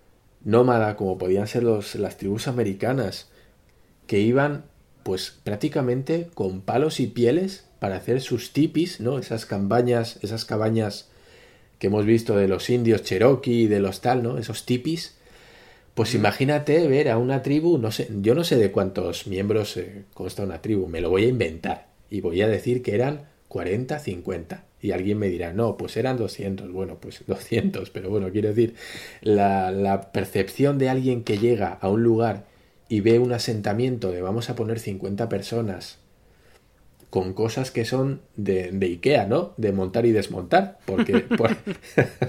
nómada, 0.44 0.96
como 0.96 1.18
podían 1.18 1.46
ser 1.46 1.62
los, 1.62 1.94
las 1.96 2.16
tribus 2.16 2.48
americanas, 2.48 3.28
que 4.06 4.20
iban 4.20 4.64
pues 5.02 5.30
prácticamente 5.42 6.30
con 6.34 6.60
palos 6.60 7.00
y 7.00 7.06
pieles 7.06 7.66
para 7.78 7.96
hacer 7.96 8.20
sus 8.20 8.52
tipis, 8.52 9.00
¿no? 9.00 9.18
Esas 9.18 9.46
cabañas, 9.46 10.18
esas 10.22 10.44
cabañas 10.44 11.08
que 11.78 11.88
hemos 11.88 12.04
visto 12.06 12.36
de 12.36 12.48
los 12.48 12.70
indios 12.70 13.02
cherokee 13.02 13.62
y 13.62 13.66
de 13.66 13.80
los 13.80 14.00
tal, 14.00 14.22
¿no? 14.22 14.38
Esos 14.38 14.64
tipis. 14.64 15.16
Pues 15.94 16.14
imagínate 16.14 16.86
ver 16.88 17.08
a 17.08 17.16
una 17.16 17.42
tribu, 17.42 17.78
no 17.78 17.90
sé, 17.90 18.08
yo 18.20 18.34
no 18.34 18.44
sé 18.44 18.56
de 18.56 18.70
cuántos 18.70 19.26
miembros 19.26 19.78
eh, 19.78 20.04
consta 20.12 20.42
una 20.42 20.60
tribu, 20.60 20.88
me 20.88 21.00
lo 21.00 21.08
voy 21.08 21.24
a 21.24 21.28
inventar 21.28 21.88
y 22.10 22.20
voy 22.20 22.42
a 22.42 22.48
decir 22.48 22.82
que 22.82 22.94
eran 22.94 23.28
40, 23.48 23.98
50. 23.98 24.64
Y 24.82 24.90
alguien 24.90 25.18
me 25.18 25.28
dirá, 25.28 25.54
no, 25.54 25.78
pues 25.78 25.96
eran 25.96 26.18
200. 26.18 26.70
Bueno, 26.70 26.98
pues 27.00 27.24
200, 27.26 27.90
pero 27.90 28.10
bueno, 28.10 28.30
quiero 28.30 28.48
decir, 28.48 28.74
la, 29.22 29.70
la 29.70 30.12
percepción 30.12 30.78
de 30.78 30.90
alguien 30.90 31.24
que 31.24 31.38
llega 31.38 31.72
a 31.80 31.88
un 31.88 32.02
lugar 32.02 32.44
y 32.88 33.00
ve 33.00 33.18
un 33.18 33.32
asentamiento 33.32 34.12
de 34.12 34.22
vamos 34.22 34.50
a 34.50 34.54
poner 34.54 34.78
50 34.78 35.28
personas 35.28 35.98
con 37.10 37.34
cosas 37.34 37.70
que 37.70 37.84
son 37.84 38.20
de, 38.36 38.70
de, 38.72 38.86
Ikea, 38.86 39.26
¿no? 39.26 39.54
De 39.56 39.72
montar 39.72 40.06
y 40.06 40.12
desmontar. 40.12 40.78
Porque, 40.84 41.24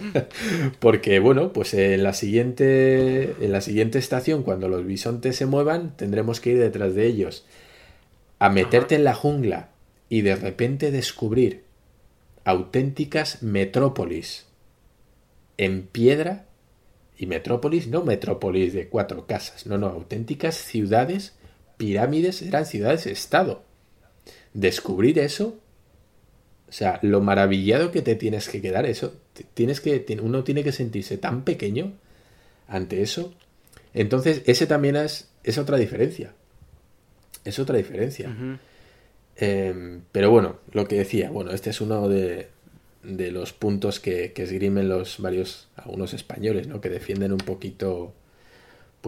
porque, 0.79 1.19
bueno, 1.19 1.51
pues 1.53 1.73
en 1.73 2.03
la, 2.03 2.13
siguiente, 2.13 3.35
en 3.43 3.51
la 3.51 3.61
siguiente 3.61 3.99
estación, 3.99 4.43
cuando 4.43 4.69
los 4.69 4.85
bisontes 4.85 5.35
se 5.35 5.45
muevan, 5.45 5.95
tendremos 5.97 6.39
que 6.39 6.51
ir 6.51 6.59
detrás 6.59 6.95
de 6.95 7.07
ellos. 7.07 7.45
A 8.39 8.49
meterte 8.49 8.95
en 8.95 9.03
la 9.03 9.15
jungla 9.15 9.69
y 10.09 10.21
de 10.21 10.35
repente 10.35 10.91
descubrir 10.91 11.63
auténticas 12.43 13.41
metrópolis 13.43 14.45
en 15.57 15.87
piedra. 15.87 16.45
Y 17.19 17.25
metrópolis, 17.25 17.87
no 17.87 18.03
metrópolis 18.03 18.73
de 18.73 18.89
cuatro 18.89 19.25
casas, 19.25 19.65
no, 19.65 19.79
no, 19.79 19.87
auténticas 19.87 20.55
ciudades, 20.55 21.33
pirámides, 21.77 22.43
eran 22.43 22.67
ciudades-estado 22.67 23.66
descubrir 24.53 25.19
eso, 25.19 25.59
o 26.67 26.71
sea, 26.71 26.99
lo 27.01 27.21
maravillado 27.21 27.91
que 27.91 28.01
te 28.01 28.15
tienes 28.15 28.49
que 28.49 28.61
quedar, 28.61 28.85
eso, 28.85 29.13
tienes 29.53 29.79
que, 29.79 30.05
uno 30.21 30.43
tiene 30.43 30.63
que 30.63 30.71
sentirse 30.71 31.17
tan 31.17 31.43
pequeño 31.43 31.93
ante 32.67 33.01
eso. 33.01 33.33
Entonces, 33.93 34.41
ese 34.45 34.67
también 34.67 34.97
es, 34.97 35.29
es 35.43 35.57
otra 35.57 35.77
diferencia. 35.77 36.33
Es 37.45 37.59
otra 37.59 37.77
diferencia. 37.77 38.35
Em, 39.37 40.01
pero 40.11 40.29
bueno, 40.29 40.57
lo 40.71 40.87
que 40.87 40.97
decía, 40.97 41.29
bueno, 41.29 41.51
este 41.51 41.69
es 41.69 41.79
uno 41.79 42.09
de, 42.09 42.49
de 43.03 43.31
los 43.31 43.53
puntos 43.53 43.99
que, 44.01 44.33
que 44.33 44.43
esgrimen 44.43 44.89
los 44.89 45.19
varios, 45.19 45.69
algunos 45.77 46.13
españoles, 46.13 46.67
¿no? 46.67 46.81
Que 46.81 46.89
defienden 46.89 47.31
un 47.31 47.37
poquito 47.37 48.13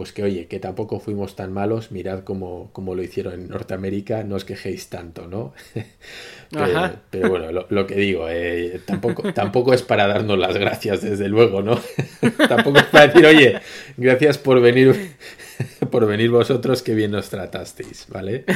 pues 0.00 0.14
que 0.14 0.22
oye, 0.22 0.46
que 0.46 0.58
tampoco 0.58 0.98
fuimos 0.98 1.36
tan 1.36 1.52
malos, 1.52 1.92
mirad 1.92 2.24
cómo, 2.24 2.70
lo 2.74 3.02
hicieron 3.02 3.34
en 3.34 3.48
Norteamérica, 3.48 4.24
no 4.24 4.36
os 4.36 4.46
quejéis 4.46 4.88
tanto, 4.88 5.26
¿no? 5.26 5.52
pero, 7.10 7.28
bueno, 7.28 7.66
lo, 7.68 7.86
que 7.86 7.96
digo, 7.96 8.26
eh, 8.30 8.80
tampoco, 8.86 9.30
tampoco 9.34 9.74
es 9.74 9.82
para 9.82 10.06
darnos 10.06 10.38
las 10.38 10.56
gracias, 10.56 11.02
desde 11.02 11.28
luego, 11.28 11.60
¿no? 11.60 11.78
tampoco 12.48 12.78
es 12.78 12.86
para 12.86 13.08
decir, 13.08 13.26
oye, 13.26 13.60
gracias 13.98 14.38
por 14.38 14.62
venir, 14.62 15.16
por 15.90 16.06
venir 16.06 16.30
vosotros, 16.30 16.80
que 16.80 16.94
bien 16.94 17.10
nos 17.10 17.28
tratasteis, 17.28 18.06
¿vale? 18.08 18.46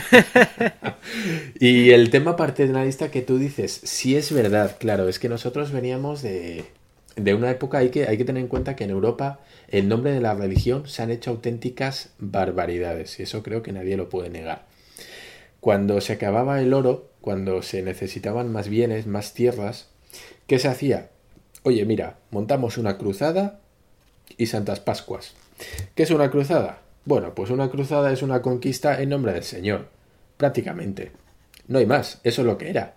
y 1.60 1.90
el 1.90 2.08
tema 2.08 2.36
paternalista 2.36 3.10
que 3.10 3.20
tú 3.20 3.36
dices, 3.36 3.82
sí 3.84 4.16
es 4.16 4.32
verdad, 4.32 4.76
claro, 4.80 5.10
es 5.10 5.18
que 5.18 5.28
nosotros 5.28 5.72
veníamos 5.72 6.22
de, 6.22 6.64
de 7.16 7.34
una 7.34 7.50
época, 7.50 7.76
hay 7.76 7.90
que, 7.90 8.06
hay 8.06 8.16
que 8.16 8.24
tener 8.24 8.40
en 8.40 8.48
cuenta 8.48 8.74
que 8.74 8.84
en 8.84 8.90
Europa 8.92 9.40
en 9.68 9.88
nombre 9.88 10.12
de 10.12 10.20
la 10.20 10.34
religión 10.34 10.88
se 10.88 11.02
han 11.02 11.10
hecho 11.10 11.30
auténticas 11.30 12.10
barbaridades 12.18 13.18
y 13.18 13.24
eso 13.24 13.42
creo 13.42 13.62
que 13.62 13.72
nadie 13.72 13.96
lo 13.96 14.08
puede 14.08 14.30
negar. 14.30 14.66
Cuando 15.60 16.00
se 16.00 16.12
acababa 16.12 16.60
el 16.60 16.74
oro, 16.74 17.08
cuando 17.20 17.62
se 17.62 17.82
necesitaban 17.82 18.52
más 18.52 18.68
bienes, 18.68 19.06
más 19.06 19.32
tierras, 19.32 19.88
¿qué 20.46 20.58
se 20.58 20.68
hacía? 20.68 21.10
Oye, 21.62 21.84
mira, 21.86 22.18
montamos 22.30 22.76
una 22.76 22.98
cruzada 22.98 23.60
y 24.36 24.46
Santas 24.46 24.80
Pascuas. 24.80 25.34
¿Qué 25.94 26.02
es 26.02 26.10
una 26.10 26.30
cruzada? 26.30 26.82
Bueno, 27.06 27.34
pues 27.34 27.50
una 27.50 27.70
cruzada 27.70 28.12
es 28.12 28.22
una 28.22 28.42
conquista 28.42 29.00
en 29.00 29.08
nombre 29.10 29.32
del 29.32 29.44
Señor, 29.44 29.88
prácticamente. 30.36 31.12
No 31.68 31.78
hay 31.78 31.86
más, 31.86 32.20
eso 32.24 32.42
es 32.42 32.46
lo 32.46 32.58
que 32.58 32.68
era. 32.68 32.96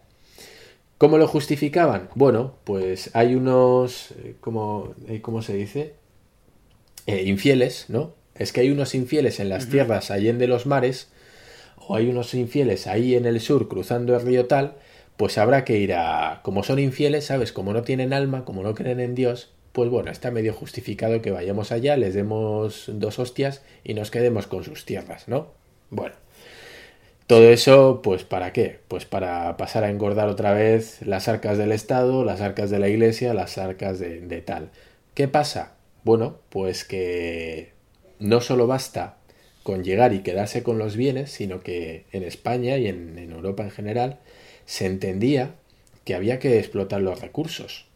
¿Cómo 0.97 1.17
lo 1.17 1.27
justificaban? 1.27 2.09
Bueno, 2.15 2.55
pues 2.63 3.11
hay 3.13 3.35
unos, 3.35 4.11
eh, 4.11 4.35
¿cómo, 4.41 4.93
eh, 5.07 5.21
¿cómo 5.21 5.41
se 5.41 5.53
dice? 5.53 5.93
Eh, 7.07 7.23
infieles, 7.23 7.85
¿no? 7.89 8.13
Es 8.35 8.53
que 8.53 8.61
hay 8.61 8.69
unos 8.69 8.93
infieles 8.93 9.39
en 9.39 9.49
las 9.49 9.69
tierras 9.69 10.11
allende 10.11 10.47
los 10.47 10.65
mares 10.67 11.09
o 11.77 11.95
hay 11.95 12.09
unos 12.09 12.33
infieles 12.33 12.85
ahí 12.85 13.15
en 13.15 13.25
el 13.25 13.39
sur 13.39 13.67
cruzando 13.67 14.15
el 14.15 14.21
río 14.21 14.45
tal, 14.45 14.75
pues 15.15 15.37
habrá 15.39 15.65
que 15.65 15.77
ir 15.77 15.93
a... 15.93 16.41
Como 16.43 16.63
son 16.63 16.77
infieles, 16.79 17.25
¿sabes? 17.25 17.51
Como 17.51 17.73
no 17.73 17.81
tienen 17.81 18.13
alma, 18.13 18.45
como 18.45 18.61
no 18.61 18.75
creen 18.75 18.99
en 18.99 19.15
Dios, 19.15 19.49
pues 19.71 19.89
bueno, 19.89 20.11
está 20.11 20.31
medio 20.31 20.53
justificado 20.53 21.21
que 21.21 21.31
vayamos 21.31 21.71
allá, 21.71 21.97
les 21.97 22.13
demos 22.13 22.85
dos 22.87 23.19
hostias 23.19 23.63
y 23.83 23.93
nos 23.93 24.11
quedemos 24.11 24.47
con 24.47 24.63
sus 24.63 24.85
tierras, 24.85 25.27
¿no? 25.27 25.51
Bueno, 25.89 26.15
todo 27.27 27.49
eso, 27.49 28.01
pues 28.01 28.23
¿para 28.23 28.53
qué? 28.53 28.79
Pues 28.87 29.05
para 29.05 29.55
pasar 29.57 29.83
a 29.83 29.89
engordar 29.89 30.29
otra 30.29 30.53
vez 30.53 31.01
las 31.01 31.27
arcas 31.27 31.57
del 31.57 31.71
Estado, 31.71 32.23
las 32.23 32.41
arcas 32.41 32.69
de 32.69 32.79
la 32.79 32.87
Iglesia, 32.89 33.33
las 33.33 33.57
arcas 33.57 33.99
de, 33.99 34.43
tal. 34.45 34.71
¿Qué 35.13 35.27
pasa? 35.27 35.76
Bueno, 36.07 36.37
pues 36.47 36.85
que 36.85 37.73
no 38.17 38.39
solo 38.39 38.65
basta 38.65 39.17
con 39.61 39.83
llegar 39.83 40.13
y 40.13 40.23
quedarse 40.23 40.63
con 40.63 40.77
los 40.77 40.95
bienes, 40.95 41.31
sino 41.31 41.59
que 41.59 42.05
en 42.13 42.23
España 42.23 42.77
y 42.77 42.87
en, 42.87 43.17
en 43.17 43.33
Europa 43.33 43.63
en 43.63 43.71
general 43.71 44.19
se 44.65 44.85
entendía 44.85 45.55
que 46.05 46.15
había 46.15 46.39
que 46.39 46.59
explotar 46.59 47.01
los 47.01 47.19
recursos. 47.19 47.87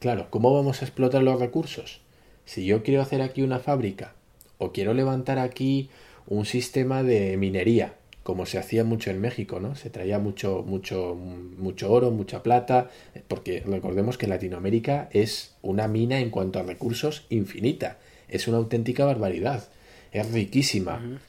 Claro, 0.00 0.26
¿cómo 0.28 0.52
vamos 0.52 0.82
a 0.82 0.84
explotar 0.84 1.22
los 1.22 1.40
recursos? 1.40 2.02
Si 2.44 2.66
yo 2.66 2.82
quiero 2.82 3.00
hacer 3.00 3.22
aquí 3.22 3.40
una 3.40 3.58
fábrica 3.58 4.12
o 4.58 4.72
quiero 4.72 4.92
levantar 4.92 5.38
aquí 5.38 5.88
un 6.26 6.44
sistema 6.44 7.02
de 7.02 7.38
minería, 7.38 7.94
como 8.24 8.46
se 8.46 8.58
hacía 8.58 8.84
mucho 8.84 9.10
en 9.10 9.20
México, 9.20 9.60
¿no? 9.60 9.76
Se 9.76 9.90
traía 9.90 10.18
mucho, 10.18 10.64
mucho, 10.66 11.14
mucho 11.14 11.92
oro, 11.92 12.10
mucha 12.10 12.42
plata, 12.42 12.90
porque 13.28 13.62
recordemos 13.64 14.16
que 14.16 14.26
Latinoamérica 14.26 15.10
es 15.12 15.54
una 15.60 15.88
mina 15.88 16.18
en 16.18 16.30
cuanto 16.30 16.58
a 16.58 16.62
recursos 16.62 17.26
infinita, 17.28 17.98
es 18.28 18.48
una 18.48 18.56
auténtica 18.56 19.04
barbaridad, 19.04 19.68
es 20.10 20.32
riquísima. 20.32 21.20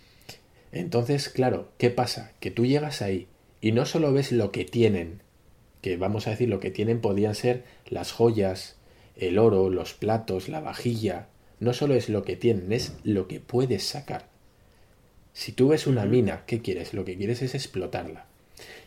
Entonces, 0.71 1.27
claro, 1.27 1.67
¿qué 1.77 1.89
pasa? 1.89 2.31
Que 2.39 2.49
tú 2.49 2.65
llegas 2.65 3.01
ahí 3.01 3.27
y 3.59 3.73
no 3.73 3.85
solo 3.85 4.13
ves 4.13 4.31
lo 4.31 4.53
que 4.53 4.63
tienen, 4.63 5.21
que 5.81 5.97
vamos 5.97 6.27
a 6.27 6.31
decir 6.31 6.47
lo 6.47 6.61
que 6.61 6.71
tienen 6.71 7.01
podían 7.01 7.35
ser 7.35 7.65
las 7.87 8.13
joyas, 8.13 8.77
el 9.17 9.37
oro, 9.37 9.69
los 9.69 9.93
platos, 9.93 10.47
la 10.47 10.61
vajilla, 10.61 11.27
no 11.59 11.73
solo 11.73 11.93
es 11.93 12.07
lo 12.07 12.23
que 12.23 12.37
tienen, 12.37 12.71
es 12.71 12.93
lo 13.03 13.27
que 13.27 13.41
puedes 13.41 13.83
sacar. 13.83 14.34
Si 15.35 15.51
tú 15.51 15.67
ves 15.67 15.85
una 15.85 16.05
mina, 16.05 16.43
¿qué 16.47 16.61
quieres? 16.61 16.93
Lo 16.93 17.03
que 17.03 17.17
quieres 17.17 17.41
es 17.41 17.55
explotarla. 17.55 18.25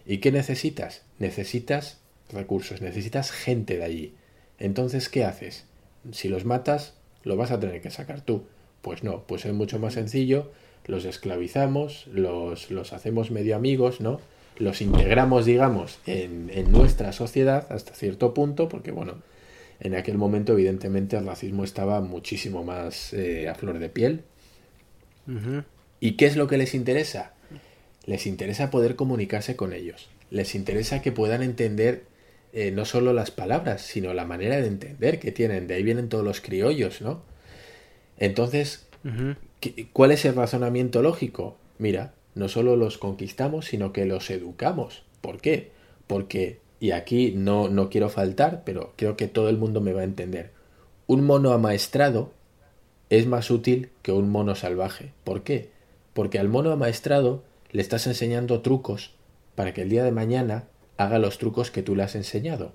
¿Y 0.06 0.16
qué 0.18 0.32
necesitas? 0.32 1.02
Necesitas 1.18 1.98
recursos, 2.32 2.80
necesitas 2.80 3.30
gente 3.30 3.76
de 3.76 3.84
allí. 3.84 4.14
Entonces, 4.58 5.10
¿qué 5.10 5.26
haces? 5.26 5.66
Si 6.10 6.30
los 6.30 6.46
matas, 6.46 6.94
lo 7.22 7.36
vas 7.36 7.50
a 7.50 7.60
tener 7.60 7.82
que 7.82 7.90
sacar 7.90 8.22
tú. 8.22 8.44
Pues 8.80 9.04
no, 9.04 9.24
pues 9.26 9.44
es 9.44 9.52
mucho 9.52 9.78
más 9.78 9.92
sencillo, 9.92 10.50
los 10.86 11.04
esclavizamos, 11.04 12.06
los, 12.06 12.70
los 12.70 12.94
hacemos 12.94 13.30
medio 13.30 13.54
amigos, 13.54 14.00
¿no? 14.00 14.18
Los 14.56 14.80
integramos, 14.80 15.44
digamos, 15.44 15.98
en, 16.06 16.50
en, 16.54 16.72
nuestra 16.72 17.12
sociedad 17.12 17.70
hasta 17.70 17.92
cierto 17.92 18.32
punto, 18.32 18.70
porque 18.70 18.90
bueno, 18.90 19.16
en 19.80 19.94
aquel 19.94 20.16
momento 20.16 20.54
evidentemente 20.54 21.18
el 21.18 21.26
racismo 21.26 21.62
estaba 21.62 22.00
muchísimo 22.00 22.64
más 22.64 23.12
eh, 23.12 23.50
a 23.50 23.54
flor 23.54 23.78
de 23.78 23.90
piel. 23.90 24.22
¿Y 26.00 26.12
qué 26.12 26.26
es 26.26 26.36
lo 26.36 26.46
que 26.46 26.58
les 26.58 26.74
interesa? 26.74 27.32
Les 28.06 28.26
interesa 28.26 28.70
poder 28.70 28.96
comunicarse 28.96 29.56
con 29.56 29.72
ellos. 29.72 30.08
Les 30.30 30.54
interesa 30.54 31.02
que 31.02 31.12
puedan 31.12 31.42
entender 31.42 32.04
eh, 32.52 32.70
no 32.70 32.84
solo 32.84 33.12
las 33.12 33.30
palabras, 33.30 33.82
sino 33.82 34.14
la 34.14 34.24
manera 34.24 34.56
de 34.56 34.66
entender 34.66 35.18
que 35.18 35.32
tienen. 35.32 35.66
De 35.66 35.74
ahí 35.74 35.82
vienen 35.82 36.08
todos 36.08 36.24
los 36.24 36.40
criollos, 36.40 37.00
¿no? 37.00 37.22
Entonces, 38.18 38.86
¿cuál 39.92 40.12
es 40.12 40.24
el 40.24 40.34
razonamiento 40.34 41.02
lógico? 41.02 41.56
Mira, 41.78 42.14
no 42.34 42.48
solo 42.48 42.76
los 42.76 42.98
conquistamos, 42.98 43.66
sino 43.66 43.92
que 43.92 44.06
los 44.06 44.30
educamos. 44.30 45.04
¿Por 45.20 45.40
qué? 45.40 45.70
Porque, 46.06 46.60
y 46.80 46.92
aquí 46.92 47.32
no, 47.36 47.68
no 47.68 47.90
quiero 47.90 48.08
faltar, 48.08 48.62
pero 48.64 48.92
creo 48.96 49.16
que 49.16 49.28
todo 49.28 49.48
el 49.48 49.58
mundo 49.58 49.80
me 49.80 49.92
va 49.92 50.00
a 50.00 50.04
entender, 50.04 50.50
un 51.06 51.24
mono 51.24 51.52
amaestrado 51.52 52.32
es 53.10 53.26
más 53.26 53.50
útil 53.50 53.90
que 54.02 54.12
un 54.12 54.30
mono 54.30 54.54
salvaje. 54.54 55.12
¿Por 55.24 55.42
qué? 55.42 55.70
Porque 56.18 56.40
al 56.40 56.48
mono 56.48 56.72
amaestrado 56.72 57.44
le 57.70 57.80
estás 57.80 58.08
enseñando 58.08 58.60
trucos 58.60 59.12
para 59.54 59.72
que 59.72 59.82
el 59.82 59.88
día 59.88 60.02
de 60.02 60.10
mañana 60.10 60.64
haga 60.96 61.20
los 61.20 61.38
trucos 61.38 61.70
que 61.70 61.84
tú 61.84 61.94
le 61.94 62.02
has 62.02 62.16
enseñado. 62.16 62.72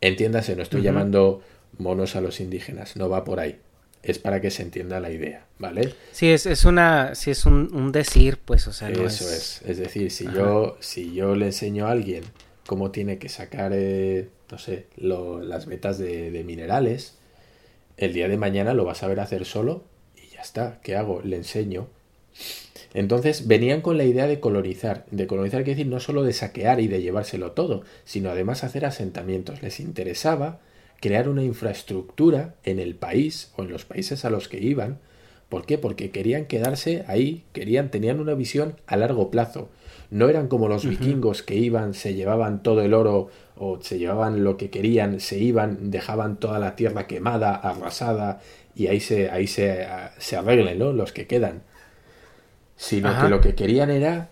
Entiéndase, 0.00 0.56
no 0.56 0.62
estoy 0.62 0.80
llamando 0.80 1.42
monos 1.76 2.16
a 2.16 2.22
los 2.22 2.40
indígenas, 2.40 2.96
no 2.96 3.10
va 3.10 3.24
por 3.24 3.40
ahí. 3.40 3.60
Es 4.02 4.18
para 4.18 4.40
que 4.40 4.50
se 4.50 4.62
entienda 4.62 5.00
la 5.00 5.10
idea, 5.10 5.44
¿vale? 5.58 5.92
Sí, 6.12 6.30
es, 6.30 6.46
es 6.46 6.64
una, 6.64 7.14
si 7.14 7.30
es 7.30 7.44
un, 7.44 7.92
decir, 7.92 8.38
pues, 8.42 8.66
o 8.68 8.72
sea, 8.72 8.88
Eso 8.88 9.04
es. 9.04 9.60
es. 9.66 9.76
decir, 9.76 10.10
si 10.10 10.24
yo, 10.24 10.78
si 10.80 11.12
yo 11.12 11.34
le 11.34 11.44
enseño 11.44 11.86
a 11.86 11.90
alguien 11.90 12.24
cómo 12.66 12.90
tiene 12.90 13.18
que 13.18 13.28
sacar, 13.28 13.72
eh, 13.74 14.30
no 14.50 14.56
sé, 14.56 14.86
las 14.96 15.66
vetas 15.66 15.98
de, 15.98 16.30
de 16.30 16.42
minerales, 16.42 17.18
el 17.98 18.14
día 18.14 18.28
de 18.28 18.38
mañana 18.38 18.72
lo 18.72 18.86
va 18.86 18.92
a 18.92 18.94
saber 18.94 19.20
hacer 19.20 19.44
solo 19.44 19.84
y 20.16 20.32
ya 20.32 20.40
está. 20.40 20.80
¿Qué 20.82 20.96
hago? 20.96 21.20
Le 21.20 21.36
enseño 21.36 21.88
entonces 22.96 23.46
venían 23.46 23.82
con 23.82 23.98
la 23.98 24.04
idea 24.04 24.26
de 24.26 24.40
colonizar. 24.40 25.04
De 25.10 25.26
colonizar 25.26 25.64
quiere 25.64 25.76
decir 25.76 25.92
no 25.92 26.00
solo 26.00 26.22
de 26.22 26.32
saquear 26.32 26.80
y 26.80 26.88
de 26.88 27.02
llevárselo 27.02 27.52
todo, 27.52 27.82
sino 28.06 28.30
además 28.30 28.64
hacer 28.64 28.86
asentamientos. 28.86 29.62
Les 29.62 29.80
interesaba 29.80 30.60
crear 31.00 31.28
una 31.28 31.42
infraestructura 31.42 32.54
en 32.64 32.78
el 32.78 32.94
país 32.94 33.52
o 33.56 33.64
en 33.64 33.70
los 33.70 33.84
países 33.84 34.24
a 34.24 34.30
los 34.30 34.48
que 34.48 34.62
iban. 34.62 34.98
¿Por 35.50 35.66
qué? 35.66 35.76
Porque 35.76 36.10
querían 36.10 36.46
quedarse 36.46 37.04
ahí, 37.06 37.44
querían, 37.52 37.90
tenían 37.90 38.18
una 38.18 38.32
visión 38.32 38.76
a 38.86 38.96
largo 38.96 39.30
plazo. 39.30 39.68
No 40.10 40.30
eran 40.30 40.48
como 40.48 40.66
los 40.66 40.86
vikingos 40.86 41.42
que 41.42 41.54
iban, 41.56 41.92
se 41.92 42.14
llevaban 42.14 42.62
todo 42.62 42.80
el 42.80 42.94
oro 42.94 43.28
o 43.56 43.78
se 43.82 43.98
llevaban 43.98 44.42
lo 44.42 44.56
que 44.56 44.70
querían, 44.70 45.20
se 45.20 45.38
iban, 45.38 45.90
dejaban 45.90 46.38
toda 46.38 46.58
la 46.58 46.76
tierra 46.76 47.06
quemada, 47.06 47.54
arrasada 47.56 48.40
y 48.74 48.86
ahí 48.86 49.00
se, 49.00 49.28
ahí 49.28 49.46
se, 49.46 49.86
se 50.16 50.36
arreglen 50.36 50.78
¿no? 50.78 50.92
los 50.92 51.12
que 51.12 51.26
quedan 51.26 51.62
sino 52.76 53.20
que 53.20 53.28
lo 53.28 53.40
que 53.40 53.54
querían 53.54 53.90
era, 53.90 54.28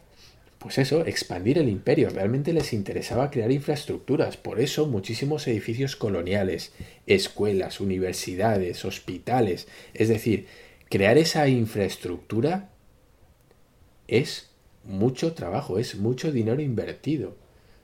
pues 0.59 0.79
eso, 0.79 1.07
expandir 1.07 1.59
el 1.59 1.69
imperio. 1.69 2.11
Realmente 2.11 2.53
les 2.53 2.73
interesaba 2.73 3.31
crear 3.31 3.51
infraestructuras. 3.51 4.37
Por 4.37 4.61
eso 4.61 4.87
muchísimos 4.87 5.47
edificios 5.47 5.97
coloniales, 5.97 6.73
escuelas, 7.07 7.81
universidades, 7.81 8.85
hospitales. 8.85 9.67
Es 9.95 10.09
decir, 10.09 10.47
crear 10.91 11.19
esa 11.19 11.49
infraestructura 11.49 12.71
es 14.07 14.51
mucho 14.85 15.33
trabajo, 15.33 15.79
es 15.79 15.97
mucho 15.97 16.31
dinero 16.31 16.61
invertido. 16.61 17.31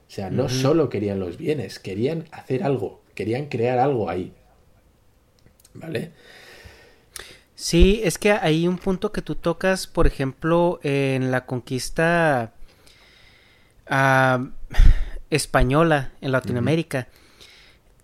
O 0.07 0.13
sea, 0.13 0.29
no 0.29 0.49
solo 0.49 0.89
querían 0.89 1.19
los 1.19 1.37
bienes, 1.37 1.79
querían 1.79 2.25
hacer 2.31 2.63
algo, 2.63 3.01
querían 3.15 3.45
crear 3.45 3.79
algo 3.79 4.09
ahí. 4.09 4.33
¿Vale? 5.73 6.11
Sí, 7.61 8.01
es 8.03 8.17
que 8.17 8.31
hay 8.31 8.67
un 8.67 8.79
punto 8.79 9.11
que 9.11 9.21
tú 9.21 9.35
tocas, 9.35 9.85
por 9.85 10.07
ejemplo, 10.07 10.79
en 10.81 11.29
la 11.29 11.45
conquista 11.45 12.53
ah, 13.87 14.47
española 15.29 16.09
en 16.21 16.31
Latinoamérica. 16.31 17.07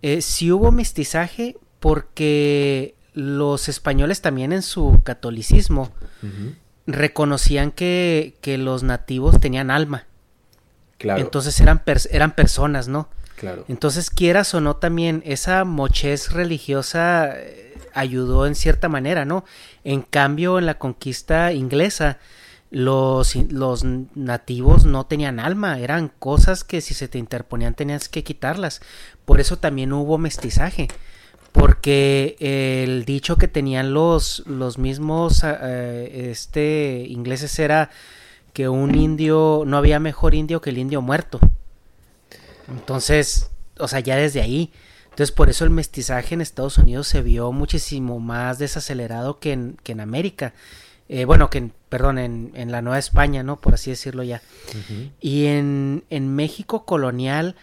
Eh, 0.00 0.22
sí 0.22 0.52
hubo 0.52 0.70
mestizaje 0.70 1.56
porque 1.80 2.94
los 3.14 3.68
españoles 3.68 4.22
también 4.22 4.52
en 4.52 4.62
su 4.62 5.00
catolicismo 5.02 5.90
reconocían 6.86 7.72
que, 7.72 8.36
que, 8.40 8.58
los 8.58 8.84
nativos 8.84 9.40
tenían 9.40 9.72
alma. 9.72 10.06
Claro. 10.98 11.20
Entonces 11.20 11.60
eran, 11.60 11.82
eran 12.12 12.36
personas, 12.36 12.86
¿no? 12.86 13.08
Claro. 13.34 13.64
Entonces, 13.66 14.10
quieras 14.10 14.54
o 14.54 14.60
no, 14.60 14.76
también 14.76 15.20
esa 15.26 15.64
mochez 15.64 16.30
religiosa 16.30 17.34
ayudó 17.94 18.46
en 18.46 18.54
cierta 18.54 18.88
manera, 18.88 19.24
¿no? 19.24 19.44
En 19.84 20.02
cambio, 20.02 20.58
en 20.58 20.66
la 20.66 20.78
conquista 20.78 21.52
inglesa, 21.52 22.18
los, 22.70 23.34
los 23.50 23.84
nativos 23.84 24.84
no 24.84 25.06
tenían 25.06 25.40
alma, 25.40 25.78
eran 25.78 26.08
cosas 26.18 26.64
que 26.64 26.80
si 26.80 26.94
se 26.94 27.08
te 27.08 27.18
interponían 27.18 27.74
tenías 27.74 28.08
que 28.08 28.24
quitarlas. 28.24 28.80
Por 29.24 29.40
eso 29.40 29.58
también 29.58 29.92
hubo 29.92 30.18
mestizaje. 30.18 30.88
Porque 31.52 32.36
el 32.38 33.04
dicho 33.04 33.36
que 33.36 33.48
tenían 33.48 33.94
los, 33.94 34.42
los 34.46 34.76
mismos 34.78 35.42
eh, 35.44 36.28
este, 36.30 37.06
ingleses 37.08 37.58
era 37.58 37.90
que 38.52 38.68
un 38.68 38.94
indio, 38.94 39.64
no 39.66 39.78
había 39.78 39.98
mejor 39.98 40.34
indio 40.34 40.60
que 40.60 40.70
el 40.70 40.78
indio 40.78 41.00
muerto. 41.00 41.40
Entonces, 42.68 43.50
o 43.78 43.88
sea, 43.88 44.00
ya 44.00 44.16
desde 44.16 44.42
ahí 44.42 44.72
entonces 45.18 45.34
por 45.34 45.50
eso 45.50 45.64
el 45.64 45.70
mestizaje 45.70 46.34
en 46.34 46.40
Estados 46.40 46.78
Unidos 46.78 47.08
se 47.08 47.22
vio 47.22 47.50
muchísimo 47.50 48.20
más 48.20 48.60
desacelerado 48.60 49.40
que 49.40 49.50
en, 49.50 49.76
que 49.82 49.90
en 49.90 49.98
América. 49.98 50.54
Eh, 51.08 51.24
bueno, 51.24 51.50
que 51.50 51.58
en, 51.58 51.72
perdón, 51.88 52.18
en, 52.18 52.52
en, 52.54 52.70
la 52.70 52.82
Nueva 52.82 53.00
España, 53.00 53.42
¿no? 53.42 53.56
Por 53.56 53.74
así 53.74 53.90
decirlo 53.90 54.22
ya. 54.22 54.42
Y 55.20 55.46
en, 55.46 56.04
en, 56.10 56.36
México 56.36 56.84
colonial, 56.84 57.56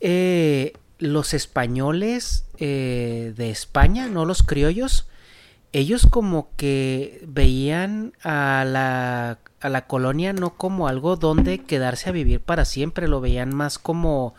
eh, 0.00 0.74
los 1.00 1.34
españoles 1.34 2.44
eh, 2.58 3.32
de 3.36 3.50
España, 3.50 4.06
no 4.06 4.24
los 4.24 4.44
criollos, 4.44 5.08
ellos 5.72 6.06
como 6.08 6.50
que 6.56 7.24
veían 7.26 8.12
a 8.22 8.64
la, 8.64 9.40
a 9.58 9.68
la 9.68 9.86
colonia 9.88 10.32
no 10.32 10.54
como 10.54 10.86
algo 10.86 11.16
donde 11.16 11.58
quedarse 11.58 12.10
a 12.10 12.12
vivir 12.12 12.38
para 12.38 12.64
siempre, 12.64 13.08
lo 13.08 13.20
veían 13.20 13.52
más 13.52 13.80
como 13.80 14.36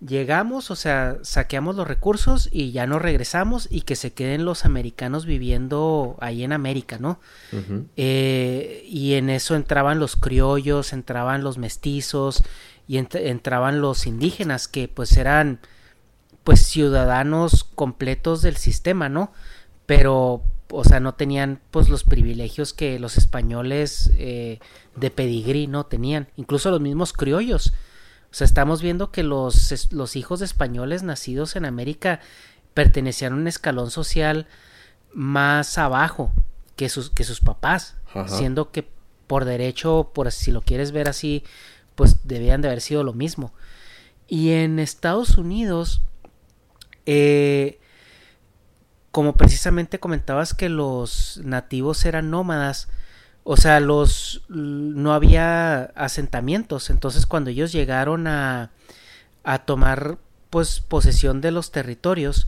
llegamos, 0.00 0.70
o 0.70 0.76
sea, 0.76 1.18
saqueamos 1.22 1.74
los 1.76 1.88
recursos 1.88 2.48
y 2.52 2.70
ya 2.70 2.86
no 2.86 2.98
regresamos 2.98 3.66
y 3.70 3.82
que 3.82 3.96
se 3.96 4.12
queden 4.12 4.44
los 4.44 4.64
americanos 4.64 5.26
viviendo 5.26 6.16
ahí 6.20 6.44
en 6.44 6.52
América, 6.52 6.98
¿no? 6.98 7.20
Eh, 7.96 8.84
y 8.88 9.14
en 9.14 9.28
eso 9.30 9.56
entraban 9.56 9.98
los 9.98 10.16
criollos, 10.16 10.92
entraban 10.92 11.42
los 11.42 11.58
mestizos 11.58 12.44
y 12.86 12.98
entraban 12.98 13.80
los 13.80 14.06
indígenas 14.06 14.68
que 14.68 14.88
pues 14.88 15.16
eran 15.16 15.60
pues 16.44 16.60
ciudadanos 16.66 17.64
completos 17.64 18.40
del 18.40 18.56
sistema, 18.56 19.08
¿no? 19.08 19.32
Pero, 19.84 20.42
o 20.70 20.84
sea, 20.84 21.00
no 21.00 21.14
tenían 21.14 21.60
pues 21.70 21.88
los 21.88 22.04
privilegios 22.04 22.72
que 22.72 22.98
los 22.98 23.18
españoles 23.18 24.12
eh, 24.16 24.60
de 24.94 25.10
pedigrí 25.10 25.66
no 25.66 25.86
tenían, 25.86 26.28
incluso 26.36 26.70
los 26.70 26.80
mismos 26.80 27.12
criollos 27.12 27.74
o 28.30 28.34
sea, 28.34 28.44
estamos 28.44 28.82
viendo 28.82 29.10
que 29.10 29.22
los, 29.22 29.92
los 29.92 30.16
hijos 30.16 30.40
de 30.40 30.46
españoles 30.46 31.02
nacidos 31.02 31.56
en 31.56 31.64
América 31.64 32.20
pertenecían 32.74 33.32
a 33.32 33.36
un 33.36 33.48
escalón 33.48 33.90
social 33.90 34.46
más 35.12 35.78
abajo 35.78 36.32
que 36.76 36.88
sus, 36.88 37.10
que 37.10 37.24
sus 37.24 37.40
papás, 37.40 37.96
siendo 38.26 38.70
que 38.70 38.88
por 39.26 39.44
derecho, 39.44 40.10
por 40.14 40.30
si 40.30 40.52
lo 40.52 40.60
quieres 40.62 40.92
ver 40.92 41.08
así, 41.08 41.42
pues 41.94 42.28
debían 42.28 42.60
de 42.62 42.68
haber 42.68 42.80
sido 42.80 43.02
lo 43.02 43.14
mismo. 43.14 43.52
Y 44.26 44.52
en 44.52 44.78
Estados 44.78 45.38
Unidos, 45.38 46.02
eh, 47.06 47.80
como 49.10 49.36
precisamente 49.36 49.98
comentabas 49.98 50.54
que 50.54 50.68
los 50.68 51.40
nativos 51.42 52.04
eran 52.04 52.30
nómadas, 52.30 52.88
o 53.50 53.56
sea, 53.56 53.80
los 53.80 54.42
no 54.50 55.14
había 55.14 55.84
asentamientos, 55.94 56.90
entonces 56.90 57.24
cuando 57.24 57.48
ellos 57.48 57.72
llegaron 57.72 58.26
a, 58.26 58.72
a 59.42 59.60
tomar 59.60 60.18
pues 60.50 60.80
posesión 60.80 61.40
de 61.40 61.50
los 61.50 61.70
territorios, 61.70 62.46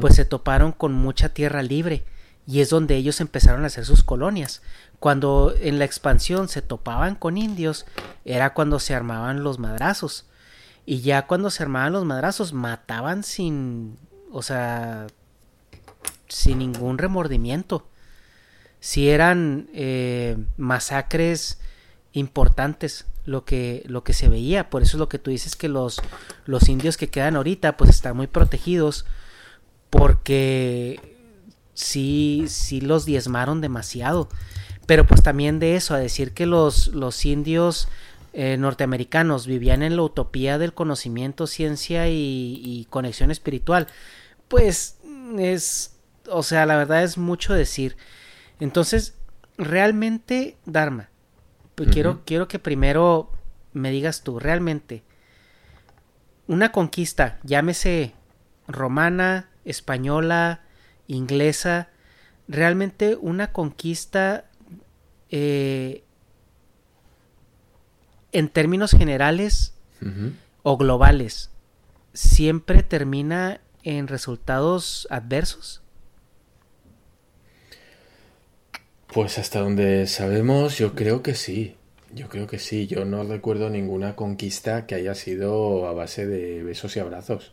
pues 0.00 0.16
se 0.16 0.24
toparon 0.24 0.72
con 0.72 0.92
mucha 0.92 1.28
tierra 1.28 1.62
libre 1.62 2.02
y 2.48 2.62
es 2.62 2.68
donde 2.68 2.96
ellos 2.96 3.20
empezaron 3.20 3.62
a 3.62 3.68
hacer 3.68 3.84
sus 3.84 4.02
colonias. 4.02 4.60
Cuando 4.98 5.54
en 5.60 5.78
la 5.78 5.84
expansión 5.84 6.48
se 6.48 6.62
topaban 6.62 7.14
con 7.14 7.38
indios, 7.38 7.86
era 8.24 8.52
cuando 8.52 8.80
se 8.80 8.92
armaban 8.92 9.44
los 9.44 9.60
madrazos. 9.60 10.26
Y 10.84 11.00
ya 11.00 11.28
cuando 11.28 11.50
se 11.50 11.62
armaban 11.62 11.92
los 11.92 12.04
madrazos, 12.04 12.52
mataban 12.52 13.22
sin, 13.22 13.96
o 14.32 14.42
sea, 14.42 15.06
sin 16.26 16.58
ningún 16.58 16.98
remordimiento 16.98 17.86
si 18.80 19.10
eran 19.10 19.68
eh, 19.74 20.36
masacres 20.56 21.60
importantes 22.12 23.06
lo 23.24 23.44
que, 23.44 23.84
lo 23.86 24.02
que 24.02 24.12
se 24.12 24.28
veía. 24.28 24.70
Por 24.70 24.82
eso 24.82 24.96
es 24.96 24.98
lo 24.98 25.08
que 25.08 25.18
tú 25.18 25.30
dices 25.30 25.54
que 25.54 25.68
los, 25.68 26.00
los 26.46 26.68
indios 26.68 26.96
que 26.96 27.08
quedan 27.08 27.36
ahorita 27.36 27.76
pues 27.76 27.90
están 27.90 28.16
muy 28.16 28.26
protegidos 28.26 29.04
porque 29.90 31.16
sí, 31.74 32.44
sí 32.48 32.80
los 32.80 33.04
diezmaron 33.04 33.60
demasiado. 33.60 34.28
Pero 34.86 35.06
pues 35.06 35.22
también 35.22 35.58
de 35.60 35.76
eso, 35.76 35.94
a 35.94 35.98
decir 35.98 36.32
que 36.32 36.46
los, 36.46 36.88
los 36.88 37.24
indios 37.24 37.88
eh, 38.32 38.56
norteamericanos 38.56 39.46
vivían 39.46 39.82
en 39.82 39.96
la 39.96 40.02
utopía 40.02 40.58
del 40.58 40.74
conocimiento, 40.74 41.46
ciencia 41.46 42.08
y, 42.08 42.60
y 42.64 42.86
conexión 42.90 43.30
espiritual, 43.30 43.86
pues 44.48 44.96
es, 45.38 45.96
o 46.28 46.42
sea, 46.42 46.66
la 46.66 46.76
verdad 46.76 47.04
es 47.04 47.18
mucho 47.18 47.52
decir. 47.52 47.96
Entonces, 48.60 49.16
realmente, 49.56 50.56
Dharma, 50.66 51.08
pues 51.74 51.90
quiero, 51.90 52.22
quiero 52.24 52.46
que 52.46 52.58
primero 52.58 53.30
me 53.72 53.90
digas 53.90 54.22
tú, 54.22 54.38
realmente, 54.38 55.02
una 56.46 56.72
conquista, 56.72 57.38
llámese 57.42 58.14
romana, 58.68 59.48
española, 59.64 60.60
inglesa, 61.06 61.88
realmente 62.48 63.16
una 63.16 63.52
conquista 63.52 64.44
eh, 65.30 66.04
en 68.32 68.48
términos 68.48 68.92
generales 68.92 69.74
o 70.62 70.76
globales, 70.76 71.50
siempre 72.12 72.82
termina 72.82 73.60
en 73.82 74.08
resultados 74.08 75.06
adversos. 75.10 75.82
Pues 79.12 79.38
hasta 79.38 79.60
donde 79.60 80.06
sabemos, 80.06 80.78
yo 80.78 80.94
creo 80.94 81.22
que 81.22 81.34
sí. 81.34 81.76
Yo 82.12 82.28
creo 82.28 82.46
que 82.46 82.58
sí. 82.58 82.86
Yo 82.86 83.04
no 83.04 83.24
recuerdo 83.24 83.68
ninguna 83.68 84.14
conquista 84.14 84.86
que 84.86 84.94
haya 84.94 85.14
sido 85.14 85.86
a 85.88 85.92
base 85.92 86.26
de 86.26 86.62
besos 86.62 86.96
y 86.96 87.00
abrazos. 87.00 87.52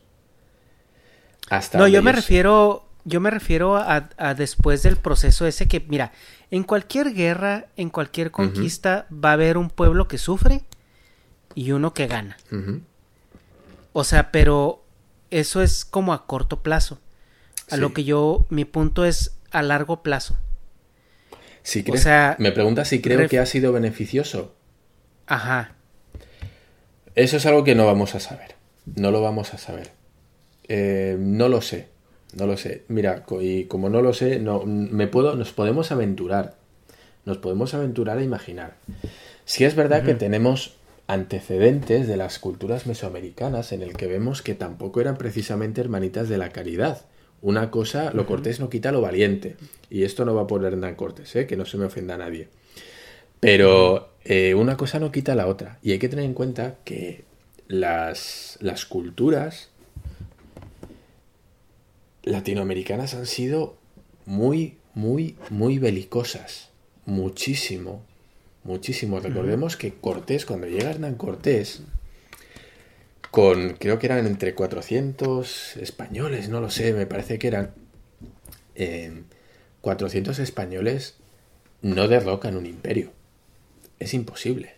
Hasta 1.50 1.78
no, 1.78 1.88
yo 1.88 2.02
me 2.02 2.12
refiero, 2.12 2.86
yo 3.04 3.20
me 3.20 3.30
refiero 3.30 3.76
a, 3.76 4.00
después 4.34 4.82
del 4.82 4.96
proceso 4.96 5.46
ese 5.46 5.66
que, 5.66 5.80
mira, 5.80 6.12
en 6.50 6.62
cualquier 6.62 7.12
guerra, 7.12 7.66
en 7.76 7.90
cualquier 7.90 8.30
conquista, 8.30 9.06
va 9.12 9.30
a 9.30 9.34
haber 9.34 9.56
un 9.56 9.70
pueblo 9.70 10.06
que 10.06 10.18
sufre 10.18 10.62
y 11.54 11.72
uno 11.72 11.94
que 11.94 12.06
gana. 12.06 12.36
O 13.92 14.04
sea, 14.04 14.30
pero 14.30 14.84
eso 15.30 15.62
es 15.62 15.84
como 15.84 16.12
a 16.12 16.26
corto 16.26 16.62
plazo. 16.62 17.00
A 17.70 17.76
lo 17.76 17.92
que 17.92 18.04
yo, 18.04 18.46
mi 18.48 18.64
punto 18.64 19.04
es 19.04 19.36
a 19.50 19.62
largo 19.62 20.02
plazo 20.02 20.36
me 22.38 22.52
pregunta 22.52 22.84
si 22.84 23.00
creo 23.00 23.28
que 23.28 23.38
ha 23.38 23.46
sido 23.46 23.72
beneficioso. 23.72 24.54
Ajá. 25.26 25.74
Eso 27.14 27.36
es 27.36 27.46
algo 27.46 27.64
que 27.64 27.74
no 27.74 27.86
vamos 27.86 28.14
a 28.14 28.20
saber. 28.20 28.54
No 28.96 29.10
lo 29.10 29.20
vamos 29.20 29.52
a 29.54 29.58
saber. 29.58 29.90
Eh, 30.68 31.16
no 31.18 31.48
lo 31.48 31.60
sé. 31.60 31.88
No 32.34 32.46
lo 32.46 32.56
sé. 32.56 32.84
Mira, 32.88 33.24
y 33.40 33.64
como 33.64 33.88
no 33.88 34.02
lo 34.02 34.12
sé, 34.14 34.38
no, 34.38 34.64
me 34.64 35.06
puedo, 35.06 35.34
nos 35.34 35.52
podemos 35.52 35.90
aventurar. 35.92 36.54
Nos 37.24 37.38
podemos 37.38 37.74
aventurar 37.74 38.18
a 38.18 38.22
imaginar. 38.22 38.74
Si 39.44 39.64
es 39.64 39.74
verdad 39.74 40.04
que 40.04 40.14
tenemos 40.14 40.76
antecedentes 41.08 42.06
de 42.06 42.16
las 42.16 42.38
culturas 42.38 42.86
mesoamericanas 42.86 43.72
en 43.72 43.82
el 43.82 43.96
que 43.96 44.06
vemos 44.06 44.42
que 44.42 44.54
tampoco 44.54 45.00
eran 45.00 45.16
precisamente 45.16 45.80
hermanitas 45.80 46.28
de 46.28 46.38
la 46.38 46.50
caridad. 46.50 47.02
Una 47.40 47.70
cosa, 47.70 48.12
lo 48.12 48.26
cortés 48.26 48.58
no 48.60 48.68
quita 48.68 48.92
lo 48.92 49.00
valiente. 49.00 49.56
Y 49.90 50.02
esto 50.02 50.24
no 50.24 50.34
va 50.34 50.46
por 50.46 50.64
Hernán 50.64 50.96
Cortés, 50.96 51.34
¿eh? 51.36 51.46
que 51.46 51.56
no 51.56 51.64
se 51.64 51.78
me 51.78 51.84
ofenda 51.84 52.14
a 52.14 52.18
nadie. 52.18 52.48
Pero 53.40 54.10
eh, 54.24 54.54
una 54.54 54.76
cosa 54.76 54.98
no 54.98 55.12
quita 55.12 55.34
la 55.34 55.46
otra. 55.46 55.78
Y 55.82 55.92
hay 55.92 55.98
que 55.98 56.08
tener 56.08 56.24
en 56.24 56.34
cuenta 56.34 56.76
que 56.84 57.24
las, 57.68 58.58
las 58.60 58.84
culturas 58.84 59.70
latinoamericanas 62.24 63.14
han 63.14 63.26
sido 63.26 63.76
muy, 64.26 64.76
muy, 64.94 65.36
muy 65.50 65.78
belicosas. 65.78 66.70
Muchísimo. 67.06 68.02
Muchísimo. 68.64 69.20
Recordemos 69.20 69.76
que 69.76 69.94
Cortés, 69.94 70.44
cuando 70.44 70.66
llega 70.66 70.90
Hernán 70.90 71.14
Cortés, 71.14 71.82
con, 73.30 73.74
creo 73.74 73.98
que 73.98 74.06
eran 74.06 74.26
entre 74.26 74.54
400 74.54 75.76
españoles, 75.76 76.48
no 76.48 76.60
lo 76.60 76.70
sé, 76.70 76.92
me 76.92 77.06
parece 77.06 77.38
que 77.38 77.48
eran 77.48 77.72
400 79.80 80.38
eh, 80.38 80.42
españoles 80.42 81.16
no 81.82 82.08
derrocan 82.08 82.56
un 82.56 82.66
imperio. 82.66 83.12
Es 83.98 84.14
imposible. 84.14 84.74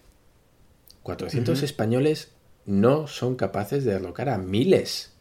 400 1.02 1.62
españoles 1.62 2.28
no 2.66 3.06
son 3.06 3.36
capaces 3.36 3.84
de 3.84 3.92
derrocar 3.92 4.28
a 4.28 4.38
miles 4.38 5.12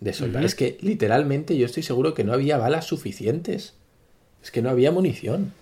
de 0.00 0.12
soldados. 0.12 0.46
Es 0.46 0.54
que 0.54 0.78
literalmente 0.80 1.56
yo 1.56 1.66
estoy 1.66 1.82
seguro 1.82 2.14
que 2.14 2.24
no 2.24 2.32
había 2.32 2.56
balas 2.58 2.86
suficientes. 2.86 3.74
Es 4.42 4.50
que 4.50 4.62
no 4.62 4.70
había 4.70 4.90
munición. 4.90 5.52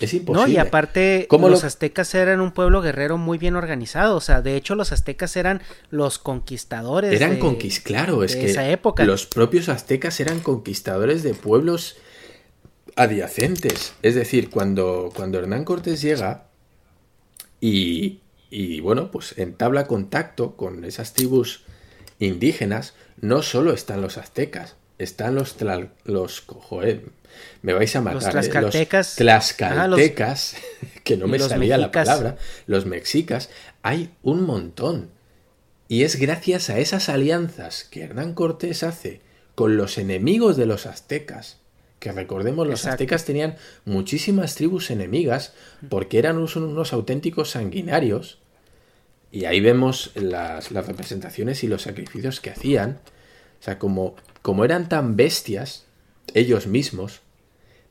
Es 0.00 0.14
imposible. 0.14 0.46
No, 0.46 0.52
y 0.52 0.56
aparte, 0.56 1.28
los 1.30 1.64
aztecas 1.64 2.14
eran 2.14 2.40
un 2.40 2.52
pueblo 2.52 2.80
guerrero 2.80 3.18
muy 3.18 3.36
bien 3.36 3.54
organizado. 3.54 4.16
O 4.16 4.20
sea, 4.20 4.40
de 4.40 4.56
hecho, 4.56 4.74
los 4.74 4.92
aztecas 4.92 5.36
eran 5.36 5.62
los 5.90 6.18
conquistadores. 6.18 7.12
Eran 7.12 7.38
conquistadores, 7.38 7.80
claro, 7.80 8.24
es 8.24 8.34
que 8.34 8.50
esa 8.50 8.68
época. 8.70 9.04
los 9.04 9.26
propios 9.26 9.68
aztecas 9.68 10.18
eran 10.20 10.40
conquistadores 10.40 11.22
de 11.22 11.34
pueblos 11.34 11.96
adyacentes. 12.96 13.92
Es 14.02 14.14
decir, 14.14 14.50
cuando, 14.50 15.12
cuando 15.14 15.38
Hernán 15.38 15.64
Cortés 15.64 16.00
llega 16.00 16.46
y, 17.60 18.20
y, 18.48 18.80
bueno, 18.80 19.10
pues 19.10 19.36
entabla 19.38 19.86
contacto 19.86 20.56
con 20.56 20.84
esas 20.84 21.12
tribus 21.12 21.64
indígenas, 22.18 22.94
no 23.20 23.42
solo 23.42 23.72
están 23.72 24.00
los 24.00 24.16
aztecas, 24.16 24.76
están 24.98 25.34
los, 25.34 25.56
los 26.04 26.40
me 27.62 27.72
vais 27.72 27.94
a 27.96 28.00
matar. 28.00 28.22
Los 28.22 28.30
tlaxcaltecas. 28.30 29.14
¿eh? 29.14 29.18
Tlaxcaltecas, 29.18 30.56
que 31.04 31.16
no 31.16 31.26
me 31.26 31.38
salía 31.38 31.78
la 31.78 31.90
palabra. 31.90 32.36
Los 32.66 32.86
mexicas. 32.86 33.50
Hay 33.82 34.10
un 34.22 34.42
montón. 34.42 35.10
Y 35.88 36.04
es 36.04 36.16
gracias 36.16 36.70
a 36.70 36.78
esas 36.78 37.08
alianzas 37.08 37.84
que 37.84 38.02
Hernán 38.02 38.34
Cortés 38.34 38.84
hace 38.84 39.20
con 39.56 39.76
los 39.76 39.98
enemigos 39.98 40.56
de 40.56 40.64
los 40.64 40.86
aztecas 40.86 41.58
Que 41.98 42.12
recordemos, 42.12 42.66
los 42.66 42.86
aztecas 42.86 43.24
tenían 43.24 43.56
muchísimas 43.84 44.54
tribus 44.54 44.90
enemigas 44.90 45.52
porque 45.88 46.18
eran 46.18 46.38
unos, 46.38 46.92
auténticos 46.92 47.50
sanguinarios. 47.50 48.38
Y 49.32 49.44
ahí 49.44 49.60
vemos 49.60 50.12
las, 50.14 50.70
representaciones 50.70 51.62
y 51.62 51.66
los 51.66 51.82
sacrificios 51.82 52.40
que 52.40 52.50
hacían. 52.50 53.00
O 53.60 53.62
sea, 53.62 53.78
como, 53.78 54.14
como 54.40 54.64
eran 54.64 54.88
tan 54.88 55.16
bestias, 55.16 55.84
ellos 56.34 56.66
mismos, 56.66 57.20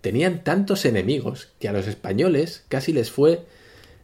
tenían 0.02 0.44
tantos 0.44 0.86
enemigos 0.86 1.50
que 1.60 1.68
a 1.68 1.74
los 1.74 1.88
españoles 1.88 2.64
casi 2.70 2.94
les 2.94 3.12
fue, 3.12 3.46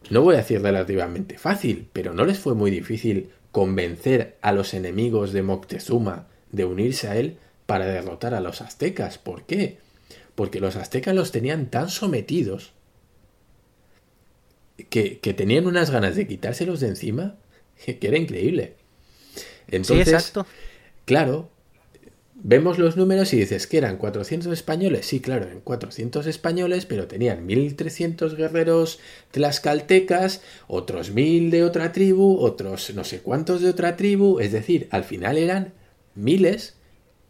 no 0.10 0.22
voy 0.22 0.36
a 0.36 0.40
decir 0.40 0.62
relativamente 0.62 1.38
fácil, 1.38 1.88
pero 1.94 2.14
no 2.14 2.26
les 2.26 2.40
fue 2.40 2.54
muy 2.54 2.72
difícil 2.72 3.32
convencer 3.52 4.38
a 4.42 4.52
los 4.52 4.74
enemigos 4.74 5.32
de 5.32 5.42
Moctezuma 5.42 6.28
de 6.52 6.66
unirse 6.66 7.08
a 7.08 7.16
él 7.16 7.38
para 7.66 7.86
derrotar 7.86 8.34
a 8.34 8.42
los 8.42 8.62
aztecas. 8.62 9.18
¿Por 9.18 9.44
qué? 9.44 9.78
Porque 10.36 10.60
los 10.60 10.76
aztecas 10.76 11.16
los 11.16 11.32
tenían 11.32 11.68
tan 11.68 11.90
sometidos 11.90 12.74
que, 14.90 15.34
tenían 15.36 15.68
unas 15.68 15.90
ganas 15.90 16.16
de 16.16 16.28
quitárselos 16.28 16.82
de 16.82 16.90
encima 16.90 17.36
que, 17.86 17.98
era 18.02 18.18
increíble. 18.18 18.76
Entonces, 19.68 20.10
exacto. 20.10 20.46
claro, 21.06 21.50
vemos 22.36 22.78
los 22.78 22.98
números 22.98 23.34
y 23.34 23.38
dices 23.38 23.66
que 23.66 23.78
eran 23.78 23.98
400 23.98 24.52
españoles. 24.52 25.06
Sí, 25.06 25.20
claro, 25.20 25.46
eran 25.46 25.62
400 25.62 26.28
españoles, 26.28 26.86
pero 26.86 27.08
tenían 27.08 27.46
1300 27.46 28.36
guerreros 28.36 29.00
tlaxcaltecas, 29.32 30.42
otros 30.68 31.12
1000 31.12 31.50
de 31.52 31.64
otra 31.64 31.92
tribu, 31.92 32.38
otros 32.40 32.94
no 32.94 33.04
sé 33.04 33.22
cuántos 33.22 33.62
de 33.62 33.70
otra 33.70 33.96
tribu. 33.96 34.40
Es 34.40 34.52
decir, 34.52 34.88
al 34.92 35.04
final 35.04 35.38
eran 35.38 35.74
miles 36.14 36.76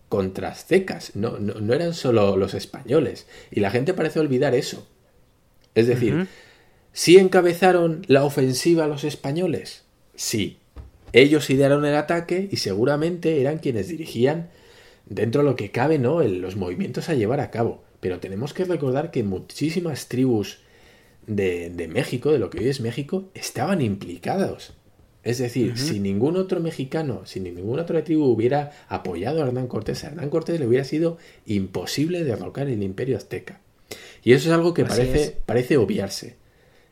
contra 0.09 0.49
aztecas, 0.49 1.15
no, 1.15 1.39
no, 1.39 1.73
eran 1.73 1.93
solo 1.93 2.37
los 2.37 2.53
españoles. 2.53 3.27
Y 3.51 3.59
la 3.59 3.71
gente 3.71 3.93
parece 3.93 4.19
olvidar 4.19 4.55
eso. 4.55 4.87
Es 5.73 5.87
decir, 5.87 6.27
¿sí 6.93 7.17
encabezaron 7.17 8.05
la 8.07 8.23
ofensiva 8.23 8.87
los 8.87 9.03
españoles? 9.03 9.83
Sí. 10.15 10.59
Ellos 11.11 11.49
idearon 11.49 11.85
el 11.85 11.95
ataque 11.95 12.47
y 12.51 12.57
seguramente 12.57 13.41
eran 13.41 13.59
quienes 13.59 13.87
dirigían 13.87 14.49
dentro 15.05 15.41
de 15.41 15.49
lo 15.49 15.55
que 15.55 15.71
cabe, 15.71 15.99
¿no? 15.99 16.21
los 16.21 16.55
movimientos 16.55 17.09
a 17.09 17.13
llevar 17.13 17.39
a 17.39 17.51
cabo. 17.51 17.83
Pero 17.99 18.19
tenemos 18.19 18.53
que 18.53 18.65
recordar 18.65 19.11
que 19.11 19.23
muchísimas 19.23 20.07
tribus 20.07 20.59
de, 21.27 21.69
de 21.69 21.87
México, 21.87 22.31
de 22.31 22.39
lo 22.39 22.49
que 22.49 22.59
hoy 22.59 22.67
es 22.67 22.81
México, 22.81 23.29
estaban 23.33 23.81
implicados. 23.81 24.73
Es 25.25 25.39
decir, 25.39 25.75
si 25.75 25.99
ningún 25.99 26.37
otro 26.37 26.59
mexicano, 26.59 27.25
si 27.25 27.39
ninguna 27.39 27.81
otra 27.81 28.03
tribu 28.03 28.25
hubiera 28.25 28.71
apoyado 28.87 29.43
a 29.43 29.47
Hernán 29.47 29.65
Cortés, 29.65 30.03
a 30.03 30.09
Hernán 30.09 30.29
Cortés 30.29 30.59
le 30.59 30.67
hubiera 30.67 30.85
sido 30.85 31.17
imposible 31.47 32.23
derrocar 32.23 32.69
el 32.69 32.83
imperio 32.83 33.17
azteca. 33.17 33.59
Y 34.23 34.33
eso 34.33 34.49
es 34.49 34.53
algo 34.53 34.75
que 34.75 34.85
parece, 34.85 35.35
parece 35.47 35.77
obviarse. 35.77 36.35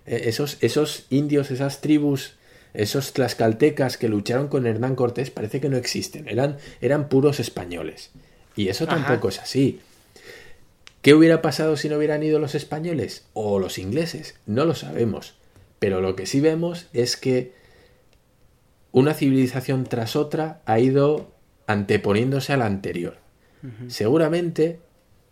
E, 0.07 0.30
esos, 0.30 0.57
esos 0.61 1.05
indios, 1.11 1.51
esas 1.51 1.82
tribus, 1.82 2.34
esos 2.74 3.13
tlaxcaltecas 3.13 3.97
que 3.97 4.09
lucharon 4.09 4.47
con 4.47 4.65
Hernán 4.65 4.95
Cortés 4.95 5.30
parece 5.30 5.61
que 5.61 5.69
no 5.69 5.78
existen, 5.78 6.28
eran, 6.28 6.57
eran 6.82 7.09
puros 7.09 7.39
españoles. 7.39 8.11
Y 8.55 8.67
eso 8.67 8.88
tampoco 8.88 9.30
es 9.30 9.39
así. 9.39 9.80
¿Qué 11.01 11.13
hubiera 11.13 11.41
pasado 11.41 11.76
si 11.76 11.89
no 11.89 11.97
hubieran 11.97 12.24
ido 12.24 12.39
los 12.39 12.55
españoles 12.55 13.26
o 13.34 13.59
los 13.59 13.78
ingleses? 13.78 14.36
No 14.45 14.65
lo 14.65 14.74
sabemos. 14.74 15.36
Pero 15.80 15.99
lo 15.99 16.15
que 16.15 16.26
sí 16.26 16.39
vemos 16.39 16.88
es 16.93 17.17
que 17.17 17.51
una 18.93 19.13
civilización 19.13 19.84
tras 19.84 20.15
otra 20.15 20.61
ha 20.65 20.80
ido 20.80 21.32
anteponiéndose 21.67 22.53
a 22.53 22.57
la 22.57 22.67
anterior. 22.67 23.17
Seguramente, 23.88 24.80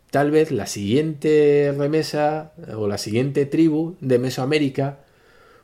tal 0.09 0.31
vez 0.31 0.51
la 0.51 0.65
siguiente 0.65 1.73
remesa 1.77 2.53
o 2.75 2.87
la 2.87 2.97
siguiente 2.97 3.45
tribu 3.45 3.95
de 3.99 4.19
Mesoamérica, 4.19 4.99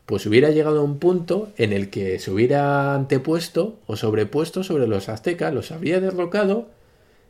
pues 0.08 0.26
hubiera 0.26 0.52
llegado 0.52 0.80
a 0.80 0.84
un 0.84 1.00
punto 1.00 1.52
en 1.58 1.74
el 1.74 1.90
que 1.90 2.18
se 2.18 2.32
hubiera 2.32 2.96
antepuesto 2.96 3.78
o 3.88 3.98
sobrepuesto 3.98 4.64
sobre 4.64 4.88
los 4.88 5.10
aztecas, 5.10 5.54
los 5.54 5.72
habría 5.72 6.00
derrocado 6.00 6.70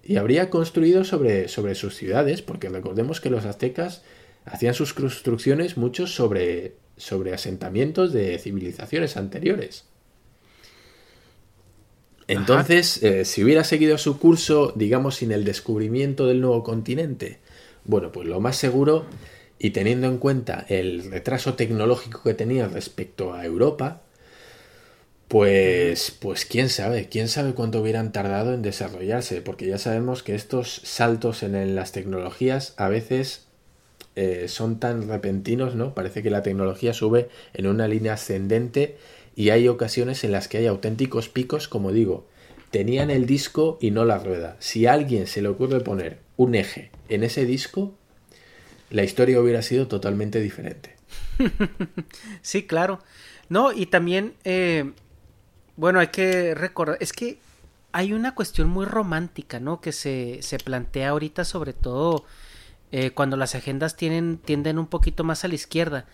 y 0.03 0.17
habría 0.17 0.51
construido 0.51 1.03
sobre, 1.03 1.47
sobre 1.47 1.73
sus 1.73 1.95
ciudades, 1.95 2.43
porque 2.43 2.69
recordemos 2.69 3.19
que 3.19 3.31
los 3.31 3.45
aztecas 3.45 4.03
hacían 4.45 4.75
sus 4.75 4.93
construcciones 4.93 5.75
muchos 5.75 6.13
sobre, 6.13 6.75
sobre 6.97 7.33
asentamientos 7.33 8.13
de 8.13 8.37
civilizaciones 8.37 9.17
anteriores. 9.17 9.85
Entonces, 12.27 13.01
eh, 13.01 13.25
si 13.25 13.43
hubiera 13.43 13.63
seguido 13.63 13.97
su 13.97 14.19
curso, 14.19 14.71
digamos, 14.75 15.15
sin 15.15 15.31
el 15.31 15.45
descubrimiento 15.45 16.27
del 16.27 16.41
nuevo 16.41 16.63
continente, 16.63 17.39
bueno, 17.85 18.11
pues 18.11 18.27
lo 18.27 18.39
más 18.39 18.55
seguro, 18.55 19.05
y 19.59 19.71
teniendo 19.71 20.07
en 20.07 20.17
cuenta 20.17 20.65
el 20.69 21.09
retraso 21.11 21.55
tecnológico 21.55 22.21
que 22.23 22.33
tenía 22.33 22.67
respecto 22.67 23.33
a 23.33 23.45
Europa, 23.45 24.01
pues, 25.27 26.11
pues 26.11 26.45
quién 26.45 26.69
sabe, 26.69 27.09
quién 27.09 27.27
sabe 27.27 27.53
cuánto 27.53 27.81
hubieran 27.81 28.11
tardado 28.11 28.53
en 28.53 28.61
desarrollarse, 28.61 29.41
porque 29.41 29.67
ya 29.67 29.77
sabemos 29.77 30.23
que 30.23 30.35
estos 30.35 30.81
saltos 30.83 31.43
en 31.43 31.75
las 31.75 31.91
tecnologías 31.91 32.73
a 32.77 32.87
veces 32.87 33.47
eh, 34.15 34.47
son 34.47 34.79
tan 34.79 35.07
repentinos, 35.09 35.75
¿no? 35.75 35.93
Parece 35.93 36.23
que 36.23 36.29
la 36.29 36.43
tecnología 36.43 36.93
sube 36.93 37.29
en 37.53 37.67
una 37.67 37.87
línea 37.87 38.13
ascendente 38.13 38.95
y 39.35 39.49
hay 39.49 39.67
ocasiones 39.67 40.23
en 40.23 40.31
las 40.31 40.47
que 40.47 40.59
hay 40.59 40.65
auténticos 40.65 41.29
picos, 41.29 41.67
como 41.67 41.91
digo, 41.91 42.25
tenían 42.71 43.11
el 43.11 43.25
disco 43.25 43.77
y 43.81 43.91
no 43.91 44.05
la 44.05 44.17
rueda. 44.17 44.55
Si 44.59 44.85
a 44.85 44.93
alguien 44.93 45.27
se 45.27 45.41
le 45.41 45.49
ocurre 45.49 45.81
poner 45.81 46.19
un 46.37 46.55
eje 46.55 46.89
en 47.09 47.23
ese 47.23 47.45
disco, 47.45 47.93
la 48.89 49.03
historia 49.03 49.39
hubiera 49.41 49.61
sido 49.61 49.87
totalmente 49.87 50.39
diferente. 50.39 50.95
sí, 52.41 52.63
claro. 52.63 52.99
No, 53.49 53.71
y 53.71 53.85
también, 53.85 54.33
eh, 54.43 54.91
bueno, 55.75 55.99
hay 55.99 56.07
que 56.07 56.53
recordar, 56.55 56.97
es 56.99 57.13
que 57.13 57.39
hay 57.91 58.13
una 58.13 58.35
cuestión 58.35 58.67
muy 58.67 58.85
romántica, 58.85 59.59
¿no? 59.59 59.81
Que 59.81 59.91
se, 59.91 60.39
se 60.41 60.57
plantea 60.57 61.09
ahorita, 61.09 61.45
sobre 61.45 61.73
todo 61.73 62.25
eh, 62.91 63.11
cuando 63.11 63.35
las 63.35 63.53
agendas 63.53 63.97
tienen, 63.97 64.37
tienden 64.37 64.79
un 64.79 64.87
poquito 64.87 65.25
más 65.25 65.43
a 65.43 65.49
la 65.49 65.55
izquierda, 65.55 66.05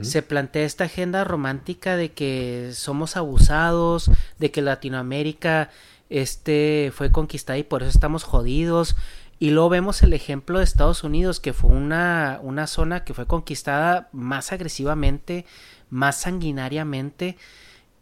se 0.00 0.22
plantea 0.22 0.64
esta 0.64 0.84
agenda 0.84 1.24
romántica 1.24 1.96
de 1.96 2.12
que 2.12 2.70
somos 2.72 3.18
abusados, 3.18 4.10
de 4.38 4.50
que 4.50 4.62
Latinoamérica 4.62 5.70
este, 6.08 6.90
fue 6.94 7.10
conquistada 7.10 7.58
y 7.58 7.64
por 7.64 7.82
eso 7.82 7.90
estamos 7.90 8.22
jodidos. 8.22 8.96
Y 9.42 9.50
luego 9.50 9.70
vemos 9.70 10.04
el 10.04 10.12
ejemplo 10.12 10.58
de 10.58 10.64
Estados 10.64 11.02
Unidos, 11.02 11.40
que 11.40 11.52
fue 11.52 11.70
una, 11.70 12.38
una 12.44 12.68
zona 12.68 13.02
que 13.02 13.12
fue 13.12 13.26
conquistada 13.26 14.08
más 14.12 14.52
agresivamente, 14.52 15.46
más 15.90 16.20
sanguinariamente. 16.20 17.36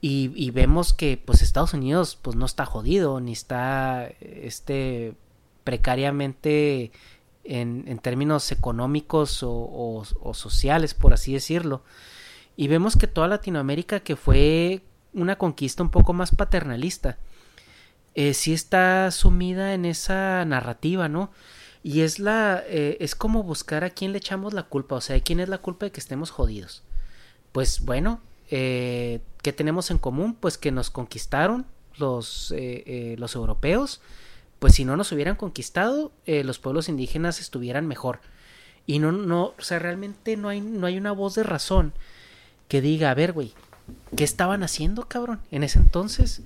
Y, 0.03 0.51
vemos 0.51 0.93
que 0.93 1.16
pues 1.16 1.41
Estados 1.41 1.72
Unidos 1.72 2.18
pues 2.20 2.36
no 2.36 2.45
está 2.45 2.66
jodido 2.66 3.22
ni 3.22 3.32
está 3.32 4.11
este 4.20 5.14
precariamente 5.64 6.93
en, 7.45 7.99
términos 8.01 8.53
económicos 8.53 9.38
o, 9.43 10.05
sociales, 10.34 10.93
por 10.93 11.14
así 11.14 11.32
decirlo. 11.32 11.82
Y 12.55 12.68
vemos 12.68 12.99
que 12.99 13.07
toda 13.07 13.28
Latinoamérica, 13.28 14.01
que 14.01 14.14
fue 14.14 14.82
una 15.14 15.36
conquista 15.36 15.82
un 15.82 15.91
poco 15.91 16.12
más 16.12 16.32
paternalista, 16.36 17.16
eh, 18.15 18.35
sí 18.35 18.53
está 18.53 19.11
sumida 19.11 19.75
en 19.75 19.85
esa 19.85 20.45
narrativa, 20.45 21.09
¿no? 21.09 21.31
Y 21.83 22.01
es 22.03 22.19
la, 22.19 22.63
eh, 22.67 22.99
es 23.01 23.15
como 23.15 23.43
buscar 23.43 23.85
a 23.85 23.91
quién 23.91 24.13
le 24.13 24.19
echamos 24.19 24.53
la 24.53 24.65
culpa, 24.65 24.97
o 24.97 25.01
sea, 25.01 25.19
quién 25.21 25.41
es 25.41 25.49
la 25.49 25.59
culpa 25.59 25.87
de 25.87 25.93
que 25.93 26.01
estemos 26.01 26.31
jodidos. 26.31 26.83
Pues 27.53 27.81
bueno, 27.81 28.21
eh, 28.51 29.21
¿qué 29.43 29.53
tenemos 29.53 29.91
en 29.91 29.99
común? 29.99 30.35
Pues 30.35 30.59
que 30.59 30.73
nos 30.73 30.91
conquistaron 30.91 31.67
los, 31.97 32.55
los 33.17 33.35
europeos, 33.35 34.01
pues 34.61 34.75
si 34.75 34.85
no 34.85 34.97
nos 34.97 35.11
hubieran 35.11 35.37
conquistado, 35.37 36.13
eh, 36.27 36.45
los 36.45 36.59
pueblos 36.59 36.89
indígenas 36.89 37.41
estuvieran 37.41 37.89
mejor. 37.89 38.21
Y 38.87 38.99
no, 38.99 39.11
no, 39.11 39.55
o 39.59 39.63
sea, 39.63 39.79
realmente 39.79 40.37
no 40.37 40.49
hay, 40.51 40.61
no 40.61 40.87
hay 40.87 40.99
una 40.99 41.13
voz 41.13 41.35
de 41.35 41.43
razón 41.43 41.95
que 42.69 42.83
diga, 42.83 43.11
a 43.11 43.15
ver, 43.15 43.33
güey, 43.33 43.55
¿qué 44.15 44.23
estaban 44.23 44.63
haciendo, 44.63 45.09
cabrón, 45.09 45.41
en 45.51 45.65
ese 45.65 45.79
entonces? 45.79 46.43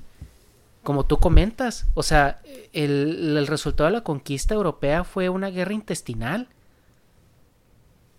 Como 0.85 1.05
tú 1.07 1.17
comentas, 1.17 1.87
o 1.95 2.05
sea, 2.05 2.41
el, 2.73 3.37
el 3.37 3.47
resultado 3.49 3.87
de 3.89 3.97
la 3.97 4.05
conquista 4.05 4.55
europea 4.55 5.03
fue 5.03 5.29
una 5.29 5.51
guerra 5.51 5.75
intestinal. 5.75 6.49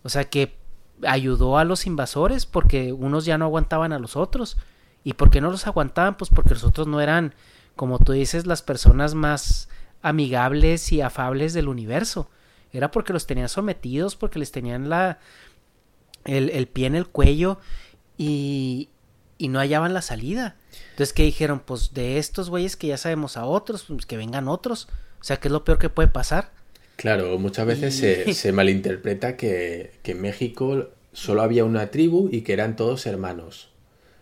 O 0.02 0.08
sea, 0.10 0.24
que 0.24 0.56
ayudó 1.06 1.58
a 1.58 1.64
los 1.64 1.86
invasores 1.86 2.46
porque 2.46 2.92
unos 2.92 3.24
ya 3.24 3.38
no 3.38 3.46
aguantaban 3.46 3.92
a 3.92 3.98
los 3.98 4.16
otros. 4.16 4.56
¿Y 5.04 5.14
por 5.14 5.30
qué 5.30 5.40
no 5.40 5.50
los 5.50 5.66
aguantaban? 5.66 6.16
Pues 6.16 6.30
porque 6.30 6.50
los 6.54 6.64
otros 6.64 6.86
no 6.86 7.00
eran, 7.00 7.34
como 7.76 7.98
tú 7.98 8.12
dices, 8.12 8.46
las 8.46 8.62
personas 8.62 9.14
más 9.14 9.68
amigables 10.02 10.92
y 10.92 11.00
afables 11.00 11.54
del 11.54 11.68
universo. 11.68 12.28
Era 12.72 12.90
porque 12.90 13.12
los 13.12 13.26
tenían 13.26 13.48
sometidos, 13.48 14.16
porque 14.16 14.38
les 14.38 14.52
tenían 14.52 14.88
la, 14.88 15.18
el, 16.24 16.66
pie 16.66 16.86
en 16.86 16.96
el 16.96 17.06
cuello 17.06 17.58
y, 18.18 18.88
y 19.38 19.48
no 19.48 19.60
hallaban 19.60 19.94
la 19.94 20.02
salida. 20.02 20.56
Entonces, 20.96 21.12
que 21.12 21.24
dijeron? 21.24 21.60
Pues 21.60 21.92
de 21.92 22.16
estos 22.16 22.48
güeyes 22.48 22.74
que 22.74 22.86
ya 22.86 22.96
sabemos 22.96 23.36
a 23.36 23.44
otros, 23.44 23.84
pues 23.86 24.06
que 24.06 24.16
vengan 24.16 24.48
otros. 24.48 24.88
O 25.20 25.24
sea, 25.24 25.36
¿qué 25.36 25.48
es 25.48 25.52
lo 25.52 25.62
peor 25.62 25.78
que 25.78 25.90
puede 25.90 26.08
pasar? 26.08 26.52
Claro, 26.96 27.38
muchas 27.38 27.66
veces 27.66 27.94
se, 27.94 28.32
se, 28.32 28.50
malinterpreta 28.50 29.36
que, 29.36 29.92
que, 30.02 30.12
en 30.12 30.22
México 30.22 30.88
solo 31.12 31.42
había 31.42 31.66
una 31.66 31.90
tribu 31.90 32.30
y 32.32 32.40
que 32.40 32.54
eran 32.54 32.76
todos 32.76 33.04
hermanos. 33.04 33.68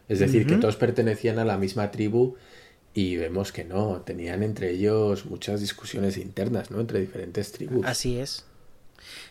Es 0.08 0.18
decir, 0.18 0.48
que 0.48 0.56
todos 0.56 0.74
pertenecían 0.74 1.38
a 1.38 1.44
la 1.44 1.58
misma 1.58 1.92
tribu 1.92 2.34
y 2.92 3.18
vemos 3.18 3.52
que 3.52 3.62
no, 3.62 4.02
tenían 4.04 4.42
entre 4.42 4.70
ellos 4.70 5.26
muchas 5.26 5.60
discusiones 5.60 6.16
internas, 6.16 6.72
¿no? 6.72 6.80
Entre 6.80 7.00
diferentes 7.00 7.52
tribus. 7.52 7.86
Así 7.86 8.18
es. 8.18 8.46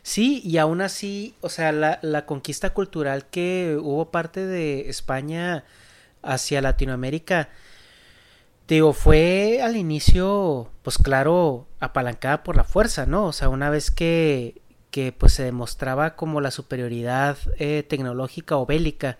Sí, 0.01 0.41
y 0.45 0.59
aún 0.59 0.79
así, 0.79 1.35
o 1.41 1.49
sea, 1.49 1.73
la, 1.73 1.99
la 2.03 2.25
conquista 2.25 2.73
cultural 2.73 3.25
que 3.29 3.77
hubo 3.81 4.11
parte 4.11 4.45
de 4.45 4.89
España 4.89 5.65
hacia 6.23 6.61
Latinoamérica, 6.61 7.49
digo, 8.67 8.93
fue 8.93 9.61
al 9.61 9.75
inicio, 9.75 10.69
pues 10.81 10.97
claro, 10.97 11.67
apalancada 11.79 12.43
por 12.43 12.55
la 12.55 12.63
fuerza, 12.63 13.05
¿no? 13.05 13.25
O 13.25 13.33
sea, 13.33 13.49
una 13.49 13.69
vez 13.69 13.91
que, 13.91 14.61
que 14.91 15.11
pues 15.11 15.33
se 15.33 15.43
demostraba 15.43 16.15
como 16.15 16.41
la 16.41 16.51
superioridad 16.51 17.37
eh, 17.57 17.83
tecnológica 17.87 18.57
o 18.57 18.65
bélica, 18.65 19.17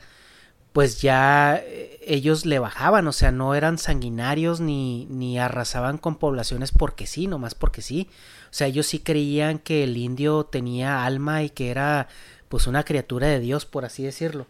pues 0.74 1.02
ya 1.02 1.58
eh, 1.64 2.00
ellos 2.06 2.46
le 2.46 2.60
bajaban, 2.60 3.08
o 3.08 3.12
sea, 3.12 3.32
no 3.32 3.54
eran 3.56 3.78
sanguinarios 3.78 4.60
ni, 4.60 5.06
ni 5.06 5.38
arrasaban 5.40 5.98
con 6.00 6.18
poblaciones 6.18 6.72
porque 6.72 7.08
sí, 7.08 7.28
nomás 7.28 7.56
porque 7.56 7.82
sí. 7.82 8.10
O 8.46 8.54
sea, 8.54 8.68
ellos 8.68 8.88
sí 8.88 9.00
creían 9.00 9.60
que 9.60 9.84
el 9.84 9.98
indio 9.98 10.46
tenía 10.46 11.06
alma 11.06 11.44
y 11.44 11.50
que 11.50 11.70
era 11.70 12.08
pues 12.50 12.68
una 12.68 12.84
criatura 12.84 13.28
de 13.28 13.40
Dios, 13.40 13.66
por 13.66 13.86
así 13.86 14.04
decirlo. 14.04 14.48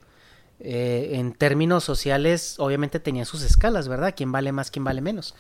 Eh, 0.65 1.19
en 1.19 1.33
términos 1.33 1.83
sociales, 1.83 2.55
obviamente 2.57 3.01
tenían 3.01 3.25
sus 3.25 3.43
escalas, 3.43 3.89
¿verdad? 3.89 4.13
¿Quién 4.15 4.31
vale 4.31 4.53
más, 4.53 4.71
quién 4.71 4.85
vale 4.85 5.01
menos? 5.01 5.35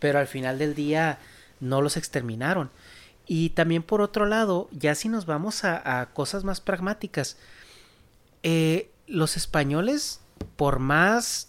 Pero 0.00 0.18
al 0.18 0.26
final 0.26 0.58
del 0.58 0.74
día 0.74 1.20
no 1.60 1.80
los 1.82 1.96
exterminaron. 1.96 2.70
Y 3.28 3.50
también 3.50 3.84
por 3.84 4.00
otro 4.00 4.26
lado, 4.26 4.68
ya 4.72 4.96
si 4.96 5.08
nos 5.08 5.24
vamos 5.24 5.62
a, 5.64 6.08
cosas 6.14 6.42
más 6.42 6.60
pragmáticas, 6.60 7.36
eh, 8.42 8.90
los 9.06 9.36
españoles, 9.36 10.20
por 10.56 10.80
más 10.80 11.48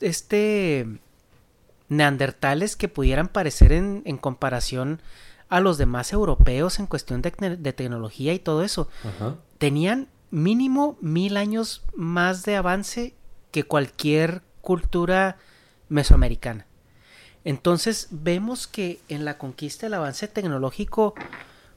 este 0.00 0.86
neandertales 1.88 2.76
que 2.76 2.88
pudieran 2.88 3.26
parecer 3.26 3.72
en, 3.72 4.02
en 4.06 4.16
comparación 4.16 5.02
a 5.48 5.58
los 5.58 5.76
demás 5.76 6.12
europeos 6.12 6.78
en 6.78 6.86
cuestión 6.86 7.20
de, 7.20 7.32
de 7.58 7.72
tecnología 7.72 8.32
y 8.32 8.38
todo 8.38 8.62
eso, 8.62 8.88
tenían 9.58 10.06
mínimo 10.30 10.96
mil 11.00 11.36
años 11.36 11.82
más 11.94 12.44
de 12.44 12.56
avance 12.56 13.14
que 13.50 13.64
cualquier 13.64 14.42
cultura 14.60 15.38
mesoamericana. 15.88 16.66
Entonces 17.44 18.08
vemos 18.10 18.66
que 18.66 19.00
en 19.08 19.24
la 19.24 19.38
conquista 19.38 19.86
el 19.86 19.94
avance 19.94 20.28
tecnológico 20.28 21.14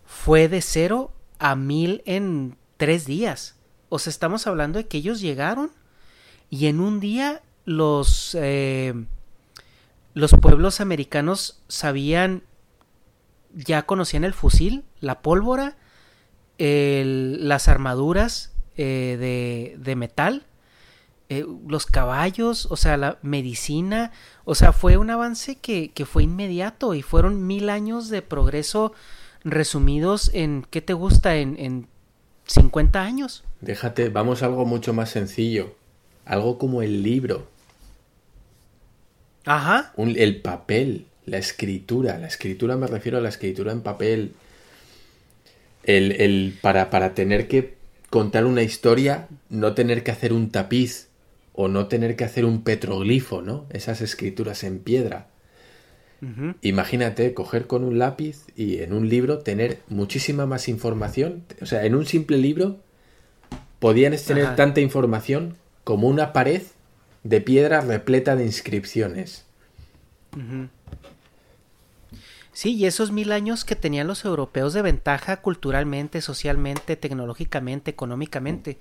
fue 0.05 0.49
de 0.49 0.61
cero 0.61 1.13
a 1.39 1.55
mil 1.55 2.01
en 2.05 2.57
tres 2.77 3.05
días. 3.05 3.55
O 3.89 3.99
sea, 3.99 4.11
estamos 4.11 4.47
hablando 4.47 4.77
de 4.77 4.87
que 4.87 4.97
ellos 4.97 5.21
llegaron 5.21 5.71
y 6.49 6.67
en 6.67 6.79
un 6.79 6.99
día 6.99 7.41
los, 7.65 8.35
eh, 8.39 8.93
los 10.13 10.31
pueblos 10.33 10.81
americanos 10.81 11.61
sabían, 11.67 12.43
ya 13.53 13.83
conocían 13.83 14.23
el 14.23 14.33
fusil, 14.33 14.83
la 14.99 15.21
pólvora, 15.21 15.77
las 16.65 17.67
armaduras 17.67 18.51
eh, 18.77 19.75
de, 19.77 19.95
metal, 19.95 20.43
eh, 21.29 21.45
los 21.67 21.85
caballos, 21.85 22.67
o 22.71 22.75
sea, 22.75 22.97
la 22.97 23.19
medicina, 23.21 24.11
o 24.45 24.55
sea, 24.55 24.71
fue 24.71 24.97
un 24.97 25.09
avance 25.09 25.55
que, 25.55 25.91
que, 25.91 26.05
fue 26.05 26.23
inmediato 26.23 26.93
y 26.93 27.01
fueron 27.01 27.45
mil 27.45 27.69
años 27.69 28.09
de 28.09 28.21
progreso 28.21 28.93
resumidos 29.43 30.31
en, 30.33 30.65
¿qué 30.69 30.81
te 30.81 30.93
gusta? 30.93 31.35
En, 31.35 31.55
en 31.59 31.87
50 32.45 33.01
años. 33.01 33.43
Déjate, 33.61 34.09
vamos 34.09 34.43
a 34.43 34.47
algo 34.47 34.65
mucho 34.65 34.93
más 34.93 35.09
sencillo, 35.09 35.75
algo 36.25 36.57
como 36.57 36.81
el 36.81 37.03
libro. 37.03 37.47
Ajá. 39.45 39.93
el 39.97 40.41
papel, 40.41 41.07
la 41.25 41.37
escritura, 41.37 42.17
la 42.17 42.27
escritura 42.27 42.77
me 42.77 42.87
refiero 42.87 43.17
a 43.17 43.21
la 43.21 43.29
escritura 43.29 43.73
en 43.73 43.81
papel, 43.81 44.33
el, 45.83 46.57
para, 46.61 46.89
para 46.89 47.13
tener 47.13 47.47
que 47.47 47.75
contar 48.09 48.45
una 48.45 48.61
historia, 48.61 49.27
no 49.49 49.73
tener 49.73 50.03
que 50.03 50.11
hacer 50.11 50.33
un 50.33 50.49
tapiz 50.49 51.09
o 51.53 51.67
no 51.67 51.87
tener 51.87 52.15
que 52.15 52.23
hacer 52.23 52.45
un 52.45 52.63
petroglifo, 52.63 53.41
¿no? 53.41 53.65
Esas 53.71 54.01
escrituras 54.01 54.63
en 54.63 54.79
piedra. 54.79 55.27
Imagínate 56.61 57.33
coger 57.33 57.67
con 57.67 57.83
un 57.83 57.99
lápiz 57.99 58.45
y 58.55 58.77
en 58.77 58.93
un 58.93 59.09
libro 59.09 59.39
tener 59.39 59.79
muchísima 59.89 60.45
más 60.45 60.69
información. 60.69 61.43
O 61.61 61.65
sea, 61.65 61.85
en 61.85 61.95
un 61.95 62.05
simple 62.05 62.37
libro 62.37 62.79
podían 63.79 64.15
tener 64.15 64.55
tanta 64.55 64.79
información 64.79 65.57
como 65.83 66.07
una 66.07 66.31
pared 66.31 66.61
de 67.23 67.41
piedra 67.41 67.81
repleta 67.81 68.37
de 68.37 68.45
inscripciones. 68.45 69.45
Sí, 72.53 72.75
y 72.75 72.85
esos 72.85 73.11
mil 73.11 73.31
años 73.31 73.65
que 73.65 73.75
tenían 73.75 74.07
los 74.07 74.25
europeos 74.25 74.73
de 74.73 74.83
ventaja 74.83 75.41
culturalmente, 75.41 76.21
socialmente, 76.21 76.95
tecnológicamente, 76.95 77.91
económicamente, 77.91 78.77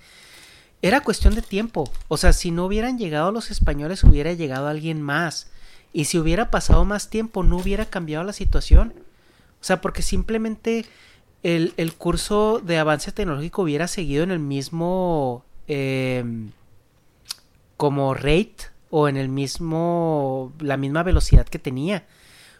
era 0.82 1.00
cuestión 1.00 1.34
de 1.34 1.42
tiempo. 1.42 1.90
O 2.08 2.18
sea, 2.18 2.34
si 2.34 2.50
no 2.50 2.66
hubieran 2.66 2.98
llegado 2.98 3.32
los 3.32 3.50
españoles, 3.50 4.04
hubiera 4.04 4.32
llegado 4.34 4.68
alguien 4.68 5.00
más. 5.00 5.50
Y 5.92 6.04
si 6.04 6.18
hubiera 6.18 6.50
pasado 6.50 6.84
más 6.84 7.08
tiempo, 7.08 7.42
no 7.44 7.56
hubiera 7.56 7.86
cambiado 7.86 8.24
la 8.24 8.32
situación. 8.34 8.92
O 9.60 9.64
sea, 9.64 9.80
porque 9.80 10.02
simplemente 10.02 10.84
el, 11.42 11.72
el 11.76 11.94
curso 11.94 12.60
de 12.62 12.78
avance 12.78 13.12
tecnológico 13.12 13.62
hubiera 13.62 13.88
seguido 13.88 14.22
en 14.22 14.32
el 14.32 14.38
mismo 14.38 15.44
em, 15.66 16.50
como 17.76 18.14
rate 18.14 18.56
o 18.90 19.08
en 19.08 19.16
el 19.16 19.28
mismo 19.28 20.52
la 20.60 20.76
misma 20.76 21.02
velocidad 21.02 21.46
que 21.46 21.58
tenía. 21.58 22.06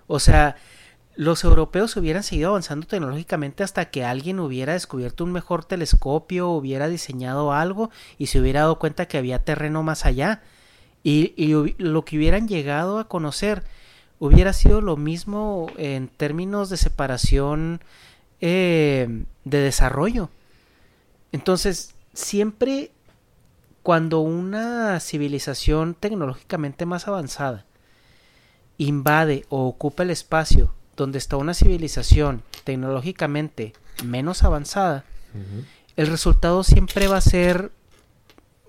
O 0.06 0.20
sea, 0.20 0.56
los 1.14 1.44
europeos 1.44 1.96
hubieran 1.96 2.22
seguido 2.22 2.50
avanzando 2.50 2.86
tecnológicamente 2.86 3.62
hasta 3.62 3.90
que 3.90 4.04
alguien 4.04 4.40
hubiera 4.40 4.72
descubierto 4.72 5.24
un 5.24 5.32
mejor 5.32 5.64
telescopio, 5.64 6.48
hubiera 6.48 6.88
diseñado 6.88 7.52
algo 7.52 7.90
y 8.18 8.26
se 8.26 8.40
hubiera 8.40 8.60
dado 8.60 8.78
cuenta 8.78 9.06
que 9.06 9.18
había 9.18 9.44
terreno 9.44 9.82
más 9.82 10.06
allá. 10.06 10.42
Y, 11.04 11.34
lo 11.78 12.04
que 12.04 12.16
hubieran 12.16 12.48
llegado 12.48 12.98
a 12.98 13.08
conocer 13.08 13.64
hubiera 14.20 14.52
sido 14.52 14.80
lo 14.80 14.96
mismo 14.96 15.66
en 15.76 16.08
términos 16.08 16.70
de 16.70 16.76
separación 16.76 17.80
eh, 18.40 19.24
de 19.44 19.58
desarrollo. 19.58 20.30
Entonces, 21.32 21.94
siempre 22.14 22.92
cuando 23.82 24.20
una 24.20 25.00
civilización 25.00 25.94
tecnológicamente 25.94 26.86
más 26.86 27.08
avanzada 27.08 27.66
invade 28.78 29.44
o 29.48 29.66
ocupa 29.66 30.04
el 30.04 30.10
espacio 30.10 30.72
donde 30.96 31.18
está 31.18 31.36
una 31.36 31.54
civilización 31.54 32.42
tecnológicamente 32.64 33.72
menos 34.04 34.42
avanzada, 34.42 35.04
el 35.96 36.06
resultado 36.06 36.62
siempre 36.62 37.08
va 37.08 37.18
a 37.18 37.22
ser, 37.22 37.72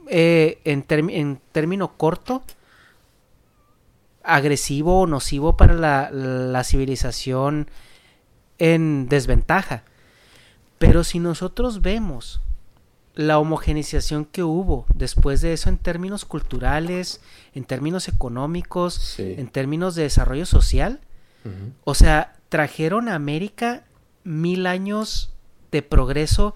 eh, 0.08 0.60
en, 0.64 0.86
en, 1.10 1.42
término 1.52 1.98
corto, 1.98 2.44
agresivo 4.24 5.02
o 5.02 5.08
nocivo 5.08 5.58
para 5.58 5.74
la, 5.74 6.10
la 6.12 6.64
civilización 6.64 7.70
en 8.58 9.10
desventaja. 9.10 9.84
Pero 10.78 11.04
si 11.04 11.20
nosotros 11.20 11.82
vemos 11.82 12.42
la 13.16 13.38
homogenización 13.38 14.26
que 14.26 14.44
hubo 14.44 14.86
después 14.94 15.42
de 15.42 15.54
eso 15.54 15.70
en 15.70 15.78
términos 15.78 16.26
culturales, 16.26 17.22
en 17.54 17.64
términos 17.64 18.08
económicos, 18.08 19.20
en 19.20 19.48
términos 19.48 19.96
de 19.96 20.04
desarrollo 20.04 20.46
social, 20.46 21.00
o 21.84 21.94
sea, 21.94 22.36
trajeron 22.50 23.10
a 23.10 23.16
América 23.16 23.84
mil 24.24 24.66
años 24.68 25.34
de 25.72 25.82
progreso 25.82 26.56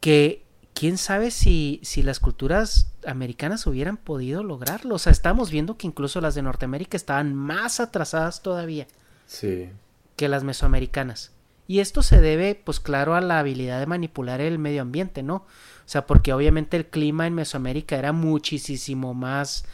que 0.00 0.44
quién 0.74 0.98
sabe 0.98 1.30
si, 1.30 1.80
si 1.82 2.02
las 2.02 2.20
culturas 2.20 2.92
americanas 3.06 3.66
hubieran 3.66 3.96
podido 3.96 4.42
lograrlo. 4.42 4.94
O 4.94 4.98
sea, 4.98 5.10
estamos 5.10 5.50
viendo 5.50 5.76
que 5.76 5.86
incluso 5.86 6.20
las 6.20 6.34
de 6.34 6.42
Norteamérica 6.42 6.96
estaban 6.96 7.34
más 7.34 7.80
atrasadas 7.80 8.42
todavía 8.42 8.86
sí. 9.26 9.70
que 10.16 10.28
las 10.28 10.44
mesoamericanas. 10.44 11.32
Y 11.66 11.80
esto 11.80 12.02
se 12.02 12.20
debe, 12.20 12.54
pues 12.54 12.78
claro, 12.78 13.14
a 13.14 13.20
la 13.20 13.40
habilidad 13.40 13.80
de 13.80 13.86
manipular 13.86 14.40
el 14.40 14.58
medio 14.58 14.82
ambiente, 14.82 15.22
¿no? 15.22 15.36
O 15.36 15.88
sea, 15.88 16.06
porque 16.06 16.32
obviamente 16.32 16.76
el 16.76 16.86
clima 16.86 17.26
en 17.26 17.34
Mesoamérica 17.34 17.96
era 17.96 18.12
muchísimo 18.12 19.14
más 19.14 19.64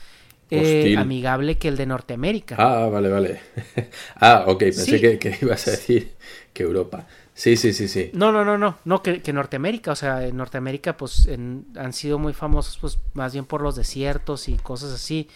eh, 0.53 0.97
amigable 0.97 1.59
que 1.59 1.69
el 1.69 1.77
de 1.77 1.87
Norteamérica. 1.87 2.57
Ah, 2.59 2.89
vale, 2.89 3.09
vale. 3.09 3.41
ah, 4.17 4.45
ok, 4.47 4.59
pensé 4.59 5.19
que, 5.19 5.39
ibas 5.41 5.69
a 5.69 5.73
decir 5.73 6.13
que 6.53 6.63
Europa. 6.63 7.07
Sí, 7.35 7.57
sí, 7.57 7.73
sí, 7.73 7.89
sí. 7.89 8.11
No, 8.13 8.31
no, 8.31 8.45
no, 8.45 8.59
no, 8.59 8.79
no, 8.85 9.03
que, 9.03 9.23
que 9.23 9.33
Norteamérica, 9.33 9.93
o 9.93 9.97
sea, 9.97 10.27
en 10.27 10.37
Norteamérica 10.37 10.97
pues 10.97 11.29
han 11.29 11.93
sido 11.93 12.19
muy 12.19 12.35
famosos 12.35 12.79
pues 12.79 12.99
más 13.15 13.33
bien 13.33 13.47
por 13.47 13.63
los 13.63 13.75
desiertos 13.77 14.49
y 14.49 14.57
cosas 14.57 14.93
así, 14.93 15.29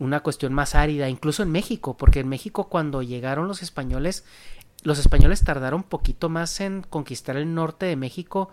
una 0.00 0.20
cuestión 0.20 0.52
más 0.52 0.74
árida, 0.74 1.08
incluso 1.08 1.42
en 1.42 1.50
México, 1.50 1.96
porque 1.96 2.20
en 2.20 2.28
México 2.28 2.68
cuando 2.68 3.02
llegaron 3.02 3.46
los 3.46 3.62
españoles 3.62 4.24
los 4.82 4.98
españoles 4.98 5.42
tardaron 5.42 5.80
un 5.80 5.88
poquito 5.88 6.28
más 6.28 6.60
en 6.60 6.82
conquistar 6.82 7.36
el 7.36 7.54
norte 7.54 7.86
de 7.86 7.96
México 7.96 8.50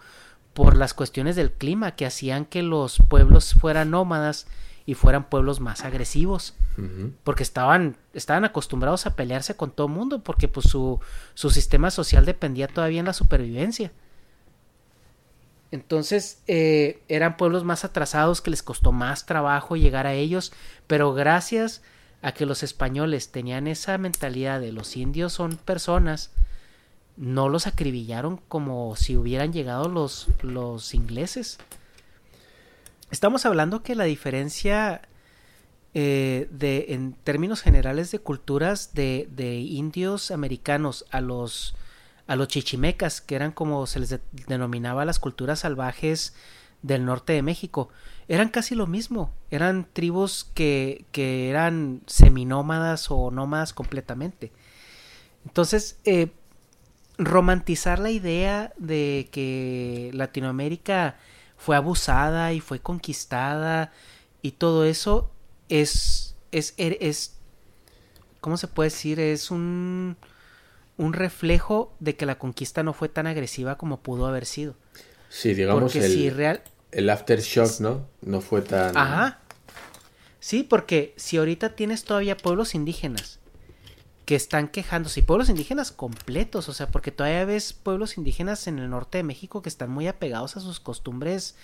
por 0.54 0.76
las 0.76 0.94
cuestiones 0.94 1.36
del 1.36 1.52
clima 1.52 1.96
que 1.96 2.06
hacían 2.06 2.46
que 2.46 2.64
los 2.64 2.98
pueblos 3.10 3.54
fueran 3.54 3.92
nómadas 3.92 4.48
y 4.86 4.94
fueran 4.94 5.30
pueblos 5.30 5.60
más 5.60 5.84
agresivos. 5.84 6.54
Porque 7.24 7.44
estaban 7.44 7.96
estaban 8.14 8.44
acostumbrados 8.44 9.06
a 9.06 9.16
pelearse 9.16 9.56
con 9.56 9.72
todo 9.72 9.88
el 9.88 9.94
mundo 9.94 10.22
porque 10.24 10.50
pues 10.50 10.68
su, 10.68 11.00
su 11.34 11.50
sistema 11.50 11.90
social 11.90 12.26
dependía 12.26 12.68
todavía 12.68 13.00
en 13.00 13.06
la 13.06 13.14
supervivencia. 13.14 13.92
Entonces 15.72 16.42
eh, 16.48 17.02
eran 17.08 17.38
pueblos 17.38 17.64
más 17.64 17.86
atrasados 17.86 18.42
que 18.42 18.52
les 18.52 18.62
costó 18.62 18.92
más 18.92 19.26
trabajo 19.26 19.76
llegar 19.76 20.06
a 20.06 20.14
ellos 20.14 20.52
pero 20.86 21.14
gracias 21.14 21.82
a 22.22 22.34
que 22.34 22.46
los 22.46 22.62
españoles 22.62 23.32
tenían 23.32 23.68
esa 23.68 23.98
mentalidad 23.98 24.60
de 24.60 24.72
los 24.72 24.96
indios 24.96 25.34
son 25.34 25.58
personas 25.58 26.32
no 27.18 27.50
los 27.50 27.68
acribillaron 27.68 28.38
como 28.48 28.96
si 28.96 29.18
hubieran 29.18 29.54
llegado 29.54 29.90
los, 29.90 30.28
los 30.42 30.94
ingleses 30.94 31.58
Estamos 33.12 33.46
hablando 33.46 33.84
que 33.84 33.96
la 33.96 34.06
diferencia 34.06 35.02
eh, 35.94 36.48
de, 36.52 36.88
en 36.90 37.14
términos 37.14 37.62
generales 37.62 38.12
de 38.12 38.20
culturas 38.20 38.94
de, 38.94 39.30
de, 39.32 39.56
indios 39.56 40.32
americanos 40.32 41.06
a 41.12 41.22
los, 41.22 41.76
a 42.28 42.36
los 42.36 42.48
chichimecas, 42.48 43.22
que 43.22 43.36
eran 43.36 43.52
como 43.52 43.86
se 43.88 44.00
les 44.00 44.20
denominaba 44.48 45.06
las 45.06 45.20
culturas 45.20 45.60
salvajes 45.60 46.34
del 46.82 47.06
norte 47.06 47.34
de 47.34 47.42
México, 47.42 47.90
eran 48.28 48.50
casi 48.50 48.76
lo 48.76 48.88
mismo, 48.88 49.32
eran 49.52 49.88
tribus 49.92 50.50
que, 50.54 51.06
que 51.12 51.50
eran 51.50 52.02
seminómadas 52.08 53.10
o 53.10 53.32
nómadas 53.32 53.72
completamente. 53.74 54.52
Entonces, 55.46 56.00
eh, 56.06 56.32
romantizar 57.18 58.00
la 58.00 58.10
idea 58.10 58.74
de 58.78 59.30
que 59.32 60.12
Latinoamérica 60.14 61.16
fue 61.58 61.76
abusada 61.76 62.54
y 62.54 62.60
fue 62.60 62.80
conquistada 62.80 63.92
y 64.42 64.52
todo 64.52 64.86
eso 64.86 65.32
es 65.70 66.36
es 66.52 66.74
er, 66.78 66.98
es 67.02 67.38
¿cómo 68.42 68.58
se 68.58 68.68
puede 68.68 68.90
decir? 68.90 69.20
Es 69.20 69.52
un 69.52 70.18
un 70.98 71.14
reflejo 71.14 71.94
de 72.00 72.16
que 72.16 72.26
la 72.26 72.38
conquista 72.38 72.84
no 72.84 72.94
fue 72.94 73.10
tan 73.10 73.28
agresiva 73.28 73.78
como 73.78 74.02
pudo 74.02 74.28
haber 74.28 74.46
sido. 74.46 74.76
Sí, 75.30 75.54
digamos 75.54 75.96
el, 75.96 76.12
si 76.12 76.30
real... 76.30 76.62
el 76.92 77.10
aftershock, 77.10 77.80
¿no? 77.80 78.08
No 78.22 78.40
fue 78.40 78.62
tan 78.62 78.96
Ajá. 78.96 79.40
Sí, 80.40 80.64
porque 80.64 81.14
si 81.18 81.38
ahorita 81.38 81.76
tienes 81.76 82.04
todavía 82.04 82.38
pueblos 82.38 82.76
indígenas 82.76 83.40
que 84.26 84.36
están 84.36 84.68
quejándose, 84.68 85.20
y 85.20 85.24
pueblos 85.24 85.50
indígenas 85.50 85.92
completos, 85.92 86.68
o 86.68 86.74
sea, 86.74 86.88
porque 86.88 87.12
todavía 87.12 87.46
ves 87.46 87.74
pueblos 87.74 88.18
indígenas 88.18 88.68
en 88.68 88.80
el 88.80 88.90
norte 88.90 89.20
de 89.20 89.24
México 89.24 89.62
que 89.62 89.70
están 89.70 89.92
muy 89.92 90.08
apegados 90.08 90.58
a 90.58 90.62
sus 90.62 90.80
costumbres 90.80 91.56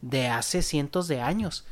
de 0.00 0.28
hace 0.28 0.62
cientos 0.62 1.08
de 1.08 1.20
años. 1.20 1.64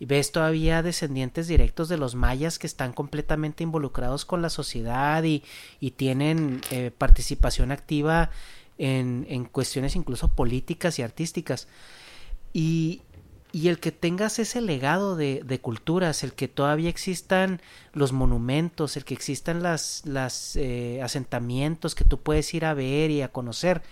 Y 0.00 0.06
ves 0.06 0.32
todavía 0.32 0.82
descendientes 0.82 1.46
directos 1.46 1.88
de 1.88 1.96
los 1.96 2.16
mayas 2.16 2.58
que 2.58 2.66
están 2.66 2.92
completamente 2.92 3.62
involucrados 3.62 4.24
con 4.24 4.42
la 4.42 4.50
sociedad 4.50 5.22
y, 5.22 5.44
y 5.78 5.92
tienen 5.92 6.60
eh, 6.72 6.90
participación 6.96 7.70
activa 7.70 8.30
en, 8.78 9.24
en 9.28 9.44
cuestiones 9.44 9.94
incluso 9.94 10.26
políticas 10.26 10.98
y 10.98 11.02
artísticas. 11.02 11.68
Y, 12.52 13.02
y 13.52 13.68
el 13.68 13.78
que 13.78 13.92
tengas 13.92 14.38
ese 14.38 14.62
legado 14.62 15.14
de, 15.14 15.42
de, 15.44 15.60
culturas, 15.60 16.24
el 16.24 16.32
que 16.32 16.48
todavía 16.48 16.88
existan 16.88 17.60
los 17.92 18.12
monumentos, 18.12 18.96
el 18.96 19.04
que 19.04 19.12
existan 19.12 19.62
las, 19.62 20.02
las 20.06 20.56
eh, 20.56 21.02
asentamientos 21.02 21.94
que 21.94 22.04
tú 22.04 22.18
puedes 22.18 22.52
ir 22.54 22.64
a 22.64 22.72
ver 22.72 23.10
y 23.10 23.20
a 23.20 23.28
conocer, 23.28 23.82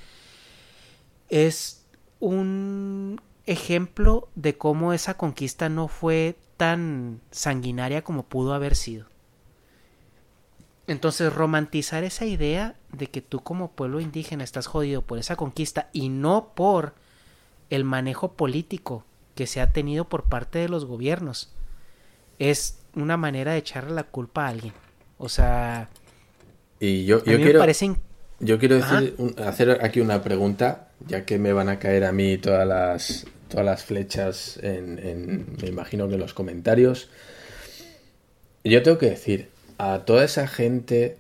es 1.28 1.85
un 2.20 3.20
ejemplo 3.45 4.31
de 4.35 4.57
cómo 4.57 4.95
esa 4.95 5.19
conquista 5.19 5.69
no 5.69 5.89
fue 5.89 6.39
tan 6.57 7.20
sanguinaria 7.31 8.03
como 8.03 8.23
pudo 8.23 8.55
haber 8.55 8.74
sido. 8.74 9.07
Entonces, 10.87 11.32
romantizar 11.32 12.03
esa 12.03 12.24
idea 12.24 12.77
de 12.93 13.09
que 13.09 13.20
tú 13.20 13.41
como 13.41 13.73
pueblo 13.73 14.01
indígena 14.01 14.43
estás 14.43 14.66
jodido 14.66 15.03
por 15.03 15.19
esa 15.19 15.37
conquista 15.37 15.91
y 15.93 16.09
no 16.09 16.53
por 16.55 16.95
el 17.69 17.85
manejo 17.85 18.32
político 18.32 19.05
que 19.35 19.47
se 19.47 19.61
ha 19.61 19.73
tenido 19.73 20.09
por 20.09 20.24
parte 20.24 20.59
de 20.59 20.69
los 20.69 20.85
gobiernos. 20.85 21.52
Es 22.39 22.78
una 22.94 23.16
manera 23.16 23.52
de 23.52 23.59
echarle 23.59 23.94
la 23.94 24.05
culpa 24.05 24.47
a 24.47 24.48
alguien. 24.48 24.74
O 25.19 25.28
sea, 25.28 25.89
y 26.81 27.05
yo, 27.05 27.23
yo 27.24 27.36
quiero, 27.36 27.62
yo 28.40 28.59
quiero 28.59 28.77
decir, 28.77 29.15
hacer 29.44 29.85
aquí 29.85 30.01
una 30.01 30.23
pregunta, 30.23 30.89
ya 31.07 31.27
que 31.27 31.39
me 31.39 31.52
van 31.52 31.69
a 31.69 31.78
caer 31.78 32.05
a 32.05 32.12
mí 32.12 32.39
todas 32.39 32.66
las, 32.66 33.27
todas 33.48 33.66
las 33.66 33.85
flechas 33.85 34.59
en, 34.62 35.57
me 35.61 35.69
imagino 35.69 36.09
que 36.09 36.15
en 36.15 36.20
los 36.20 36.32
comentarios. 36.32 37.11
Yo 38.65 38.82
tengo 38.82 38.97
que 38.97 39.11
decir, 39.11 39.51
a 39.77 40.07
toda 40.07 40.24
esa 40.24 40.48
gente, 40.48 41.19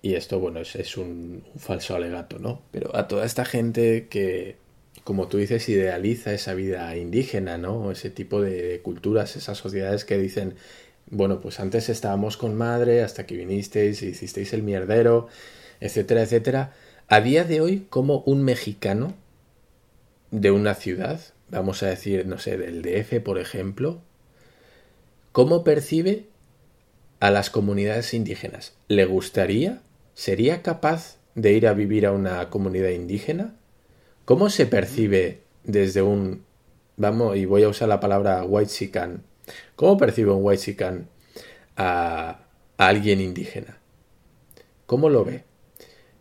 y 0.00 0.14
esto, 0.14 0.38
bueno, 0.38 0.60
es, 0.60 0.76
es 0.76 0.96
un, 0.96 1.42
un 1.52 1.60
falso 1.60 1.96
alegato, 1.96 2.38
¿no? 2.38 2.62
Pero 2.70 2.94
a 2.96 3.08
toda 3.08 3.26
esta 3.26 3.44
gente 3.44 4.06
que 4.08 4.56
como 5.04 5.28
tú 5.28 5.36
dices, 5.36 5.68
idealiza 5.68 6.32
esa 6.32 6.54
vida 6.54 6.96
indígena, 6.96 7.58
¿no? 7.58 7.90
Ese 7.90 8.10
tipo 8.10 8.40
de 8.40 8.80
culturas, 8.82 9.36
esas 9.36 9.58
sociedades 9.58 10.06
que 10.06 10.18
dicen, 10.18 10.54
bueno, 11.10 11.40
pues 11.40 11.60
antes 11.60 11.90
estábamos 11.90 12.38
con 12.38 12.56
madre 12.56 13.02
hasta 13.02 13.26
que 13.26 13.36
vinisteis 13.36 14.02
y 14.02 14.08
hicisteis 14.08 14.54
el 14.54 14.62
mierdero, 14.62 15.28
etcétera, 15.80 16.22
etcétera. 16.22 16.72
A 17.08 17.20
día 17.20 17.44
de 17.44 17.60
hoy, 17.60 17.86
como 17.90 18.20
un 18.20 18.42
mexicano 18.42 19.14
de 20.30 20.50
una 20.50 20.74
ciudad, 20.74 21.20
vamos 21.50 21.82
a 21.82 21.86
decir, 21.86 22.26
no 22.26 22.38
sé, 22.38 22.56
del 22.56 22.80
DF, 22.80 23.20
por 23.20 23.38
ejemplo, 23.38 24.00
¿cómo 25.32 25.64
percibe 25.64 26.24
a 27.20 27.30
las 27.30 27.50
comunidades 27.50 28.14
indígenas? 28.14 28.72
¿Le 28.88 29.04
gustaría? 29.04 29.82
¿Sería 30.14 30.62
capaz 30.62 31.18
de 31.34 31.52
ir 31.52 31.66
a 31.66 31.74
vivir 31.74 32.06
a 32.06 32.12
una 32.12 32.48
comunidad 32.48 32.88
indígena? 32.88 33.54
¿Cómo 34.24 34.48
se 34.48 34.66
percibe 34.66 35.40
desde 35.64 36.02
un, 36.02 36.44
vamos, 36.96 37.36
y 37.36 37.44
voy 37.44 37.62
a 37.62 37.68
usar 37.68 37.88
la 37.88 38.00
palabra 38.00 38.44
white 38.44 38.70
sican, 38.70 39.22
¿cómo 39.76 39.96
percibe 39.98 40.32
un 40.32 40.44
white 40.44 40.62
sican 40.62 41.08
a, 41.76 42.40
alguien 42.76 43.20
indígena? 43.20 43.78
¿Cómo 44.86 45.08
lo 45.08 45.24
ve? 45.24 45.44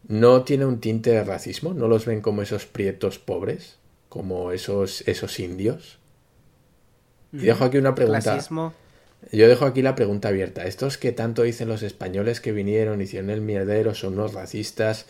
¿No 0.07 0.43
tiene 0.43 0.65
un 0.65 0.79
tinte 0.79 1.11
de 1.11 1.23
racismo? 1.23 1.73
¿No 1.73 1.87
los 1.87 2.05
ven 2.05 2.21
como 2.21 2.41
esos 2.41 2.65
prietos 2.65 3.19
pobres? 3.19 3.77
¿Como 4.09 4.51
esos, 4.51 5.07
esos 5.07 5.39
indios? 5.39 5.99
Y 7.31 7.45
dejo 7.45 7.63
aquí 7.63 7.77
una 7.77 7.95
pregunta. 7.95 8.39
Yo 9.31 9.47
dejo 9.47 9.65
aquí 9.65 9.81
la 9.81 9.95
pregunta 9.95 10.27
abierta. 10.27 10.65
Estos 10.65 10.97
que 10.97 11.11
tanto 11.11 11.43
dicen 11.43 11.67
los 11.69 11.81
españoles 11.81 12.41
que 12.41 12.51
vinieron, 12.51 13.01
hicieron 13.01 13.29
el 13.29 13.41
mierdero, 13.41 13.95
son 13.95 14.13
unos 14.13 14.33
racistas, 14.33 15.05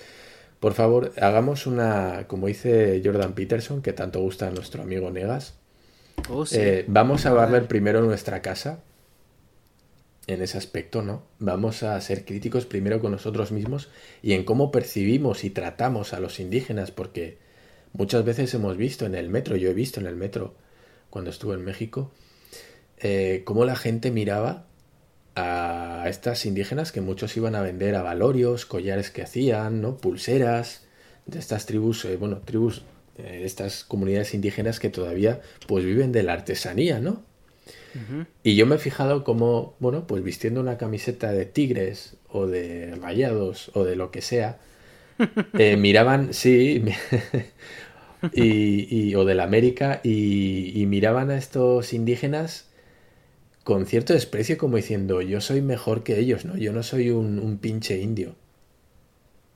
por 0.63 0.75
favor, 0.75 1.11
hagamos 1.17 1.67
una, 1.67 2.25
como 2.29 2.47
dice 2.47 3.01
Jordan 3.03 3.33
Peterson, 3.33 3.81
que 3.81 3.91
tanto 3.91 4.21
gusta 4.21 4.47
a 4.47 4.51
nuestro 4.51 4.81
amigo 4.81 5.11
Negas. 5.11 5.55
Oh, 6.29 6.45
eh, 6.53 6.85
vamos 6.87 7.25
a 7.25 7.33
barrer 7.33 7.67
primero 7.67 8.01
nuestra 8.01 8.41
casa 8.41 8.79
en 10.25 10.41
ese 10.41 10.57
aspecto, 10.57 11.01
¿no? 11.01 11.23
Vamos 11.39 11.83
a 11.83 11.99
ser 11.99 12.23
críticos 12.23 12.65
primero 12.65 13.01
con 13.01 13.11
nosotros 13.11 13.51
mismos 13.51 13.89
y 14.21 14.31
en 14.31 14.45
cómo 14.45 14.71
percibimos 14.71 15.43
y 15.43 15.49
tratamos 15.49 16.13
a 16.13 16.21
los 16.21 16.39
indígenas, 16.39 16.91
porque 16.91 17.39
muchas 17.91 18.23
veces 18.23 18.53
hemos 18.53 18.77
visto 18.77 19.05
en 19.05 19.15
el 19.15 19.27
metro, 19.27 19.57
yo 19.57 19.69
he 19.69 19.73
visto 19.73 19.99
en 19.99 20.07
el 20.07 20.15
metro 20.15 20.55
cuando 21.09 21.29
estuve 21.29 21.55
en 21.55 21.65
México, 21.65 22.13
eh, 22.99 23.41
cómo 23.43 23.65
la 23.65 23.75
gente 23.75 24.11
miraba 24.11 24.67
a 25.35 26.05
estas 26.07 26.45
indígenas 26.45 26.91
que 26.91 27.01
muchos 27.01 27.35
iban 27.37 27.55
a 27.55 27.61
vender 27.61 27.95
a 27.95 28.03
valorios, 28.03 28.65
collares 28.65 29.09
que 29.09 29.23
hacían, 29.23 29.81
¿no? 29.81 29.97
pulseras 29.97 30.85
de 31.25 31.39
estas 31.39 31.65
tribus, 31.65 32.05
eh, 32.05 32.17
bueno, 32.17 32.39
tribus, 32.39 32.83
eh, 33.17 33.41
estas 33.43 33.83
comunidades 33.83 34.33
indígenas 34.33 34.79
que 34.79 34.89
todavía 34.89 35.41
pues 35.67 35.85
viven 35.85 36.11
de 36.11 36.23
la 36.23 36.33
artesanía, 36.33 36.99
¿no? 36.99 37.21
Y 38.43 38.55
yo 38.55 38.65
me 38.65 38.75
he 38.75 38.79
fijado 38.79 39.23
como, 39.23 39.75
bueno, 39.79 40.07
pues 40.07 40.23
vistiendo 40.23 40.59
una 40.59 40.79
camiseta 40.79 41.31
de 41.31 41.45
tigres 41.45 42.17
o 42.27 42.47
de 42.47 42.95
rayados 42.95 43.69
o 43.75 43.83
de 43.83 43.95
lo 43.95 44.09
que 44.09 44.21
sea, 44.21 44.57
eh, 45.59 45.77
miraban, 45.77 46.33
sí, 46.33 46.83
y, 48.33 49.13
o 49.13 49.25
de 49.25 49.35
la 49.35 49.43
América, 49.43 50.01
y, 50.03 50.73
y 50.73 50.87
miraban 50.87 51.29
a 51.29 51.37
estos 51.37 51.93
indígenas 51.93 52.65
con 53.63 53.85
cierto 53.85 54.13
desprecio 54.13 54.57
como 54.57 54.77
diciendo 54.77 55.21
yo 55.21 55.41
soy 55.41 55.61
mejor 55.61 56.03
que 56.03 56.19
ellos, 56.19 56.45
¿no? 56.45 56.57
Yo 56.57 56.73
no 56.73 56.83
soy 56.83 57.09
un, 57.09 57.57
pinche 57.59 57.99
indio. 57.99 58.35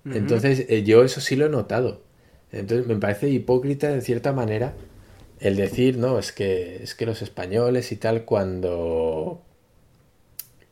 Entonces 0.06 0.66
eh, 0.70 0.84
yo 0.84 1.04
eso 1.04 1.20
sí 1.20 1.36
lo 1.36 1.48
he 1.48 1.50
notado. 1.50 2.02
Entonces 2.52 2.88
me 2.88 2.96
parece 2.96 3.30
hipócrita 3.30 3.90
de 3.90 4.02
cierta 4.02 4.32
manera 4.32 4.74
el 5.42 5.58
decir, 5.58 5.98
no, 5.98 6.18
es 6.18 6.32
que 6.32 6.82
es 6.82 6.96
que 6.96 7.06
los 7.06 7.22
españoles 7.22 7.92
y 7.92 7.98
tal 7.98 8.24
cuando 8.24 9.42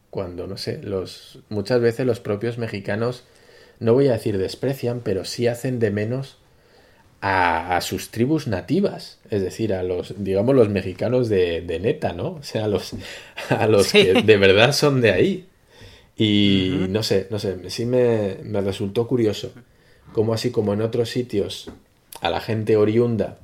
cuando 0.09 0.47
no 0.47 0.55
sé, 0.55 0.81
los 0.81 1.39
muchas 1.49 1.81
veces 1.81 2.05
los 2.05 2.21
propios 2.21 2.57
mexicanos 2.57 3.25
no 3.79 3.93
voy 3.93 4.07
a 4.07 4.13
decir 4.13 4.37
desprecian, 4.37 5.01
pero 5.01 5.25
sí 5.25 5.47
hacen 5.47 5.79
de 5.79 5.91
menos 5.91 6.37
a, 7.27 7.81
sus 7.81 8.11
tribus 8.11 8.45
nativas, 8.45 9.17
es 9.31 9.41
decir, 9.41 9.73
a 9.73 9.81
los, 9.81 10.13
digamos, 10.23 10.53
los 10.53 10.69
mexicanos 10.69 11.27
de, 11.27 11.79
neta, 11.81 12.13
¿no? 12.13 12.33
O 12.33 12.43
sea, 12.43 12.65
a 12.65 12.67
los, 12.67 12.93
a 13.49 13.65
los 13.65 13.91
que 13.91 14.21
de 14.21 14.37
verdad 14.37 14.73
son 14.73 15.01
de 15.01 15.11
ahí. 15.11 15.47
Y 16.15 16.85
no 16.89 17.01
sé, 17.01 17.27
no 17.31 17.39
sé, 17.39 17.69
sí 17.71 17.85
me, 17.87 18.37
me 18.43 18.61
resultó 18.61 19.07
curioso 19.07 19.51
cómo 20.13 20.35
así 20.35 20.51
como 20.51 20.73
en 20.73 20.81
otros 20.81 21.09
sitios 21.09 21.71
a 22.21 22.29
la 22.29 22.39
gente 22.41 22.77
oriunda, 22.77 23.39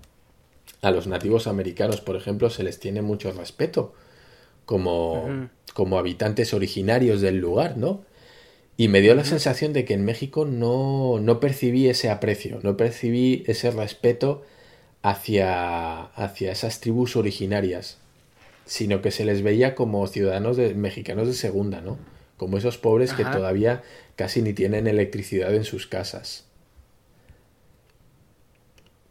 a 0.83 0.91
los 0.91 1.07
nativos 1.07 1.47
americanos, 1.47 2.01
por 2.01 2.15
ejemplo, 2.15 2.51
se 2.51 2.63
les 2.63 2.79
tiene 2.79 3.01
mucho 3.01 3.31
respeto 3.31 3.93
como, 4.65 5.49
como 5.73 5.97
habitantes 5.97 6.53
originarios 6.53 7.19
del 7.19 7.37
lugar, 7.37 7.77
¿no? 7.77 8.03
Y 8.81 8.87
me 8.87 9.01
dio 9.01 9.13
la 9.13 9.23
sensación 9.23 9.73
de 9.73 9.85
que 9.85 9.93
en 9.93 10.03
México 10.03 10.43
no, 10.43 11.19
no 11.19 11.39
percibí 11.39 11.87
ese 11.87 12.09
aprecio, 12.09 12.59
no 12.63 12.77
percibí 12.77 13.43
ese 13.45 13.69
respeto 13.69 14.41
hacia, 15.03 16.01
hacia 16.01 16.51
esas 16.51 16.79
tribus 16.79 17.15
originarias, 17.15 17.99
sino 18.65 19.03
que 19.03 19.11
se 19.11 19.23
les 19.23 19.43
veía 19.43 19.75
como 19.75 20.07
ciudadanos 20.07 20.57
de, 20.57 20.73
mexicanos 20.73 21.27
de 21.27 21.35
segunda, 21.35 21.81
¿no? 21.81 21.99
Como 22.37 22.57
esos 22.57 22.79
pobres 22.79 23.13
que 23.13 23.23
todavía 23.23 23.83
casi 24.15 24.41
ni 24.41 24.51
tienen 24.51 24.87
electricidad 24.87 25.53
en 25.53 25.63
sus 25.63 25.85
casas. 25.85 26.45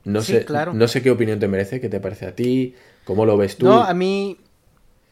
No, 0.02 0.20
sé, 0.20 0.44
claro. 0.44 0.74
no 0.74 0.88
sé 0.88 1.00
qué 1.00 1.12
opinión 1.12 1.38
te 1.38 1.46
merece, 1.46 1.80
qué 1.80 1.88
te 1.88 2.00
parece 2.00 2.26
a 2.26 2.34
ti, 2.34 2.74
cómo 3.04 3.24
lo 3.24 3.36
ves 3.36 3.56
tú. 3.56 3.66
No, 3.66 3.84
a 3.84 3.94
mí, 3.94 4.36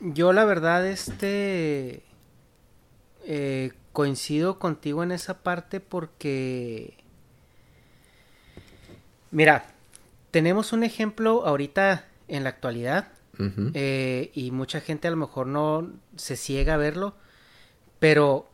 yo 0.01 0.32
la 0.32 0.44
verdad, 0.44 0.85
este, 0.85 2.02
eh, 3.24 3.70
coincido 3.99 4.61
contigo 4.61 5.03
en 5.03 5.11
esa 5.11 5.43
parte 5.43 5.81
porque... 5.81 6.95
Mira, 9.33 9.75
tenemos 10.31 10.73
un 10.73 10.85
ejemplo 10.85 11.45
ahorita 11.45 12.07
en 12.29 12.45
la 12.45 12.51
actualidad 12.51 13.09
eh, 13.75 14.31
y 14.35 14.53
mucha 14.53 14.81
gente 14.81 15.09
a 15.09 15.11
lo 15.11 15.16
mejor 15.16 15.49
no 15.49 15.91
se 16.15 16.37
ciega 16.37 16.75
a 16.75 16.77
verlo, 16.77 17.16
pero 17.99 18.49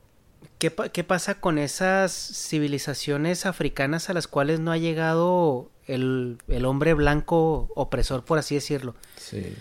¿qué, 0.59 0.73
¿qué, 0.95 1.05
pasa 1.05 1.35
con 1.43 1.59
esas 1.59 2.13
civilizaciones 2.15 3.45
africanas 3.45 4.09
a 4.09 4.15
las 4.15 4.27
cuales 4.27 4.61
no 4.61 4.73
ha 4.73 4.79
llegado 4.79 5.71
el, 5.87 6.39
el 6.49 6.65
hombre 6.65 6.95
blanco 6.95 7.69
opresor, 7.75 8.25
por 8.25 8.39
así 8.39 8.55
decirlo? 8.55 8.95
Sí. 9.19 9.55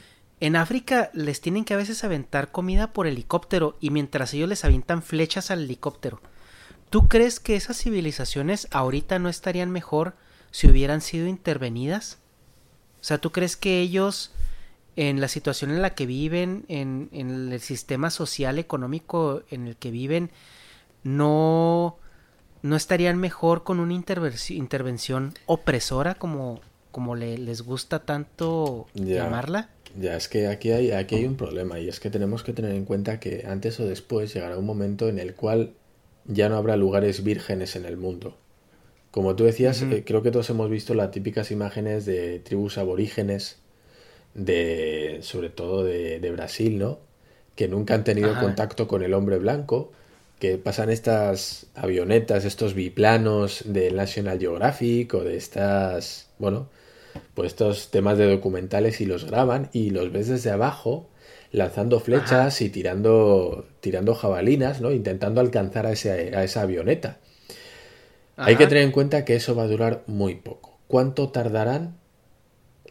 En 0.44 0.58
África 0.58 1.10
les 1.14 1.40
tienen 1.40 1.64
que 1.64 1.74
a 1.74 1.78
veces 1.78 2.04
aventar 2.04 2.52
comida 2.52 2.92
por 2.92 3.08
helicóptero 3.08 3.78
y 3.80 3.92
mientras 3.92 4.34
ellos 4.34 4.50
les 4.50 4.66
avientan 4.66 5.02
flechas 5.02 5.52
al 5.52 5.62
helicóptero. 5.62 6.20
¿Tú 6.90 7.08
crees 7.08 7.40
que 7.40 7.56
esas 7.56 7.82
civilizaciones 7.82 8.68
ahorita 8.72 9.20
no 9.20 9.30
estarían 9.30 9.72
mejor 9.72 10.16
si 10.52 10.68
hubieran 10.68 11.00
sido 11.00 11.28
intervenidas? 11.28 12.18
O 13.00 13.06
sea, 13.06 13.20
¿tú 13.20 13.32
crees 13.32 13.56
que 13.56 13.80
ellos, 13.80 14.34
en 14.98 15.22
la 15.22 15.30
situación 15.30 15.72
en 15.72 15.82
la 15.82 15.96
que 15.96 16.06
viven, 16.06 16.66
en, 16.68 17.08
el 17.14 17.62
sistema 17.62 18.10
social, 18.10 18.60
económico 18.60 19.44
en 19.50 19.66
el 19.66 19.78
que 19.78 19.92
viven, 19.92 20.30
no, 21.04 21.96
no 22.64 22.76
estarían 22.76 23.18
mejor 23.18 23.64
con 23.64 23.80
una 23.80 23.94
intervención 23.94 25.36
opresora 25.46 26.16
como, 26.16 26.60
como 26.92 27.16
les 27.16 27.62
gusta 27.62 28.00
tanto 28.00 28.88
llamarla? 28.94 29.70
Ya, 29.96 30.18
es 30.18 30.28
que 30.28 30.48
aquí 30.48 30.72
hay, 30.72 30.92
aquí 30.92 31.16
hay 31.16 31.26
un 31.26 31.36
problema 31.36 31.80
y 31.80 31.88
es 31.88 32.00
que 32.00 32.10
tenemos 32.10 32.44
que 32.44 32.54
tener 32.54 32.72
en 32.72 32.86
cuenta 32.86 33.20
que 33.20 33.46
antes 33.48 33.80
o 33.80 33.86
después 33.86 34.34
llegará 34.34 34.58
un 34.58 34.66
momento 34.66 35.08
en 35.08 35.20
el 35.20 35.36
cual 35.36 35.74
ya 36.26 36.50
no 36.50 36.58
habrá 36.58 36.78
lugares 36.78 37.24
vírgenes 37.24 37.76
en 37.76 37.86
el 37.86 37.98
mundo. 37.98 38.36
Como 39.12 39.36
tú 39.36 39.44
decías, 39.44 39.84
eh, 39.84 40.04
creo 40.04 40.24
que 40.24 40.32
todos 40.32 40.50
hemos 40.50 40.70
visto 40.72 40.96
las 40.96 41.12
típicas 41.12 41.52
imágenes 41.52 42.06
de 42.06 42.40
tribus 42.40 42.80
aborígenes, 42.80 43.60
de, 44.34 45.20
sobre 45.22 45.50
todo 45.50 45.84
de, 45.84 46.32
Brasil, 46.32 46.80
¿no? 46.80 47.00
Que 47.56 47.68
nunca 47.68 47.94
han 47.94 48.04
tenido 48.04 48.34
contacto 48.40 48.88
con 48.88 49.04
el 49.04 49.14
hombre 49.14 49.38
blanco, 49.38 49.92
que 50.40 50.58
pasan 50.58 50.90
estas 50.90 51.68
avionetas, 51.76 52.44
estos 52.44 52.74
biplanos 52.74 53.64
del 53.68 53.96
National 53.96 54.40
Geographic 54.40 55.14
o 55.14 55.24
de 55.24 55.38
estas, 55.38 56.30
bueno, 56.40 56.70
pues 57.34 57.48
estos 57.48 57.92
temas 57.92 58.18
de 58.18 58.30
documentales 58.30 59.02
y 59.02 59.06
los 59.06 59.26
graban 59.26 59.70
y 59.74 59.90
los 59.90 60.12
ves 60.12 60.28
desde 60.28 60.52
abajo 60.52 61.10
lanzando 61.52 62.00
flechas 62.00 62.62
y 62.62 62.70
tirando, 62.70 63.68
tirando 63.80 64.16
jabalinas, 64.16 64.82
¿no? 64.82 64.92
Intentando 64.92 65.40
alcanzar 65.40 65.86
a, 65.86 65.90
a 65.90 66.44
esa 66.44 66.62
avioneta. 66.62 67.20
Hay 68.36 68.56
que 68.56 68.66
tener 68.66 68.84
en 68.84 68.92
cuenta 68.92 69.24
que 69.24 69.36
eso 69.36 69.56
va 69.56 69.64
a 69.64 69.68
durar 69.68 70.04
muy 70.08 70.36
poco. 70.36 70.80
¿Cuánto 70.88 71.30
tardarán 71.30 71.96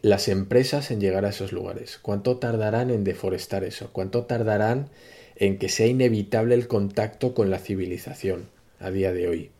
las 0.01 0.29
empresas 0.29 0.91
en 0.91 1.01
llegar 1.01 1.25
a 1.25 1.29
esos 1.29 1.51
lugares? 1.51 1.99
¿Cuánto 2.01 2.37
tardarán 2.37 2.89
en 2.89 3.03
deforestar 3.03 3.65
eso? 3.65 3.89
¿Cuánto 3.91 4.23
tardarán 4.23 4.89
en 5.35 5.57
que 5.57 5.67
sea 5.67 5.87
inevitable 5.87 6.55
el 6.55 6.67
contacto 6.67 7.33
con 7.33 7.49
la 7.49 7.59
civilización 7.59 8.47
a 8.79 8.91
día 8.91 9.11
de 9.11 9.27
hoy? 9.27 9.51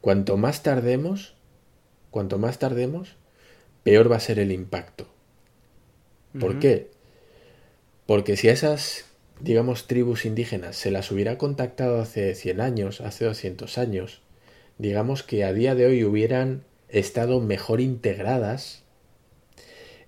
Cuanto 0.00 0.36
más 0.36 0.62
tardemos, 0.62 1.34
cuanto 2.10 2.38
más 2.38 2.58
tardemos, 2.58 3.16
peor 3.82 4.10
va 4.10 4.16
a 4.16 4.20
ser 4.20 4.38
el 4.38 4.52
impacto. 4.52 5.08
¿Por 6.38 6.58
qué? 6.58 6.88
Porque 8.06 8.36
si 8.36 8.48
a 8.48 8.52
esas, 8.52 9.06
digamos, 9.40 9.86
tribus 9.86 10.24
indígenas 10.24 10.76
se 10.76 10.90
las 10.90 11.10
hubiera 11.10 11.38
contactado 11.38 12.00
hace 12.00 12.34
100 12.34 12.60
años, 12.60 13.00
hace 13.00 13.24
200 13.24 13.78
años, 13.78 14.22
digamos 14.78 15.22
que 15.22 15.44
a 15.44 15.52
día 15.52 15.74
de 15.74 15.86
hoy 15.86 16.04
hubieran 16.04 16.64
estado 16.88 17.40
mejor 17.40 17.80
integradas 17.80 18.82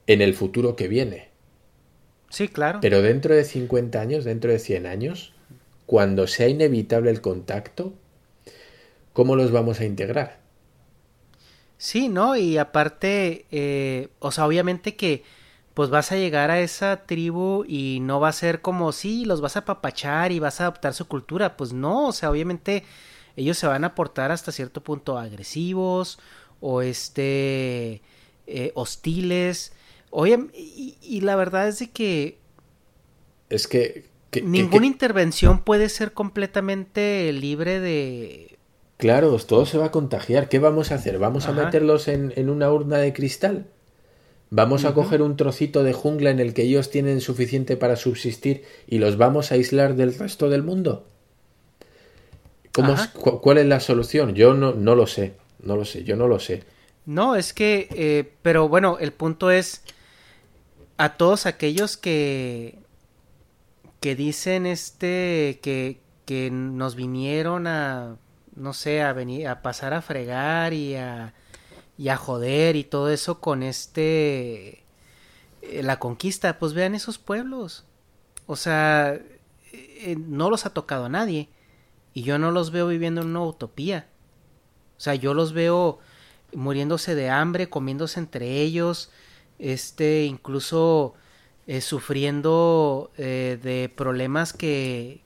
en 0.07 0.21
el 0.21 0.35
futuro 0.35 0.77
que 0.77 0.89
viene. 0.89 1.29
Sí, 2.31 2.49
claro. 2.49 2.79
Pero 2.81 3.03
dentro 3.03 3.35
de 3.35 3.45
50 3.45 4.01
años, 4.01 4.25
dentro 4.25 4.51
de 4.51 4.59
100 4.59 4.87
años, 4.87 5.35
cuando 5.87 6.27
sea 6.27 6.49
inevitable 6.49 7.11
el 7.11 7.21
contacto, 7.21 7.93
¿cómo 9.13 9.37
los 9.37 9.51
vamos 9.51 9.81
a 9.81 9.85
integrar? 9.85 10.42
Sí, 11.83 12.09
¿no? 12.09 12.37
Y 12.37 12.59
aparte, 12.59 13.45
eh, 13.51 14.07
o 14.21 14.31
sea, 14.31 14.47
obviamente 14.47 14.95
que 14.95 15.25
pues 15.75 15.91
vas 15.91 16.13
a 16.13 16.17
llegar 16.17 16.53
a 16.53 16.61
esa 16.61 17.07
tribu 17.07 17.65
y 17.67 17.99
no 18.03 18.21
va 18.21 18.29
a 18.29 18.33
ser 18.33 18.61
como, 18.61 18.93
sí, 18.93 19.25
los 19.25 19.41
vas 19.41 19.57
a 19.57 19.65
papachar 19.65 20.31
y 20.31 20.39
vas 20.39 20.61
a 20.61 20.65
adoptar 20.67 20.95
su 20.95 21.09
cultura. 21.09 21.57
Pues 21.57 21.73
no, 21.73 22.07
o 22.07 22.13
sea, 22.13 22.31
obviamente 22.31 22.85
ellos 23.35 23.59
se 23.59 23.67
van 23.67 23.83
a 23.83 23.97
portar 23.97 24.31
hasta 24.31 24.53
cierto 24.53 24.81
punto 24.81 25.19
agresivos 25.19 26.21
o 26.61 26.83
este 26.83 28.01
eh, 28.47 28.71
hostiles. 28.77 29.73
Oye, 30.11 30.39
y, 30.55 31.21
la 31.23 31.35
verdad 31.35 31.67
es 31.67 31.81
de 31.81 31.91
que... 31.91 32.39
Es 33.49 33.67
que... 33.67 34.09
ninguna 34.41 34.87
intervención 34.87 35.65
puede 35.65 35.89
ser 35.89 36.13
completamente 36.13 37.33
libre 37.33 37.81
de 37.81 38.57
Claro, 39.03 39.37
todo 39.39 39.67
se 39.67 39.79
va 39.79 39.87
a 39.87 39.91
contagiar. 39.91 40.49
¿Qué 40.49 40.61
vamos 40.61 40.93
a 40.93 40.95
hacer? 40.95 41.19
¿Vamos 41.19 41.49
a 41.49 41.53
meterlos 41.53 42.07
en, 42.07 42.49
una 42.49 42.71
urna 42.71 42.99
de 42.99 43.13
cristal? 43.13 43.67
¿Vamos 44.51 44.85
a 44.85 44.95
coger 44.95 45.23
un 45.23 45.37
trocito 45.37 45.83
de 45.83 45.93
jungla 45.93 46.31
en 46.31 46.39
el 46.39 46.55
que 46.55 46.63
ellos 46.63 46.89
tienen 46.89 47.21
suficiente 47.21 47.77
para 47.77 47.97
subsistir 47.97 48.63
y 48.87 48.99
los 48.99 49.17
vamos 49.17 49.51
a 49.51 49.57
aislar 49.57 49.97
del 49.97 50.17
resto 50.17 50.49
del 50.49 50.63
mundo? 50.63 51.05
¿Cómo 52.71 52.95
¿Cuál 53.41 53.59
es 53.59 53.67
la 53.67 53.81
solución? 53.81 54.37
Yo 54.37 54.55
no, 54.55 54.73
no 54.73 54.95
lo 54.95 55.09
sé, 55.09 55.35
no 55.65 55.75
lo 55.75 55.85
sé, 55.85 56.05
yo 56.05 56.15
no 56.15 56.29
lo 56.29 56.39
sé. 56.39 56.63
No, 57.05 57.35
es 57.35 57.53
que, 57.53 57.89
eh, 57.91 58.31
pero 58.43 58.69
bueno, 58.69 58.99
el 59.01 59.13
punto 59.13 59.51
es 59.51 59.83
a 60.97 61.17
todos 61.17 61.47
aquellos 61.47 61.97
que 61.97 62.79
que 63.99 64.15
dicen 64.15 64.65
este 64.65 65.59
que, 65.61 65.99
que 66.25 66.53
nos 66.53 66.95
vinieron 66.95 67.67
a 67.67 68.17
no 68.55 68.73
sé, 68.73 69.03
a 69.03 69.13
venir, 69.13 69.49
a 69.49 69.63
pasar 69.63 69.95
a 69.95 70.03
fregar 70.03 70.73
y 70.73 70.97
a, 70.97 71.35
y 71.99 72.09
a 72.09 72.17
joder 72.17 72.77
y 72.77 72.85
todo 72.85 73.11
eso 73.11 73.41
con 73.41 73.63
este, 73.63 74.85
eh, 75.63 75.83
la 75.83 75.99
conquista, 75.99 76.59
pues 76.59 76.75
vean 76.75 76.95
esos 76.95 77.19
pueblos. 77.19 77.85
O 78.47 78.57
sea, 78.57 79.15
eh, 79.73 80.17
no 80.19 80.51
los 80.51 80.67
ha 80.67 80.71
tocado 80.71 81.07
a 81.07 81.09
nadie. 81.09 81.49
Y 82.15 82.23
yo 82.23 82.39
no 82.39 82.51
los 82.51 82.71
veo 82.71 82.89
viviendo 82.89 83.23
en 83.23 83.29
una 83.29 83.43
utopía. 83.43 84.09
O 84.99 85.01
sea, 85.01 85.15
yo 85.15 85.35
los 85.35 85.53
veo 85.53 85.99
muriéndose 86.53 87.15
de 87.15 87.31
hambre, 87.31 87.71
comiéndose 87.71 88.21
entre 88.21 88.61
ellos, 88.61 89.11
este, 89.59 90.25
incluso 90.25 91.15
eh, 91.67 91.81
sufriendo 91.81 93.11
de 93.17 93.93
problemas 93.97 94.53
que, 94.53 95.23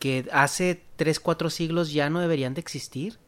que 0.00 0.28
hace 0.32 0.82
3, 0.96 1.20
4 1.20 1.50
siglos 1.50 1.92
ya 1.92 2.10
no 2.10 2.18
deberían 2.18 2.54
de 2.54 2.60
existir. 2.60 3.18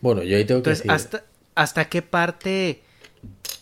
Bueno, 0.00 0.22
yo 0.22 0.38
ahí 0.38 0.46
tengo 0.46 0.62
que 0.62 0.70
decir... 0.70 0.90
hasta, 0.90 1.24
hasta 1.54 1.90
qué 1.90 2.00
parte 2.00 2.82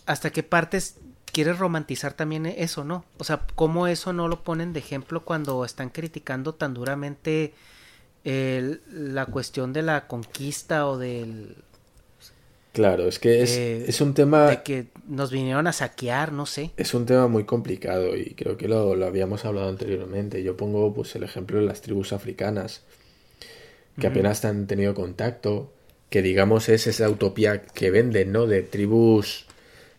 hasta 0.04 0.30
qué 0.30 0.42
partes 0.42 0.98
quieres 1.32 1.58
romantizar 1.58 2.12
también 2.14 2.46
eso, 2.46 2.84
¿no? 2.84 3.04
O 3.18 3.24
sea, 3.24 3.46
cómo 3.54 3.88
eso 3.88 4.12
no 4.12 4.28
lo 4.28 4.42
ponen 4.42 4.72
de 4.72 4.78
ejemplo 4.78 5.24
cuando 5.24 5.64
están 5.64 5.90
criticando 5.90 6.54
tan 6.54 6.72
duramente 6.72 7.52
la 8.24 9.26
cuestión 9.26 9.72
de 9.72 9.82
la 9.82 10.06
conquista 10.06 10.86
o 10.86 10.98
del... 10.98 11.56
Claro, 12.76 13.08
es 13.08 13.18
que 13.18 13.42
es, 13.42 13.56
eh, 13.56 13.86
es 13.88 14.02
un 14.02 14.12
tema... 14.12 14.50
De 14.50 14.62
que 14.62 14.88
nos 15.08 15.32
vinieron 15.32 15.66
a 15.66 15.72
saquear, 15.72 16.30
no 16.30 16.44
sé. 16.44 16.72
Es 16.76 16.92
un 16.92 17.06
tema 17.06 17.26
muy 17.26 17.44
complicado 17.44 18.14
y 18.14 18.34
creo 18.34 18.58
que 18.58 18.68
lo, 18.68 18.94
lo 18.94 19.06
habíamos 19.06 19.46
hablado 19.46 19.70
anteriormente. 19.70 20.42
Yo 20.42 20.58
pongo 20.58 20.92
pues 20.92 21.16
el 21.16 21.22
ejemplo 21.22 21.58
de 21.58 21.64
las 21.64 21.80
tribus 21.80 22.12
africanas 22.12 22.82
que 23.98 24.08
apenas 24.08 24.44
han 24.44 24.66
tenido 24.66 24.92
contacto, 24.92 25.72
que 26.10 26.20
digamos 26.20 26.68
es 26.68 26.86
esa 26.86 27.08
utopía 27.08 27.62
que 27.62 27.90
venden, 27.90 28.30
¿no? 28.30 28.46
De 28.46 28.60
tribus, 28.60 29.46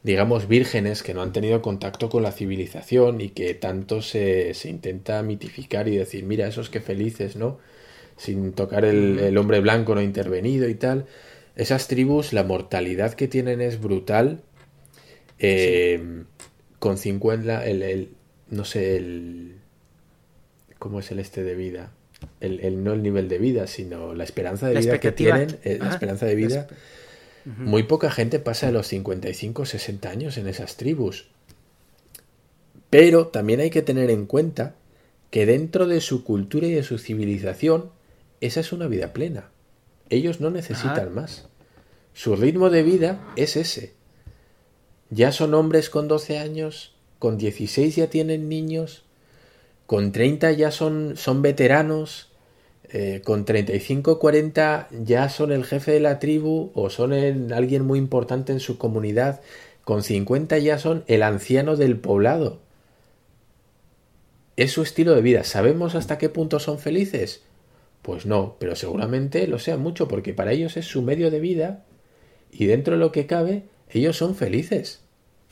digamos, 0.04 0.48
vírgenes 0.48 1.02
que 1.02 1.16
no 1.16 1.24
han 1.24 1.34
tenido 1.34 1.64
contacto 1.64 2.10
con 2.10 2.22
la 2.22 2.32
civilización 2.32 3.22
y 3.22 3.30
que 3.30 3.56
tanto 3.56 4.04
se, 4.04 4.54
se 4.54 4.70
intenta 4.70 5.24
mitificar 5.24 5.88
y 5.88 5.98
decir, 5.98 6.26
mira, 6.26 6.48
esos 6.48 6.70
que 6.70 6.80
felices, 6.80 7.38
¿no? 7.38 7.58
Sin 8.18 8.54
tocar 8.54 8.86
el, 8.86 9.18
el 9.18 9.36
hombre 9.40 9.62
blanco 9.62 9.96
no 9.96 10.02
intervenido 10.04 10.70
y 10.70 10.76
tal. 10.76 11.08
Esas 11.58 11.90
tribus, 11.90 12.32
la 12.32 12.44
mortalidad 12.44 13.14
que 13.16 13.28
tienen 13.28 13.60
es 13.60 13.82
brutal. 13.82 14.42
Eh, 15.40 16.24
Con 16.80 16.98
50, 16.98 17.66
el, 17.66 17.82
el, 17.84 18.10
no 18.50 18.64
sé, 18.64 18.96
el... 18.96 19.58
¿Cómo 20.80 21.00
es 21.02 21.12
el 21.12 21.20
este 21.20 21.44
de 21.44 21.56
vida? 21.56 21.92
el, 22.40 22.60
el, 22.62 22.84
no 22.84 22.94
el 22.94 23.04
nivel 23.04 23.30
de 23.30 23.38
vida, 23.38 23.68
sino 23.68 24.14
la 24.14 24.24
esperanza 24.24 24.68
de 24.68 24.76
La 24.76 24.80
vida 24.80 25.00
que 25.00 25.12
tienen, 25.12 25.58
eh, 25.64 25.78
la 25.80 25.90
esperanza 25.90 26.26
de 26.26 26.36
vida. 26.36 26.68
Muy 27.46 27.84
poca 27.84 28.12
gente 28.12 28.40
pasa 28.40 28.68
de 28.68 28.74
los 28.74 28.88
55 28.88 29.66
60 29.66 30.10
años 30.10 30.38
en 30.38 30.48
esas 30.48 30.76
tribus. 30.76 31.30
Pero 32.90 33.28
también 33.28 33.62
hay 33.62 33.70
que 33.70 33.82
tener 33.82 34.10
en 34.10 34.26
cuenta 34.26 34.76
que 35.30 35.46
dentro 35.46 35.88
de 35.88 36.02
su 36.02 36.26
cultura 36.26 36.68
y 36.68 36.72
de 36.74 36.84
su 36.84 36.98
civilización, 36.98 37.90
esa 38.42 38.60
es 38.60 38.74
una 38.74 38.88
vida 38.88 39.14
plena. 39.14 39.50
Ellos 40.10 40.40
no 40.40 40.50
necesitan 40.50 41.00
Ajá. 41.00 41.10
más. 41.10 41.48
Su 42.14 42.36
ritmo 42.36 42.70
de 42.70 42.84
vida 42.84 43.20
es 43.36 43.56
ese. 43.58 43.94
Ya 45.10 45.32
son 45.32 45.54
hombres 45.54 45.90
con 45.90 46.08
12 46.08 46.38
años, 46.40 46.94
con 47.20 47.38
16 47.38 47.96
ya 47.96 48.10
tienen 48.10 48.50
niños, 48.50 49.04
con 49.86 50.12
30 50.12 50.52
ya 50.52 50.72
son, 50.72 51.16
son 51.16 51.42
veteranos, 51.42 52.30
eh, 52.90 53.22
con 53.24 53.46
35, 53.46 54.20
40 54.20 54.88
ya 54.92 55.30
son 55.30 55.52
el 55.52 55.66
jefe 55.66 55.92
de 55.92 56.00
la 56.00 56.20
tribu 56.20 56.72
o 56.74 56.90
son 56.90 57.14
el- 57.14 57.54
alguien 57.54 57.86
muy 57.86 58.00
importante 58.00 58.52
en 58.54 58.60
su 58.60 58.78
comunidad, 58.78 59.42
con 59.84 60.04
50 60.04 60.58
ya 60.58 60.78
son 60.80 61.04
el 61.08 61.24
anciano 61.24 61.76
del 61.76 61.98
poblado. 61.98 62.60
Es 64.58 64.72
su 64.72 64.82
estilo 64.82 65.14
de 65.16 65.22
vida. 65.22 65.44
¿Sabemos 65.44 65.96
hasta 65.96 66.18
qué 66.18 66.30
punto 66.30 66.60
son 66.60 66.80
felices? 66.80 67.44
Pues 68.02 68.26
no, 68.26 68.56
pero 68.60 68.76
seguramente 68.76 69.48
lo 69.48 69.60
sean 69.60 69.82
mucho 69.82 70.08
porque 70.08 70.34
para 70.34 70.54
ellos 70.54 70.78
es 70.78 70.86
su 70.86 71.02
medio 71.02 71.30
de 71.32 71.40
vida 71.40 71.84
y 72.52 72.66
dentro 72.66 72.94
de 72.94 73.00
lo 73.00 73.12
que 73.12 73.28
cabe, 73.28 73.64
ellos 73.90 74.18
son 74.18 74.36
felices. 74.36 75.02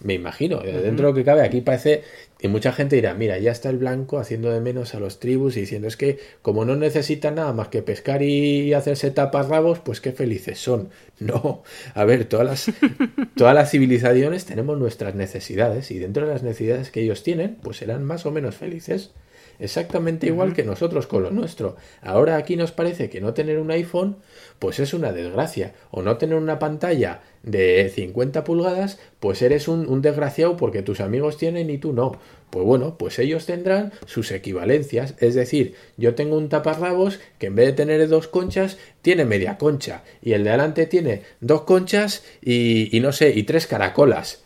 Me 0.01 0.13
imagino, 0.13 0.61
eh, 0.61 0.73
dentro 0.81 1.07
de 1.07 1.11
lo 1.11 1.15
que 1.15 1.23
cabe, 1.23 1.41
aquí 1.41 1.61
parece, 1.61 2.03
y 2.41 2.49
mucha 2.49 2.73
gente 2.73 2.97
dirá, 2.97 3.13
mira, 3.13 3.39
ya 3.39 3.51
está 3.51 3.69
el 3.69 3.77
blanco 3.77 4.19
haciendo 4.19 4.51
de 4.51 4.59
menos 4.59 4.93
a 4.93 4.99
los 4.99 5.19
tribus 5.21 5.55
y 5.55 5.61
diciendo, 5.61 5.87
es 5.87 5.95
que 5.95 6.19
como 6.41 6.65
no 6.65 6.75
necesitan 6.75 7.35
nada 7.35 7.53
más 7.53 7.69
que 7.69 7.81
pescar 7.81 8.21
y 8.21 8.73
hacerse 8.73 9.09
taparrabos, 9.11 9.79
pues 9.79 10.01
qué 10.01 10.11
felices 10.11 10.59
son. 10.59 10.89
No, 11.17 11.63
a 11.93 12.03
ver, 12.03 12.25
todas 12.25 12.45
las, 12.45 12.71
todas 13.37 13.55
las 13.55 13.71
civilizaciones 13.71 14.43
tenemos 14.43 14.77
nuestras 14.77 15.15
necesidades 15.15 15.89
y 15.91 15.97
dentro 15.97 16.27
de 16.27 16.33
las 16.33 16.43
necesidades 16.43 16.91
que 16.91 17.01
ellos 17.01 17.23
tienen, 17.23 17.55
pues 17.61 17.77
serán 17.77 18.03
más 18.03 18.25
o 18.25 18.31
menos 18.31 18.55
felices. 18.55 19.11
Exactamente 19.59 20.27
igual 20.27 20.53
que 20.53 20.63
nosotros 20.63 21.07
con 21.07 21.23
lo 21.23 21.31
nuestro. 21.31 21.75
Ahora 22.01 22.37
aquí 22.37 22.55
nos 22.55 22.71
parece 22.71 23.09
que 23.09 23.21
no 23.21 23.33
tener 23.33 23.59
un 23.59 23.71
iPhone, 23.71 24.17
pues 24.59 24.79
es 24.79 24.93
una 24.93 25.11
desgracia. 25.11 25.73
O 25.91 26.01
no 26.01 26.17
tener 26.17 26.35
una 26.37 26.59
pantalla 26.59 27.21
de 27.43 27.91
50 27.93 28.43
pulgadas, 28.43 28.99
pues 29.19 29.41
eres 29.41 29.67
un, 29.67 29.87
un 29.87 30.01
desgraciado 30.01 30.57
porque 30.57 30.81
tus 30.81 30.99
amigos 30.99 31.37
tienen 31.37 31.69
y 31.69 31.77
tú 31.77 31.93
no. 31.93 32.19
Pues 32.49 32.65
bueno, 32.65 32.97
pues 32.97 33.19
ellos 33.19 33.45
tendrán 33.45 33.91
sus 34.05 34.31
equivalencias. 34.31 35.15
Es 35.19 35.35
decir, 35.35 35.75
yo 35.97 36.15
tengo 36.15 36.37
un 36.37 36.49
taparrabos 36.49 37.19
que 37.39 37.47
en 37.47 37.55
vez 37.55 37.67
de 37.67 37.73
tener 37.73 38.07
dos 38.07 38.27
conchas, 38.27 38.77
tiene 39.01 39.25
media 39.25 39.57
concha. 39.57 40.03
Y 40.21 40.33
el 40.33 40.43
de 40.43 40.49
adelante 40.51 40.85
tiene 40.85 41.23
dos 41.41 41.61
conchas 41.61 42.23
y, 42.41 42.95
y 42.95 42.99
no 42.99 43.11
sé, 43.11 43.31
y 43.31 43.43
tres 43.43 43.67
caracolas. 43.67 44.44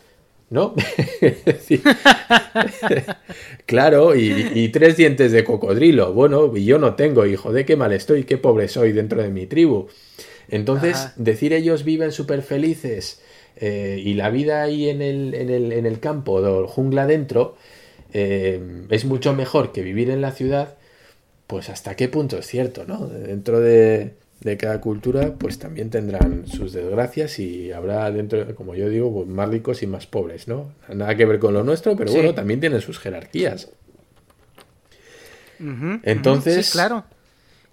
¿No? 0.50 0.74
Claro, 3.66 4.16
y, 4.16 4.50
y 4.54 4.68
tres 4.70 4.96
dientes 4.96 5.30
de 5.30 5.44
cocodrilo. 5.44 6.12
Bueno, 6.12 6.50
y 6.56 6.64
yo 6.64 6.78
no 6.78 6.94
tengo, 6.96 7.24
hijo 7.24 7.52
de 7.52 7.64
qué 7.64 7.76
mal 7.76 7.92
estoy, 7.92 8.24
qué 8.24 8.36
pobre 8.36 8.66
soy 8.66 8.92
dentro 8.92 9.22
de 9.22 9.30
mi 9.30 9.46
tribu. 9.46 9.86
Entonces, 10.48 10.96
Ajá. 10.96 11.14
decir 11.16 11.52
ellos 11.52 11.84
viven 11.84 12.10
súper 12.10 12.42
felices 12.42 13.22
eh, 13.56 14.02
y 14.04 14.14
la 14.14 14.30
vida 14.30 14.62
ahí 14.62 14.88
en 14.88 15.02
el, 15.02 15.34
en 15.34 15.50
el, 15.50 15.72
en 15.72 15.86
el 15.86 16.00
campo 16.00 16.32
o 16.32 16.66
jungla 16.66 17.06
dentro 17.06 17.56
eh, 18.12 18.86
es 18.90 19.04
mucho 19.04 19.32
mejor 19.34 19.72
que 19.72 19.82
vivir 19.82 20.10
en 20.10 20.20
la 20.20 20.32
ciudad, 20.32 20.76
pues 21.46 21.68
hasta 21.70 21.94
qué 21.96 22.08
punto 22.08 22.38
es 22.38 22.46
cierto, 22.46 22.84
¿no? 22.86 23.06
Dentro 23.06 23.60
de, 23.60 24.14
de 24.40 24.56
cada 24.56 24.80
cultura, 24.80 25.34
pues 25.38 25.58
también 25.58 25.90
tendrán 25.90 26.46
sus 26.46 26.72
desgracias 26.72 27.38
y 27.38 27.72
habrá 27.72 28.10
dentro, 28.10 28.54
como 28.54 28.74
yo 28.74 28.88
digo, 28.88 29.12
pues 29.12 29.26
más 29.28 29.48
ricos 29.50 29.82
y 29.82 29.86
más 29.86 30.06
pobres, 30.06 30.48
¿no? 30.48 30.72
Nada 30.88 31.14
que 31.14 31.26
ver 31.26 31.38
con 31.38 31.52
lo 31.54 31.62
nuestro, 31.62 31.94
pero 31.96 32.10
Sí. 32.10 32.16
bueno, 32.16 32.34
también 32.34 32.58
tienen 32.60 32.80
sus 32.80 32.98
jerarquías. 32.98 33.68
Entonces- 36.02 36.66
sí, 36.66 36.72
claro. 36.72 37.04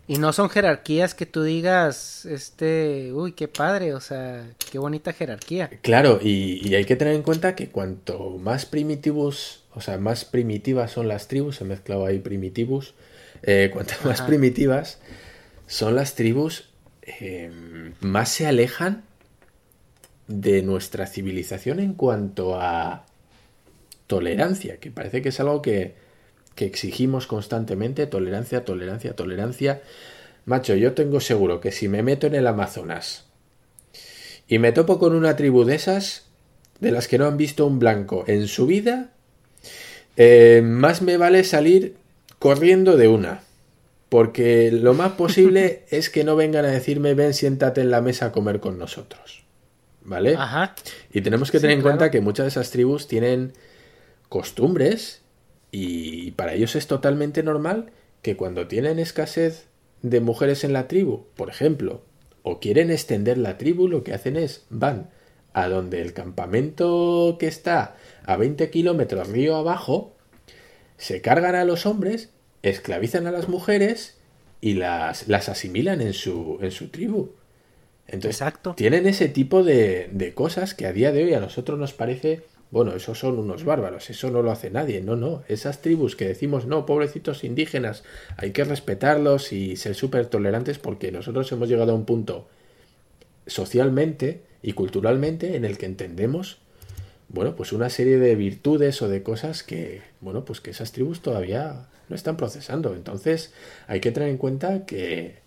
Y 0.10 0.20
no 0.20 0.32
son 0.32 0.50
jerarquías 0.50 1.14
que 1.14 1.26
tú 1.26 1.44
digas, 1.44 2.26
este, 2.26 3.12
uy, 3.14 3.34
qué 3.34 3.50
padre, 3.50 3.94
o 3.94 4.00
sea, 4.00 4.46
qué 4.72 4.80
bonita 4.80 5.12
jerarquía. 5.12 5.70
Claro, 5.82 6.20
y, 6.22 6.66
y 6.66 6.76
hay 6.76 6.86
que 6.86 6.96
tener 6.96 7.14
en 7.14 7.24
cuenta 7.24 7.56
que 7.56 7.68
cuanto 7.70 8.38
más 8.40 8.66
primitivos, 8.66 9.64
o 9.74 9.82
sea, 9.82 9.98
más 9.98 10.24
primitivas 10.24 10.92
son 10.92 11.10
las 11.10 11.28
tribus, 11.28 11.60
he 11.60 11.66
mezclado 11.66 12.06
ahí 12.06 12.20
primitivos, 12.20 12.94
eh, 13.44 13.70
cuanto 13.74 13.94
más 14.06 14.20
Ajá. 14.22 14.28
primitivas 14.28 15.00
son 15.68 15.96
las 15.96 16.16
tribus, 16.16 16.70
eh, 17.04 17.52
más 18.00 18.30
se 18.30 18.48
alejan 18.48 19.04
de 20.28 20.62
nuestra 20.62 21.08
civilización 21.08 21.80
en 21.80 21.94
cuanto 21.94 22.60
a 22.60 23.06
tolerancia, 24.08 24.78
que 24.78 24.92
parece 24.92 25.22
que 25.22 25.30
es 25.30 25.40
algo 25.40 25.62
que, 25.62 25.96
exigimos 26.58 27.28
constantemente, 27.28 28.08
tolerancia, 28.08 28.66
tolerancia, 28.66 29.16
tolerancia. 29.16 29.84
Macho, 30.46 30.74
yo 30.74 30.94
tengo 30.94 31.20
seguro 31.20 31.62
que 31.62 31.72
si 31.72 31.88
me 31.88 32.02
meto 32.02 32.26
en 32.26 32.34
el 32.34 32.48
Amazonas, 32.48 33.26
y 34.48 34.58
me 34.58 34.72
topo 34.72 34.98
con 34.98 35.14
una 35.14 35.36
tribu 35.36 35.66
de 35.66 35.76
esas, 35.76 36.26
de 36.80 36.92
las 36.92 37.08
que 37.08 37.20
no 37.20 37.28
han 37.28 37.38
visto 37.38 37.68
un 37.68 37.78
blanco 37.78 38.24
en 38.28 38.48
su 38.48 38.66
vida, 38.66 39.12
eh, 40.16 40.62
más 40.64 41.04
me 41.04 41.18
vale 41.18 41.44
salir 41.44 41.96
corriendo 42.40 42.98
de 42.98 43.08
una. 43.08 43.44
Porque 44.10 44.72
lo 44.72 44.94
más 44.94 45.14
posible 45.14 45.86
es 45.90 46.10
que 46.10 46.24
no 46.24 46.36
vengan 46.36 46.66
a 46.66 46.70
decirme, 46.72 47.14
ven, 47.14 47.34
siéntate 47.34 47.82
en 47.82 47.92
la 47.92 48.02
mesa 48.02 48.28
a 48.28 48.32
comer 48.32 48.60
con 48.60 48.78
nosotros. 48.80 49.46
¿Vale? 50.02 50.36
Ajá. 50.36 50.76
Y 51.12 51.22
tenemos 51.22 51.52
que 51.52 51.60
Sí, 51.60 51.62
tener 51.62 51.76
en 51.78 51.82
claro. 51.82 51.98
cuenta 51.98 52.12
que 52.12 52.22
muchas 52.22 52.46
de 52.46 52.50
esas 52.50 52.72
tribus 52.72 53.08
tienen 53.08 53.54
costumbres 54.30 55.24
y 55.72 56.32
para 56.32 56.54
ellos 56.54 56.76
es 56.76 56.88
totalmente 56.88 57.44
normal 57.44 57.92
que 58.22 58.38
cuando 58.38 58.68
tienen 58.68 59.00
escasez 59.00 59.68
de 60.02 60.22
mujeres 60.22 60.64
en 60.64 60.74
la 60.74 60.88
tribu, 60.88 61.26
por 61.36 61.50
ejemplo, 61.50 62.04
o 62.44 62.60
quieren 62.60 62.92
extender 62.92 63.38
la 63.38 63.58
tribu, 63.58 63.88
lo 63.88 64.04
que 64.04 64.14
hacen 64.14 64.36
es 64.38 64.66
van 64.70 65.10
a 65.54 65.68
donde 65.70 66.02
el 66.02 66.14
campamento 66.14 67.38
que 67.40 67.48
está 67.48 67.96
a 68.26 68.38
20 68.38 68.70
kilómetros 68.70 69.30
río 69.30 69.56
abajo, 69.56 70.16
se 70.98 71.22
cargan 71.22 71.56
a 71.56 71.66
los 71.66 71.86
hombres, 71.86 72.30
esclavizan 72.70 73.28
a 73.28 73.32
las 73.32 73.50
mujeres 73.50 74.18
y 74.62 74.74
las, 74.74 75.28
las 75.28 75.50
asimilan 75.50 76.02
en 76.02 76.14
su, 76.14 76.58
en 76.62 76.72
su 76.72 76.90
tribu. 76.90 77.32
Entonces, 78.08 78.42
Exacto. 78.42 78.74
tienen 78.76 79.06
ese 79.06 79.28
tipo 79.28 79.64
de, 79.64 80.10
de 80.12 80.34
cosas 80.34 80.74
que 80.74 80.86
a 80.88 80.94
día 80.94 81.12
de 81.12 81.26
hoy 81.26 81.34
a 81.34 81.40
nosotros 81.40 81.78
nos 81.78 81.94
parece, 81.94 82.44
bueno, 82.72 82.96
esos 82.96 83.20
son 83.20 83.38
unos 83.38 83.66
bárbaros, 83.66 84.10
eso 84.10 84.32
no 84.32 84.42
lo 84.42 84.52
hace 84.52 84.70
nadie. 84.70 85.02
No, 85.02 85.16
no, 85.16 85.44
esas 85.48 85.82
tribus 85.82 86.16
que 86.16 86.28
decimos, 86.28 86.66
no, 86.66 86.86
pobrecitos 86.86 87.44
indígenas, 87.44 88.04
hay 88.38 88.52
que 88.52 88.64
respetarlos 88.64 89.52
y 89.52 89.76
ser 89.76 89.96
súper 89.96 90.28
tolerantes 90.28 90.80
porque 90.80 91.12
nosotros 91.12 91.52
hemos 91.52 91.68
llegado 91.68 91.92
a 91.92 91.96
un 91.96 92.06
punto 92.06 92.48
socialmente 93.46 94.42
y 94.62 94.74
culturalmente 94.74 95.56
en 95.56 95.66
el 95.66 95.78
que 95.78 95.86
entendemos, 95.86 96.60
bueno, 97.30 97.56
pues 97.56 97.74
una 97.74 97.90
serie 97.90 98.18
de 98.18 98.36
virtudes 98.36 99.02
o 99.02 99.10
de 99.10 99.22
cosas 99.22 99.64
que, 99.64 100.02
bueno, 100.22 100.46
pues 100.46 100.62
que 100.62 100.72
esas 100.72 100.94
tribus 100.94 101.22
todavía 101.22 101.88
no 102.10 102.16
están 102.16 102.38
procesando. 102.38 102.94
Entonces, 102.96 103.54
hay 103.88 104.00
que 104.00 104.12
tener 104.12 104.30
en 104.30 104.38
cuenta 104.38 104.86
que, 104.86 105.40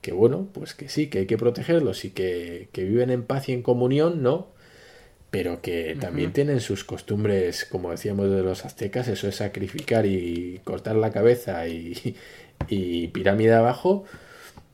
que 0.00 0.12
bueno, 0.12 0.48
pues 0.52 0.74
que 0.74 0.88
sí, 0.88 1.08
que 1.08 1.20
hay 1.20 1.26
que 1.26 1.38
protegerlos 1.38 2.04
y 2.04 2.10
que, 2.10 2.68
que 2.72 2.84
viven 2.84 3.10
en 3.10 3.24
paz 3.24 3.48
y 3.48 3.52
en 3.52 3.62
comunión, 3.62 4.22
¿no? 4.22 4.48
Pero 5.30 5.60
que 5.60 5.96
también 6.00 6.32
tienen 6.32 6.60
sus 6.60 6.84
costumbres, 6.84 7.64
como 7.66 7.90
decíamos 7.90 8.30
de 8.30 8.42
los 8.42 8.64
aztecas, 8.64 9.08
eso 9.08 9.28
es 9.28 9.36
sacrificar 9.36 10.06
y 10.06 10.60
cortar 10.64 10.96
la 10.96 11.10
cabeza 11.12 11.66
y, 11.68 12.16
y 12.68 13.08
pirámide 13.08 13.54
abajo, 13.54 14.04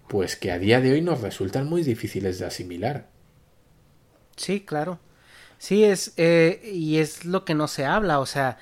pues 0.09 0.37
que 0.37 0.53
a 0.53 0.59
día 0.59 0.81
de 0.81 0.93
hoy 0.93 1.03
nos 1.03 1.21
resultan 1.23 1.69
muy 1.69 1.83
difíciles 1.83 2.39
de 2.39 2.47
asimilar. 2.47 3.09
Sí, 4.37 4.61
claro. 4.61 4.99
Sí, 5.59 5.85
es, 5.85 6.13
eh, 6.17 6.61
y 6.65 6.99
es 6.99 7.25
lo 7.25 7.45
que 7.45 7.55
no 7.55 7.69
se 7.69 7.85
habla, 7.85 8.19
o 8.19 8.27
sea, 8.27 8.59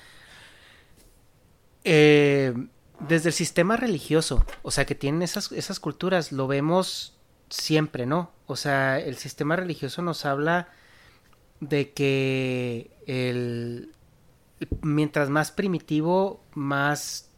eh, 1.85 2.55
desde 3.01 3.31
el 3.31 3.35
sistema 3.35 3.77
religioso, 3.77 4.45
o 4.63 4.71
sea, 4.71 4.85
que 4.85 4.95
tienen 4.95 5.23
esas, 5.23 5.53
esas 5.53 5.81
culturas, 5.81 6.33
lo 6.33 6.47
vemos 6.47 7.17
siempre, 7.49 8.07
¿no? 8.07 8.33
O 8.47 8.57
sea, 8.57 8.99
el 8.99 9.17
sistema 9.17 9.57
religioso 9.57 10.03
nos 10.03 10.25
habla 10.25 10.69
de 11.61 11.93
que 11.93 12.91
el, 13.07 13.93
mientras 14.83 15.31
más 15.31 15.51
primitivo, 15.51 16.43
más 16.55 17.31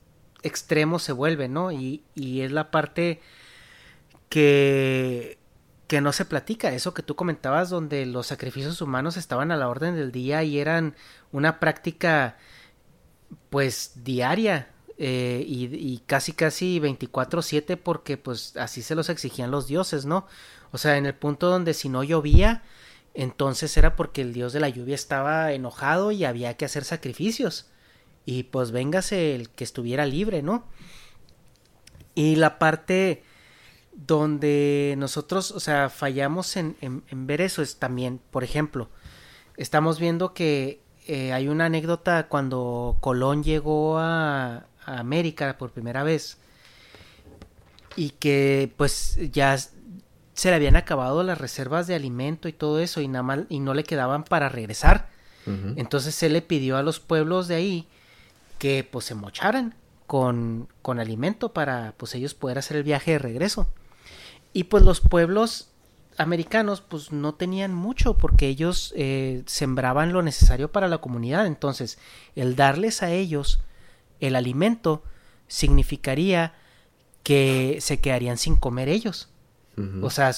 extremo 0.42 0.98
se 0.98 1.12
vuelve, 1.12 1.48
¿no? 1.48 1.72
Y, 1.72 2.02
y 2.14 2.40
es 2.40 2.52
la 2.52 2.70
parte 2.70 3.20
que, 4.28 5.38
que 5.86 6.00
no 6.00 6.12
se 6.12 6.24
platica, 6.24 6.72
eso 6.72 6.94
que 6.94 7.02
tú 7.02 7.14
comentabas, 7.14 7.70
donde 7.70 8.06
los 8.06 8.26
sacrificios 8.26 8.80
humanos 8.80 9.16
estaban 9.16 9.52
a 9.52 9.56
la 9.56 9.68
orden 9.68 9.94
del 9.94 10.10
día 10.10 10.42
y 10.42 10.58
eran 10.58 10.96
una 11.30 11.60
práctica 11.60 12.36
pues 13.50 13.92
diaria 14.04 14.68
eh, 14.98 15.44
y, 15.46 15.98
casi 16.06 16.32
casi 16.32 16.78
24/7 16.80 17.76
porque 17.76 18.16
pues 18.16 18.56
así 18.56 18.82
se 18.82 18.94
los 18.94 19.08
exigían 19.08 19.50
los 19.50 19.66
dioses, 19.66 20.04
¿no? 20.04 20.26
O 20.70 20.78
sea, 20.78 20.96
en 20.96 21.06
el 21.06 21.14
punto 21.14 21.48
donde 21.48 21.74
si 21.74 21.88
no 21.88 22.04
llovía, 22.04 22.62
entonces 23.14 23.76
era 23.76 23.96
porque 23.96 24.22
el 24.22 24.32
dios 24.32 24.52
de 24.52 24.60
la 24.60 24.68
lluvia 24.68 24.94
estaba 24.94 25.52
enojado 25.52 26.12
y 26.12 26.24
había 26.24 26.56
que 26.56 26.64
hacer 26.66 26.84
sacrificios. 26.84 27.66
Y 28.24 28.44
pues 28.44 28.70
véngase 28.70 29.34
el 29.34 29.50
que 29.50 29.64
estuviera 29.64 30.06
libre, 30.06 30.42
¿no? 30.42 30.64
Y 32.14 32.36
la 32.36 32.58
parte 32.58 33.24
donde 33.92 34.94
nosotros, 34.98 35.50
o 35.50 35.60
sea, 35.60 35.90
fallamos 35.90 36.56
en, 36.56 36.76
en 36.80 37.26
ver 37.26 37.40
eso 37.40 37.62
es 37.62 37.76
también, 37.78 38.20
por 38.30 38.44
ejemplo, 38.44 38.88
estamos 39.56 39.98
viendo 39.98 40.32
que 40.34 40.80
eh, 41.06 41.32
hay 41.32 41.48
una 41.48 41.66
anécdota 41.66 42.28
cuando 42.28 42.96
Colón 43.00 43.42
llegó 43.42 43.98
a, 43.98 44.66
América 44.84 45.56
por 45.58 45.70
primera 45.70 46.02
vez 46.02 46.38
y 47.94 48.10
que 48.10 48.72
pues 48.76 49.16
ya 49.30 49.56
se 49.56 50.50
le 50.50 50.54
habían 50.54 50.74
acabado 50.74 51.22
las 51.22 51.38
reservas 51.38 51.86
de 51.86 51.94
alimento 51.94 52.48
y 52.48 52.52
todo 52.52 52.80
eso 52.80 53.00
y 53.00 53.06
nada 53.06 53.22
más 53.22 53.40
y 53.48 53.60
no 53.60 53.74
le 53.74 53.84
quedaban 53.84 54.24
para 54.24 54.48
regresar. 54.48 55.08
Entonces 55.44 56.22
él 56.22 56.34
le 56.34 56.42
pidió 56.42 56.76
a 56.76 56.84
los 56.84 57.00
pueblos 57.00 57.48
de 57.48 57.56
ahí 57.56 57.88
que 58.58 58.86
pues 58.88 59.06
se 59.06 59.16
mocharan 59.16 59.74
con, 60.06 60.68
con 60.82 61.00
alimento 61.00 61.52
para 61.52 61.94
pues 61.96 62.14
ellos 62.14 62.34
poder 62.34 62.58
hacer 62.58 62.76
el 62.76 62.84
viaje 62.84 63.12
de 63.12 63.18
regreso. 63.18 63.66
Y 64.52 64.64
pues 64.64 64.84
los 64.84 65.00
pueblos 65.00 65.71
americanos 66.18 66.80
pues 66.80 67.12
no 67.12 67.34
tenían 67.34 67.74
mucho 67.74 68.16
porque 68.16 68.48
ellos 68.48 68.92
eh, 68.96 69.42
sembraban 69.46 70.12
lo 70.12 70.22
necesario 70.22 70.70
para 70.70 70.88
la 70.88 70.98
comunidad. 70.98 71.46
Entonces, 71.46 71.98
el 72.36 72.56
darles 72.56 73.02
a 73.02 73.10
ellos 73.10 73.60
el 74.20 74.36
alimento 74.36 75.02
significaría 75.48 76.54
que 77.22 77.78
se 77.80 78.00
quedarían 78.00 78.38
sin 78.38 78.56
comer 78.56 78.88
ellos. 78.88 79.28
O 80.02 80.10
sea, 80.10 80.32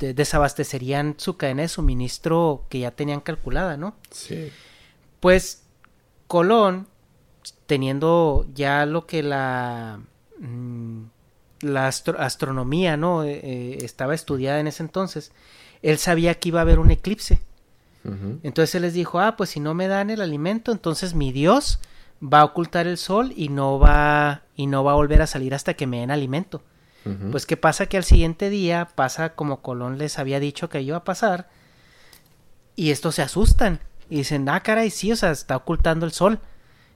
desabastecerían 0.00 1.14
su 1.16 1.36
cadena 1.36 1.62
de 1.62 1.68
suministro 1.68 2.66
que 2.68 2.80
ya 2.80 2.90
tenían 2.90 3.20
calculada, 3.20 3.76
¿no? 3.76 3.94
Sí. 4.10 4.50
Pues 5.20 5.62
Colón, 6.26 6.88
teniendo 7.66 8.46
ya 8.52 8.84
lo 8.84 9.06
que 9.06 9.22
la... 9.22 10.00
Mm, 10.38 11.04
la 11.60 11.88
astronomía, 11.88 12.96
¿no? 12.96 13.24
Eh, 13.24 13.40
eh, 13.42 13.78
estaba 13.82 14.14
estudiada 14.14 14.60
en 14.60 14.66
ese 14.66 14.82
entonces, 14.82 15.32
él 15.82 15.98
sabía 15.98 16.34
que 16.34 16.48
iba 16.48 16.60
a 16.60 16.62
haber 16.62 16.78
un 16.78 16.90
eclipse. 16.90 17.40
Entonces 18.42 18.74
él 18.74 18.82
les 18.82 18.92
dijo, 18.92 19.18
ah, 19.18 19.34
pues 19.34 19.48
si 19.48 19.60
no 19.60 19.72
me 19.72 19.88
dan 19.88 20.10
el 20.10 20.20
alimento, 20.20 20.72
entonces 20.72 21.14
mi 21.14 21.32
Dios 21.32 21.78
va 22.22 22.40
a 22.40 22.44
ocultar 22.44 22.86
el 22.86 22.98
sol 22.98 23.32
y 23.34 23.48
no 23.48 23.78
va 23.78 24.42
y 24.56 24.66
no 24.66 24.84
va 24.84 24.92
a 24.92 24.96
volver 24.96 25.22
a 25.22 25.26
salir 25.26 25.54
hasta 25.54 25.72
que 25.72 25.86
me 25.86 26.00
den 26.00 26.10
alimento. 26.10 26.62
Pues 27.30 27.44
qué 27.44 27.58
pasa 27.58 27.86
que 27.86 27.98
al 27.98 28.04
siguiente 28.04 28.48
día 28.48 28.88
pasa 28.94 29.34
como 29.34 29.60
Colón 29.60 29.98
les 29.98 30.18
había 30.18 30.40
dicho 30.40 30.70
que 30.70 30.80
iba 30.80 30.98
a 30.98 31.04
pasar 31.04 31.50
y 32.76 32.90
estos 32.90 33.16
se 33.16 33.22
asustan 33.22 33.80
y 34.08 34.16
dicen, 34.16 34.48
ah, 34.48 34.62
caray, 34.62 34.90
sí, 34.90 35.12
o 35.12 35.16
sea, 35.16 35.30
está 35.30 35.56
ocultando 35.56 36.06
el 36.06 36.12
sol. 36.12 36.40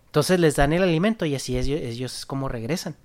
Entonces 0.07 0.41
les 0.41 0.57
dan 0.57 0.73
el 0.73 0.83
alimento 0.83 1.27
y 1.27 1.35
así 1.35 1.59
ellos, 1.59 1.81
ellos 1.81 2.19
es 2.19 2.27
como 2.27 2.49
regresan. 2.49 2.97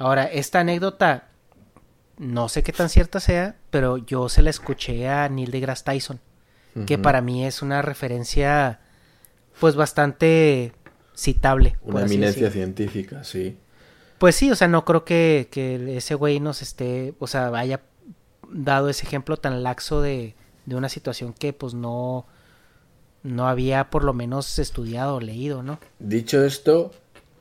Ahora, 0.00 0.24
esta 0.24 0.60
anécdota, 0.60 1.28
no 2.16 2.48
sé 2.48 2.62
qué 2.62 2.72
tan 2.72 2.88
cierta 2.88 3.20
sea, 3.20 3.56
pero 3.68 3.98
yo 3.98 4.30
se 4.30 4.40
la 4.40 4.48
escuché 4.48 5.06
a 5.10 5.28
Neil 5.28 5.50
deGrasse 5.50 5.84
Tyson, 5.84 6.20
que 6.86 6.96
para 6.96 7.20
mí 7.20 7.44
es 7.44 7.60
una 7.60 7.82
referencia, 7.82 8.80
pues 9.60 9.76
bastante 9.76 10.72
citable. 11.14 11.76
Una 11.82 12.06
eminencia 12.06 12.50
científica, 12.50 13.24
sí. 13.24 13.58
Pues 14.16 14.36
sí, 14.36 14.50
o 14.50 14.56
sea, 14.56 14.68
no 14.68 14.86
creo 14.86 15.04
que, 15.04 15.48
que 15.50 15.98
ese 15.98 16.14
güey 16.14 16.40
nos 16.40 16.62
esté, 16.62 17.12
o 17.18 17.26
sea, 17.26 17.48
haya 17.48 17.82
dado 18.50 18.88
ese 18.88 19.04
ejemplo 19.04 19.36
tan 19.36 19.62
laxo 19.62 20.00
de, 20.00 20.34
de 20.64 20.76
una 20.76 20.88
situación 20.88 21.34
que 21.34 21.52
pues 21.52 21.74
no, 21.74 22.24
no 23.22 23.48
había 23.48 23.90
por 23.90 24.04
lo 24.04 24.14
menos 24.14 24.58
estudiado 24.58 25.16
o 25.16 25.20
leído, 25.20 25.62
¿no? 25.62 25.78
Dicho 25.98 26.42
esto, 26.42 26.90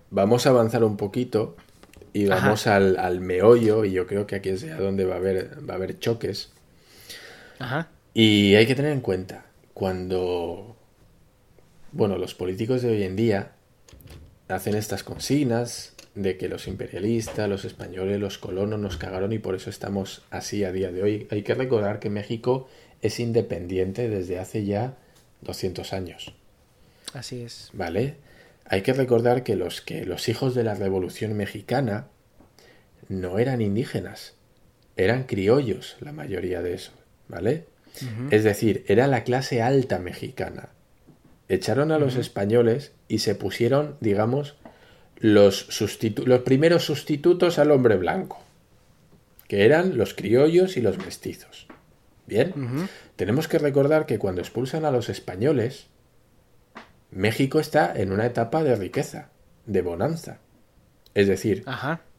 vamos 0.09 0.45
a 0.45 0.49
avanzar 0.49 0.83
un 0.83 0.97
poquito 0.97 1.55
y 2.13 2.25
vamos 2.25 2.67
al, 2.67 3.19
meollo 3.19 3.85
y 3.85 3.91
yo 3.91 4.07
creo 4.07 4.27
que 4.27 4.35
aquí 4.35 4.49
es 4.49 4.77
donde 4.77 5.05
va 5.05 5.15
a 5.15 5.17
haber, 5.17 5.69
va 5.69 5.73
a 5.73 5.77
haber 5.77 5.99
choques. 5.99 6.51
Y 8.13 8.55
hay 8.55 8.65
que 8.65 8.75
tener 8.75 8.91
en 8.91 9.01
cuenta, 9.01 9.45
cuando, 9.73 10.75
bueno, 11.91 12.17
los 12.17 12.35
políticos 12.35 12.81
de 12.81 12.89
hoy 12.89 13.03
en 13.03 13.15
día 13.15 13.51
hacen 14.47 14.75
estas 14.75 15.03
consignas 15.03 15.93
de 16.15 16.37
que 16.37 16.49
los 16.49 16.67
imperialistas, 16.67 17.47
los 17.47 17.65
españoles, 17.65 18.19
los 18.19 18.37
colonos 18.37 18.79
nos 18.79 18.97
cagaron 18.97 19.31
y 19.31 19.39
por 19.39 19.55
eso 19.55 19.69
estamos 19.69 20.23
así 20.31 20.63
a 20.63 20.71
día 20.71 20.91
de 20.91 21.03
hoy. 21.03 21.27
Hay 21.31 21.43
que 21.43 21.53
recordar 21.53 21.99
que 21.99 22.09
México 22.09 22.67
es 23.01 23.19
independiente 23.19 24.09
desde 24.09 24.39
hace 24.39 24.65
ya 24.65 24.97
200 25.41 25.93
años. 25.93 26.33
Así 27.13 27.41
es. 27.41 27.69
¿Vale? 27.73 28.15
Hay 28.69 28.83
que 28.83 28.93
recordar 28.93 29.43
que 29.43 29.55
los, 29.55 29.81
que 29.81 30.05
los 30.05 30.29
hijos 30.29 30.53
de 30.55 30.63
la 30.63 30.75
Revolución 30.75 31.33
Mexicana 31.33 32.07
no 33.07 33.39
eran 33.39 33.61
indígenas, 33.61 34.35
eran 34.95 35.23
criollos 35.23 35.97
la 35.99 36.11
mayoría 36.11 36.61
de 36.61 36.75
eso, 36.75 36.91
¿vale? 37.27 37.65
Es 38.29 38.43
decir, 38.43 38.85
era 38.87 39.07
la 39.07 39.23
clase 39.23 39.61
alta 39.61 39.99
mexicana. 39.99 40.69
Echaron 41.49 41.91
a 41.91 41.97
los 41.97 42.15
españoles 42.15 42.93
y 43.07 43.19
se 43.19 43.35
pusieron, 43.35 43.97
digamos, 43.99 44.55
los, 45.17 45.67
los 46.25 46.41
primeros 46.41 46.85
sustitutos 46.85 47.59
al 47.59 47.71
hombre 47.71 47.97
blanco, 47.97 48.39
que 49.47 49.65
eran 49.65 49.97
los 49.97 50.13
criollos 50.13 50.77
y 50.77 50.81
los 50.81 50.97
mestizos. 50.99 51.67
Bien, 52.27 52.53
tenemos 53.15 53.47
que 53.47 53.57
recordar 53.57 54.05
que 54.05 54.19
cuando 54.19 54.41
expulsan 54.41 54.85
a 54.85 54.91
los 54.91 55.09
españoles, 55.09 55.87
México 57.11 57.59
está 57.59 57.93
en 57.95 58.11
una 58.11 58.25
etapa 58.25 58.63
de 58.63 58.75
riqueza, 58.75 59.29
de 59.65 59.81
bonanza. 59.81 60.39
Es 61.13 61.27
decir, 61.27 61.65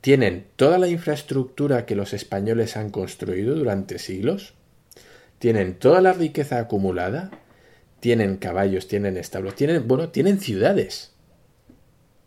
tienen 0.01 0.47
toda 0.57 0.79
la 0.79 0.89
infraestructura 0.89 1.87
que 1.87 1.95
los 1.95 2.13
españoles 2.13 2.77
han 2.77 2.91
construido 2.91 3.55
durante 3.55 3.99
siglos, 3.99 4.55
tienen 5.39 5.75
toda 5.75 6.01
la 6.01 6.13
riqueza 6.13 6.59
acumulada, 6.59 7.31
tienen 8.01 8.37
caballos, 8.37 8.89
tienen 8.89 9.17
establos, 9.17 9.55
tienen, 9.55 9.87
bueno, 9.87 10.09
tienen 10.09 10.41
ciudades. 10.41 11.13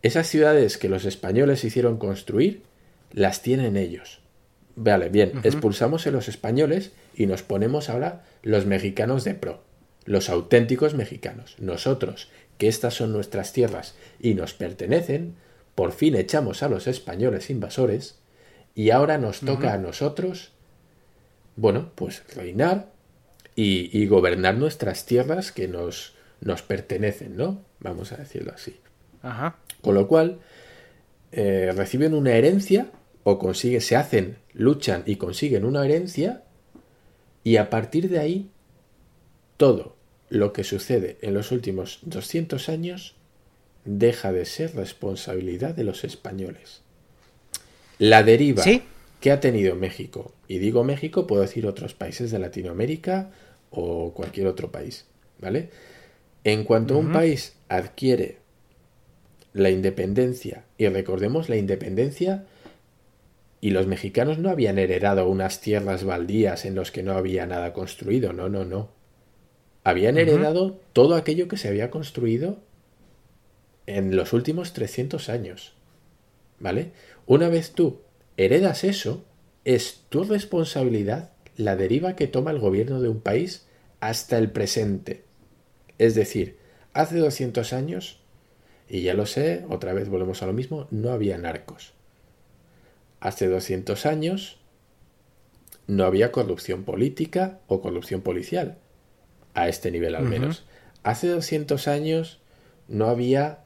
Esas 0.02 0.28
ciudades 0.28 0.78
que 0.78 0.90
los 0.90 1.06
españoles 1.06 1.64
hicieron 1.64 1.98
construir, 1.98 2.64
las 3.12 3.42
tienen 3.42 3.78
ellos. 3.78 4.22
Vale, 4.76 5.10
bien, 5.10 5.34
expulsamos 5.44 6.08
a 6.08 6.12
los 6.12 6.28
españoles 6.28 6.92
y 7.16 7.28
nos 7.28 7.44
ponemos 7.44 7.90
ahora 7.90 8.24
los 8.42 8.66
mexicanos 8.66 9.24
de 9.24 9.36
pro, 9.36 9.62
los 10.06 10.30
auténticos 10.30 10.96
mexicanos, 10.96 11.56
nosotros, 11.60 12.30
que 12.58 12.68
estas 12.68 12.94
son 12.94 13.12
nuestras 13.12 13.54
tierras 13.54 13.96
y 14.20 14.34
nos 14.34 14.54
pertenecen, 14.54 15.36
por 15.76 15.92
fin 15.92 16.16
echamos 16.16 16.64
a 16.64 16.70
los 16.70 16.88
españoles 16.88 17.50
invasores 17.50 18.20
y 18.76 18.90
ahora 18.90 19.18
nos 19.18 19.42
toca 19.42 19.74
a 19.74 19.78
nosotros, 19.78 20.52
bueno, 21.56 21.92
pues 21.96 22.24
reinar 22.36 22.92
y, 23.56 24.06
gobernar 24.08 24.56
nuestras 24.56 25.06
tierras 25.06 25.52
que 25.52 25.68
nos, 25.68 26.16
nos 26.42 26.62
pertenecen, 26.64 27.38
¿no? 27.38 27.62
Vamos 27.80 28.12
a 28.12 28.18
decirlo 28.18 28.52
así. 28.54 28.80
Ajá. 29.22 29.58
Con 29.82 29.96
lo 29.96 30.08
cual, 30.08 30.40
eh, 31.32 31.72
reciben 31.76 32.14
una 32.14 32.34
herencia 32.34 32.88
o 33.24 33.38
consiguen, 33.38 33.82
se 33.82 33.96
hacen, 33.96 34.38
luchan 34.54 35.04
y 35.06 35.18
consiguen 35.18 35.66
una 35.66 35.86
herencia 35.86 36.44
y 37.44 37.58
a 37.58 37.70
partir 37.70 38.10
de 38.10 38.20
ahí 38.20 38.50
todo 39.58 39.96
lo 40.34 40.52
que 40.52 40.64
sucede 40.64 41.18
en 41.22 41.36
los 41.36 41.52
últimos 41.52 42.00
200 42.02 42.68
años 42.68 43.14
deja 43.86 44.32
de 44.32 44.46
ser 44.46 44.76
responsabilidad 44.76 45.76
de 45.76 45.84
los 45.84 46.04
españoles. 46.04 46.82
La 48.00 48.24
deriva 48.24 48.64
¿Qué 48.64 49.32
ha 49.32 49.40
tenido 49.40 49.76
México? 49.76 50.34
Y 50.48 50.58
digo 50.58 50.84
México, 50.84 51.28
puedo 51.28 51.44
decir 51.44 51.68
otros 51.68 51.94
países 51.94 52.32
de 52.32 52.40
Latinoamérica 52.40 53.30
o 53.70 54.12
cualquier 54.14 54.48
otro 54.48 54.72
país, 54.72 55.06
¿vale? 55.40 55.70
En 56.44 56.64
cuanto 56.64 56.98
un 56.98 57.12
país 57.14 57.54
adquiere 57.70 58.40
la 59.54 59.70
independencia, 59.70 60.66
y 60.80 60.88
recordemos 60.88 61.48
la 61.48 61.58
independencia, 61.58 62.44
y 63.62 63.70
los 63.70 63.86
mexicanos 63.86 64.40
no 64.40 64.50
habían 64.50 64.80
heredado 64.80 65.30
unas 65.30 65.62
tierras 65.62 66.04
baldías 66.04 66.66
en 66.66 66.74
los 66.74 66.92
que 66.92 67.04
no 67.04 67.14
había 67.14 67.46
nada 67.46 67.72
construido, 67.72 68.34
no, 68.34 68.50
no, 68.50 68.66
no. 68.66 69.03
Habían 69.84 70.18
heredado 70.18 70.80
todo 70.94 71.16
aquello 71.16 71.48
que 71.48 71.58
se 71.58 71.68
había 71.68 71.92
construido 71.92 72.58
en 73.86 74.16
los 74.16 74.32
últimos 74.34 74.74
300 74.74 75.30
años. 75.30 75.74
¿Vale? 76.60 76.92
Una 77.26 77.50
vez 77.50 77.72
tú 77.72 78.00
heredas 78.38 78.84
eso, 78.84 79.24
es 79.66 80.02
tu 80.10 80.24
responsabilidad 80.24 81.32
la 81.58 81.76
deriva 81.76 82.16
que 82.16 82.28
toma 82.28 82.52
el 82.52 82.60
gobierno 82.60 83.02
de 83.02 83.10
un 83.10 83.22
país 83.22 83.66
hasta 84.00 84.38
el 84.38 84.52
presente. 84.52 85.24
Es 85.98 86.16
decir, 86.16 86.58
hace 86.94 87.18
200 87.18 87.74
años, 87.74 88.20
y 88.90 89.02
ya 89.02 89.14
lo 89.14 89.26
sé, 89.26 89.66
otra 89.70 89.94
vez 89.94 90.10
volvemos 90.10 90.42
a 90.42 90.48
lo 90.48 90.54
mismo, 90.54 90.88
no 90.92 91.12
había 91.12 91.38
narcos. 91.38 91.94
Hace 93.20 93.48
200 93.48 94.06
años 94.06 94.58
no 95.88 96.06
había 96.06 96.32
corrupción 96.32 96.84
política 96.84 97.60
o 97.68 97.82
corrupción 97.82 98.22
policial, 98.22 98.78
a 99.54 99.68
este 99.68 99.92
nivel 99.92 100.16
al 100.16 100.26
menos. 100.26 100.64
Hace 101.04 101.28
200 101.28 101.88
años 101.88 102.40
no 102.88 103.08
había, 103.08 103.60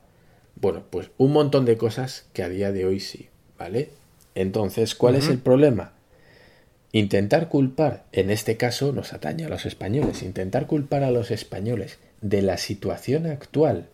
bueno, 0.55 0.84
pues 0.89 1.11
un 1.18 1.34
montón 1.34 1.65
de 1.65 1.77
cosas 1.77 2.26
que 2.34 2.43
a 2.43 2.49
día 2.49 2.72
de 2.72 2.85
hoy 2.85 2.99
sí, 2.99 3.30
¿vale? 3.57 3.89
Entonces, 4.35 4.95
¿cuál 4.95 5.15
es 5.15 5.30
el 5.30 5.39
problema? 5.39 5.93
Intentar 6.91 7.49
culpar, 7.49 8.05
en 8.11 8.30
este 8.30 8.57
caso 8.57 8.91
nos 8.91 9.14
atañe 9.14 9.45
a 9.45 9.49
los 9.49 9.65
españoles, 9.65 10.23
intentar 10.23 10.68
culpar 10.68 11.03
a 11.03 11.11
los 11.11 11.31
españoles 11.31 11.99
de 12.22 12.41
la 12.41 12.57
situación 12.57 13.26
actual 13.26 13.89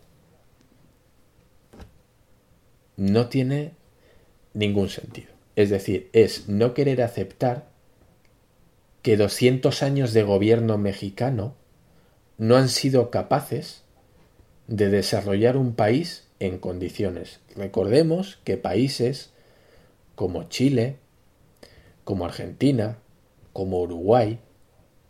no 2.95 3.27
tiene 3.27 3.71
ningún 4.53 4.89
sentido. 4.89 5.29
Es 5.55 5.69
decir, 5.69 6.09
es 6.13 6.47
no 6.47 6.73
querer 6.73 7.01
aceptar 7.01 7.67
que 9.01 9.17
200 9.17 9.83
años 9.83 10.13
de 10.13 10.23
gobierno 10.23 10.77
mexicano 10.77 11.55
no 12.43 12.57
han 12.57 12.67
sido 12.67 13.09
capaces 13.09 13.83
de 14.67 14.89
desarrollar 14.89 15.55
un 15.55 15.75
país 15.75 16.27
en 16.41 16.57
condiciones. 16.57 17.39
Recordemos 17.55 18.37
que 18.43 18.57
países 18.57 19.31
como 20.15 20.43
Chile, 20.49 20.97
como 22.03 22.25
Argentina, 22.25 22.97
como 23.53 23.79
Uruguay, 23.79 24.39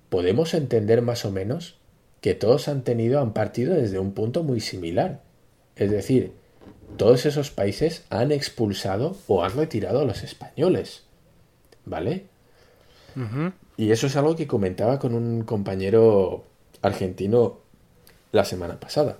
podemos 0.10 0.53
entender 0.53 1.01
más 1.01 1.26
o 1.26 1.31
menos 1.31 1.80
que 2.22 2.35
todos 2.35 2.68
han 2.68 2.84
tenido, 2.84 3.19
han 3.19 3.34
partido 3.34 3.73
desde 3.73 3.97
un 3.97 4.11
punto 4.11 4.43
muy 4.43 4.60
similar. 4.60 5.23
Es 5.76 5.89
decir, 5.89 6.34
todos 6.97 7.26
esos 7.26 7.49
países 7.49 8.05
han 8.11 8.31
expulsado 8.31 9.18
o 9.26 9.43
han 9.43 9.57
retirado 9.57 10.01
a 10.01 10.05
los 10.05 10.22
españoles. 10.22 11.01
¿Vale? 11.84 12.27
Y 13.76 13.91
eso 13.91 14.05
es 14.05 14.15
algo 14.18 14.35
que 14.35 14.45
comentaba 14.45 14.99
con 14.99 15.15
un 15.15 15.41
compañero 15.45 16.45
argentino 16.84 17.60
la 18.31 18.45
semana 18.45 18.80
pasada. 18.80 19.18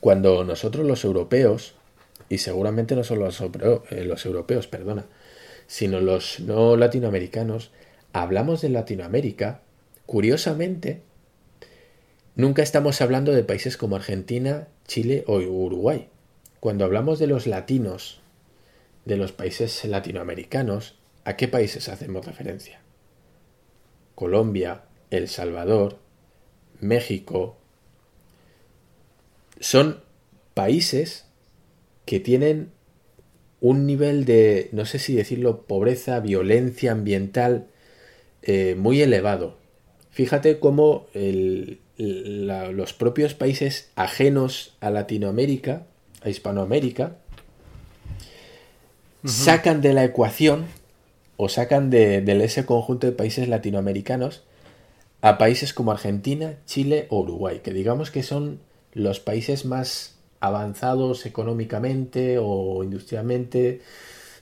Cuando 0.00 0.44
nosotros 0.44 0.86
los 0.86 1.04
europeos 1.04 1.74
y 2.30 2.38
seguramente 2.38 2.96
no 2.96 3.04
solo 3.04 3.26
los, 3.26 3.40
eh, 3.40 4.04
los 4.04 4.24
europeos, 4.24 4.66
perdona, 4.66 5.04
sino 5.66 6.00
los 6.00 6.40
no 6.40 6.76
latinoamericanos, 6.76 7.70
hablamos 8.12 8.62
de 8.62 8.70
Latinoamérica, 8.70 9.60
curiosamente, 10.06 11.02
nunca 12.36 12.62
estamos 12.62 13.00
hablando 13.00 13.32
de 13.32 13.44
países 13.44 13.76
como 13.76 13.96
Argentina, 13.96 14.68
Chile 14.86 15.24
o 15.26 15.38
Uruguay. 15.38 16.08
Cuando 16.60 16.84
hablamos 16.84 17.18
de 17.18 17.26
los 17.26 17.46
latinos, 17.46 18.20
de 19.04 19.16
los 19.16 19.32
países 19.32 19.84
latinoamericanos, 19.84 20.96
¿a 21.24 21.36
qué 21.36 21.48
países 21.48 21.88
hacemos 21.88 22.24
referencia? 22.24 22.80
Colombia, 24.14 24.82
El 25.10 25.28
Salvador, 25.28 25.98
México. 26.84 27.56
Son 29.60 30.00
países 30.54 31.26
que 32.04 32.20
tienen 32.20 32.70
un 33.60 33.86
nivel 33.86 34.24
de, 34.24 34.68
no 34.72 34.84
sé 34.84 34.98
si 34.98 35.14
decirlo, 35.14 35.62
pobreza, 35.62 36.20
violencia 36.20 36.92
ambiental 36.92 37.66
eh, 38.42 38.74
muy 38.76 39.00
elevado. 39.00 39.56
Fíjate 40.10 40.58
cómo 40.60 41.06
los 41.96 42.92
propios 42.92 43.34
países 43.34 43.90
ajenos 43.96 44.76
a 44.80 44.90
Latinoamérica, 44.90 45.86
a 46.22 46.28
Hispanoamérica, 46.28 47.16
sacan 49.24 49.80
de 49.80 49.94
la 49.94 50.04
ecuación 50.04 50.66
o 51.36 51.48
sacan 51.48 51.90
de, 51.90 52.20
de, 52.20 52.44
ese 52.44 52.66
conjunto 52.66 53.06
de 53.06 53.12
países 53.14 53.48
latinoamericanos 53.48 54.42
a 55.24 55.38
países 55.38 55.72
como 55.72 55.90
Argentina, 55.90 56.56
Chile 56.66 57.06
o 57.08 57.20
Uruguay, 57.20 57.60
que 57.64 57.72
digamos 57.72 58.10
que 58.10 58.22
son 58.22 58.60
los 58.92 59.20
países 59.20 59.64
más 59.64 60.16
avanzados 60.38 61.24
económicamente 61.24 62.36
o 62.38 62.84
industrialmente, 62.84 63.80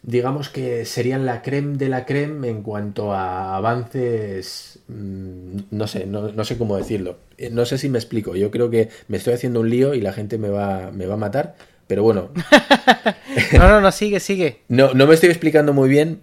digamos 0.03 0.49
que 0.49 0.85
serían 0.85 1.25
la 1.25 1.41
creme 1.41 1.77
de 1.77 1.89
la 1.89 2.05
creme 2.05 2.49
en 2.49 2.65
cuanto 2.65 3.13
a 3.13 3.55
avances, 3.55 4.81
mm, 4.89 5.59
no 5.71 5.87
sé, 5.87 6.05
no, 6.05 6.45
sé 6.45 6.59
cómo 6.59 6.77
decirlo. 6.77 7.19
Eh, 7.39 7.49
no 7.51 7.65
sé 7.65 7.79
si 7.79 7.89
me 7.89 7.99
explico, 7.99 8.35
yo 8.35 8.51
creo 8.51 8.69
que 8.69 8.89
me 9.07 9.19
estoy 9.19 9.35
haciendo 9.35 9.61
un 9.61 9.71
lío 9.71 9.95
y 9.95 10.01
la 10.01 10.13
gente 10.13 10.37
me 10.37 10.49
va, 10.49 10.91
me 10.91 11.07
va 11.07 11.15
a 11.15 11.17
matar, 11.17 11.55
pero 11.87 12.03
bueno. 12.03 12.33
no, 13.53 13.69
no, 13.69 13.81
no, 13.81 13.93
sigue, 13.93 14.19
sigue. 14.19 14.63
No, 14.67 14.95
no 14.95 15.07
me 15.07 15.15
estoy 15.15 15.31
explicando 15.31 15.73
muy 15.73 15.89
bien, 15.89 16.23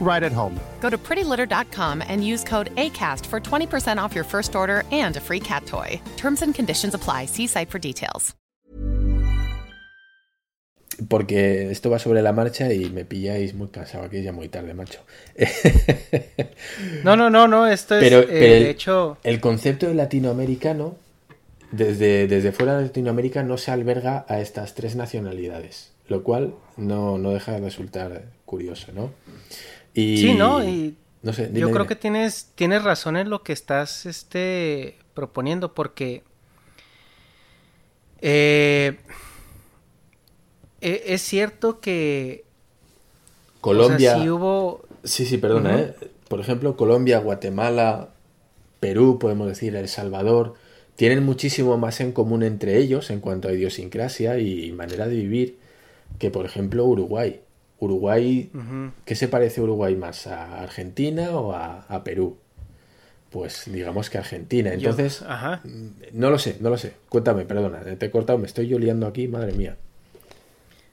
right 0.00 0.22
at 0.22 0.32
home. 0.32 0.60
Go 0.80 0.88
to 0.88 0.96
prettylitter.com 0.96 2.02
and 2.06 2.24
use 2.24 2.44
code 2.44 2.74
ACAST 2.76 3.26
for 3.26 3.40
20% 3.40 4.00
off 4.00 4.14
your 4.14 4.24
first 4.24 4.54
order 4.54 4.84
and 4.92 5.16
a 5.16 5.20
free 5.20 5.40
cat 5.40 5.66
toy. 5.66 6.00
Terms 6.16 6.42
and 6.42 6.54
conditions 6.54 6.94
apply. 6.94 7.26
See 7.26 7.48
site 7.48 7.70
for 7.70 7.80
details. 7.80 8.36
porque 11.08 11.70
esto 11.70 11.90
va 11.90 11.98
sobre 11.98 12.22
la 12.22 12.32
marcha 12.32 12.72
y 12.72 12.90
me 12.90 13.04
pilláis 13.04 13.54
muy 13.54 13.68
cansado 13.68 14.04
aquí, 14.04 14.22
ya 14.22 14.32
muy 14.32 14.48
tarde, 14.48 14.74
macho. 14.74 15.00
no, 17.04 17.16
no, 17.16 17.30
no, 17.30 17.48
no, 17.48 17.66
esto 17.66 17.96
es, 17.96 18.02
pero, 18.02 18.20
eh, 18.22 18.26
de 18.26 18.70
hecho... 18.70 19.18
El 19.22 19.40
concepto 19.40 19.86
de 19.86 19.94
latinoamericano, 19.94 20.96
desde, 21.70 22.26
desde 22.26 22.52
fuera 22.52 22.76
de 22.76 22.84
Latinoamérica, 22.84 23.42
no 23.42 23.58
se 23.58 23.70
alberga 23.70 24.24
a 24.28 24.40
estas 24.40 24.74
tres 24.74 24.96
nacionalidades, 24.96 25.92
lo 26.08 26.22
cual 26.22 26.54
no, 26.76 27.18
no 27.18 27.30
deja 27.30 27.52
de 27.52 27.60
resultar 27.60 28.24
curioso, 28.44 28.92
¿no? 28.94 29.10
Y, 29.96 30.18
sí, 30.18 30.34
¿no? 30.34 30.62
Y 30.62 30.94
no 31.22 31.32
sé, 31.32 31.50
yo 31.54 31.70
creo 31.72 31.86
que 31.86 31.96
tienes, 31.96 32.52
tienes 32.54 32.84
razón 32.84 33.16
en 33.16 33.30
lo 33.30 33.42
que 33.42 33.52
estás 33.52 34.06
este, 34.06 34.98
proponiendo, 35.14 35.74
porque... 35.74 36.22
Eh, 38.20 38.98
e, 40.80 41.02
es 41.06 41.22
cierto 41.22 41.80
que 41.80 42.44
Colombia 43.60 44.18
sí 44.18 44.28
hubo 44.30 44.84
sí 45.04 45.26
sí 45.26 45.36
perdona 45.36 45.78
¿eh? 45.78 45.94
por 46.28 46.40
ejemplo 46.40 46.76
Colombia 46.76 47.18
Guatemala 47.18 48.08
Perú 48.80 49.18
podemos 49.18 49.48
decir 49.48 49.76
El 49.76 49.88
Salvador 49.88 50.54
tienen 50.96 51.24
muchísimo 51.24 51.76
más 51.76 52.00
en 52.00 52.12
común 52.12 52.42
entre 52.42 52.78
ellos 52.78 53.10
en 53.10 53.20
cuanto 53.20 53.48
a 53.48 53.52
idiosincrasia 53.52 54.38
y 54.38 54.72
manera 54.72 55.06
de 55.06 55.16
vivir 55.16 55.58
que 56.18 56.30
por 56.30 56.46
ejemplo 56.46 56.86
Uruguay 56.86 57.40
Uruguay 57.78 58.50
¿qué 59.04 59.14
se 59.14 59.28
parece 59.28 59.60
Uruguay 59.60 59.94
más 59.96 60.26
a 60.26 60.62
Argentina 60.62 61.30
o 61.30 61.52
a, 61.52 62.02
Perú 62.04 62.38
pues 63.30 63.64
digamos 63.66 64.08
que 64.08 64.16
Argentina. 64.16 64.72
Entonces, 64.72 65.22
mm, 65.22 65.88
no 66.12 66.30
lo 66.30 66.38
sé, 66.38 66.56
no 66.60 66.70
lo 66.70 66.78
sé. 66.78 66.94
Cuéntame, 67.10 67.44
perdona, 67.44 67.80
te 67.98 68.06
he 68.06 68.10
cortado, 68.10 68.38
me 68.38 68.46
estoy 68.46 68.68
yo 68.68 68.78
liando 68.78 69.06
aquí, 69.06 69.28
madre 69.28 69.52
mía. 69.52 69.76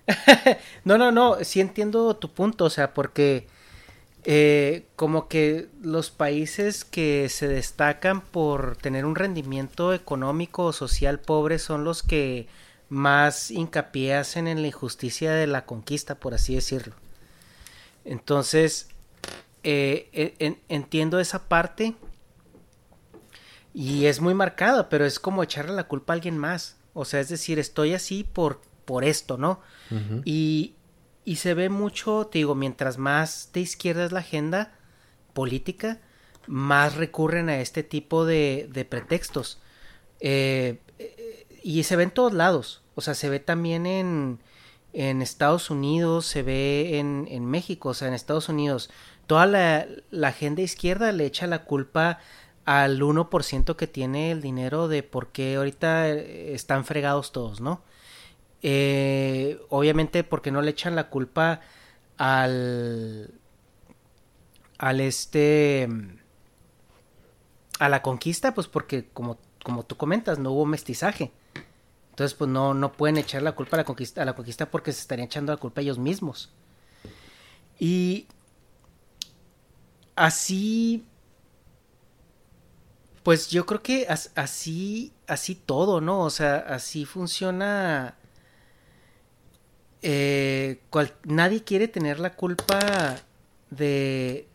no, 0.83 0.97
no, 0.97 1.11
no, 1.11 1.37
sí 1.43 1.61
entiendo 1.61 2.15
tu 2.15 2.33
punto, 2.33 2.65
o 2.65 2.69
sea, 2.69 2.93
porque 2.93 3.47
eh, 4.25 4.85
como 4.95 5.27
que 5.27 5.67
los 5.81 6.09
países 6.09 6.85
que 6.85 7.27
se 7.29 7.47
destacan 7.47 8.21
por 8.21 8.77
tener 8.77 9.05
un 9.05 9.15
rendimiento 9.15 9.93
económico 9.93 10.65
o 10.65 10.73
social 10.73 11.19
pobre 11.19 11.59
son 11.59 11.83
los 11.83 12.03
que 12.03 12.47
más 12.93 13.49
hincapié 13.49 14.13
hacen 14.13 14.47
en 14.47 14.61
la 14.61 14.67
injusticia 14.67 15.31
de 15.31 15.47
la 15.47 15.65
conquista, 15.65 16.19
por 16.19 16.35
así 16.35 16.53
decirlo. 16.53 16.93
Entonces, 18.05 18.89
eh, 19.63 20.59
entiendo 20.69 21.19
esa 21.19 21.47
parte 21.49 21.95
y 23.73 24.05
es 24.05 24.21
muy 24.21 24.35
marcada, 24.35 24.89
pero 24.89 25.05
es 25.05 25.19
como 25.19 25.41
echarle 25.41 25.73
la 25.73 25.87
culpa 25.87 26.13
a 26.13 26.15
alguien 26.15 26.37
más. 26.37 26.77
O 26.93 27.03
sea, 27.03 27.19
es 27.19 27.29
decir, 27.29 27.57
estoy 27.57 27.95
así 27.95 28.23
por, 28.23 28.61
por 28.85 29.03
esto, 29.03 29.37
¿no? 29.37 29.59
y, 30.23 30.75
y, 31.25 31.37
se 31.37 31.55
ve 31.55 31.69
mucho, 31.69 32.27
te 32.31 32.39
digo, 32.39 32.53
mientras 32.53 32.99
más 32.99 33.49
de 33.53 33.61
izquierda 33.61 34.05
es 34.05 34.11
la 34.11 34.19
agenda 34.19 34.71
política, 35.33 35.99
más 36.45 36.95
recurren 36.95 37.49
a 37.49 37.59
este 37.59 37.81
tipo 37.81 38.25
de, 38.25 38.69
de 38.71 38.85
pretextos. 38.85 39.59
Eh, 40.19 40.79
y 41.63 41.83
se 41.83 41.95
ve 41.95 42.03
en 42.03 42.11
todos 42.11 42.33
lados. 42.33 42.82
O 42.95 43.01
sea, 43.01 43.13
se 43.13 43.29
ve 43.29 43.39
también 43.39 43.85
en, 43.85 44.39
en 44.93 45.21
Estados 45.21 45.69
Unidos, 45.69 46.25
se 46.25 46.43
ve 46.43 46.99
en, 46.99 47.27
en 47.29 47.45
México, 47.45 47.89
o 47.89 47.93
sea, 47.93 48.07
en 48.07 48.13
Estados 48.13 48.49
Unidos. 48.49 48.89
Toda 49.27 49.45
la, 49.45 49.87
la 50.11 50.29
agenda 50.29 50.61
izquierda 50.61 51.11
le 51.11 51.25
echa 51.25 51.47
la 51.47 51.63
culpa 51.65 52.19
al 52.65 53.01
1% 53.01 53.75
que 53.75 53.87
tiene 53.87 54.31
el 54.31 54.41
dinero 54.41 54.87
de 54.87 55.03
por 55.03 55.27
qué 55.31 55.55
ahorita 55.55 56.09
están 56.09 56.85
fregados 56.85 57.31
todos, 57.31 57.61
¿no? 57.61 57.81
Eh, 58.61 59.59
obviamente 59.69 60.23
porque 60.23 60.51
no 60.51 60.61
le 60.61 60.71
echan 60.71 60.95
la 60.95 61.09
culpa 61.09 61.59
al 62.17 63.29
al 64.77 65.01
este 65.01 65.89
a 67.79 67.89
la 67.89 68.01
conquista 68.01 68.53
pues 68.53 68.67
porque 68.67 69.09
como 69.11 69.37
como 69.63 69.83
tú 69.83 69.97
comentas 69.97 70.39
no 70.39 70.51
hubo 70.51 70.65
mestizaje 70.65 71.33
entonces 72.13 72.35
pues 72.35 72.47
no 72.49 72.73
no 72.75 72.93
pueden 72.93 73.17
echar 73.17 73.41
la 73.41 73.53
culpa 73.53 73.75
a 73.75 73.79
la 73.79 73.83
conquista 73.83 74.21
a 74.21 74.25
la 74.25 74.35
conquista 74.35 74.69
porque 74.69 74.91
se 74.91 75.01
estarían 75.01 75.25
echando 75.25 75.51
la 75.51 75.57
culpa 75.57 75.81
a 75.81 75.83
ellos 75.83 75.97
mismos. 75.97 76.51
Y 77.79 78.27
así 80.15 81.05
pues 83.23 83.49
yo 83.49 83.65
creo 83.65 83.81
que 83.81 84.07
así 84.07 85.13
así 85.27 85.55
todo 85.55 86.01
no 86.01 86.19
o 86.21 86.29
sea 86.29 86.57
así 86.57 87.05
funciona 87.05 88.15
eh, 90.03 90.81
nadie 91.23 91.63
quiere 91.63 91.87
tener 91.87 92.19
la 92.19 92.35
culpa 92.35 93.15
de, 93.69 94.47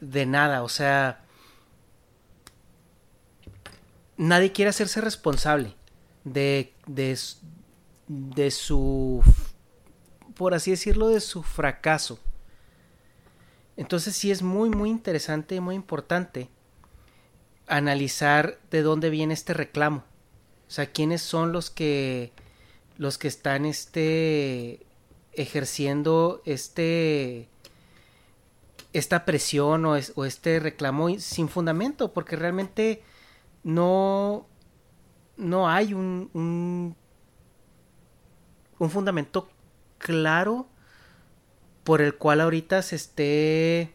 de 0.00 0.26
nada, 0.26 0.64
o 0.64 0.68
sea, 0.68 1.24
nadie 4.16 4.50
quiere 4.50 4.70
hacerse 4.70 5.00
responsable 5.00 5.76
de, 6.24 6.74
de, 6.86 7.18
de 8.08 8.50
su, 8.50 9.22
por 10.34 10.54
así 10.54 10.70
decirlo, 10.70 11.08
de 11.08 11.20
su 11.20 11.42
fracaso. 11.42 12.18
Entonces 13.76 14.16
sí 14.16 14.30
es 14.30 14.42
muy, 14.42 14.70
muy 14.70 14.90
interesante 14.90 15.56
y 15.56 15.60
muy 15.60 15.74
importante 15.74 16.48
analizar 17.66 18.58
de 18.70 18.82
dónde 18.82 19.10
viene 19.10 19.34
este 19.34 19.52
reclamo. 19.52 20.04
O 20.68 20.70
sea, 20.70 20.86
quiénes 20.86 21.22
son 21.22 21.52
los 21.52 21.70
que 21.70 22.32
los 22.98 23.18
que 23.18 23.28
están 23.28 23.66
este 23.66 24.86
ejerciendo 25.34 26.40
este 26.46 27.48
esta 28.94 29.26
presión 29.26 29.84
o, 29.84 29.96
este 29.96 30.58
reclamo 30.60 31.10
sin 31.18 31.48
fundamento 31.48 32.14
porque 32.14 32.36
realmente 32.36 33.02
no 33.62 34.46
no 35.36 35.68
hay 35.68 35.94
un, 35.94 36.30
un, 36.32 36.96
un 38.78 38.90
fundamento 38.90 39.48
claro 39.98 40.66
por 41.84 42.00
el 42.00 42.16
cual 42.16 42.40
ahorita 42.40 42.82
se 42.82 42.96
esté 42.96 43.92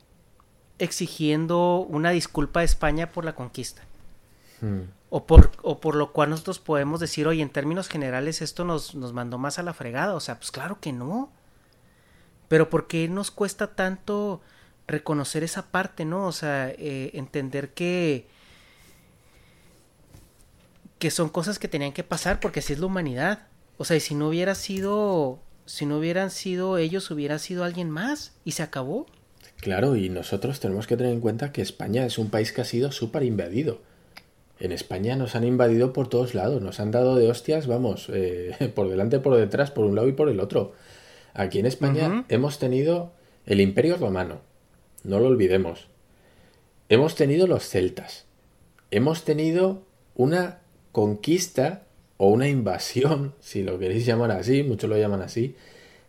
exigiendo 0.80 1.80
una 1.80 2.11
disculpa 2.11 2.61
a 2.61 2.63
España 2.63 3.11
por 3.11 3.26
la 3.26 3.35
conquista. 3.35 3.84
Hmm 4.61 4.84
o 5.13 5.27
por, 5.27 5.51
o 5.61 5.81
por 5.81 5.95
lo 5.95 6.13
cual 6.13 6.30
nosotros 6.30 6.59
podemos 6.59 7.01
decir, 7.01 7.27
oye, 7.27 7.41
en 7.41 7.49
términos 7.49 7.89
generales 7.89 8.41
esto 8.41 8.63
nos, 8.63 8.95
nos 8.95 9.11
mandó 9.11 9.38
más 9.38 9.59
a 9.59 9.63
la 9.63 9.73
fregada. 9.73 10.15
O 10.15 10.22
sea, 10.22 10.38
pues 10.38 10.51
claro 10.51 10.80
que 10.80 10.93
no. 10.93 11.30
Pero 12.47 12.69
¿por 12.69 12.88
qué 12.88 13.09
nos 13.09 13.30
cuesta 13.30 13.76
tanto 13.76 14.41
reconocer 14.88 15.43
esa 15.43 15.63
parte, 15.63 16.05
no? 16.05 16.27
O 16.27 16.31
sea, 16.31 16.69
eh, 16.69 17.11
entender 17.13 17.73
que 17.73 18.30
que 21.02 21.11
son 21.11 21.28
cosas 21.28 21.60
que 21.60 21.68
tenían 21.68 21.91
que 21.91 22.06
pasar 22.06 22.40
porque 22.40 22.61
así 22.61 22.72
es 22.72 22.80
la 22.80 22.86
humanidad. 22.86 23.48
O 23.78 23.84
sea, 23.84 23.98
y 23.98 23.99
si 23.99 24.15
no 24.15 24.30
hubiera 24.30 24.56
sido, 24.56 25.40
si 25.65 25.86
no 25.86 25.98
hubieran 25.98 26.32
sido 26.32 26.78
ellos, 26.78 27.11
hubiera 27.11 27.40
sido 27.40 27.65
alguien 27.65 27.90
más 27.90 28.36
y 28.45 28.52
se 28.53 28.64
acabó. 28.64 29.06
Claro, 29.57 29.98
y 29.98 30.07
nosotros 30.07 30.61
tenemos 30.61 30.88
que 30.88 30.95
tener 30.95 31.11
en 31.11 31.19
cuenta 31.19 31.52
que 31.52 31.61
España 31.61 32.06
es 32.06 32.18
un 32.18 32.30
país 32.30 32.53
que 32.53 32.61
ha 32.61 32.65
sido 32.65 32.94
súper 32.94 33.23
invadido 33.23 33.82
en 34.61 34.72
España 34.72 35.15
nos 35.15 35.36
han 35.36 35.44
invadido 35.44 35.91
por 35.91 36.07
todos 36.07 36.36
lados, 36.36 36.61
nos 36.61 36.80
han 36.80 36.91
dado 36.91 37.15
de 37.15 37.30
hostias, 37.30 37.65
vamos, 37.65 38.10
eh, 38.14 38.72
por 38.76 38.90
delante, 38.90 39.19
por 39.19 39.36
detrás, 39.36 39.72
por 39.72 39.86
un 39.86 39.95
lado 39.95 40.07
y 40.07 40.14
por 40.14 40.30
el 40.30 40.40
otro. 40.40 40.73
Aquí 41.34 41.60
en 41.60 41.65
España 41.65 42.26
hemos 42.30 42.60
tenido 42.60 43.11
el 43.45 43.60
Imperio 43.60 43.98
Romano, 43.98 44.41
no 45.03 45.19
lo 45.19 45.28
olvidemos. 45.28 45.88
Hemos 46.90 47.15
tenido 47.15 47.48
los 47.48 47.68
celtas. 47.68 48.26
Hemos 48.91 49.23
tenido 49.23 49.82
una 50.14 50.60
conquista 50.91 51.84
o 52.18 52.30
una 52.30 52.47
invasión, 52.47 53.35
si 53.39 53.63
lo 53.63 53.80
queréis 53.80 54.05
llamar 54.05 54.31
así, 54.31 54.63
muchos 54.63 54.89
lo 54.89 54.97
llaman 54.97 55.22
así, 55.22 55.55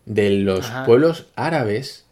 de 0.05 0.31
los 0.31 0.69
pueblos 0.85 1.27
árabes 1.35 2.05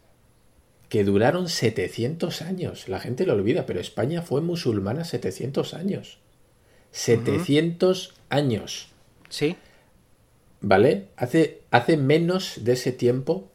que 0.89 1.03
duraron 1.03 1.48
700 1.48 2.41
años. 2.41 2.89
La 2.89 2.99
gente 2.99 3.26
lo 3.26 3.34
olvida, 3.34 3.65
pero 3.65 3.80
España 3.80 4.22
fue 4.22 4.41
musulmana 4.41 5.06
700 5.06 5.73
años. 5.73 6.19
700 6.91 8.14
años. 8.30 8.89
Sí. 9.30 9.56
¿Vale? 10.60 11.07
Hace, 11.15 11.61
hace 11.72 11.95
menos 11.95 12.64
de 12.65 12.73
ese 12.73 12.91
tiempo 12.91 13.49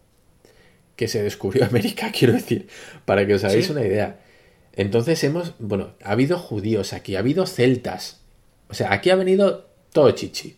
que 0.97 1.09
se 1.09 1.22
descubrió 1.22 1.64
América, 1.66 2.10
quiero 2.10 2.32
decir, 2.32 2.68
para 3.05 3.26
que 3.26 3.34
os 3.34 3.44
hagáis 3.44 3.68
una 3.70 3.84
idea. 3.84 4.20
Entonces 4.72 5.22
hemos, 5.24 5.55
bueno, 5.59 5.94
ha 6.02 6.12
habido 6.12 6.38
judíos 6.38 6.93
aquí, 6.93 7.16
ha 7.16 7.20
habido 7.20 7.47
celtas. 7.47 8.22
O 8.68 8.74
sea, 8.74 8.93
aquí 8.93 9.10
ha 9.10 9.16
venido 9.16 9.68
todo 9.93 10.10
chichi. 10.10 10.56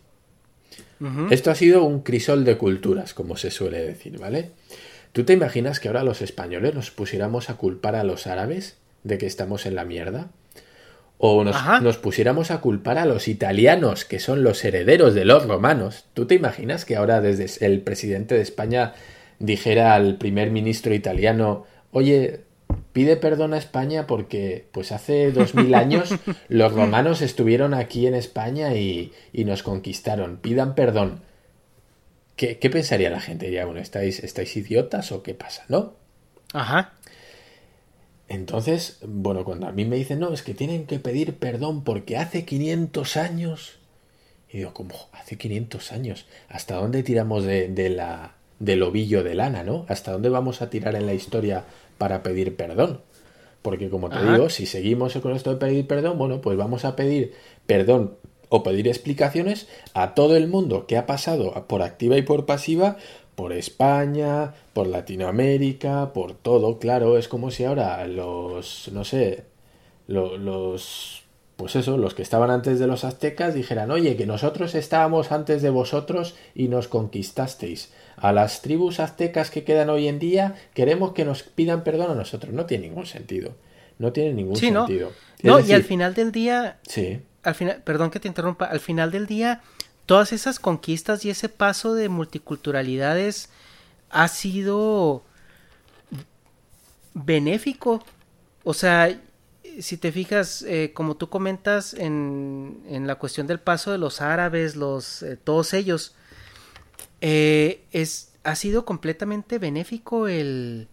Esto 1.29 1.49
ha 1.49 1.55
sido 1.55 1.85
un 1.85 2.01
crisol 2.01 2.43
de 2.43 2.57
culturas, 2.57 3.13
como 3.13 3.37
se 3.37 3.51
suele 3.51 3.79
decir, 3.79 4.19
¿vale? 4.19 4.51
¿Tú 5.13 5.23
te 5.23 5.31
imaginas 5.31 5.79
que 5.79 5.87
ahora 5.87 6.03
los 6.03 6.21
españoles 6.21 6.75
nos 6.75 6.91
pusiéramos 6.91 7.49
a 7.49 7.55
culpar 7.55 7.95
a 7.95 8.03
los 8.03 8.27
árabes 8.27 8.77
de 9.03 9.17
que 9.17 9.25
estamos 9.25 9.65
en 9.65 9.75
la 9.75 9.85
mierda? 9.85 10.29
o 11.21 11.43
nos, 11.43 11.97
pusiéramos 11.97 12.49
a 12.49 12.61
culpar 12.61 12.97
a 12.97 13.05
los 13.05 13.27
italianos, 13.27 14.05
que 14.05 14.19
son 14.19 14.41
los 14.41 14.63
herederos 14.63 15.13
de 15.13 15.25
los 15.25 15.45
romanos. 15.45 16.05
¿Tú 16.13 16.25
te 16.25 16.35
imaginas 16.35 16.85
que 16.85 16.95
ahora 16.95 17.19
desde 17.19 17.65
el 17.65 17.81
presidente 17.81 18.35
de 18.35 18.41
España 18.41 18.93
dijera 19.37 19.95
al 19.95 20.15
primer 20.17 20.49
ministro 20.49 20.93
italiano, 20.93 21.65
oye, 21.91 22.45
pide 22.91 23.17
perdón 23.17 23.53
a 23.53 23.57
España 23.57 24.07
porque 24.07 24.67
pues 24.71 24.91
hace 24.91 25.31
dos 25.31 25.55
mil 25.55 25.73
años 25.75 26.09
los 26.49 26.73
romanos 26.73 27.21
estuvieron 27.21 27.73
aquí 27.73 28.07
en 28.07 28.15
España 28.15 28.75
y, 28.75 29.11
nos 29.33 29.63
conquistaron, 29.63 30.37
pidan 30.37 30.75
perdón. 30.75 31.21
¿Qué, 32.35 32.57
¿Qué, 32.57 32.69
pensaría 32.69 33.09
la 33.09 33.19
gente? 33.19 33.51
Ya, 33.51 33.65
bueno, 33.65 33.81
¿estáis, 33.81 34.23
¿estáis 34.23 34.55
idiotas 34.55 35.11
o 35.11 35.23
qué 35.23 35.33
pasa? 35.33 35.65
¿No? 35.67 35.93
Ajá. 36.53 36.93
Entonces, 38.29 38.99
bueno, 39.05 39.43
cuando 39.43 39.67
a 39.67 39.71
mí 39.71 39.85
me 39.85 39.95
dicen, 39.95 40.19
no, 40.19 40.31
es 40.31 40.43
que 40.43 40.53
tienen 40.53 40.85
que 40.85 40.99
pedir 40.99 41.35
perdón 41.35 41.83
porque 41.83 42.15
hace 42.15 42.45
500 42.45 43.17
años. 43.17 43.79
Y 44.51 44.59
digo, 44.59 44.73
¿cómo? 44.73 44.95
Hace 45.11 45.37
500 45.37 45.91
años. 45.91 46.27
¿Hasta 46.47 46.75
dónde 46.75 47.01
tiramos 47.03 47.43
de, 47.43 47.89
la, 47.89 48.35
del 48.59 48.83
ovillo 48.83 49.23
de 49.23 49.33
lana, 49.33 49.63
no? 49.63 49.85
¿Hasta 49.89 50.11
dónde 50.11 50.29
vamos 50.29 50.61
a 50.61 50.69
tirar 50.69 50.95
en 50.95 51.07
la 51.07 51.13
historia 51.13 51.65
para 51.99 52.23
pedir 52.23 52.55
perdón? 52.55 53.01
Porque 53.61 53.91
como 53.91 54.09
te 54.09 54.23
digo, 54.23 54.49
si 54.49 54.65
seguimos 54.65 55.15
con 55.17 55.35
esto 55.35 55.51
de 55.51 55.57
pedir 55.57 55.85
perdón, 55.85 56.17
bueno, 56.17 56.41
pues 56.41 56.57
vamos 56.57 56.83
a 56.85 56.95
pedir 56.95 57.33
perdón 57.67 58.15
o 58.47 58.63
pedir 58.63 58.87
explicaciones 58.87 59.67
a 59.93 60.15
todo 60.15 60.35
el 60.35 60.47
mundo 60.47 60.87
que 60.87 60.97
ha 60.97 61.05
pasado 61.05 61.67
por 61.67 61.83
activa 61.83 62.17
y 62.17 62.23
por 62.23 62.47
pasiva 62.47 62.97
por 63.39 63.53
España, 63.53 64.53
por 64.73 64.87
Latinoamérica, 64.87 66.11
por 66.11 66.33
todo, 66.33 66.77
claro, 66.77 67.17
es 67.17 67.29
como 67.29 67.51
si 67.51 67.63
ahora 67.63 68.05
los, 68.05 68.89
no 68.91 69.05
sé, 69.05 69.45
los, 70.07 71.23
pues 71.55 71.77
eso, 71.77 71.95
los 71.97 72.13
que 72.13 72.21
estaban 72.21 72.51
antes 72.51 72.79
de 72.79 72.87
los 72.87 73.05
aztecas 73.05 73.53
dijeran, 73.53 73.91
oye, 73.91 74.17
que 74.17 74.25
nosotros 74.25 74.75
estábamos 74.75 75.31
antes 75.31 75.61
de 75.61 75.69
vosotros 75.69 76.35
y 76.53 76.67
nos 76.67 76.89
conquistasteis. 76.89 77.93
A 78.21 78.33
las 78.33 78.61
tribus 78.61 78.99
aztecas 78.99 79.49
que 79.49 79.63
quedan 79.63 79.89
hoy 79.89 80.07
en 80.07 80.19
día, 80.19 80.55
queremos 80.73 81.13
que 81.13 81.25
nos 81.25 81.43
pidan 81.43 81.83
perdón 81.83 82.11
a 82.11 82.15
nosotros. 82.15 82.53
No 82.53 82.65
tiene 82.65 82.87
ningún 82.87 83.05
sentido. 83.05 83.55
No 83.97 84.11
tiene 84.11 84.33
ningún 84.33 84.55
sentido. 84.55 85.11
No, 85.41 85.59
y 85.59 85.71
al 85.71 85.83
final 85.83 86.13
del 86.13 86.31
día. 86.31 86.79
Sí. 86.87 87.21
Al 87.43 87.55
final, 87.55 87.81
perdón 87.83 88.11
que 88.11 88.19
te 88.19 88.27
interrumpa, 88.27 88.65
al 88.65 88.81
final 88.81 89.11
del 89.11 89.25
día 89.25 89.61
todas 90.09 90.33
esas 90.33 90.59
conquistas 90.59 91.23
y 91.23 91.29
ese 91.29 91.49
paso 91.49 91.93
de 91.93 92.09
multiculturalidades 92.09 93.49
ha 94.09 94.27
sido 94.27 95.23
benéfico. 97.13 98.03
O 98.63 98.73
sea, 98.73 99.19
si 99.79 99.97
te 99.97 100.11
fijas, 100.11 100.63
eh, 100.63 100.93
como 100.95 101.15
tú 101.15 101.29
comentas 101.29 101.93
en, 101.93 102.81
en, 102.87 103.05
la 103.05 103.15
cuestión 103.15 103.45
del 103.45 103.59
paso 103.59 103.91
de 103.91 103.99
los 103.99 104.19
árabes, 104.19 104.75
los, 104.75 105.21
eh, 105.21 105.37
todos 105.37 105.73
ellos, 105.73 106.15
eh, 107.21 107.85
es, 107.91 108.33
ha 108.43 108.55
sido 108.55 108.85
completamente 108.85 109.59
benéfico 109.59 110.27
el, 110.27 110.87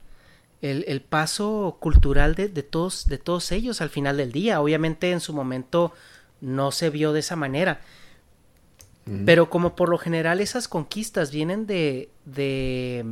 el, 0.62 0.84
el 0.88 1.00
paso 1.00 1.76
cultural 1.80 2.34
de, 2.34 2.48
de, 2.48 2.62
todos, 2.62 3.06
de 3.06 3.18
todos 3.18 3.52
ellos 3.52 3.80
al 3.80 3.90
final 3.90 4.16
del 4.16 4.32
día. 4.32 4.60
Obviamente 4.60 5.10
en 5.10 5.20
su 5.20 5.32
momento 5.32 5.92
no 6.40 6.72
se 6.72 6.90
vio 6.90 7.12
de 7.12 7.20
esa 7.20 7.36
manera 7.36 7.80
pero 9.24 9.48
como 9.48 9.76
por 9.76 9.88
lo 9.88 9.98
general 9.98 10.40
esas 10.40 10.66
conquistas 10.66 11.30
vienen 11.30 11.66
de, 11.68 12.10
de 12.24 13.04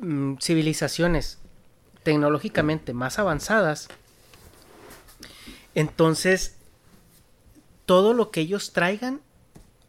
mm, 0.00 0.38
civilizaciones 0.40 1.38
tecnológicamente 2.02 2.92
más 2.94 3.20
avanzadas, 3.20 3.88
entonces 5.76 6.56
todo 7.86 8.12
lo 8.12 8.32
que 8.32 8.40
ellos 8.40 8.72
traigan 8.72 9.20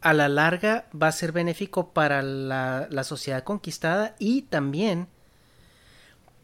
a 0.00 0.12
la 0.12 0.28
larga 0.28 0.86
va 1.00 1.08
a 1.08 1.12
ser 1.12 1.32
benéfico 1.32 1.92
para 1.92 2.22
la, 2.22 2.88
la 2.90 3.04
sociedad 3.04 3.44
conquistada 3.44 4.14
y 4.18 4.42
también 4.42 5.08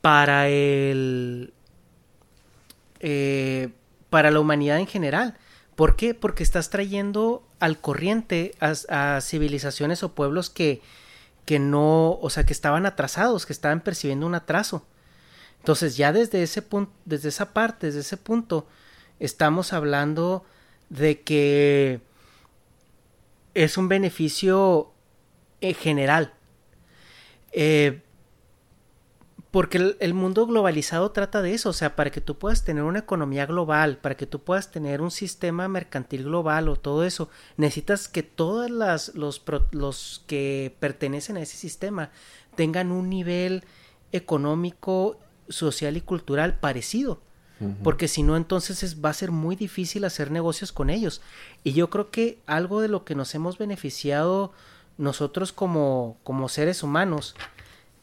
para 0.01 0.49
el 0.49 1.53
eh, 3.01 3.70
para 4.11 4.31
la 4.31 4.41
humanidad 4.41 4.78
en 4.78 4.87
general 4.87 5.39
¿Por 5.77 5.95
qué? 5.95 6.15
Porque 6.15 6.43
estás 6.43 6.70
trayendo 6.70 7.47
al 7.61 7.78
corriente 7.78 8.55
a, 8.61 9.20
civilizaciones 9.20 10.03
o 10.03 10.15
pueblos 10.15 10.49
que, 10.49 10.81
que 11.45 11.59
no, 11.59 12.12
o 12.12 12.31
sea, 12.31 12.45
que 12.45 12.55
estaban 12.55 12.87
atrasados, 12.87 13.45
que 13.45 13.53
estaban 13.53 13.83
percibiendo 13.83 14.27
un 14.27 14.35
atraso. 14.35 14.87
Entonces 15.59 15.99
ya 15.99 16.12
desde 16.12 16.43
ese 16.43 16.62
punto, 16.62 16.93
desde 17.05 17.28
esa 17.28 17.53
parte, 17.53 17.89
desde 17.89 18.01
ese 18.01 18.16
punto, 18.16 18.66
estamos 19.20 19.74
hablando 19.74 20.47
de 20.89 21.20
que 21.20 22.01
es 23.57 23.78
un 23.78 23.89
beneficio 23.89 24.93
en 25.61 25.74
general. 25.74 26.35
Eh, 27.53 28.03
porque 29.51 29.97
el, 29.99 30.12
mundo 30.12 30.47
globalizado 30.47 31.12
trata 31.12 31.41
de 31.41 31.55
eso, 31.55 31.70
o 31.70 31.73
sea, 31.73 31.97
para 31.97 32.11
que 32.11 32.20
tú 32.20 32.37
puedas 32.39 32.65
tener 32.65 32.83
una 32.83 32.99
economía 32.99 33.47
global, 33.47 33.97
para 33.97 34.15
que 34.15 34.27
tú 34.27 34.45
puedas 34.45 34.70
tener 34.70 35.01
un 35.01 35.11
sistema 35.11 35.66
mercantil 35.69 36.24
global 36.24 36.69
o 36.69 36.77
todo 36.77 37.05
eso, 37.05 37.31
necesitas 37.57 38.09
que 38.09 38.23
todos 38.23 38.70
los, 38.70 39.15
los 39.15 40.24
que 40.27 40.77
pertenecen 40.78 41.39
a 41.39 41.41
ese 41.41 41.57
sistema 41.57 42.11
tengan 42.55 42.93
un 42.93 43.09
nivel 43.09 43.65
económico, 44.12 45.19
social 45.49 45.97
y 45.97 46.03
cultural 46.03 46.61
parecido. 46.61 47.23
Porque 47.83 48.07
si 48.07 48.23
no, 48.23 48.37
entonces 48.37 49.03
va 49.03 49.09
a 49.09 49.15
ser 49.15 49.31
muy 49.31 49.57
difícil 49.57 50.05
hacer 50.05 50.31
negocios 50.31 50.73
con 50.73 50.91
ellos. 50.91 51.23
Y 51.65 51.73
yo 51.73 51.89
creo 51.89 52.11
que 52.11 52.39
algo 52.47 52.83
de 52.83 52.89
lo 52.89 53.05
que 53.05 53.15
nos 53.15 53.35
hemos 53.35 53.57
beneficiado 53.57 54.53
nosotros 54.99 55.53
como, 55.53 56.19
como 56.23 56.49
seres 56.49 56.83
humanos 56.83 57.35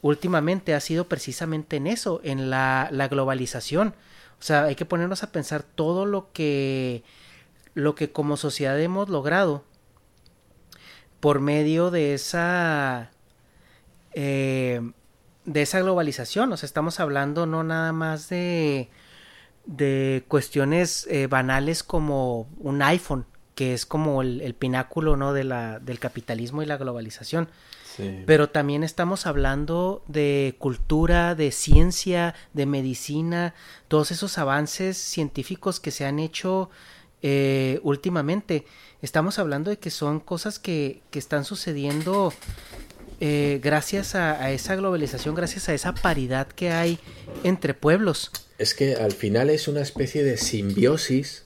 últimamente 0.02 0.74
ha 0.74 0.80
sido 0.80 1.08
precisamente 1.08 1.76
en 1.76 1.86
eso, 1.86 2.20
en 2.24 2.50
la, 2.50 2.90
globalización. 3.10 3.94
O 4.38 4.42
sea, 4.42 4.64
hay 4.64 4.74
que 4.74 4.84
ponernos 4.84 5.22
a 5.22 5.32
pensar 5.32 5.62
todo 5.62 6.04
lo 6.04 6.30
que, 6.32 7.02
lo 7.72 7.94
que 7.94 8.12
como 8.12 8.36
sociedad 8.36 8.78
hemos 8.80 9.08
logrado 9.08 9.64
por 11.20 11.40
medio 11.40 11.90
de 11.90 12.12
esa, 12.12 13.12
eh, 14.12 14.82
de 15.46 15.62
esa 15.62 15.80
globalización. 15.80 16.52
O 16.52 16.56
sea, 16.58 16.66
estamos 16.66 17.00
hablando 17.00 17.46
no 17.46 17.64
nada 17.64 17.94
más 17.94 18.28
de, 18.28 18.90
de 19.66 20.24
cuestiones 20.28 21.06
eh, 21.10 21.26
banales 21.26 21.82
como 21.82 22.48
un 22.58 22.82
iPhone, 22.82 23.26
que 23.54 23.74
es 23.74 23.86
como 23.86 24.22
el, 24.22 24.40
el 24.40 24.54
pináculo 24.54 25.16
¿no? 25.16 25.32
de 25.32 25.44
la, 25.44 25.78
del 25.78 25.98
capitalismo 25.98 26.62
y 26.62 26.66
la 26.66 26.76
globalización, 26.76 27.48
pero 28.26 28.50
también 28.50 28.82
estamos 28.82 29.24
hablando 29.24 30.02
de 30.08 30.56
cultura, 30.58 31.36
de 31.36 31.52
ciencia, 31.52 32.34
de 32.52 32.66
medicina, 32.66 33.54
todos 33.86 34.10
esos 34.10 34.36
avances 34.36 34.96
científicos 34.96 35.78
que 35.78 35.92
se 35.92 36.04
han 36.04 36.18
hecho 36.18 36.70
eh, 37.22 37.78
últimamente. 37.84 38.66
Estamos 39.00 39.38
hablando 39.38 39.70
de 39.70 39.78
que 39.78 39.90
son 39.90 40.18
cosas 40.18 40.58
que, 40.58 41.02
que 41.12 41.20
están 41.20 41.44
sucediendo 41.44 42.32
eh, 43.20 43.60
gracias 43.62 44.14
a, 44.14 44.50
esa 44.52 44.76
globalización, 44.76 45.34
gracias 45.34 45.68
a 45.68 45.74
esa 45.74 45.94
paridad 45.94 46.48
que 46.48 46.70
hay 46.70 46.98
entre 47.42 47.74
pueblos. 47.74 48.30
Es 48.58 48.74
que 48.74 48.94
al 48.94 49.12
final 49.12 49.50
es 49.50 49.68
una 49.68 49.82
especie 49.82 50.22
de 50.24 50.36
simbiosis 50.36 51.44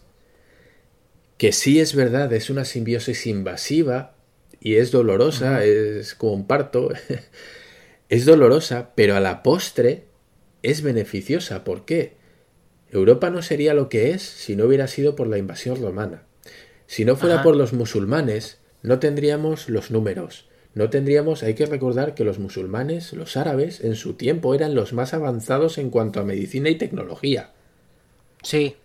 que 1.37 1.53
sí 1.53 1.79
es 1.79 1.95
verdad, 1.95 2.33
es 2.33 2.51
una 2.51 2.65
simbiosis 2.65 3.27
invasiva, 3.27 4.17
y 4.61 4.77
es 4.77 4.91
dolorosa, 4.91 5.65
es 5.65 6.15
como 6.15 6.33
un 6.33 6.47
parto, 6.47 6.91
es 8.09 8.25
dolorosa, 8.25 8.91
pero 8.95 9.17
a 9.17 9.21
la 9.21 9.43
postre 9.43 10.05
es 10.63 10.83
beneficiosa. 10.83 11.65
¿Por 11.65 11.85
qué? 11.85 12.17
Europa 12.91 13.31
no 13.31 13.43
sería 13.43 13.75
lo 13.75 13.89
que 13.89 14.11
es 14.11 14.23
si 14.23 14.57
no 14.57 14.65
hubiera 14.65 14.89
sido 14.89 15.15
por 15.15 15.27
la 15.27 15.39
invasión 15.39 15.81
romana. 15.81 16.25
Si 16.87 17.05
no 17.05 17.17
fuera 17.17 17.43
por 17.43 17.55
los 17.55 17.73
musulmanes, 17.73 18.59
no 18.83 18.99
tendríamos 18.99 19.69
los 19.69 19.91
números. 19.91 20.48
No 20.75 20.91
tendríamos, 20.91 21.43
hay 21.43 21.55
que 21.55 21.67
recordar 21.67 22.15
que 22.15 22.25
los 22.25 22.39
musulmanes, 22.39 23.13
los 23.13 23.37
árabes, 23.37 23.83
en 23.83 23.97
su 23.97 24.15
tiempo 24.15 24.55
eran 24.55 24.75
los 24.75 24.93
más 24.93 25.15
avanzados 25.15 25.79
en 25.79 25.91
cuanto 25.91 26.21
a 26.21 26.25
medicina 26.25 26.69
y 26.69 26.77
tecnología. 26.77 27.51
Sí. 28.43 28.77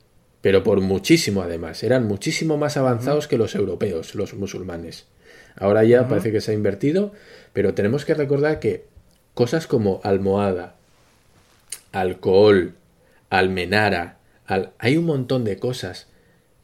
Pero 0.42 0.64
por 0.64 0.82
muchísimo 0.82 1.42
además, 1.42 1.84
eran 1.84 2.08
muchísimo 2.08 2.58
más 2.58 2.78
avanzados 2.78 3.28
que 3.28 3.38
los 3.38 3.56
europeos, 3.56 4.16
los 4.16 4.34
musulmanes. 4.34 5.06
Ahora 5.56 5.84
ya 5.84 6.08
parece 6.08 6.32
que 6.32 6.42
se 6.42 6.52
ha 6.52 6.56
invertido, 6.56 7.14
pero 7.54 7.74
tenemos 7.74 8.06
que 8.06 8.16
recordar 8.16 8.60
que 8.60 8.86
cosas 9.36 9.68
como 9.68 10.02
almohada, 10.04 10.76
alcohol, 11.92 12.74
almenara, 13.30 14.18
hay 14.80 14.98
un 14.98 15.06
montón 15.06 15.44
de 15.44 15.58
cosas 15.58 16.08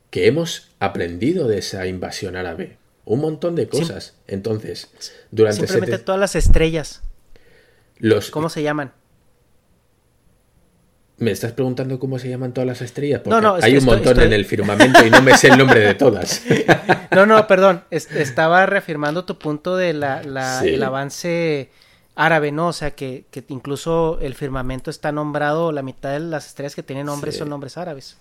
que 0.10 0.28
hemos 0.28 0.70
aprendido 0.80 1.48
de 1.48 1.60
esa 1.60 1.86
invasión 1.88 2.36
árabe. 2.36 2.78
Un 3.10 3.22
montón 3.22 3.56
de 3.56 3.68
cosas. 3.68 4.14
Entonces, 4.27 4.90
durante 5.31 5.61
Simplemente 5.65 5.98
todas 5.98 6.22
las 6.22 6.36
estrellas. 6.36 7.02
Los... 7.98 8.30
¿Cómo 8.30 8.49
se 8.49 8.61
llaman? 8.61 8.91
¿Me 11.18 11.31
estás 11.31 11.52
preguntando 11.52 11.98
cómo 11.99 12.18
se 12.19 12.30
llaman 12.30 12.53
todas 12.53 12.68
las 12.68 12.81
estrellas? 12.81 13.22
Porque 13.23 13.31
No, 13.31 13.41
no, 13.41 13.56
hay 13.61 13.76
un 13.77 13.84
montón 13.84 14.14
estoy- 14.14 14.27
en 14.27 14.34
el 14.34 14.45
firmamento 14.45 15.06
y 15.06 15.10
no 15.10 15.22
me 15.23 15.36
sé 15.38 15.48
el 15.48 15.57
nombre 15.57 15.80
de 15.81 15.95
todas. 15.95 16.44
No, 17.11 17.26
no, 17.26 17.48
perdón. 17.48 17.84
es- 17.90 18.11
estaba 18.11 18.68
reafirmando 18.68 19.26
tu 19.26 19.40
punto 19.40 19.76
de 19.76 19.94
la, 19.94 20.22
la- 20.23 20.61
Sí. 20.61 20.69
el 20.76 20.84
avance 20.84 21.72
árabe, 22.15 22.52
¿no? 22.52 22.68
O 22.68 22.73
sea, 22.73 22.91
que, 22.91 23.26
que 23.31 23.44
incluso 23.48 24.19
el 24.22 24.36
firmamento 24.36 24.91
está 24.91 25.11
nombrado, 25.11 25.72
la 25.72 25.81
mitad 25.81 26.11
de 26.11 26.19
las 26.19 26.45
estrellas 26.45 26.76
que 26.76 26.84
tienen 26.84 27.07
nombres 27.07 27.34
Sí. 27.34 27.40
son 27.40 27.49
nombres 27.49 27.76
árabes. 27.77 28.18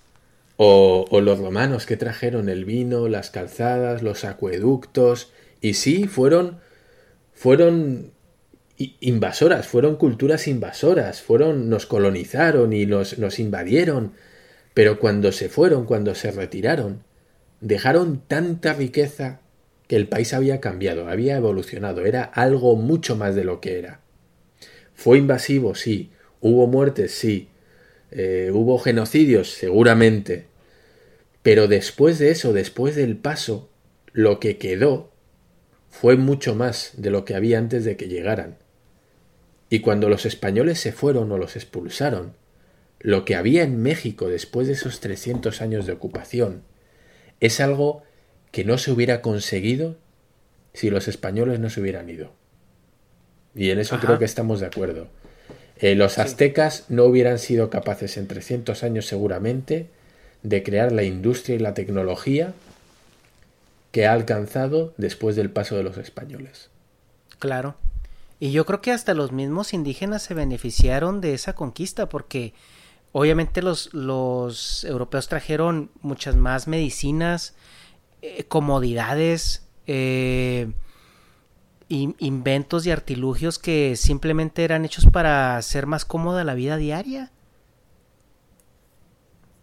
O, 0.58 1.06
o 1.08 1.20
los 1.22 1.38
romanos 1.38 1.86
que 1.86 1.96
trajeron 1.96 2.50
el 2.50 2.66
vino, 2.66 3.08
las 3.08 3.30
calzadas, 3.30 4.02
los 4.02 4.24
acueductos. 4.24 5.32
Y 5.60 5.74
sí, 5.74 6.06
fueron, 6.06 6.58
fueron 7.32 8.12
invasoras, 9.00 9.66
fueron 9.66 9.96
culturas 9.96 10.46
invasoras, 10.46 11.22
fueron, 11.22 11.68
nos 11.68 11.86
colonizaron 11.86 12.72
y 12.72 12.86
nos, 12.86 13.18
nos 13.18 13.38
invadieron. 13.38 14.12
Pero 14.74 15.00
cuando 15.00 15.32
se 15.32 15.48
fueron, 15.48 15.84
cuando 15.86 16.14
se 16.14 16.30
retiraron, 16.30 17.02
dejaron 17.60 18.22
tanta 18.26 18.74
riqueza 18.74 19.40
que 19.88 19.96
el 19.96 20.06
país 20.06 20.34
había 20.34 20.60
cambiado, 20.60 21.08
había 21.08 21.36
evolucionado, 21.36 22.04
era 22.04 22.22
algo 22.22 22.76
mucho 22.76 23.16
más 23.16 23.34
de 23.34 23.44
lo 23.44 23.60
que 23.60 23.78
era. 23.78 24.00
Fue 24.94 25.18
invasivo, 25.18 25.74
sí. 25.74 26.10
Hubo 26.40 26.66
muertes, 26.66 27.12
sí. 27.12 27.47
Eh, 28.10 28.50
hubo 28.52 28.78
genocidios, 28.78 29.50
seguramente. 29.50 30.46
Pero 31.42 31.68
después 31.68 32.18
de 32.18 32.30
eso, 32.30 32.52
después 32.52 32.96
del 32.96 33.16
paso, 33.16 33.70
lo 34.12 34.40
que 34.40 34.58
quedó 34.58 35.12
fue 35.90 36.16
mucho 36.16 36.54
más 36.54 36.92
de 36.96 37.10
lo 37.10 37.24
que 37.24 37.34
había 37.34 37.58
antes 37.58 37.84
de 37.84 37.96
que 37.96 38.08
llegaran. 38.08 38.56
Y 39.70 39.80
cuando 39.80 40.08
los 40.08 40.26
españoles 40.26 40.80
se 40.80 40.92
fueron 40.92 41.30
o 41.32 41.38
los 41.38 41.56
expulsaron, 41.56 42.34
lo 43.00 43.24
que 43.24 43.36
había 43.36 43.62
en 43.62 43.80
México 43.80 44.28
después 44.28 44.66
de 44.66 44.72
esos 44.72 45.00
300 45.00 45.60
años 45.62 45.86
de 45.86 45.92
ocupación 45.92 46.62
es 47.40 47.60
algo 47.60 48.02
que 48.50 48.64
no 48.64 48.78
se 48.78 48.90
hubiera 48.90 49.22
conseguido 49.22 49.96
si 50.72 50.90
los 50.90 51.06
españoles 51.08 51.60
no 51.60 51.70
se 51.70 51.80
hubieran 51.80 52.08
ido. 52.08 52.32
Y 53.54 53.70
en 53.70 53.78
eso 53.78 53.96
Ajá. 53.96 54.06
creo 54.06 54.18
que 54.18 54.24
estamos 54.24 54.60
de 54.60 54.66
acuerdo. 54.66 55.08
Eh, 55.80 55.94
los 55.94 56.18
aztecas 56.18 56.84
no 56.88 57.04
hubieran 57.04 57.38
sido 57.38 57.70
capaces 57.70 58.16
en 58.16 58.26
300 58.26 58.82
años 58.82 59.06
seguramente 59.06 59.86
de 60.42 60.62
crear 60.62 60.92
la 60.92 61.04
industria 61.04 61.56
y 61.56 61.60
la 61.60 61.74
tecnología 61.74 62.52
que 63.92 64.06
ha 64.06 64.12
alcanzado 64.12 64.92
después 64.96 65.36
del 65.36 65.50
paso 65.50 65.76
de 65.76 65.82
los 65.82 65.96
españoles. 65.96 66.70
Claro. 67.38 67.76
Y 68.40 68.52
yo 68.52 68.66
creo 68.66 68.80
que 68.80 68.92
hasta 68.92 69.14
los 69.14 69.32
mismos 69.32 69.72
indígenas 69.72 70.22
se 70.22 70.34
beneficiaron 70.34 71.20
de 71.20 71.34
esa 71.34 71.54
conquista 71.54 72.08
porque 72.08 72.54
obviamente 73.12 73.62
los, 73.62 73.92
los 73.94 74.84
europeos 74.84 75.28
trajeron 75.28 75.90
muchas 76.02 76.36
más 76.36 76.68
medicinas, 76.68 77.54
eh, 78.22 78.44
comodidades, 78.44 79.66
eh, 79.86 80.70
in- 81.88 82.16
inventos 82.18 82.86
y 82.86 82.90
artilugios 82.90 83.58
que 83.58 83.96
simplemente 83.96 84.64
eran 84.64 84.84
hechos 84.84 85.06
para 85.06 85.56
hacer 85.56 85.86
más 85.86 86.04
cómoda 86.04 86.44
la 86.44 86.54
vida 86.54 86.76
diaria. 86.76 87.32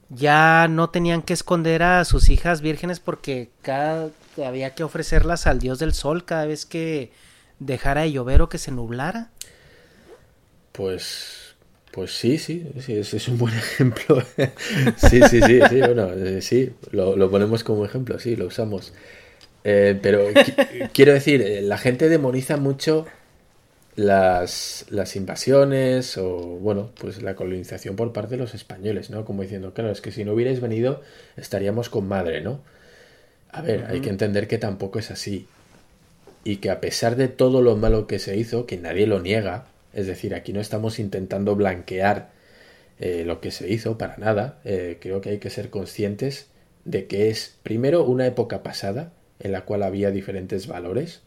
Ya 0.09 0.67
no 0.69 0.89
tenían 0.91 1.23
que 1.23 1.33
esconder 1.33 1.81
a 1.81 2.05
sus 2.05 2.29
hijas 2.29 2.61
vírgenes 2.61 2.99
porque 2.99 3.49
cada 3.63 4.11
había 4.45 4.75
que 4.75 4.83
ofrecerlas 4.83 5.47
al 5.47 5.59
dios 5.59 5.79
del 5.79 5.93
sol 5.93 6.25
cada 6.25 6.45
vez 6.45 6.65
que 6.65 7.11
dejara 7.59 8.01
de 8.01 8.11
llover 8.11 8.41
o 8.43 8.49
que 8.49 8.59
se 8.59 8.71
nublara. 8.71 9.31
Pues, 10.71 11.55
pues 11.91 12.11
sí, 12.11 12.37
sí, 12.37 12.67
sí, 12.81 12.97
ese 12.97 13.17
es 13.17 13.27
un 13.27 13.37
buen 13.37 13.53
ejemplo. 13.57 14.21
sí, 14.97 15.23
sí, 15.23 15.41
sí, 15.41 15.65
sí, 15.65 15.81
bueno, 15.83 16.11
eh, 16.13 16.41
sí, 16.41 16.73
lo, 16.91 17.15
lo 17.15 17.29
ponemos 17.31 17.63
como 17.63 17.85
ejemplo, 17.85 18.19
sí, 18.19 18.35
lo 18.35 18.47
usamos. 18.47 18.93
Eh, 19.65 19.99
pero 20.01 20.39
qui- 20.41 20.55
quiero 20.93 21.13
decir, 21.13 21.41
eh, 21.43 21.61
la 21.63 21.79
gente 21.79 22.09
demoniza 22.09 22.57
mucho 22.57 23.07
las, 23.95 24.85
las 24.89 25.15
invasiones 25.15 26.17
o, 26.17 26.37
bueno, 26.39 26.91
pues 26.99 27.21
la 27.23 27.35
colonización 27.35 27.95
por 27.95 28.13
parte 28.13 28.31
de 28.35 28.37
los 28.41 28.53
españoles, 28.55 29.09
¿no? 29.09 29.25
Como 29.25 29.43
diciendo, 29.43 29.73
claro, 29.73 29.91
es 29.91 30.01
que 30.01 30.11
si 30.11 30.25
no 30.25 30.33
hubierais 30.33 30.61
venido 30.61 31.01
estaríamos 31.37 31.89
con 31.89 32.07
madre, 32.07 32.41
¿no? 32.41 32.61
A 33.51 33.61
ver, 33.61 33.85
hay 33.89 34.01
que 34.01 34.09
entender 34.09 34.47
que 34.47 34.57
tampoco 34.59 34.99
es 34.99 35.11
así. 35.11 35.47
Y 36.43 36.57
que 36.57 36.69
a 36.69 36.79
pesar 36.81 37.15
de 37.15 37.27
todo 37.27 37.61
lo 37.61 37.75
malo 37.75 38.07
que 38.07 38.19
se 38.19 38.37
hizo, 38.37 38.65
que 38.67 38.77
nadie 38.77 39.07
lo 39.07 39.19
niega, 39.19 39.67
es 39.93 40.07
decir, 40.07 40.35
aquí 40.35 40.53
no 40.53 40.61
estamos 40.61 40.99
intentando 40.99 41.55
blanquear 41.55 42.29
eh, 42.99 43.23
lo 43.25 43.41
que 43.41 43.51
se 43.51 43.69
hizo 43.71 43.97
para 43.97 44.17
nada, 44.17 44.59
eh, 44.65 44.97
creo 45.01 45.21
que 45.21 45.31
hay 45.31 45.39
que 45.39 45.49
ser 45.51 45.69
conscientes 45.71 46.47
de 46.85 47.07
que 47.07 47.29
es, 47.29 47.57
primero, 47.63 48.05
una 48.05 48.27
época 48.27 48.63
pasada 48.63 49.13
en 49.39 49.51
la 49.51 49.65
cual 49.65 49.83
había 49.83 50.11
diferentes 50.11 50.67
valores. 50.67 51.21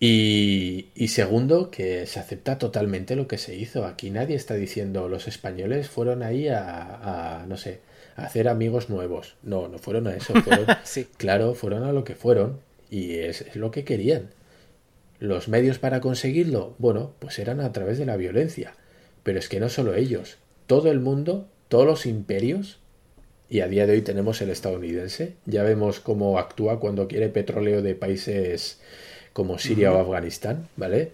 Y, 0.00 0.88
y 0.96 1.08
segundo, 1.08 1.70
que 1.70 2.06
se 2.06 2.18
acepta 2.18 2.58
totalmente 2.58 3.14
lo 3.14 3.28
que 3.28 3.38
se 3.38 3.54
hizo. 3.54 3.86
Aquí 3.86 4.10
nadie 4.10 4.34
está 4.34 4.54
diciendo 4.54 5.08
los 5.08 5.28
españoles 5.28 5.88
fueron 5.88 6.24
ahí 6.24 6.48
a, 6.48 7.40
a, 7.40 7.46
no 7.46 7.56
sé, 7.56 7.80
a 8.16 8.24
hacer 8.24 8.48
amigos 8.48 8.90
nuevos. 8.90 9.36
No, 9.44 9.68
no 9.68 9.78
fueron 9.78 10.08
a 10.08 10.16
eso. 10.16 10.34
Fueron, 10.42 10.66
Sí. 10.82 11.06
Claro, 11.18 11.54
fueron 11.54 11.84
a 11.84 11.92
lo 11.92 12.02
que 12.02 12.16
fueron 12.16 12.58
y 12.90 13.14
es, 13.18 13.42
es 13.42 13.54
lo 13.54 13.70
que 13.70 13.84
querían. 13.84 14.30
Los 15.20 15.46
medios 15.46 15.78
para 15.78 16.00
conseguirlo, 16.00 16.74
bueno, 16.78 17.14
pues 17.20 17.38
eran 17.38 17.60
a 17.60 17.72
través 17.72 17.96
de 17.96 18.06
la 18.06 18.16
violencia. 18.16 18.74
Pero 19.22 19.38
es 19.38 19.48
que 19.48 19.60
no 19.60 19.68
solo 19.68 19.94
ellos, 19.94 20.38
todo 20.66 20.90
el 20.90 20.98
mundo, 20.98 21.46
todos 21.68 21.86
los 21.86 22.06
imperios, 22.06 22.80
y 23.52 23.60
a 23.60 23.68
día 23.68 23.86
de 23.86 23.92
hoy 23.92 24.00
tenemos 24.00 24.40
el 24.40 24.48
estadounidense, 24.48 25.34
ya 25.44 25.62
vemos 25.62 26.00
cómo 26.00 26.38
actúa 26.38 26.80
cuando 26.80 27.06
quiere 27.06 27.28
petróleo 27.28 27.82
de 27.82 27.94
países 27.94 28.80
como 29.34 29.58
Siria 29.58 29.92
o 29.92 29.98
Afganistán, 29.98 30.68
¿vale? 30.76 31.10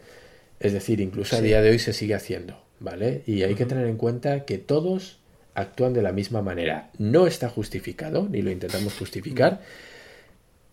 Es 0.61 0.73
decir, 0.73 1.01
incluso 1.01 1.35
a 1.35 1.41
día 1.41 1.61
de 1.63 1.71
hoy 1.71 1.81
se 1.81 1.93
sigue 1.93 2.15
haciendo, 2.15 2.63
¿vale? 2.79 3.23
Y 3.27 3.43
hay 3.43 3.57
que 3.57 3.67
tener 3.67 3.89
en 3.89 3.97
cuenta 3.97 4.45
que 4.45 4.57
todos 4.57 5.19
actúan 5.55 5.95
de 5.95 6.03
la 6.03 6.13
misma 6.13 6.41
manera. 6.41 6.91
No 6.97 7.27
está 7.27 7.49
justificado, 7.49 8.29
ni 8.31 8.41
lo 8.41 8.53
intentamos 8.53 8.95
justificar, 8.95 9.61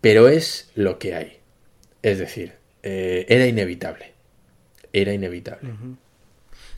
pero 0.02 0.30
es 0.30 0.70
lo 0.76 1.00
que 1.00 1.16
hay. 1.16 1.38
Es 2.04 2.20
decir, 2.20 2.54
eh, 2.84 3.26
era 3.28 3.48
inevitable. 3.48 4.12
Era 4.94 5.14
inevitable. 5.14 5.72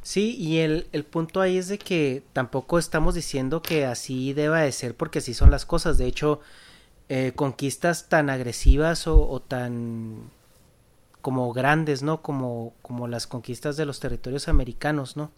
Sí, 0.08 0.38
y 0.38 0.60
el, 0.60 0.88
el 0.94 1.04
punto 1.04 1.42
ahí 1.42 1.58
es 1.58 1.68
de 1.68 1.78
que 1.78 2.24
tampoco 2.32 2.80
estamos 2.80 3.14
diciendo 3.14 3.62
que 3.62 3.86
así 3.86 4.32
deba 4.32 4.62
de 4.62 4.72
ser 4.72 4.96
porque 4.96 5.20
así 5.20 5.34
son 5.34 5.52
las 5.52 5.66
cosas. 5.66 5.98
De 5.98 6.06
hecho, 6.06 6.40
eh, 7.10 7.34
conquistas 7.36 8.08
tan 8.08 8.30
agresivas 8.30 9.06
o, 9.08 9.28
o 9.30 9.42
tan 9.42 10.32
como 11.22 11.52
grandes, 11.52 12.04
¿no? 12.04 12.22
Como, 12.22 12.74
como 12.82 13.10
las 13.10 13.28
conquistas 13.28 13.76
de 13.76 13.86
los 13.86 14.00
territorios 14.00 14.48
americanos, 14.48 15.18
¿no? 15.18 15.30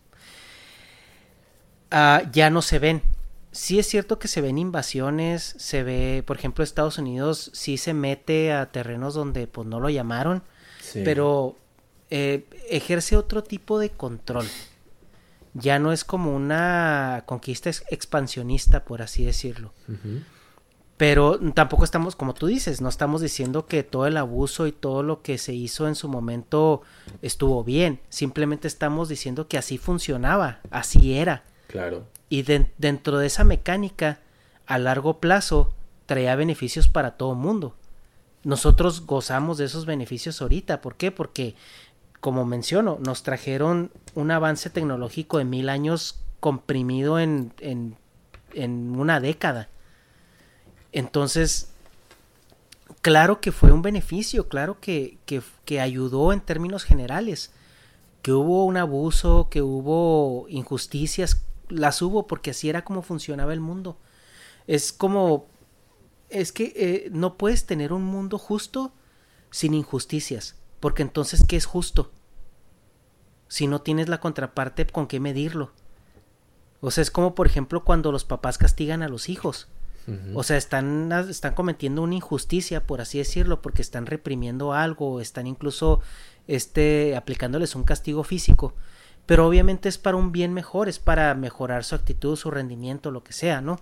Ah, 1.91 2.21
ya 2.31 2.49
no 2.49 2.61
se 2.61 2.79
ven. 2.79 3.01
Sí 3.51 3.79
es 3.79 3.87
cierto 3.87 4.19
que 4.19 4.27
se 4.27 4.41
ven 4.41 4.59
invasiones, 4.59 5.55
se 5.57 5.81
ve, 5.81 6.23
por 6.25 6.37
ejemplo, 6.37 6.63
Estados 6.63 6.99
Unidos 6.99 7.49
sí 7.53 7.77
se 7.77 7.95
mete 7.95 8.53
a 8.53 8.67
terrenos 8.71 9.15
donde 9.15 9.47
pues 9.47 9.67
no 9.67 9.79
lo 9.79 9.89
llamaron, 9.89 10.43
Sí. 10.79 11.01
pero 11.03 11.55
eh, 12.09 12.45
ejerce 12.69 13.15
otro 13.17 13.43
tipo 13.43 13.79
de 13.79 13.89
control. 13.89 14.45
Ya 15.53 15.79
no 15.79 15.91
es 15.91 16.03
como 16.03 16.35
una 16.35 17.23
conquista 17.25 17.69
ex- 17.69 17.83
expansionista, 17.89 18.85
por 18.85 19.01
así 19.01 19.25
decirlo. 19.25 19.73
Pero 20.97 21.39
tampoco 21.53 21.85
estamos, 21.85 22.15
como 22.17 22.33
tú 22.33 22.47
dices, 22.47 22.81
no 22.81 22.89
estamos 22.89 23.21
diciendo 23.21 23.65
que 23.67 23.83
todo 23.83 24.05
el 24.05 24.17
abuso 24.17 24.67
y 24.67 24.73
todo 24.73 25.01
lo 25.01 25.21
que 25.21 25.37
se 25.37 25.53
hizo 25.53 25.87
en 25.87 25.95
su 25.95 26.09
momento 26.09 26.81
estuvo 27.21 27.63
bien. 27.63 28.01
Simplemente 28.09 28.67
estamos 28.67 29.07
diciendo 29.07 29.47
que 29.47 29.57
así 29.57 29.77
funcionaba, 29.77 30.59
así 30.71 31.13
era. 31.13 31.43
Claro. 31.67 32.05
Y 32.27 32.43
den- 32.43 32.71
dentro 32.77 33.17
de 33.17 33.27
esa 33.27 33.45
mecánica, 33.45 34.19
a 34.65 34.77
largo 34.77 35.19
plazo, 35.21 35.73
traía 36.05 36.35
beneficios 36.35 36.89
para 36.89 37.11
todo 37.11 37.31
el 37.31 37.39
mundo. 37.39 37.75
Nosotros 38.43 39.05
gozamos 39.05 39.57
de 39.57 39.65
esos 39.65 39.85
beneficios 39.85 40.41
ahorita. 40.41 40.81
¿Por 40.81 40.95
qué? 40.95 41.11
Porque, 41.11 41.55
como 42.19 42.45
menciono, 42.45 42.97
nos 42.99 43.23
trajeron 43.23 43.91
un 44.15 44.31
avance 44.31 44.69
tecnológico 44.69 45.37
de 45.37 45.45
mil 45.45 45.69
años 45.69 46.21
comprimido 46.39 47.19
en, 47.19 47.53
en, 47.59 47.95
una 48.99 49.19
década. 49.19 49.69
Entonces, 50.91 51.71
claro 53.01 53.41
que 53.41 53.51
fue 53.51 53.71
un 53.71 53.81
beneficio, 53.81 54.47
claro 54.49 54.79
que, 54.79 55.17
que, 55.25 55.41
que 55.65 55.79
ayudó 55.79 56.33
en 56.33 56.41
términos 56.41 56.83
generales. 56.83 57.51
Que 58.21 58.33
hubo 58.33 58.65
un 58.65 58.75
abuso, 58.75 59.47
que 59.49 59.61
hubo 59.61 60.45
injusticias, 60.49 61.41
las 61.69 62.01
hubo 62.01 62.27
porque 62.27 62.51
así 62.51 62.69
era 62.69 62.83
como 62.83 63.01
funcionaba 63.01 63.53
el 63.53 63.61
mundo. 63.61 63.97
Es 64.67 64.91
como, 64.91 65.45
es 66.29 66.51
que 66.51 66.73
eh, 66.75 67.09
no 67.11 67.37
puedes 67.37 67.65
tener 67.65 67.93
un 67.93 68.03
mundo 68.03 68.37
justo 68.37 68.91
sin 69.51 69.73
injusticias, 69.73 70.55
porque 70.79 71.01
entonces, 71.01 71.43
¿qué 71.47 71.55
es 71.55 71.65
justo? 71.65 72.11
Si 73.47 73.67
no 73.67 73.81
tienes 73.81 74.09
la 74.09 74.19
contraparte 74.19 74.85
con 74.87 75.07
qué 75.07 75.19
medirlo. 75.19 75.71
O 76.81 76.91
sea, 76.91 77.01
es 77.01 77.11
como 77.11 77.35
por 77.35 77.47
ejemplo 77.47 77.83
cuando 77.83 78.11
los 78.11 78.23
papás 78.23 78.57
castigan 78.57 79.03
a 79.03 79.09
los 79.09 79.29
hijos. 79.29 79.67
O 80.33 80.41
sea, 80.41 80.57
están, 80.57 81.11
están 81.29 81.53
cometiendo 81.53 82.01
una 82.01 82.15
injusticia, 82.15 82.87
por 82.87 82.99
así 82.99 83.19
decirlo, 83.19 83.61
porque 83.61 83.83
están 83.83 84.07
reprimiendo 84.07 84.73
algo, 84.73 85.21
están 85.21 85.45
incluso 85.45 86.01
este, 86.47 87.15
aplicándoles 87.15 87.75
un 87.75 87.83
castigo 87.83 88.23
físico. 88.23 88.73
Pero 89.27 89.45
obviamente 89.47 89.87
es 89.87 89.99
para 89.99 90.17
un 90.17 90.31
bien 90.31 90.51
mejor, 90.51 90.89
es 90.89 90.97
para 90.97 91.35
mejorar 91.35 91.83
su 91.83 91.93
actitud, 91.93 92.35
su 92.35 92.49
rendimiento, 92.49 93.11
lo 93.11 93.23
que 93.23 93.33
sea, 93.33 93.61
¿no? 93.61 93.79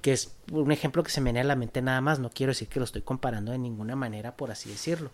Que 0.00 0.12
es 0.12 0.32
un 0.52 0.70
ejemplo 0.70 1.02
que 1.02 1.10
se 1.10 1.20
me 1.20 1.30
viene 1.30 1.40
a 1.40 1.44
la 1.44 1.56
mente 1.56 1.82
nada 1.82 2.00
más, 2.00 2.20
no 2.20 2.30
quiero 2.30 2.52
decir 2.52 2.68
que 2.68 2.78
lo 2.78 2.84
estoy 2.84 3.02
comparando 3.02 3.50
de 3.50 3.58
ninguna 3.58 3.96
manera, 3.96 4.36
por 4.36 4.52
así 4.52 4.68
decirlo. 4.68 5.10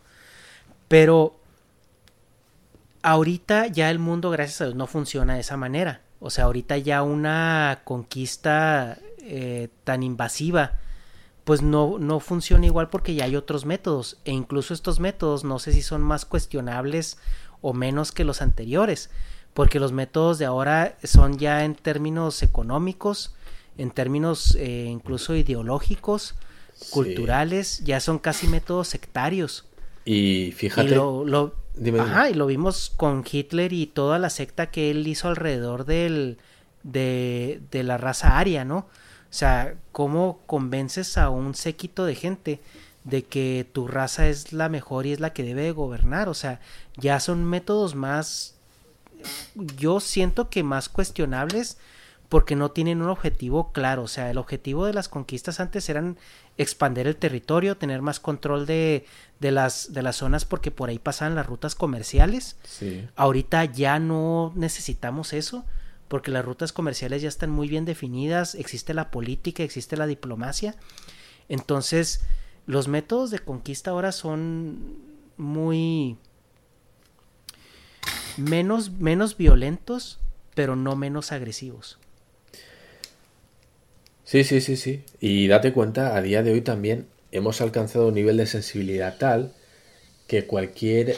Pero 0.89 1.37
ahorita 3.03 3.67
ya 3.67 3.91
el 3.91 3.99
mundo, 3.99 4.31
gracias 4.31 4.61
a 4.61 4.65
Dios, 4.65 4.77
no 4.77 4.87
funciona 4.87 5.35
de 5.35 5.41
esa 5.41 5.57
manera. 5.57 6.03
O 6.21 6.31
sea, 6.31 6.45
ahorita 6.45 6.79
ya 6.79 7.03
una 7.03 7.83
conquista 7.85 8.99
eh, 9.19 9.69
tan 9.85 10.03
invasiva, 10.03 10.73
pues 11.45 11.61
no, 11.61 11.99
no 11.99 12.21
funciona 12.21 12.65
igual 12.65 12.89
porque 12.89 13.15
ya 13.15 13.27
hay 13.27 13.37
otros 13.37 13.67
métodos. 13.67 14.19
E 14.25 14.33
incluso 14.33 14.73
estos 14.73 15.01
métodos 15.01 15.45
no 15.45 15.59
sé 15.59 15.73
si 15.73 15.83
son 15.83 16.03
más 16.03 16.25
cuestionables 16.25 17.19
o 17.61 17.75
menos 17.75 18.13
que 18.13 18.25
los 18.25 18.41
anteriores. 18.41 19.11
Porque 19.53 19.79
los 19.79 19.93
métodos 19.93 20.39
de 20.39 20.47
ahora 20.47 20.97
son 21.05 21.39
ya 21.39 21.65
en 21.65 21.75
términos 21.75 22.43
económicos, 22.43 23.35
en 23.77 23.91
términos 23.91 24.57
eh, 24.59 24.87
incluso 24.89 25.35
ideológicos, 25.37 26.35
culturales, 26.91 27.81
ya 27.85 28.01
son 28.01 28.19
casi 28.19 28.49
métodos 28.49 28.89
sectarios. 28.89 29.67
Y 30.05 30.53
fíjate. 30.53 30.95
lo, 30.95 31.55
Ajá, 32.01 32.31
y 32.31 32.35
lo 32.35 32.47
vimos 32.47 32.93
con 32.97 33.25
Hitler 33.31 33.73
y 33.73 33.87
toda 33.87 34.19
la 34.19 34.31
secta 34.31 34.71
que 34.71 34.91
él 34.91 35.07
hizo 35.07 35.29
alrededor 35.29 35.85
del, 35.87 36.39
de, 36.83 37.61
de 37.71 37.83
la 37.83 37.99
raza 37.99 38.39
aria, 38.39 38.65
¿no? 38.65 38.79
O 38.79 39.37
sea, 39.37 39.75
¿cómo 39.91 40.41
convences 40.47 41.19
a 41.19 41.31
un 41.31 41.55
séquito 41.55 42.05
de 42.05 42.15
gente 42.15 42.61
de 43.03 43.25
que 43.25 43.67
tu 43.73 43.89
raza 43.89 44.29
es 44.29 44.53
la 44.53 44.69
mejor 44.69 45.07
y 45.07 45.13
es 45.13 45.21
la 45.21 45.33
que 45.33 45.43
debe 45.43 45.73
gobernar? 45.73 46.29
O 46.29 46.35
sea, 46.35 46.61
ya 46.97 47.19
son 47.19 47.45
métodos 47.45 47.97
más, 47.97 48.55
yo 49.77 49.99
siento 49.99 50.51
que 50.51 50.63
más 50.63 50.89
cuestionables 50.89 51.79
porque 52.29 52.57
no 52.57 52.71
tienen 52.71 53.03
un 53.03 53.09
objetivo 53.09 53.73
claro. 53.73 54.03
O 54.03 54.09
sea, 54.09 54.31
el 54.31 54.39
objetivo 54.39 54.87
de 54.87 54.93
las 54.93 55.09
conquistas 55.09 55.61
antes 55.61 55.89
eran 55.89 56.17
expandir 56.57 57.07
el 57.07 57.17
territorio, 57.17 57.77
tener 57.77 58.03
más 58.03 58.21
control 58.21 58.67
de, 58.67 59.07
de, 59.41 59.51
las, 59.53 59.93
de 59.93 60.03
las 60.03 60.17
zonas 60.17 60.45
porque 60.45 60.71
por 60.71 60.89
ahí 60.89 60.99
pasaban 60.99 61.35
las 61.35 61.47
rutas 61.47 61.75
comerciales. 61.75 62.57
Sí. 62.65 63.07
Ahorita 63.17 63.65
ya 63.65 63.99
no 63.99 64.53
necesitamos 64.57 65.33
eso 65.33 65.65
porque 66.09 66.31
las 66.31 66.45
rutas 66.45 66.73
comerciales 66.73 67.23
ya 67.23 67.29
están 67.29 67.51
muy 67.51 67.69
bien 67.69 67.85
definidas, 67.85 68.55
existe 68.55 68.95
la 68.95 69.11
política, 69.11 69.63
existe 69.63 69.97
la 69.97 70.07
diplomacia. 70.07 70.77
Entonces, 71.49 72.23
los 72.67 72.89
métodos 72.89 73.31
de 73.31 73.41
conquista 73.41 73.91
ahora 73.91 74.13
son 74.13 74.97
muy 75.37 76.17
menos, 78.37 78.93
menos 78.93 79.37
violentos, 79.37 80.21
pero 80.55 80.77
no 80.77 80.97
menos 80.97 81.33
agresivos. 81.33 81.99
Sí, 84.25 84.45
sí, 84.45 84.61
sí, 84.61 84.77
sí. 84.77 85.05
Y 85.21 85.49
date 85.49 85.73
cuenta, 85.73 86.17
a 86.17 86.23
día 86.23 86.43
de 86.43 86.53
hoy 86.53 86.61
también 86.63 87.07
hemos 87.31 87.61
alcanzado 87.61 88.09
un 88.09 88.15
nivel 88.15 88.37
de 88.37 88.47
sensibilidad 88.47 89.19
tal 89.19 89.53
que 90.27 90.47
cualquier 90.47 91.17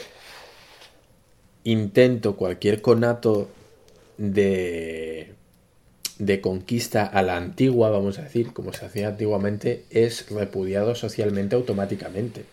intento, 1.63 2.35
cualquier 2.35 2.81
conato 2.81 3.49
de, 4.17 5.33
de 6.19 6.41
conquista 6.41 7.05
a 7.05 7.21
la 7.21 7.37
antigua, 7.37 7.89
vamos 7.89 8.19
a 8.19 8.23
decir, 8.23 8.53
como 8.53 8.73
se 8.73 8.85
hacía 8.85 9.09
antiguamente, 9.09 9.85
es 9.89 10.29
repudiado 10.29 10.95
socialmente 10.95 11.55
automáticamente. 11.55 12.45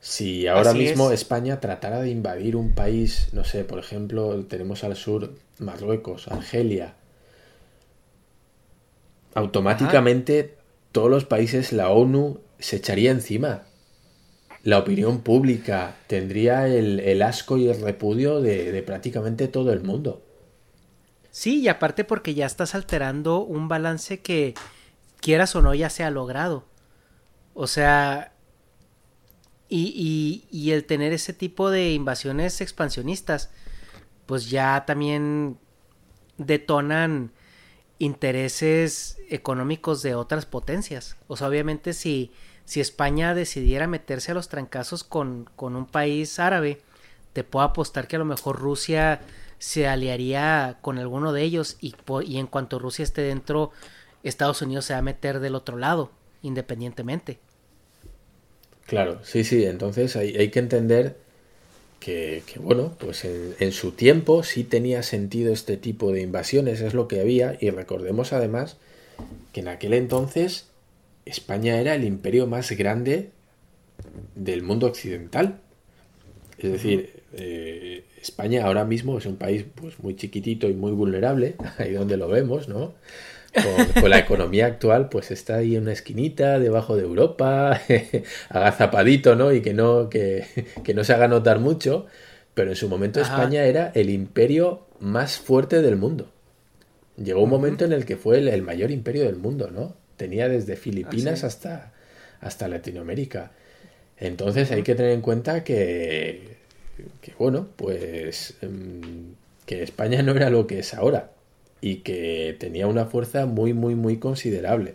Si 0.00 0.48
ahora 0.48 0.74
mismo 0.74 1.12
España 1.12 1.60
tratara 1.60 2.00
de 2.00 2.10
invadir 2.10 2.56
un 2.56 2.74
país, 2.74 3.28
no 3.32 3.44
sé, 3.44 3.64
por 3.64 3.78
ejemplo, 3.78 4.44
tenemos 4.46 4.82
al 4.82 4.96
sur 4.96 5.32
Marruecos, 5.58 6.26
Argelia, 6.26 6.94
automáticamente 9.34 10.56
todos 10.92 11.10
los 11.10 11.24
países, 11.24 11.72
la 11.72 11.90
ONU 11.90 12.40
se 12.58 12.76
echaría 12.76 13.10
encima. 13.10 13.62
La 14.62 14.78
opinión 14.78 15.22
pública 15.22 15.96
tendría 16.06 16.68
el, 16.68 17.22
asco 17.22 17.56
y 17.56 17.68
el 17.68 17.80
repudio 17.80 18.40
de, 18.40 18.82
prácticamente 18.86 19.48
todo 19.48 19.72
el 19.72 19.82
mundo. 19.82 20.22
Sí, 21.30 21.60
y 21.60 21.68
aparte 21.68 22.04
porque 22.04 22.34
ya 22.34 22.46
estás 22.46 22.74
alterando 22.74 23.40
un 23.40 23.66
balance 23.68 24.20
que, 24.20 24.54
quieras 25.20 25.56
o 25.56 25.62
no, 25.62 25.74
ya 25.74 25.88
se 25.88 26.04
ha 26.04 26.10
logrado. 26.10 26.64
O 27.54 27.66
sea, 27.66 28.32
y, 29.68 30.44
y, 30.50 30.70
el 30.72 30.84
tener 30.84 31.12
ese 31.14 31.32
tipo 31.32 31.70
de 31.70 31.92
invasiones 31.92 32.60
expansionistas, 32.60 33.50
pues 34.26 34.50
ya 34.50 34.84
también 34.86 35.58
detonan 36.36 37.32
intereses 37.98 39.18
económicos 39.28 40.02
de 40.02 40.14
otras 40.14 40.46
potencias. 40.46 41.16
O 41.28 41.36
sea, 41.36 41.48
obviamente 41.48 41.92
si, 41.92 42.32
si 42.64 42.80
España 42.80 43.34
decidiera 43.34 43.86
meterse 43.86 44.32
a 44.32 44.34
los 44.34 44.48
trancazos 44.48 45.04
con, 45.04 45.48
con 45.56 45.76
un 45.76 45.86
país 45.86 46.38
árabe, 46.38 46.80
te 47.32 47.44
puedo 47.44 47.64
apostar 47.64 48.08
que 48.08 48.16
a 48.16 48.18
lo 48.18 48.24
mejor 48.24 48.58
Rusia 48.58 49.20
se 49.58 49.86
aliaría 49.86 50.78
con 50.80 50.98
alguno 50.98 51.32
de 51.32 51.42
ellos 51.42 51.76
y, 51.80 51.94
y 52.24 52.38
en 52.38 52.46
cuanto 52.48 52.78
Rusia 52.78 53.04
esté 53.04 53.22
dentro, 53.22 53.70
Estados 54.24 54.60
Unidos 54.62 54.86
se 54.86 54.92
va 54.92 54.98
a 54.98 55.02
meter 55.02 55.38
del 55.40 55.54
otro 55.54 55.76
lado, 55.76 56.10
independientemente. 56.42 57.38
Claro, 58.86 59.20
sí, 59.22 59.44
sí, 59.44 59.64
entonces 59.64 60.16
hay, 60.16 60.36
hay 60.36 60.50
que 60.50 60.58
entender 60.58 61.21
que, 62.04 62.42
bueno, 62.58 62.96
pues 62.98 63.24
en, 63.24 63.72
su 63.72 63.92
tiempo 63.92 64.42
sí 64.42 64.64
tenía 64.64 65.04
sentido 65.04 65.52
este 65.52 65.76
tipo 65.76 66.10
de 66.10 66.22
invasiones, 66.22 66.80
es 66.80 66.94
lo 66.94 67.06
que 67.06 67.20
había, 67.20 67.56
y 67.60 67.70
recordemos 67.70 68.32
además 68.32 68.76
que 69.52 69.60
en 69.60 69.68
aquel 69.68 69.94
entonces 69.94 70.66
España 71.26 71.80
era 71.80 71.94
el 71.94 72.02
imperio 72.02 72.48
más 72.48 72.72
grande 72.72 73.30
del 74.34 74.62
mundo 74.62 74.88
occidental. 74.88 75.60
Es 76.58 76.72
decir, 76.72 77.22
eh, 77.34 78.04
España 78.20 78.64
ahora 78.64 78.84
mismo 78.84 79.18
es 79.18 79.26
un 79.26 79.36
país 79.36 79.64
pues 79.74 80.00
muy 80.00 80.16
chiquitito 80.16 80.68
y 80.68 80.74
muy 80.74 80.92
vulnerable, 80.92 81.54
ahí 81.78 81.92
donde 81.92 82.16
lo 82.16 82.26
vemos, 82.26 82.68
¿no? 82.68 82.94
Con, 83.52 84.08
la 84.08 84.18
economía 84.18 84.66
actual, 84.66 85.08
pues 85.08 85.30
está 85.30 85.56
ahí 85.56 85.76
en 85.76 85.82
una 85.82 85.92
esquinita, 85.92 86.58
debajo 86.58 86.96
de 86.96 87.02
Europa, 87.02 87.80
agazapadito, 88.48 89.36
¿no? 89.36 89.52
Y 89.52 89.60
que 89.60 89.74
no, 89.74 90.08
que, 90.08 90.46
no 90.94 91.04
se 91.04 91.12
haga 91.12 91.28
notar 91.28 91.58
mucho. 91.58 92.06
Pero 92.54 92.70
en 92.70 92.76
su 92.76 92.88
momento 92.88 93.20
España 93.20 93.64
era 93.64 93.92
el 93.94 94.10
imperio 94.10 94.86
más 95.00 95.38
fuerte 95.38 95.80
del 95.80 95.96
mundo. 95.96 96.30
Llegó 97.16 97.42
un 97.42 97.50
momento 97.50 97.84
en 97.84 97.92
el 97.92 98.04
que 98.04 98.16
fue 98.16 98.38
el, 98.38 98.62
mayor 98.62 98.90
imperio 98.90 99.24
del 99.24 99.36
mundo, 99.36 99.70
¿no? 99.70 99.94
Tenía 100.16 100.48
desde 100.48 100.76
Filipinas 100.76 101.44
hasta, 101.44 101.92
hasta 102.40 102.68
Latinoamérica. 102.68 103.52
Entonces 104.18 104.70
hay 104.70 104.82
que 104.82 104.94
tener 104.94 105.12
en 105.12 105.22
cuenta 105.22 105.64
que, 105.64 106.56
que 107.20 107.32
bueno, 107.38 107.68
pues 107.76 108.54
em, 108.60 109.34
que 109.64 109.82
España 109.82 110.22
no 110.22 110.32
era 110.32 110.50
lo 110.50 110.66
que 110.66 110.78
es 110.80 110.94
ahora 110.94 111.30
y 111.82 111.96
que 111.96 112.56
tenía 112.58 112.86
una 112.86 113.04
fuerza 113.04 113.44
muy, 113.44 113.74
muy, 113.74 113.94
muy 113.94 114.16
considerable. 114.16 114.94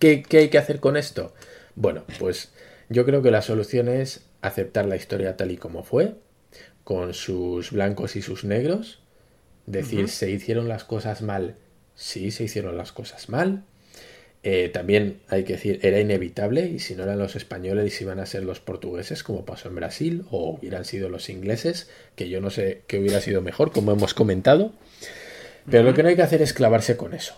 ¿Qué, 0.00 0.24
hay 0.32 0.48
que 0.48 0.58
hacer 0.58 0.80
con 0.80 0.96
esto? 0.96 1.32
Bueno, 1.76 2.02
pues 2.18 2.50
yo 2.88 3.04
creo 3.04 3.22
que 3.22 3.30
la 3.30 3.42
solución 3.42 3.88
es 3.88 4.22
aceptar 4.40 4.86
la 4.86 4.96
historia 4.96 5.36
tal 5.36 5.52
y 5.52 5.58
como 5.58 5.84
fue, 5.84 6.14
con 6.82 7.12
sus 7.12 7.70
blancos 7.70 8.16
y 8.16 8.22
sus 8.22 8.42
negros, 8.42 9.00
decir, 9.66 10.08
se 10.08 10.30
hicieron 10.30 10.66
las 10.66 10.82
cosas 10.84 11.20
mal, 11.20 11.56
sí, 11.94 12.30
se 12.30 12.44
hicieron 12.44 12.76
las 12.78 12.90
cosas 12.90 13.28
mal. 13.28 13.62
Eh, 14.42 14.70
también 14.72 15.20
hay 15.28 15.44
que 15.44 15.52
decir, 15.52 15.80
era 15.82 16.00
inevitable 16.00 16.66
y 16.66 16.78
si 16.78 16.94
no 16.94 17.02
eran 17.02 17.18
los 17.18 17.36
españoles 17.36 18.00
iban 18.00 18.18
a 18.18 18.24
ser 18.24 18.44
los 18.44 18.58
portugueses, 18.58 19.22
como 19.22 19.44
pasó 19.44 19.68
en 19.68 19.74
Brasil, 19.74 20.24
o 20.30 20.52
hubieran 20.52 20.86
sido 20.86 21.10
los 21.10 21.28
ingleses, 21.28 21.90
que 22.16 22.30
yo 22.30 22.40
no 22.40 22.48
sé 22.48 22.80
qué 22.86 22.98
hubiera 22.98 23.20
sido 23.20 23.42
mejor, 23.42 23.70
como 23.72 23.92
hemos 23.92 24.14
comentado. 24.14 24.72
Pero 25.70 25.84
lo 25.84 25.94
que 25.94 26.02
no 26.02 26.08
hay 26.08 26.16
que 26.16 26.22
hacer 26.22 26.42
es 26.42 26.52
clavarse 26.52 26.96
con 26.96 27.14
eso. 27.14 27.34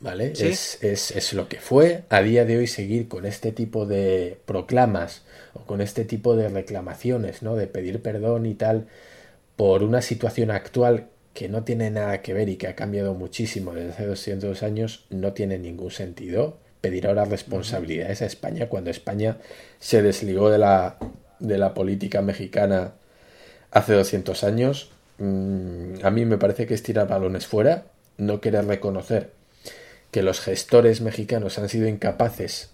¿Vale? 0.00 0.32
Es, 0.32 0.82
es, 0.82 1.32
lo 1.34 1.46
que 1.48 1.60
fue. 1.60 2.04
A 2.08 2.22
día 2.22 2.46
de 2.46 2.56
hoy 2.56 2.66
seguir 2.66 3.06
con 3.06 3.26
este 3.26 3.52
tipo 3.52 3.84
de 3.84 4.38
proclamas 4.46 5.22
o 5.52 5.60
con 5.60 5.82
este 5.82 6.06
tipo 6.06 6.36
de 6.36 6.48
reclamaciones, 6.48 7.42
¿no? 7.42 7.54
De 7.54 7.66
pedir 7.66 8.00
perdón 8.00 8.46
y 8.46 8.54
tal 8.54 8.86
por 9.56 9.82
una 9.82 10.00
situación 10.00 10.50
actual 10.50 11.08
que 11.34 11.50
no 11.50 11.64
tiene 11.64 11.90
nada 11.90 12.22
que 12.22 12.32
ver 12.32 12.48
y 12.48 12.56
que 12.56 12.66
ha 12.66 12.74
cambiado 12.74 13.12
muchísimo 13.12 13.74
desde 13.74 13.90
hace 13.90 14.06
200 14.06 14.62
años, 14.62 15.04
no 15.10 15.34
tiene 15.34 15.58
ningún 15.58 15.90
sentido. 15.90 16.56
Pedir 16.80 17.06
ahora 17.06 17.26
responsabilidades 17.26 18.22
a 18.22 18.26
España 18.26 18.70
cuando 18.70 18.90
España 18.90 19.36
se 19.80 20.00
desligó 20.00 20.50
de 20.50 20.56
la, 20.56 20.96
de 21.40 21.58
la 21.58 21.74
política 21.74 22.22
mexicana 22.22 22.94
hace 23.70 23.92
200 23.92 24.44
años 24.44 24.92
mm, 25.20 26.04
a 26.04 26.10
mí 26.10 26.24
me 26.24 26.38
parece 26.38 26.66
que 26.66 26.74
es 26.74 26.82
tirar 26.82 27.08
balones 27.08 27.46
fuera, 27.46 27.86
no 28.18 28.40
querer 28.40 28.66
reconocer 28.66 29.30
que 30.10 30.22
los 30.22 30.40
gestores 30.40 31.00
mexicanos 31.00 31.58
han 31.58 31.68
sido 31.68 31.86
incapaces 31.86 32.70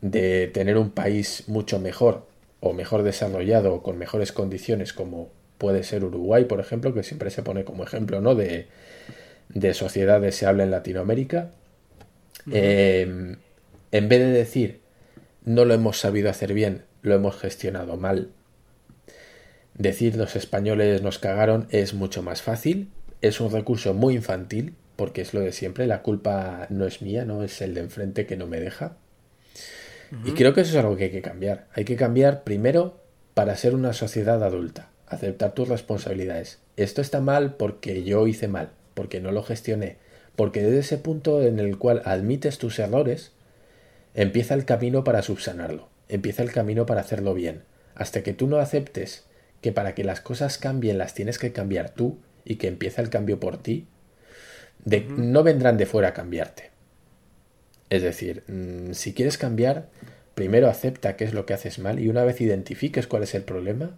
de 0.00 0.46
tener 0.48 0.78
un 0.78 0.90
país 0.90 1.44
mucho 1.46 1.78
mejor 1.78 2.26
o 2.60 2.72
mejor 2.72 3.02
desarrollado 3.02 3.74
o 3.74 3.82
con 3.82 3.98
mejores 3.98 4.32
condiciones 4.32 4.92
como 4.92 5.28
puede 5.58 5.82
ser 5.82 6.04
Uruguay, 6.04 6.46
por 6.46 6.60
ejemplo, 6.60 6.94
que 6.94 7.02
siempre 7.02 7.30
se 7.30 7.42
pone 7.42 7.64
como 7.64 7.84
ejemplo 7.84 8.22
¿no? 8.22 8.34
de, 8.34 8.68
de 9.50 9.74
sociedad 9.74 10.20
deseable 10.20 10.62
en 10.62 10.70
Latinoamérica. 10.70 11.50
Em, 12.50 13.36
en 13.92 14.08
vez 14.08 14.20
de 14.20 14.30
decir 14.30 14.80
no 15.44 15.64
lo 15.64 15.74
hemos 15.74 15.98
sabido 15.98 16.30
hacer 16.30 16.54
bien, 16.54 16.84
lo 17.02 17.14
hemos 17.14 17.36
gestionado 17.36 17.96
mal, 17.96 18.30
decir 19.80 20.14
los 20.16 20.36
españoles 20.36 21.00
nos 21.00 21.18
cagaron 21.18 21.66
es 21.70 21.94
mucho 21.94 22.22
más 22.22 22.42
fácil, 22.42 22.90
es 23.22 23.40
un 23.40 23.50
recurso 23.50 23.94
muy 23.94 24.14
infantil, 24.14 24.74
porque 24.96 25.22
es 25.22 25.32
lo 25.32 25.40
de 25.40 25.52
siempre, 25.52 25.86
la 25.86 26.02
culpa 26.02 26.66
no 26.68 26.86
es 26.86 27.00
mía, 27.00 27.24
no 27.24 27.42
es 27.42 27.62
el 27.62 27.74
de 27.74 27.80
enfrente 27.80 28.26
que 28.26 28.36
no 28.36 28.46
me 28.46 28.60
deja. 28.60 28.96
Y 30.24 30.32
creo 30.32 30.52
que 30.52 30.60
eso 30.62 30.72
es 30.72 30.84
algo 30.84 30.96
que 30.96 31.04
hay 31.04 31.10
que 31.10 31.22
cambiar. 31.22 31.68
Hay 31.72 31.84
que 31.84 31.96
cambiar 31.96 32.42
primero 32.42 33.00
para 33.32 33.56
ser 33.56 33.74
una 33.74 33.92
sociedad 33.92 34.42
adulta, 34.42 34.90
aceptar 35.06 35.54
tus 35.54 35.68
responsabilidades. 35.68 36.58
Esto 36.76 37.00
está 37.00 37.20
mal 37.20 37.54
porque 37.54 38.02
yo 38.04 38.26
hice 38.26 38.48
mal, 38.48 38.70
porque 38.92 39.20
no 39.20 39.32
lo 39.32 39.42
gestioné, 39.42 39.96
porque 40.36 40.62
desde 40.62 40.80
ese 40.80 40.98
punto 40.98 41.42
en 41.42 41.58
el 41.58 41.78
cual 41.78 42.02
admites 42.04 42.58
tus 42.58 42.78
errores, 42.78 43.32
empieza 44.14 44.54
el 44.54 44.66
camino 44.66 45.04
para 45.04 45.22
subsanarlo, 45.22 45.88
empieza 46.08 46.42
el 46.42 46.52
camino 46.52 46.84
para 46.84 47.00
hacerlo 47.00 47.32
bien. 47.32 47.62
Hasta 47.94 48.22
que 48.22 48.34
tú 48.34 48.46
no 48.46 48.58
aceptes 48.58 49.24
que 49.60 49.72
para 49.72 49.94
que 49.94 50.04
las 50.04 50.20
cosas 50.20 50.58
cambien 50.58 50.98
las 50.98 51.14
tienes 51.14 51.38
que 51.38 51.52
cambiar 51.52 51.90
tú 51.90 52.18
y 52.44 52.56
que 52.56 52.68
empieza 52.68 53.02
el 53.02 53.10
cambio 53.10 53.38
por 53.40 53.58
ti, 53.62 53.86
de, 54.84 55.02
no 55.02 55.42
vendrán 55.42 55.76
de 55.76 55.86
fuera 55.86 56.08
a 56.08 56.14
cambiarte. 56.14 56.70
Es 57.90 58.02
decir, 58.02 58.44
mm, 58.46 58.92
si 58.92 59.12
quieres 59.12 59.36
cambiar, 59.36 59.88
primero 60.34 60.68
acepta 60.68 61.16
qué 61.16 61.24
es 61.24 61.34
lo 61.34 61.44
que 61.44 61.54
haces 61.54 61.78
mal 61.78 61.98
y 62.00 62.08
una 62.08 62.24
vez 62.24 62.40
identifiques 62.40 63.06
cuál 63.06 63.24
es 63.24 63.34
el 63.34 63.42
problema, 63.42 63.96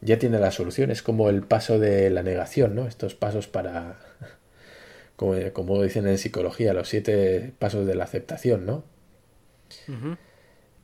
ya 0.00 0.18
tiene 0.18 0.38
la 0.38 0.50
solución. 0.50 0.90
Es 0.90 1.02
como 1.02 1.30
el 1.30 1.42
paso 1.42 1.78
de 1.78 2.10
la 2.10 2.22
negación, 2.22 2.74
¿no? 2.74 2.86
Estos 2.86 3.14
pasos 3.14 3.48
para, 3.48 3.98
como, 5.16 5.34
como 5.52 5.82
dicen 5.82 6.06
en 6.06 6.18
psicología, 6.18 6.74
los 6.74 6.88
siete 6.88 7.52
pasos 7.58 7.86
de 7.86 7.94
la 7.94 8.04
aceptación, 8.04 8.66
¿no? 8.66 8.84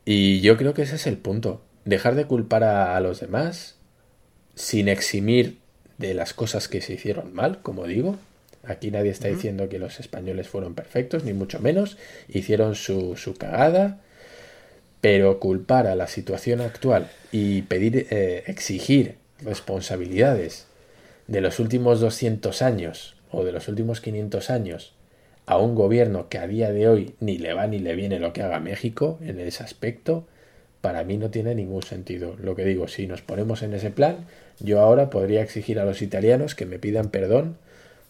Y 0.04 0.40
yo 0.40 0.56
creo 0.56 0.72
que 0.72 0.82
ese 0.82 0.96
es 0.96 1.06
el 1.06 1.18
punto. 1.18 1.62
Dejar 1.88 2.16
de 2.16 2.26
culpar 2.26 2.64
a, 2.64 3.00
los 3.00 3.20
demás 3.20 3.76
sin 4.54 4.88
eximir 4.88 5.56
de 5.96 6.12
las 6.12 6.34
cosas 6.34 6.68
que 6.68 6.82
se 6.82 6.92
hicieron 6.92 7.32
mal, 7.32 7.62
como 7.62 7.86
digo. 7.86 8.16
Aquí 8.62 8.90
nadie 8.90 9.10
está 9.10 9.28
diciendo 9.28 9.70
que 9.70 9.78
los 9.78 9.98
españoles 9.98 10.48
fueron 10.48 10.74
perfectos, 10.74 11.24
ni 11.24 11.32
mucho 11.32 11.60
menos. 11.60 11.96
Hicieron 12.28 12.74
su, 12.74 13.16
su 13.16 13.32
cagada. 13.32 14.00
Pero 15.00 15.40
culpar 15.40 15.86
a 15.86 15.94
la 15.94 16.08
situación 16.08 16.60
actual 16.60 17.10
y 17.32 17.62
pedir, 17.62 18.06
eh, 18.10 18.42
exigir 18.48 19.14
responsabilidades 19.40 20.66
de 21.26 21.40
los 21.40 21.58
últimos 21.58 22.00
200 22.00 22.60
años 22.60 23.16
o 23.30 23.44
de 23.44 23.52
los 23.52 23.66
últimos 23.66 24.02
500 24.02 24.50
años 24.50 24.92
a 25.46 25.56
un 25.56 25.74
gobierno 25.74 26.28
que 26.28 26.36
a 26.36 26.46
día 26.46 26.70
de 26.70 26.86
hoy 26.86 27.14
ni 27.20 27.38
le 27.38 27.54
va 27.54 27.66
ni 27.66 27.78
le 27.78 27.94
viene 27.94 28.18
lo 28.18 28.34
que 28.34 28.42
haga 28.42 28.60
México 28.60 29.18
en 29.22 29.40
ese 29.40 29.64
aspecto, 29.64 30.26
para 30.80 31.04
mí 31.04 31.16
no 31.16 31.30
tiene 31.30 31.54
ningún 31.54 31.82
sentido. 31.82 32.36
Lo 32.42 32.54
que 32.54 32.64
digo, 32.64 32.88
si 32.88 33.06
nos 33.06 33.22
ponemos 33.22 33.62
en 33.62 33.74
ese 33.74 33.90
plan, 33.90 34.26
yo 34.60 34.80
ahora 34.80 35.10
podría 35.10 35.42
exigir 35.42 35.78
a 35.78 35.84
los 35.84 36.02
italianos 36.02 36.54
que 36.54 36.66
me 36.66 36.78
pidan 36.78 37.08
perdón 37.10 37.56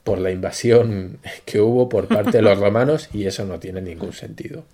por 0.04 0.18
la 0.18 0.30
invasión 0.30 1.18
que 1.44 1.60
hubo 1.60 1.88
por 1.88 2.08
parte 2.08 2.38
de 2.38 2.42
los 2.42 2.58
romanos 2.60 3.08
y 3.12 3.26
eso 3.26 3.44
no 3.44 3.58
tiene 3.58 3.80
ningún 3.80 4.12
sentido. 4.12 4.64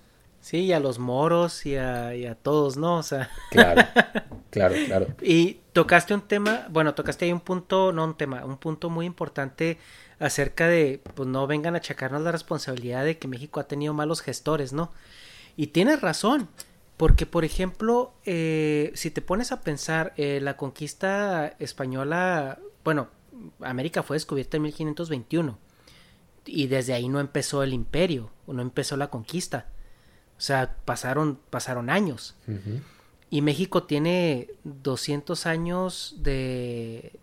Sí, 0.41 0.59
y 0.59 0.73
a 0.75 0.81
los 0.81 0.99
moros 0.99 1.65
y 1.65 1.77
a, 1.77 2.15
y 2.15 2.27
a 2.27 2.35
todos, 2.35 2.77
¿no? 2.77 2.99
O 2.99 3.03
sea. 3.03 3.31
Claro, 3.51 3.83
claro, 4.51 4.75
claro. 4.87 5.07
Y 5.23 5.61
tocaste 5.73 6.13
un 6.13 6.21
tema, 6.21 6.67
bueno, 6.69 6.95
tocaste 6.95 7.25
ahí 7.25 7.33
un 7.33 7.41
punto, 7.41 7.93
no 7.93 8.05
un 8.05 8.15
tema, 8.15 8.45
un 8.45 8.59
punto 8.59 8.91
muy 8.91 9.07
importante 9.07 9.79
acerca 10.19 10.69
de, 10.69 11.01
pues 11.15 11.27
no 11.29 11.47
vengan 11.47 11.75
a 11.75 11.79
achacarnos 11.79 12.21
la 12.21 12.31
responsabilidad 12.31 13.07
de 13.07 13.19
que 13.19 13.27
México 13.27 13.59
ha 13.59 13.67
tenido 13.67 13.95
malos 13.95 14.21
gestores, 14.21 14.75
¿no? 14.75 14.93
Y 15.57 15.69
tienes 15.69 16.03
razón, 16.03 16.49
porque 16.97 17.27
por 17.27 17.45
ejemplo, 17.45 18.15
eh, 18.25 18.93
si 18.95 19.11
te 19.11 19.21
pones 19.23 19.53
a 19.53 19.61
pensar, 19.61 20.13
eh, 20.17 20.41
la 20.41 20.57
conquista 20.57 21.55
española, 21.59 22.59
bueno, 22.85 23.09
América 23.61 24.03
fue 24.03 24.17
descubierta 24.17 24.57
en 24.57 24.65
1521 24.65 25.59
y 26.47 26.67
desde 26.67 26.93
ahí 26.93 27.09
no 27.09 27.21
empezó 27.21 27.63
el 27.63 27.73
imperio, 27.73 28.31
no 28.47 28.63
empezó 28.63 28.97
la 28.97 29.09
conquista. 29.11 29.67
O 30.37 30.41
sea, 30.41 30.77
pasaron, 30.85 31.39
pasaron 31.51 31.91
años. 31.91 32.35
Y 33.31 33.41
México 33.41 33.85
tiene 33.85 34.49
200 34.65 35.47
años 35.47 36.17
de, 36.19 37.19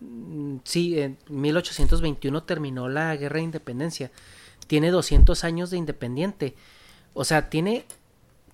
Mm, 0.00 0.56
sí, 0.64 0.98
en 0.98 1.18
1821 1.28 2.42
terminó 2.44 2.88
la 2.88 3.14
guerra 3.16 3.36
de 3.36 3.42
independencia. 3.42 4.10
Tiene 4.66 4.90
200 4.90 5.44
años 5.44 5.70
de 5.70 5.76
independiente. 5.76 6.54
O 7.12 7.24
sea, 7.24 7.50
tiene 7.50 7.84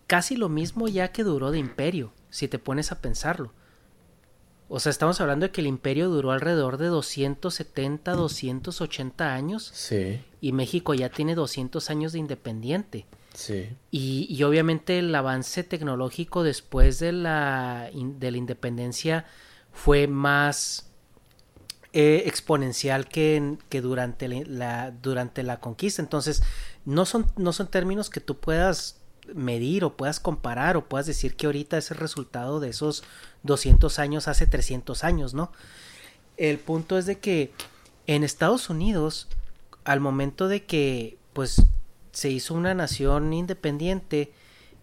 casi 0.07 0.37
lo 0.37 0.49
mismo 0.49 0.89
ya 0.89 1.13
que 1.13 1.25
duró 1.25 1.51
de 1.51 1.59
imperio, 1.59 2.13
si 2.31 2.49
te 2.49 2.59
pones 2.59 2.93
a 2.93 3.01
pensarlo. 3.01 3.53
O 4.69 4.81
sea, 4.81 4.91
estamos 4.91 5.21
hablando 5.21 5.47
de 5.47 5.53
que 5.53 5.61
el 5.61 5.69
imperio 5.69 6.09
duró 6.09 6.33
alrededor 6.33 6.77
de 6.77 6.87
270, 6.87 8.13
280 8.13 9.33
años. 9.33 9.71
Sí. 9.73 10.21
Y 10.41 10.53
México 10.53 10.93
ya 10.95 11.09
tiene 11.09 11.37
200 11.37 11.89
años 11.89 12.13
de 12.13 12.19
independiente. 12.19 13.07
Sí. 13.33 13.69
Y, 13.93 14.27
y 14.29 14.43
obviamente 14.43 14.99
el 14.99 15.15
avance 15.15 15.63
tecnológico 15.63 16.43
después 16.43 16.99
de 16.99 17.13
la, 17.13 17.91
de 17.93 18.31
la 18.31 18.37
independencia 18.37 19.27
fue 19.73 20.09
más 20.09 20.91
eh, 21.93 22.25
exponencial 22.27 23.09
que, 23.09 23.59
que 23.69 23.81
durante, 23.81 24.27
la, 24.29 24.91
durante 24.91 25.45
la 25.45 25.61
conquista. 25.61 26.03
Entonces, 26.03 26.43
no 26.85 27.07
son, 27.07 27.27
no 27.37 27.53
son 27.53 27.69
términos 27.69 28.11
que 28.11 28.21
tú 28.21 28.39
puedas 28.39 29.01
medir 29.35 29.85
o 29.85 29.97
puedas 29.97 30.21
comparar 30.21 30.77
o 30.77 30.89
puedas 30.89 31.07
decir 31.07 31.37
que 31.37 31.47
ahorita 31.47 31.79
es 31.79 31.91
el 31.91 31.99
resultado 31.99 32.61
de 32.61 32.71
esos 32.71 33.05
200 33.43 33.99
años 33.99 34.29
hace 34.29 34.47
300 34.47 35.05
años, 35.05 35.35
¿no? 35.35 35.53
El 36.37 36.59
punto 36.59 36.99
es 36.99 37.07
de 37.07 37.19
que 37.19 37.53
en 38.07 38.25
Estados 38.25 38.71
Unidos, 38.71 39.29
al 39.85 40.01
momento 40.01 40.49
de 40.49 40.65
que 40.65 41.19
pues 41.33 41.63
se 42.13 42.31
hizo 42.31 42.55
una 42.55 42.75
nación 42.75 43.33
independiente 43.33 44.33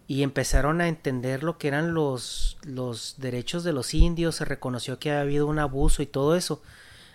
y 0.06 0.22
empezaron 0.22 0.80
a 0.80 0.88
entender 0.88 1.42
lo 1.42 1.58
que 1.58 1.68
eran 1.68 1.94
los, 1.94 2.58
los 2.62 3.16
derechos 3.18 3.64
de 3.64 3.72
los 3.72 3.94
indios, 3.94 4.36
se 4.36 4.44
reconoció 4.44 4.98
que 4.98 5.10
había 5.10 5.22
habido 5.22 5.46
un 5.46 5.58
abuso 5.58 6.02
y 6.02 6.06
todo 6.06 6.36
eso, 6.36 6.62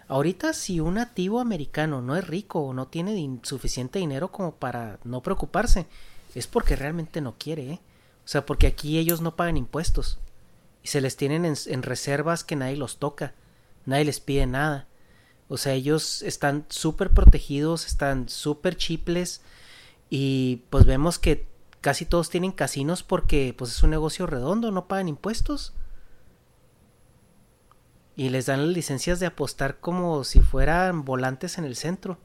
Ahorita 0.10 0.54
si 0.54 0.80
un 0.80 0.96
nativo 0.96 1.40
americano 1.40 2.02
no 2.02 2.16
es 2.16 2.28
rico 2.28 2.62
o 2.62 2.74
no 2.74 2.88
tiene 2.88 3.40
suficiente 3.44 4.00
dinero 4.00 4.32
como 4.32 4.56
para 4.56 4.98
no 5.04 5.22
preocuparse, 5.22 5.86
es 6.36 6.48
porque 6.48 6.76
realmente 6.76 7.22
no 7.22 7.36
quiere, 7.38 7.72
¿eh? 7.72 7.80
O 8.26 8.28
sea, 8.28 8.46
porque 8.46 8.68
aquí 8.68 8.98
ellos 9.00 9.22
no 9.22 9.36
pagan 9.36 9.58
impuestos 9.58 10.20
y 10.84 10.90
se 10.90 11.02
les 11.02 11.18
tienen 11.18 11.46
en, 11.46 11.84
reservas 11.84 12.44
que 12.44 12.56
nadie 12.56 12.78
los 12.78 12.98
toca, 12.98 13.34
nadie 13.86 14.06
les 14.06 14.20
pide 14.20 14.46
nada. 14.46 14.88
O 15.48 15.58
sea, 15.58 15.74
ellos 15.74 16.22
están 16.22 16.66
súper 16.70 17.10
protegidos, 17.10 17.88
están 17.88 18.30
súper 18.30 18.78
chiples 18.78 19.42
y 20.10 20.64
pues 20.70 20.86
vemos 20.86 21.18
que 21.18 21.48
casi 21.82 22.06
todos 22.06 22.30
tienen 22.30 22.52
casinos 22.52 23.04
porque 23.04 23.56
pues 23.58 23.72
es 23.72 23.82
un 23.82 23.90
negocio 23.90 24.28
redondo, 24.28 24.70
no 24.72 24.88
pagan 24.88 25.08
impuestos 25.08 25.74
y 28.16 28.30
les 28.30 28.46
dan 28.46 28.68
las 28.68 28.76
licencias 28.76 29.20
de 29.20 29.26
apostar 29.26 29.80
como 29.80 30.24
si 30.24 30.42
fueran 30.42 31.06
volantes 31.06 31.58
en 31.58 31.66
el 31.66 31.76
centro. 31.76 32.20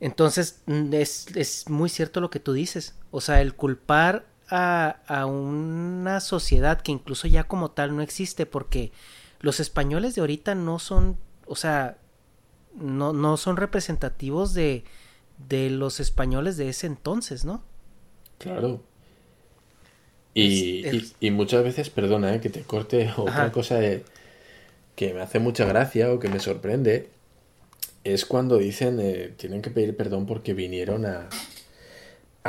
Entonces, 0.00 0.62
es, 0.92 1.26
es, 1.34 1.68
muy 1.68 1.88
cierto 1.88 2.20
lo 2.20 2.30
que 2.30 2.40
tú 2.40 2.52
dices. 2.52 2.94
O 3.10 3.20
sea, 3.20 3.40
el 3.40 3.54
culpar 3.54 4.26
a, 4.48 5.00
a, 5.06 5.26
una 5.26 6.20
sociedad 6.20 6.80
que 6.80 6.92
incluso 6.92 7.26
ya 7.28 7.44
como 7.44 7.70
tal 7.70 7.96
no 7.96 8.02
existe, 8.02 8.46
porque 8.46 8.92
los 9.40 9.60
españoles 9.60 10.14
de 10.14 10.20
ahorita 10.20 10.54
no 10.54 10.78
son, 10.78 11.16
o 11.46 11.56
sea, 11.56 11.98
no, 12.74 13.12
no 13.12 13.36
son 13.38 13.56
representativos 13.56 14.52
de, 14.52 14.84
de 15.48 15.70
los 15.70 15.98
españoles 16.00 16.56
de 16.56 16.68
ese 16.68 16.86
entonces, 16.86 17.44
¿no? 17.44 17.62
Claro. 18.38 18.82
Y, 20.34 21.30
muchas 21.30 21.64
veces, 21.64 21.88
perdona 21.88 22.34
eh, 22.34 22.40
que 22.40 22.50
te 22.50 22.62
corte, 22.62 23.10
otra 23.16 23.50
cosa 23.50 23.80
que 24.94 25.14
me 25.14 25.22
hace 25.22 25.38
mucha 25.38 25.64
gracia 25.64 26.12
o 26.12 26.18
que 26.18 26.28
me 26.28 26.40
sorprende 26.40 27.08
es 28.12 28.24
cuando 28.24 28.58
dicen 28.58 28.98
eh, 29.00 29.32
tienen 29.36 29.62
que 29.62 29.70
pedir 29.70 29.96
perdón 29.96 30.26
porque 30.26 30.54
vinieron 30.54 31.06
a, 31.06 31.28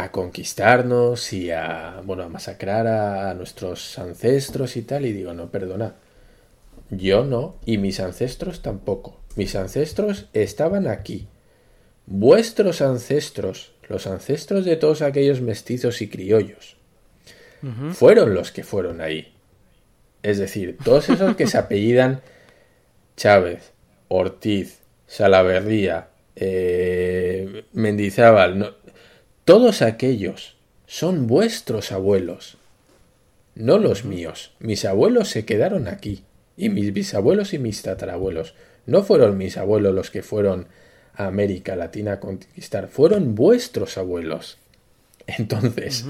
a 0.04 0.12
conquistarnos 0.12 1.34
y 1.34 1.52
a, 1.52 2.02
bueno, 2.06 2.24
a 2.24 2.30
masacrar 2.30 2.88
a, 2.88 3.34
nuestros 3.34 3.98
ancestros 3.98 4.78
y 4.78 4.84
tal. 4.84 5.06
Y 5.06 5.14
digo, 5.14 5.34
no, 5.34 5.50
perdona. 5.50 5.96
yo 6.90 7.24
no, 7.24 7.56
y 7.66 7.78
mis 7.78 8.00
ancestros 8.00 8.62
tampoco. 8.62 9.20
Mis 9.36 9.56
ancestros 9.56 10.28
estaban 10.34 10.88
aquí. 10.88 11.28
Vuestros 12.06 12.82
ancestros, 12.82 13.74
los 13.90 14.08
ancestros 14.08 14.66
de 14.66 14.78
todos 14.78 15.02
aquellos 15.02 15.42
mestizos 15.42 16.02
y 16.02 16.10
criollos, 16.10 16.78
fueron 17.92 18.34
los 18.34 18.52
que 18.52 18.64
fueron 18.64 19.02
ahí. 19.02 19.34
Es 20.24 20.38
decir, 20.38 20.78
todos 20.84 21.10
esos 21.10 21.36
que 21.36 21.48
se 21.48 21.58
apellidan 21.58 22.22
Chávez, 23.18 23.74
Ortiz, 24.08 24.80
Salaverría, 25.08 26.10
eh, 26.36 27.64
Mendizábal, 27.74 28.76
todos 29.46 29.82
aquellos 29.82 30.58
son 30.86 31.26
vuestros 31.28 31.92
abuelos, 31.92 32.58
no 33.56 33.78
los 33.78 34.06
míos. 34.06 34.52
Mis 34.60 34.86
abuelos 34.86 35.30
se 35.30 35.46
quedaron 35.46 35.88
aquí, 35.88 36.24
y 36.58 36.70
mis 36.70 36.92
bisabuelos 36.92 37.54
y 37.54 37.60
mis 37.60 37.82
tatarabuelos. 37.82 38.56
No 38.86 39.04
fueron 39.04 39.38
mis 39.38 39.58
abuelos 39.58 39.94
los 39.94 40.12
que 40.12 40.24
fueron 40.24 40.68
a 41.14 41.28
América 41.28 41.76
Latina 41.76 42.14
a 42.14 42.20
conquistar, 42.20 42.88
fueron 42.88 43.36
vuestros 43.36 43.98
abuelos. 43.98 44.58
Entonces, 45.28 46.06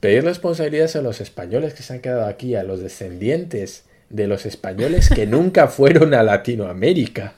pedir 0.00 0.24
responsabilidades 0.24 0.96
a 0.96 1.02
los 1.02 1.20
españoles 1.20 1.74
que 1.74 1.82
se 1.82 1.94
han 1.94 2.00
quedado 2.00 2.26
aquí, 2.26 2.54
a 2.54 2.64
los 2.64 2.80
descendientes 2.80 3.84
de 4.10 4.26
los 4.26 4.46
españoles 4.46 5.10
que 5.10 5.26
nunca 5.28 5.68
fueron 5.68 6.14
a 6.14 6.22
Latinoamérica. 6.22 7.34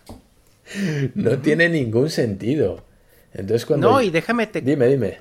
No 1.14 1.38
tiene 1.38 1.68
ningún 1.68 2.10
sentido. 2.10 2.84
Entonces 3.32 3.66
cuando... 3.66 3.90
No, 3.90 4.01
y 4.01 4.10
déjame 4.10 4.47
te... 4.47 4.60
Dime, 4.60 4.86
dime. 4.86 5.18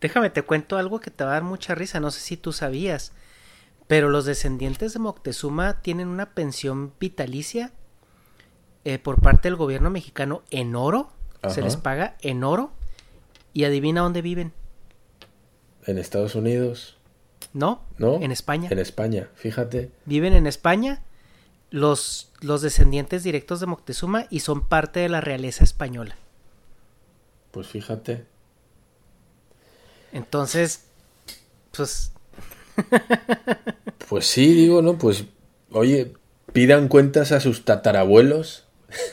Déjame 0.00 0.30
te 0.30 0.42
cuento 0.42 0.76
algo 0.76 1.00
que 1.00 1.10
te 1.10 1.24
va 1.24 1.30
a 1.30 1.34
dar 1.34 1.42
mucha 1.42 1.74
risa, 1.74 1.98
no 2.00 2.10
sé 2.10 2.20
si 2.20 2.36
tú 2.36 2.52
sabías, 2.52 3.12
pero 3.88 4.08
los 4.08 4.24
descendientes 4.24 4.92
de 4.92 5.00
Moctezuma 5.00 5.82
tienen 5.82 6.08
una 6.08 6.34
pensión 6.34 6.92
vitalicia 7.00 7.72
eh, 8.84 8.98
por 8.98 9.20
parte 9.20 9.48
del 9.48 9.56
gobierno 9.56 9.90
mexicano 9.90 10.42
en 10.50 10.76
oro, 10.76 11.10
se 11.48 11.62
les 11.62 11.76
paga 11.76 12.16
en 12.20 12.44
oro, 12.44 12.70
y 13.52 13.64
adivina 13.64 14.02
dónde 14.02 14.22
viven. 14.22 14.52
En 15.84 15.98
Estados 15.98 16.36
Unidos. 16.36 16.96
No, 17.52 17.82
¿No? 17.96 18.20
en 18.20 18.30
España. 18.30 18.68
En 18.70 18.78
España, 18.78 19.28
fíjate. 19.34 19.90
Viven 20.04 20.34
en 20.34 20.46
España 20.46 21.02
los, 21.70 22.30
los 22.40 22.62
descendientes 22.62 23.22
directos 23.22 23.60
de 23.60 23.66
Moctezuma 23.66 24.26
y 24.30 24.40
son 24.40 24.66
parte 24.66 25.00
de 25.00 25.08
la 25.08 25.20
realeza 25.20 25.64
española. 25.64 26.16
Pues 27.50 27.66
fíjate. 27.68 28.24
Entonces, 30.12 30.84
pues... 31.76 32.12
pues 34.08 34.26
sí, 34.26 34.52
digo, 34.54 34.82
¿no? 34.82 34.98
Pues, 34.98 35.24
oye, 35.72 36.12
pidan 36.52 36.88
cuentas 36.88 37.32
a 37.32 37.40
sus 37.40 37.64
tatarabuelos 37.64 38.66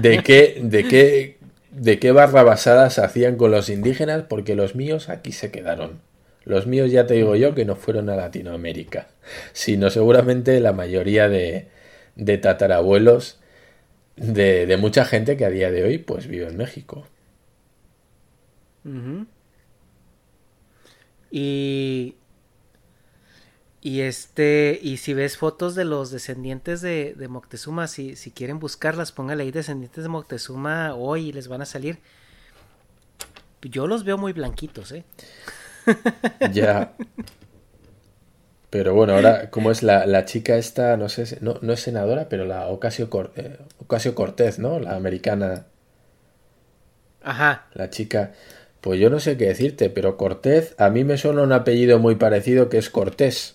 de 0.00 0.22
qué, 0.24 0.60
de 0.62 0.84
qué, 0.84 1.38
de 1.70 1.98
qué 1.98 2.12
barrabasadas 2.12 2.98
hacían 2.98 3.36
con 3.36 3.50
los 3.52 3.68
indígenas, 3.68 4.24
porque 4.28 4.54
los 4.54 4.74
míos 4.74 5.08
aquí 5.08 5.32
se 5.32 5.50
quedaron. 5.50 6.00
Los 6.48 6.66
míos 6.66 6.90
ya 6.90 7.06
te 7.06 7.12
digo 7.12 7.36
yo 7.36 7.54
que 7.54 7.66
no 7.66 7.76
fueron 7.76 8.08
a 8.08 8.16
Latinoamérica, 8.16 9.08
sino 9.52 9.90
seguramente 9.90 10.58
la 10.60 10.72
mayoría 10.72 11.28
de, 11.28 11.68
de 12.16 12.38
tatarabuelos 12.38 13.38
de, 14.16 14.64
de, 14.64 14.76
mucha 14.78 15.04
gente 15.04 15.36
que 15.36 15.44
a 15.44 15.50
día 15.50 15.70
de 15.70 15.84
hoy 15.84 15.98
pues 15.98 16.26
vive 16.26 16.48
en 16.48 16.56
México. 16.56 17.06
Y 21.30 22.14
y 23.82 24.00
este, 24.00 24.80
y 24.82 24.96
si 24.96 25.12
ves 25.12 25.36
fotos 25.36 25.74
de 25.74 25.84
los 25.84 26.10
descendientes 26.10 26.80
de, 26.80 27.14
de 27.14 27.28
Moctezuma, 27.28 27.86
si, 27.88 28.16
si, 28.16 28.30
quieren 28.30 28.58
buscarlas, 28.58 29.12
póngale 29.12 29.42
ahí 29.42 29.50
descendientes 29.50 30.02
de 30.02 30.08
Moctezuma 30.08 30.94
hoy 30.94 31.28
y 31.28 31.32
les 31.32 31.46
van 31.46 31.60
a 31.60 31.66
salir. 31.66 31.98
Yo 33.60 33.86
los 33.86 34.04
veo 34.04 34.16
muy 34.16 34.32
blanquitos, 34.32 34.92
¿eh? 34.92 35.04
Ya. 36.52 36.92
Pero 38.70 38.94
bueno, 38.94 39.14
ahora, 39.14 39.50
como 39.50 39.70
es 39.70 39.82
la, 39.82 40.06
la 40.06 40.26
chica 40.26 40.56
esta, 40.56 40.96
no 40.96 41.08
sé, 41.08 41.38
no, 41.40 41.58
no 41.62 41.72
es 41.72 41.80
senadora, 41.80 42.28
pero 42.28 42.44
la 42.44 42.66
Ocasio, 42.68 43.08
eh, 43.36 43.56
Ocasio 43.78 44.14
Cortez, 44.14 44.58
¿no? 44.58 44.78
La 44.78 44.94
americana. 44.94 45.66
Ajá. 47.22 47.66
La 47.72 47.88
chica. 47.90 48.32
Pues 48.80 49.00
yo 49.00 49.10
no 49.10 49.20
sé 49.20 49.36
qué 49.36 49.46
decirte, 49.46 49.90
pero 49.90 50.16
Cortez, 50.16 50.74
a 50.78 50.90
mí 50.90 51.02
me 51.04 51.18
suena 51.18 51.42
un 51.42 51.52
apellido 51.52 51.98
muy 51.98 52.16
parecido 52.16 52.68
que 52.68 52.78
es 52.78 52.90
Cortés. 52.90 53.54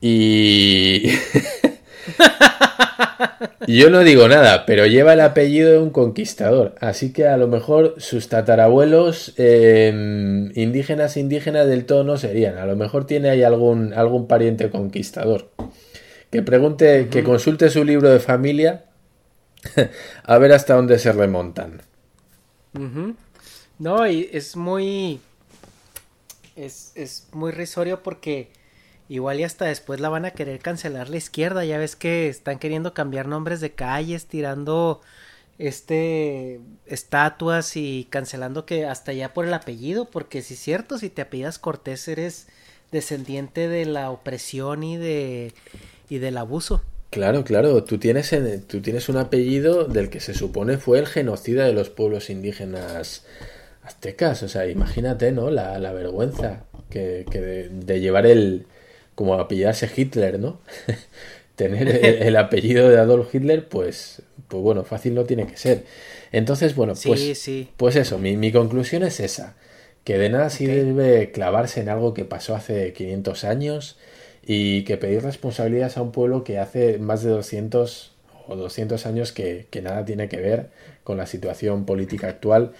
Y... 0.00 1.10
Yo 3.66 3.90
no 3.90 4.00
digo 4.00 4.28
nada, 4.28 4.66
pero 4.66 4.86
lleva 4.86 5.12
el 5.12 5.20
apellido 5.20 5.70
de 5.70 5.78
un 5.78 5.90
conquistador. 5.90 6.74
Así 6.80 7.12
que 7.12 7.26
a 7.26 7.36
lo 7.36 7.48
mejor 7.48 7.94
sus 7.98 8.28
tatarabuelos 8.28 9.34
eh, 9.36 9.92
indígenas 10.54 11.16
indígenas 11.16 11.66
del 11.66 11.84
todo 11.84 12.04
no 12.04 12.16
serían. 12.16 12.58
A 12.58 12.66
lo 12.66 12.76
mejor 12.76 13.06
tiene 13.06 13.30
ahí 13.30 13.42
algún, 13.42 13.92
algún 13.94 14.26
pariente 14.26 14.70
conquistador. 14.70 15.50
Que 16.30 16.42
pregunte, 16.42 17.08
que 17.10 17.22
consulte 17.22 17.70
su 17.70 17.84
libro 17.84 18.08
de 18.08 18.20
familia 18.20 18.84
a 20.24 20.38
ver 20.38 20.52
hasta 20.52 20.74
dónde 20.74 20.98
se 20.98 21.12
remontan. 21.12 21.82
No, 23.78 24.06
y 24.06 24.28
es 24.32 24.56
muy... 24.56 25.20
Es, 26.56 26.92
es 26.94 27.28
muy 27.32 27.52
risorio 27.52 28.02
porque 28.02 28.50
Igual 29.10 29.40
y 29.40 29.42
hasta 29.42 29.64
después 29.64 29.98
la 29.98 30.08
van 30.08 30.24
a 30.24 30.30
querer 30.30 30.60
cancelar 30.60 31.08
la 31.08 31.16
izquierda. 31.16 31.64
Ya 31.64 31.78
ves 31.78 31.96
que 31.96 32.28
están 32.28 32.60
queriendo 32.60 32.94
cambiar 32.94 33.26
nombres 33.26 33.60
de 33.60 33.72
calles, 33.72 34.26
tirando 34.26 35.00
este 35.58 36.60
estatuas 36.86 37.76
y 37.76 38.06
cancelando 38.08 38.66
que 38.66 38.86
hasta 38.86 39.12
ya 39.12 39.34
por 39.34 39.46
el 39.46 39.52
apellido, 39.52 40.04
porque 40.04 40.42
si 40.42 40.54
es 40.54 40.60
cierto, 40.60 40.96
si 40.96 41.10
te 41.10 41.22
apellidas 41.22 41.58
Cortés 41.58 42.06
eres 42.06 42.46
descendiente 42.92 43.66
de 43.66 43.84
la 43.84 44.12
opresión 44.12 44.84
y 44.84 44.96
de 44.96 45.54
y 46.08 46.18
del 46.18 46.36
abuso. 46.36 46.80
Claro, 47.10 47.42
claro, 47.42 47.82
tú 47.82 47.98
tienes, 47.98 48.32
tú 48.68 48.80
tienes 48.80 49.08
un 49.08 49.16
apellido 49.16 49.86
del 49.86 50.08
que 50.08 50.20
se 50.20 50.34
supone 50.34 50.78
fue 50.78 51.00
el 51.00 51.08
genocida 51.08 51.64
de 51.64 51.72
los 51.72 51.90
pueblos 51.90 52.30
indígenas 52.30 53.24
aztecas, 53.82 54.44
o 54.44 54.48
sea, 54.48 54.68
imagínate, 54.68 55.32
¿no? 55.32 55.50
La, 55.50 55.80
la 55.80 55.92
vergüenza 55.92 56.66
que, 56.90 57.26
que 57.28 57.40
de 57.40 58.00
llevar 58.00 58.26
el, 58.26 58.66
como 59.14 59.34
apellidarse 59.34 59.90
Hitler, 59.94 60.38
¿no? 60.38 60.60
Tener 61.56 61.88
el, 62.26 62.36
apellido 62.36 62.88
de 62.88 62.98
Adolf 62.98 63.34
Hitler, 63.34 63.68
pues, 63.68 64.22
pues 64.48 64.62
bueno, 64.62 64.84
fácil 64.84 65.14
no 65.14 65.24
tiene 65.24 65.46
que 65.46 65.56
ser. 65.56 65.84
Entonces, 66.32 66.74
bueno, 66.74 66.94
pues, 67.04 67.48
pues 67.76 67.96
eso, 67.96 68.18
mi, 68.18 68.52
conclusión 68.52 69.02
es 69.02 69.20
esa, 69.20 69.56
que 70.04 70.16
de 70.16 70.30
nada 70.30 70.48
sirve 70.50 71.32
clavarse 71.32 71.80
en 71.80 71.88
algo 71.88 72.14
que 72.14 72.24
pasó 72.24 72.54
hace 72.54 72.92
500 72.92 73.44
años 73.44 73.98
y 74.46 74.84
que 74.84 74.96
pedir 74.96 75.22
responsabilidades 75.22 75.96
a 75.96 76.02
un 76.02 76.12
pueblo 76.12 76.44
que 76.44 76.58
hace 76.58 76.98
más 76.98 77.22
de 77.22 77.30
200 77.30 78.12
o 78.48 78.56
200 78.56 79.04
años 79.06 79.32
que, 79.32 79.66
que 79.70 79.82
nada 79.82 80.04
tiene 80.04 80.28
que 80.28 80.38
ver 80.38 80.70
con 81.04 81.18
la 81.18 81.26
situación 81.26 81.84
política 81.84 82.28
actual 82.28 82.72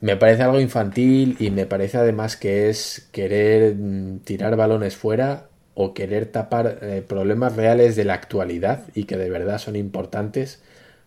me 0.00 0.16
parece 0.16 0.42
algo 0.42 0.60
infantil 0.60 1.36
y 1.38 1.50
me 1.50 1.66
parece 1.66 1.98
además 1.98 2.36
que 2.36 2.70
es 2.70 3.08
querer 3.12 3.74
mm, 3.74 4.20
tirar 4.20 4.56
balones 4.56 4.96
fuera 4.96 5.49
o 5.82 5.94
querer 5.94 6.26
tapar 6.26 6.80
eh, 6.82 7.02
problemas 7.06 7.56
reales 7.56 7.96
de 7.96 8.04
la 8.04 8.12
actualidad 8.12 8.82
y 8.94 9.04
que 9.04 9.16
de 9.16 9.30
verdad 9.30 9.56
son 9.56 9.76
importantes 9.76 10.60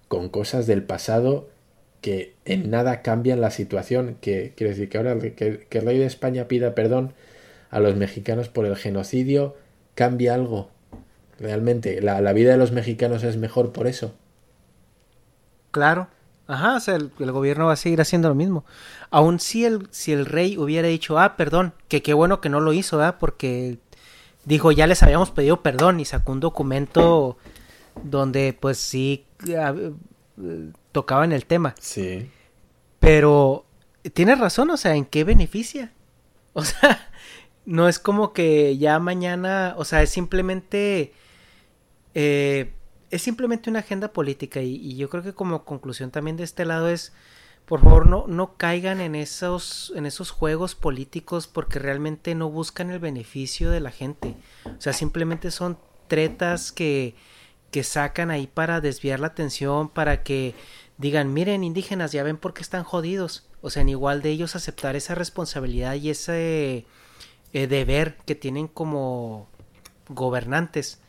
con 0.07 0.29
cosas 0.29 0.65
del 0.65 0.81
pasado 0.81 1.47
que 2.01 2.33
en 2.45 2.71
nada 2.71 3.03
cambian 3.03 3.39
la 3.39 3.51
situación. 3.51 4.17
Que 4.19 4.53
quiere 4.57 4.71
decir 4.71 4.89
que 4.89 4.97
ahora 4.97 5.15
que, 5.19 5.67
el 5.69 5.85
rey 5.85 5.99
de 5.99 6.07
España 6.07 6.47
pida 6.47 6.73
perdón 6.73 7.13
a 7.69 7.79
los 7.79 7.95
mexicanos 7.95 8.49
por 8.49 8.65
el 8.65 8.75
genocidio 8.75 9.55
cambia 9.93 10.33
algo. 10.33 10.71
Realmente, 11.39 12.01
la, 12.01 12.19
la 12.21 12.33
vida 12.33 12.53
de 12.53 12.57
los 12.57 12.71
mexicanos 12.71 13.23
es 13.23 13.37
mejor 13.37 13.73
por 13.73 13.85
eso. 13.85 14.15
Claro. 15.69 16.07
Ajá, 16.47 16.77
o 16.77 16.79
sea, 16.79 16.95
el, 16.95 17.11
gobierno 17.31 17.67
va 17.67 17.73
a 17.73 17.75
seguir 17.75 18.01
haciendo 18.01 18.27
lo 18.27 18.35
mismo. 18.35 18.65
Aun 19.11 19.39
si 19.39 19.65
el, 19.65 19.87
si 19.91 20.13
el 20.13 20.25
rey 20.25 20.57
hubiera 20.57 20.87
dicho, 20.87 21.19
ah, 21.19 21.37
perdón, 21.37 21.73
que 21.87 22.01
qué 22.01 22.15
bueno 22.15 22.41
que 22.41 22.49
no 22.49 22.59
lo 22.59 22.73
hizo, 22.73 22.97
¿verdad? 22.97 23.17
Porque 23.19 23.77
dijo 24.45 24.71
ya 24.71 24.87
les 24.87 25.03
habíamos 25.03 25.31
pedido 25.31 25.61
perdón 25.61 25.99
y 25.99 26.05
sacó 26.05 26.31
un 26.31 26.39
documento 26.39 27.37
donde 28.03 28.57
pues 28.59 28.77
sí 28.77 29.25
tocaba 30.91 31.25
en 31.25 31.31
el 31.31 31.45
tema. 31.45 31.75
Sí. 31.79 32.29
Pero 32.99 33.65
tienes 34.13 34.39
razón, 34.39 34.69
o 34.69 34.77
sea, 34.77 34.95
¿en 34.95 35.05
qué 35.05 35.23
beneficia? 35.23 35.91
O 36.55 36.63
sea, 36.63 37.09
no 37.65 37.89
es 37.89 37.97
como 37.97 38.31
que 38.31 38.77
ya 38.77 38.99
mañana, 38.99 39.73
o 39.75 39.85
sea, 39.85 40.03
es 40.03 40.11
simplemente 40.11 41.11
eh, 42.13 42.71
es 43.09 43.23
simplemente 43.23 43.71
una 43.71 43.79
agenda 43.79 44.13
política 44.13 44.61
y, 44.61 44.75
y, 44.75 44.95
yo 44.95 45.09
creo 45.09 45.23
que 45.23 45.33
como 45.33 45.65
conclusión 45.65 46.11
también 46.11 46.37
de 46.37 46.43
este 46.43 46.65
lado 46.65 46.89
es 46.89 47.11
por 47.65 47.81
favor 47.81 48.07
no, 48.07 48.25
no 48.27 48.57
caigan 48.57 48.99
en 48.99 49.15
esos, 49.15 49.93
en 49.95 50.05
esos 50.05 50.31
juegos 50.31 50.75
políticos 50.75 51.47
porque 51.47 51.79
realmente 51.79 52.35
no 52.35 52.49
buscan 52.49 52.91
el 52.91 52.99
beneficio 52.99 53.71
de 53.71 53.79
la 53.79 53.91
gente. 53.91 54.35
O 54.65 54.81
sea, 54.81 54.93
simplemente 54.93 55.49
son 55.49 55.77
tretas 56.07 56.71
que, 56.71 57.15
que 57.71 57.83
sacan 57.83 58.31
ahí 58.31 58.47
para 58.47 58.81
desviar 58.81 59.19
la 59.19 59.27
atención, 59.27 59.89
para 59.89 60.23
que 60.23 60.55
digan, 60.97 61.33
miren 61.33 61.63
indígenas, 61.63 62.11
ya 62.11 62.23
ven 62.23 62.37
por 62.37 62.53
qué 62.53 62.61
están 62.61 62.83
jodidos. 62.83 63.47
O 63.61 63.69
sea, 63.69 63.81
en 63.81 63.89
igual 63.89 64.21
de 64.21 64.29
ellos 64.29 64.55
aceptar 64.55 64.95
esa 64.97 65.15
responsabilidad 65.15 65.95
y 65.95 66.09
ese 66.09 66.85
eh, 67.53 67.67
deber 67.67 68.17
que 68.25 68.35
tienen 68.35 68.67
como 68.67 69.47
gobernantes, 70.09 70.99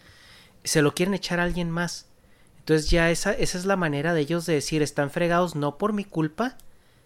se 0.63 0.83
lo 0.83 0.95
quieren 0.95 1.15
echar 1.15 1.41
a 1.41 1.43
alguien 1.43 1.69
más. 1.71 2.07
Entonces 2.65 2.89
ya 2.89 3.11
esa, 3.11 3.35
esa 3.35 3.59
es 3.59 3.67
la 3.67 3.77
manera 3.77 4.15
de 4.15 4.23
ellos 4.23 4.47
de 4.47 4.55
decir, 4.55 4.81
están 4.81 5.11
fregados 5.11 5.55
no 5.55 5.77
por 5.77 5.93
mi 5.93 6.07
culpa, 6.07 6.57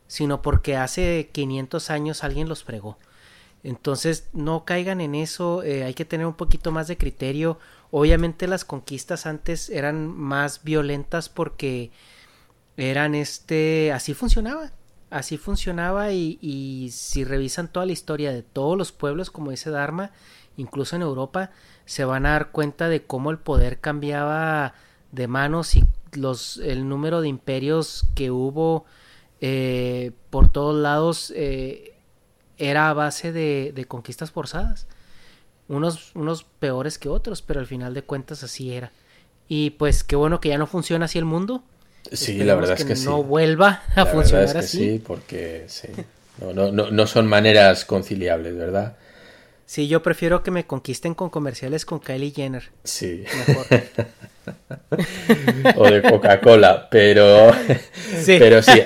sino 0.07 0.41
porque 0.41 0.77
hace 0.77 1.31
500 1.33 1.91
años 1.91 2.23
alguien 2.23 2.49
los 2.49 2.63
fregó. 2.63 2.97
Entonces 3.65 4.29
no 4.33 4.65
caigan 4.65 5.01
en 5.01 5.17
eso, 5.17 5.65
eh, 5.65 5.83
hay 5.83 5.95
que 5.95 6.05
tener 6.05 6.29
un 6.29 6.35
poquito 6.35 6.71
más 6.71 6.87
de 6.87 6.97
criterio. 6.97 7.59
Obviamente 7.91 8.47
las 8.47 8.65
conquistas 8.65 9.27
antes 9.27 9.69
eran 9.69 10.07
más 10.07 10.63
violentas 10.63 11.29
porque 11.29 11.91
eran 12.77 13.17
este, 13.17 13.91
así 13.91 14.15
funcionaba, 14.15 14.71
así 15.11 15.39
funcionaba 15.39 16.13
y, 16.13 16.39
y 16.41 16.91
si 16.93 17.25
revisan 17.25 17.67
toda 17.67 17.85
la 17.85 17.91
historia 17.91 18.31
de 18.31 18.45
todos 18.45 18.79
los 18.79 18.93
pueblos, 18.93 19.33
como 19.33 19.51
dice 19.51 19.71
Dharma, 19.71 20.13
incluso 20.57 20.95
en 20.95 21.03
Europa, 21.03 21.51
se 21.85 22.05
van 22.05 22.27
a 22.27 22.31
dar 22.31 22.53
cuenta 22.53 22.89
de 22.89 23.03
cómo 23.03 23.33
el 23.33 23.39
poder 23.39 23.81
cambiaba 23.81 24.75
de 25.13 25.29
manos 25.29 25.77
y 25.77 25.85
los, 26.13 26.59
el 26.59 26.89
número 26.89 27.21
de 27.21 27.29
imperios 27.29 28.07
que 28.15 28.31
hubo 28.31 28.85
eh, 29.41 30.13
por 30.31 30.51
todos 30.51 30.77
lados 30.77 31.33
eh, 31.37 31.95
era 32.57 32.91
a 32.91 32.95
base 32.95 33.33
de, 33.33 33.73
de, 33.75 33.85
conquistas 33.85 34.31
forzadas. 34.31 34.87
Unos, 35.69 36.13
unos 36.15 36.45
peores 36.45 36.99
que 36.99 37.09
otros, 37.09 37.43
pero 37.43 37.61
al 37.61 37.67
final 37.67 37.95
de 37.95 38.03
cuentas 38.03 38.43
así 38.43 38.73
era. 38.73 38.91
Y 39.49 39.71
pues 39.71 40.03
qué 40.03 40.17
bueno 40.17 40.41
que 40.41 40.49
ya 40.49 40.59
no 40.59 40.67
funciona 40.67 41.05
así 41.05 41.19
el 41.19 41.25
mundo. 41.25 41.63
Sí, 42.13 42.39
la 42.39 42.55
verdad 42.55 42.77
es 42.79 42.85
que, 42.85 42.95
no 43.05 43.23
vuelva 43.23 43.83
a 43.95 44.05
la 44.05 44.07
funcionar 44.07 44.47
es 44.47 44.53
que 44.53 44.59
así. 44.59 44.79
Sí, 44.79 45.03
porque 45.05 45.65
sí. 45.69 45.89
No, 46.41 46.53
no, 46.53 46.73
no, 46.73 46.91
no 46.91 47.07
son 47.07 47.27
maneras 47.27 47.85
conciliables, 47.85 48.57
¿verdad? 48.57 48.97
Sí, 49.69 49.87
yo 49.87 50.03
prefiero 50.03 50.43
que 50.43 50.51
me 50.51 50.65
conquisten 50.65 51.15
con 51.15 51.29
comerciales 51.29 51.85
con 51.85 52.01
Kylie 52.01 52.31
Jenner. 52.31 52.71
Sí. 52.85 53.23
Mejor. 53.47 53.67
o 55.77 55.91
de 55.91 56.01
Coca-Cola, 56.01 56.89
pero 56.91 57.53
Sí. 58.23 58.37
pero 58.39 58.63
sí, 58.63 58.81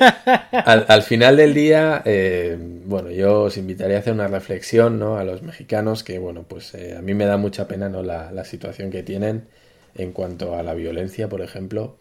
al, 0.50 0.84
al 0.88 1.02
final 1.04 1.36
del 1.36 1.54
día, 1.54 2.02
eh, 2.04 2.58
bueno, 2.58 3.12
yo 3.12 3.42
os 3.42 3.56
invitaría 3.58 3.98
a 3.98 4.00
hacer 4.00 4.12
una 4.12 4.26
reflexión, 4.26 4.98
¿no? 4.98 5.18
A 5.18 5.22
los 5.22 5.42
mexicanos, 5.42 6.02
que 6.02 6.18
bueno, 6.18 6.46
pues 6.48 6.74
eh, 6.74 6.96
a 6.98 7.00
mí 7.00 7.14
me 7.14 7.26
da 7.26 7.36
mucha 7.36 7.68
pena, 7.68 7.88
¿no? 7.88 8.02
La, 8.02 8.32
la 8.32 8.44
situación 8.44 8.90
que 8.90 9.04
tienen 9.04 9.46
en 9.94 10.10
cuanto 10.10 10.56
a 10.56 10.64
la 10.64 10.74
violencia, 10.74 11.28
por 11.28 11.42
ejemplo. 11.42 11.96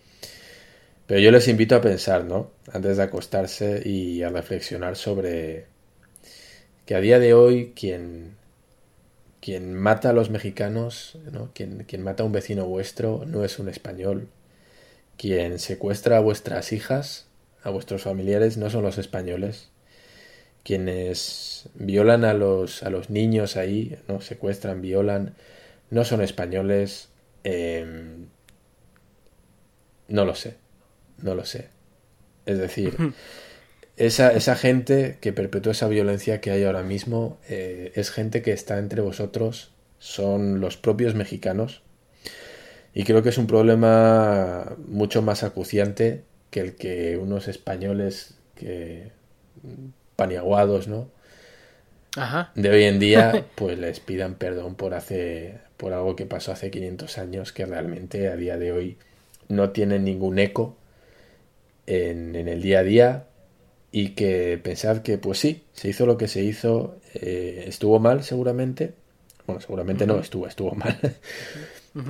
Pero 1.05 1.19
yo 1.19 1.29
les 1.29 1.47
invito 1.47 1.75
a 1.75 1.81
pensar, 1.81 2.23
¿no? 2.23 2.49
Antes 2.73 2.97
de 2.97 3.03
acostarse 3.03 3.87
y 3.87 4.23
a 4.23 4.29
reflexionar 4.29 4.95
sobre 4.95 5.67
que 6.87 6.95
a 6.95 6.99
día 6.99 7.19
de 7.19 7.35
hoy 7.35 7.73
quien, 7.75 8.40
quien 9.41 9.73
mata 9.73 10.11
a 10.11 10.13
los 10.13 10.29
mexicanos, 10.29 11.17
¿no? 11.31 11.51
quien, 11.53 11.83
quien 11.85 12.03
mata 12.03 12.23
a 12.23 12.25
un 12.25 12.31
vecino 12.31 12.65
vuestro 12.67 13.23
no 13.25 13.43
es 13.43 13.59
un 13.59 13.67
español. 13.67 14.29
Quien 15.17 15.59
secuestra 15.59 16.17
a 16.17 16.21
vuestras 16.21 16.71
hijas, 16.71 17.27
a 17.63 17.71
vuestros 17.71 18.03
familiares, 18.03 18.57
no 18.57 18.69
son 18.69 18.83
los 18.83 18.97
españoles. 18.97 19.69
Quienes 20.63 21.69
violan 21.73 22.23
a 22.23 22.33
los, 22.33 22.83
a 22.83 22.91
los 22.91 23.09
niños 23.09 23.57
ahí, 23.57 23.97
no 24.07 24.21
secuestran, 24.21 24.81
violan, 24.81 25.35
no 25.89 26.05
son 26.05 26.21
españoles. 26.21 27.09
Eh, 27.43 28.25
no 30.07 30.25
lo 30.25 30.35
sé, 30.35 30.57
no 31.17 31.33
lo 31.33 31.45
sé. 31.45 31.69
Es 32.45 32.57
decir, 32.57 32.95
esa, 33.97 34.33
esa 34.33 34.55
gente 34.55 35.17
que 35.21 35.33
perpetúa 35.33 35.73
esa 35.73 35.87
violencia 35.87 36.41
que 36.41 36.51
hay 36.51 36.63
ahora 36.63 36.83
mismo 36.83 37.37
eh, 37.49 37.91
es 37.95 38.11
gente 38.11 38.41
que 38.41 38.51
está 38.51 38.79
entre 38.79 39.01
vosotros, 39.01 39.71
son 39.99 40.59
los 40.59 40.77
propios 40.77 41.13
mexicanos. 41.13 41.83
Y 42.93 43.03
creo 43.03 43.23
que 43.23 43.29
es 43.29 43.37
un 43.37 43.47
problema 43.47 44.75
mucho 44.87 45.21
más 45.21 45.43
acuciante 45.43 46.23
que 46.49 46.59
el 46.59 46.75
que 46.75 47.17
unos 47.17 47.47
españoles 47.47 48.35
que 48.55 49.11
paniaguados, 50.15 50.87
¿no? 50.87 51.09
Ajá. 52.17 52.51
De 52.55 52.69
hoy 52.69 52.83
en 52.83 52.99
día, 52.99 53.45
pues 53.55 53.79
les 53.79 53.99
pidan 53.99 54.35
perdón 54.35 54.75
por 54.75 54.93
hace, 54.93 55.59
por 55.77 55.93
algo 55.93 56.15
que 56.15 56.25
pasó 56.25 56.51
hace 56.51 56.71
500 56.71 57.17
años 57.17 57.53
que 57.53 57.65
realmente 57.65 58.27
a 58.27 58.35
día 58.35 58.57
de 58.57 58.71
hoy 58.73 58.97
no 59.47 59.69
tiene 59.69 59.99
ningún 59.99 60.39
eco 60.39 60.75
en, 61.87 62.35
en 62.35 62.47
el 62.47 62.61
día 62.61 62.79
a 62.79 62.83
día 62.83 63.25
y 63.91 64.09
que 64.09 64.59
pensad 64.63 64.99
que 65.01 65.17
pues 65.17 65.39
sí, 65.39 65.63
se 65.73 65.89
hizo 65.89 66.05
lo 66.05 66.17
que 66.17 66.27
se 66.27 66.41
hizo, 66.41 66.97
eh, 67.13 67.65
estuvo 67.67 67.99
mal 67.99 68.23
seguramente, 68.23 68.93
bueno, 69.45 69.61
seguramente 69.61 70.07
no, 70.07 70.19
estuvo, 70.19 70.47
estuvo 70.47 70.75
mal. 70.75 70.97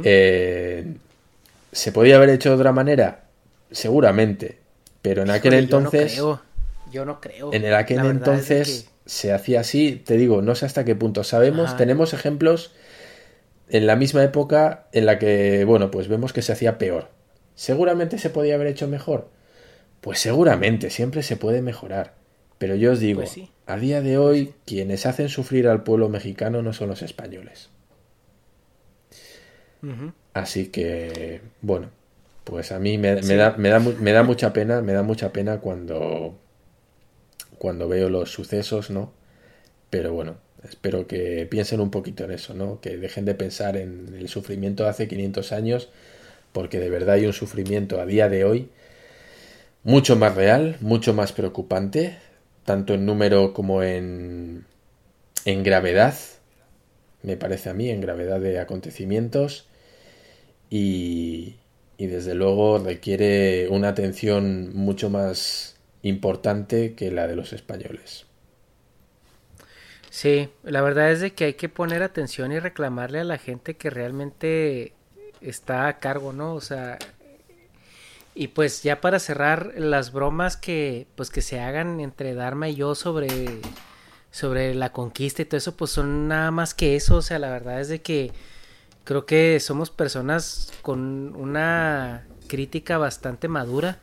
Eh, 0.04 0.94
¿Se 1.72 1.92
podía 1.92 2.18
haber 2.18 2.30
hecho 2.30 2.50
de 2.50 2.56
otra 2.56 2.72
manera? 2.72 3.24
Seguramente, 3.72 4.60
pero 5.02 5.24
en 5.24 5.32
aquel 5.32 5.54
Híjole, 5.54 5.68
yo 5.68 5.80
no 5.80 5.88
entonces... 5.88 6.14
creo, 6.14 6.42
Yo 6.92 7.06
no 7.06 7.20
creo. 7.20 7.52
En 7.52 7.66
el 7.66 7.74
aquel 7.74 8.00
es 8.00 8.06
entonces 8.06 8.90
se 9.08 9.34
hacía 9.34 9.62
así, 9.62 9.96
te 10.06 10.18
digo, 10.18 10.44
no 10.44 10.54
sé 10.54 10.68
hasta 10.68 10.86
qué 10.86 10.94
punto. 10.94 11.24
Sabemos, 11.24 11.70
Ajá. 11.70 11.78
tenemos 11.78 12.14
ejemplos 12.14 12.74
en 13.70 13.88
la 13.88 13.96
misma 13.96 14.24
época 14.24 14.86
en 14.92 15.06
la 15.06 15.18
que, 15.18 15.66
bueno, 15.66 15.90
pues 15.90 16.08
vemos 16.08 16.32
que 16.32 16.42
se 16.42 16.52
hacía 16.52 16.78
peor. 16.78 17.08
¿Seguramente 17.56 18.18
se 18.18 18.30
podía 18.30 18.56
haber 18.56 18.68
hecho 18.68 18.88
mejor? 18.88 19.30
Pues 20.02 20.20
seguramente, 20.20 20.90
siempre 20.90 21.24
se 21.24 21.38
puede 21.38 21.62
mejorar. 21.62 22.16
Pero 22.58 22.76
yo 22.76 22.92
os 22.92 23.00
digo, 23.00 23.22
Pues 23.22 23.30
sí. 23.32 23.50
a 23.66 23.78
día 23.78 24.02
de 24.02 24.18
hoy, 24.18 24.54
quienes 24.66 25.06
hacen 25.06 25.30
sufrir 25.30 25.68
al 25.68 25.84
pueblo 25.84 26.10
mexicano 26.10 26.62
no 26.62 26.74
son 26.74 26.90
los 26.90 27.02
españoles. 27.02 27.70
Así 30.34 30.68
que, 30.68 31.42
bueno, 31.62 31.90
pues 32.46 32.72
a 32.72 32.80
mí 32.80 32.98
me, 32.98 33.22
me 33.22 33.36
da, 33.36 33.56
me, 33.58 33.70
da, 33.70 33.80
me 33.80 34.12
da 34.14 34.24
mucha 34.24 34.54
pena, 34.54 34.82
me 34.82 34.94
da 34.94 35.04
mucha 35.04 35.34
pena 35.34 35.60
cuando, 35.60 36.36
cuando 37.58 37.88
veo 37.88 38.10
los 38.10 38.32
sucesos, 38.32 38.90
¿no? 38.90 39.12
Pero 39.90 40.14
bueno, 40.14 40.38
espero 40.64 41.08
que 41.08 41.48
piensen 41.50 41.82
un 41.82 41.92
poquito 41.92 42.26
en 42.26 42.32
eso, 42.32 42.54
¿no? 42.56 42.82
Que 42.82 42.98
dejen 42.98 43.26
de 43.26 43.36
pensar 43.36 43.78
en 43.78 44.16
el 44.18 44.30
sufrimiento 44.30 44.84
de 44.84 44.90
hace 44.92 45.08
500 45.08 45.52
años, 45.54 45.90
porque 46.54 46.80
de 46.80 46.90
verdad 46.90 47.16
hay 47.16 47.28
un 47.28 47.34
sufrimiento 47.34 48.02
a 48.02 48.06
día 48.06 48.30
de 48.30 48.46
hoy 48.46 48.70
mucho 49.84 50.16
más 50.16 50.36
real, 50.36 50.78
mucho 50.82 51.14
más 51.14 51.34
preocupante, 51.34 52.18
tanto 52.66 52.94
en 52.94 53.06
número 53.06 53.54
como 53.54 53.84
en, 53.84 54.66
en 55.46 55.64
gravedad, 55.64 56.16
me 57.24 57.38
parece 57.38 57.70
a 57.70 57.74
mí, 57.74 57.90
en 57.90 58.02
gravedad 58.02 58.40
de 58.40 58.60
acontecimientos 58.60 59.68
y, 60.70 61.58
y 61.98 62.08
desde 62.08 62.34
luego 62.36 62.80
requiere 62.80 63.68
una 63.70 63.90
atención 63.90 64.76
mucho 64.76 65.10
más 65.10 65.76
importante 66.02 66.96
que 66.96 67.12
la 67.12 67.28
de 67.28 67.36
los 67.36 67.54
españoles. 67.54 68.26
Sí, 70.10 70.50
la 70.64 70.82
verdad 70.82 71.12
es 71.12 71.22
de 71.22 71.34
que 71.34 71.46
hay 71.46 71.54
que 71.54 71.70
poner 71.70 72.04
atención 72.04 72.52
y 72.52 72.60
reclamarle 72.60 73.20
a 73.20 73.24
la 73.24 73.38
gente 73.38 73.78
que 73.78 73.90
realmente 73.90 74.94
está 75.40 75.88
a 75.88 76.00
cargo, 76.00 76.34
¿no? 76.34 76.54
O 76.54 76.62
sea, 76.62 77.00
y 78.34 78.50
pues 78.50 78.84
ya 78.84 79.02
para 79.02 79.20
cerrar 79.20 79.74
las 79.78 80.12
bromas 80.12 80.58
que 80.58 81.08
pues 81.16 81.30
que 81.30 81.42
se 81.42 81.60
hagan 81.60 82.00
entre 82.00 82.34
Dharma 82.34 82.70
y 82.70 82.76
yo 82.76 82.96
sobre 82.96 83.28
sobre 84.32 84.74
la 84.74 84.94
conquista 84.94 85.42
y 85.42 85.46
todo 85.46 85.58
eso, 85.58 85.76
pues 85.76 85.92
son 85.92 86.30
nada 86.30 86.52
más 86.52 86.74
que 86.74 86.96
eso, 86.96 87.18
o 87.18 87.22
sea, 87.22 87.38
la 87.38 87.50
verdad 87.50 87.82
es 87.82 87.90
de 87.90 88.02
que 88.02 88.32
creo 89.04 89.26
que 89.26 89.60
somos 89.60 89.90
personas 89.90 90.72
con 90.82 91.36
una 91.36 92.26
crítica 92.48 92.98
bastante 92.98 93.50
madura 93.50 94.00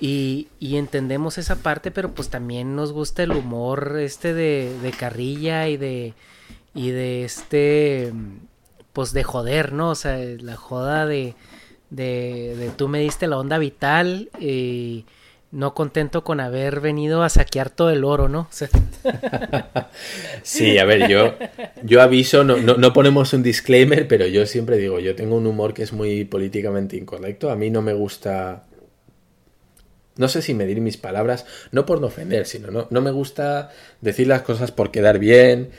y, 0.00 0.48
y 0.58 0.76
entendemos 0.76 1.36
esa 1.38 1.56
parte, 1.56 1.90
pero 1.90 2.14
pues 2.14 2.30
también 2.30 2.74
nos 2.74 2.92
gusta 2.92 3.22
el 3.22 3.32
humor 3.32 3.98
este 3.98 4.32
de, 4.32 4.76
de 4.80 4.90
carrilla 4.92 5.68
y 5.68 5.76
de 5.76 6.14
y 6.74 6.90
de 6.90 7.24
este 7.24 8.12
pues 8.94 9.12
de 9.12 9.22
joder, 9.22 9.72
¿no? 9.72 9.90
O 9.90 9.94
sea, 9.94 10.16
la 10.16 10.56
joda 10.56 11.06
de 11.06 11.34
de, 11.92 12.56
de 12.56 12.70
tú 12.70 12.88
me 12.88 13.00
diste 13.00 13.26
la 13.26 13.38
onda 13.38 13.58
vital 13.58 14.30
y 14.40 15.04
no 15.50 15.74
contento 15.74 16.24
con 16.24 16.40
haber 16.40 16.80
venido 16.80 17.22
a 17.22 17.28
saquear 17.28 17.68
todo 17.68 17.90
el 17.90 18.04
oro, 18.04 18.28
¿no? 18.28 18.48
Sí, 20.42 20.78
a 20.78 20.84
ver, 20.84 21.08
yo, 21.08 21.34
yo 21.82 22.00
aviso, 22.00 22.42
no, 22.42 22.56
no, 22.56 22.76
no 22.76 22.92
ponemos 22.92 23.32
un 23.32 23.42
disclaimer, 23.42 24.08
pero 24.08 24.26
yo 24.26 24.46
siempre 24.46 24.78
digo, 24.78 24.98
yo 24.98 25.14
tengo 25.14 25.36
un 25.36 25.46
humor 25.46 25.74
que 25.74 25.82
es 25.82 25.92
muy 25.92 26.24
políticamente 26.24 26.96
incorrecto. 26.96 27.50
A 27.50 27.56
mí 27.56 27.70
no 27.70 27.82
me 27.82 27.92
gusta 27.92 28.64
no 30.16 30.28
sé 30.28 30.42
si 30.42 30.52
medir 30.52 30.80
mis 30.80 30.96
palabras, 30.98 31.46
no 31.70 31.86
por 31.86 32.00
no 32.00 32.08
ofender, 32.08 32.46
sino 32.46 32.70
no, 32.70 32.86
no 32.90 33.00
me 33.00 33.10
gusta 33.10 33.70
decir 34.00 34.26
las 34.26 34.42
cosas 34.42 34.70
por 34.70 34.90
quedar 34.90 35.18
bien 35.18 35.70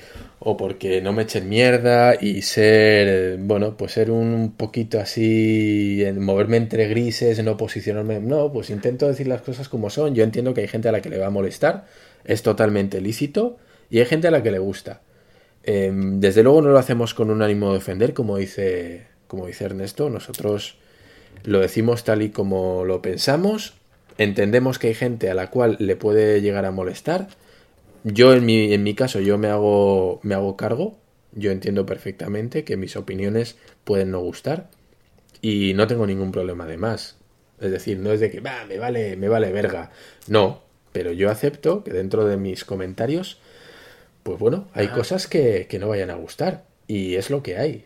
o 0.45 0.57
porque 0.57 1.01
no 1.01 1.13
me 1.13 1.23
echen 1.23 1.47
mierda 1.47 2.15
y 2.19 2.41
ser, 2.41 3.37
bueno, 3.39 3.77
pues 3.77 3.93
ser 3.93 4.11
un 4.11 4.55
poquito 4.57 4.99
así, 4.99 6.03
moverme 6.17 6.57
entre 6.57 6.87
grises, 6.89 7.41
no 7.43 7.55
posicionarme, 7.55 8.19
no, 8.19 8.51
pues 8.51 8.69
intento 8.69 9.07
decir 9.07 9.27
las 9.27 9.41
cosas 9.41 9.69
como 9.69 9.89
son. 9.89 10.15
Yo 10.15 10.23
entiendo 10.23 10.53
que 10.53 10.61
hay 10.61 10.67
gente 10.67 10.89
a 10.89 10.91
la 10.91 11.01
que 11.01 11.09
le 11.09 11.17
va 11.17 11.27
a 11.27 11.29
molestar, 11.29 11.85
es 12.25 12.43
totalmente 12.43 12.99
lícito 12.99 13.57
y 13.89 13.99
hay 13.99 14.05
gente 14.05 14.27
a 14.27 14.31
la 14.31 14.43
que 14.43 14.51
le 14.51 14.59
gusta. 14.59 15.01
Em, 15.63 16.19
desde 16.19 16.43
luego 16.43 16.61
no 16.61 16.69
lo 16.69 16.77
hacemos 16.77 17.13
con 17.13 17.31
un 17.31 17.41
ánimo 17.41 17.71
de 17.71 17.77
ofender, 17.77 18.13
como 18.13 18.37
dice, 18.37 19.07
como 19.27 19.47
dice 19.47 19.63
Ernesto, 19.65 20.09
nosotros 20.09 20.77
lo 21.45 21.59
decimos 21.61 22.03
tal 22.03 22.21
y 22.21 22.29
como 22.29 22.83
lo 22.83 23.01
pensamos 23.01 23.75
entendemos 24.17 24.79
que 24.79 24.87
hay 24.87 24.93
gente 24.93 25.29
a 25.29 25.33
la 25.33 25.49
cual 25.49 25.77
le 25.79 25.95
puede 25.95 26.41
llegar 26.41 26.65
a 26.65 26.71
molestar. 26.71 27.27
Yo 28.03 28.33
en 28.33 28.45
mi, 28.45 28.73
en 28.73 28.83
mi 28.83 28.95
caso 28.95 29.19
yo 29.19 29.37
me 29.37 29.47
hago, 29.47 30.19
me 30.23 30.35
hago 30.35 30.57
cargo, 30.57 30.97
yo 31.31 31.51
entiendo 31.51 31.85
perfectamente 31.85 32.63
que 32.63 32.77
mis 32.77 32.95
opiniones 32.95 33.57
pueden 33.83 34.11
no 34.11 34.19
gustar 34.19 34.69
y 35.41 35.73
no 35.73 35.87
tengo 35.87 36.05
ningún 36.05 36.31
problema 36.31 36.65
de 36.65 36.77
más. 36.77 37.17
Es 37.59 37.71
decir, 37.71 37.99
no 37.99 38.11
es 38.11 38.19
de 38.19 38.29
que 38.29 38.41
va, 38.41 38.65
me 38.65 38.77
vale, 38.77 39.15
me 39.15 39.29
vale 39.29 39.51
verga. 39.51 39.91
No, 40.27 40.61
pero 40.91 41.11
yo 41.11 41.29
acepto 41.29 41.83
que 41.83 41.91
dentro 41.91 42.25
de 42.25 42.37
mis 42.37 42.65
comentarios, 42.65 43.39
pues 44.23 44.37
bueno, 44.39 44.67
hay 44.73 44.89
cosas 44.89 45.27
que, 45.27 45.67
que 45.67 45.79
no 45.79 45.87
vayan 45.87 46.09
a 46.09 46.15
gustar 46.15 46.65
y 46.87 47.15
es 47.15 47.29
lo 47.29 47.41
que 47.41 47.57
hay. 47.57 47.85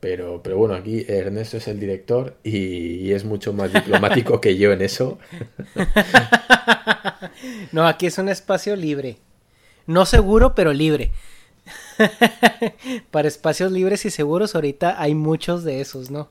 Pero, 0.00 0.42
pero 0.42 0.56
bueno, 0.56 0.74
aquí 0.74 1.04
Ernesto 1.08 1.56
es 1.56 1.66
el 1.66 1.80
director 1.80 2.36
y, 2.44 3.10
es 3.12 3.24
mucho 3.24 3.52
más 3.52 3.72
diplomático 3.72 4.40
que 4.40 4.56
yo 4.56 4.72
en 4.72 4.82
eso. 4.82 5.18
no, 7.72 7.86
aquí 7.86 8.06
es 8.06 8.18
un 8.18 8.28
espacio 8.28 8.76
libre. 8.76 9.18
No 9.88 10.04
seguro, 10.04 10.54
pero 10.54 10.74
libre. 10.74 11.12
Para 13.10 13.26
espacios 13.26 13.72
libres 13.72 14.04
y 14.04 14.10
seguros 14.10 14.54
ahorita 14.54 15.00
hay 15.00 15.14
muchos 15.14 15.64
de 15.64 15.80
esos, 15.80 16.10
¿no? 16.10 16.28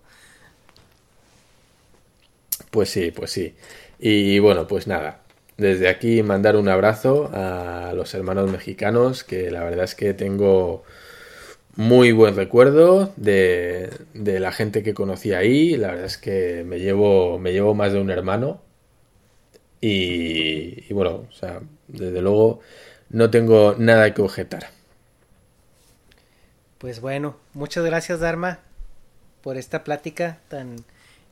Pues 2.70 2.90
sí, 2.92 3.10
pues 3.10 3.32
sí. 3.32 3.56
Y 3.98 4.38
bueno, 4.38 4.68
pues 4.68 4.86
nada. 4.86 5.22
Desde 5.58 5.90
aquí 5.90 6.22
mandar 6.22 6.56
un 6.56 6.70
abrazo 6.70 7.32
a 7.34 7.94
los 7.96 8.14
hermanos 8.14 8.52
mexicanos, 8.52 9.24
que 9.24 9.50
la 9.50 9.64
verdad 9.64 9.86
es 9.86 9.96
que 9.96 10.14
tengo 10.14 10.84
muy 11.76 12.12
buen 12.12 12.36
recuerdo 12.36 13.12
de, 13.16 13.90
de, 14.14 14.40
la 14.40 14.52
gente 14.52 14.84
que 14.84 14.94
conocí 14.94 15.34
ahí. 15.34 15.78
La 15.78 15.88
verdad 15.88 16.06
es 16.06 16.20
que 16.20 16.64
me 16.64 16.78
llevo, 16.78 17.40
me 17.40 17.54
llevo 17.54 17.74
más 17.74 17.92
de 17.92 18.00
un 18.02 18.12
hermano. 18.12 18.62
Y, 19.82 20.86
y, 20.88 20.94
bueno, 20.94 21.26
o 21.28 21.32
sea, 21.32 21.60
desde 21.88 22.22
luego 22.22 22.60
no 23.10 23.30
tengo 23.30 23.76
nada 23.78 24.14
que 24.14 24.22
objetar. 24.22 24.70
Pues 26.78 27.02
bueno, 27.02 27.36
muchas 27.54 27.84
gracias 27.86 28.20
Dharma 28.20 28.60
por 29.42 29.58
esta 29.58 29.84
plática 29.84 30.40
tan 30.50 30.76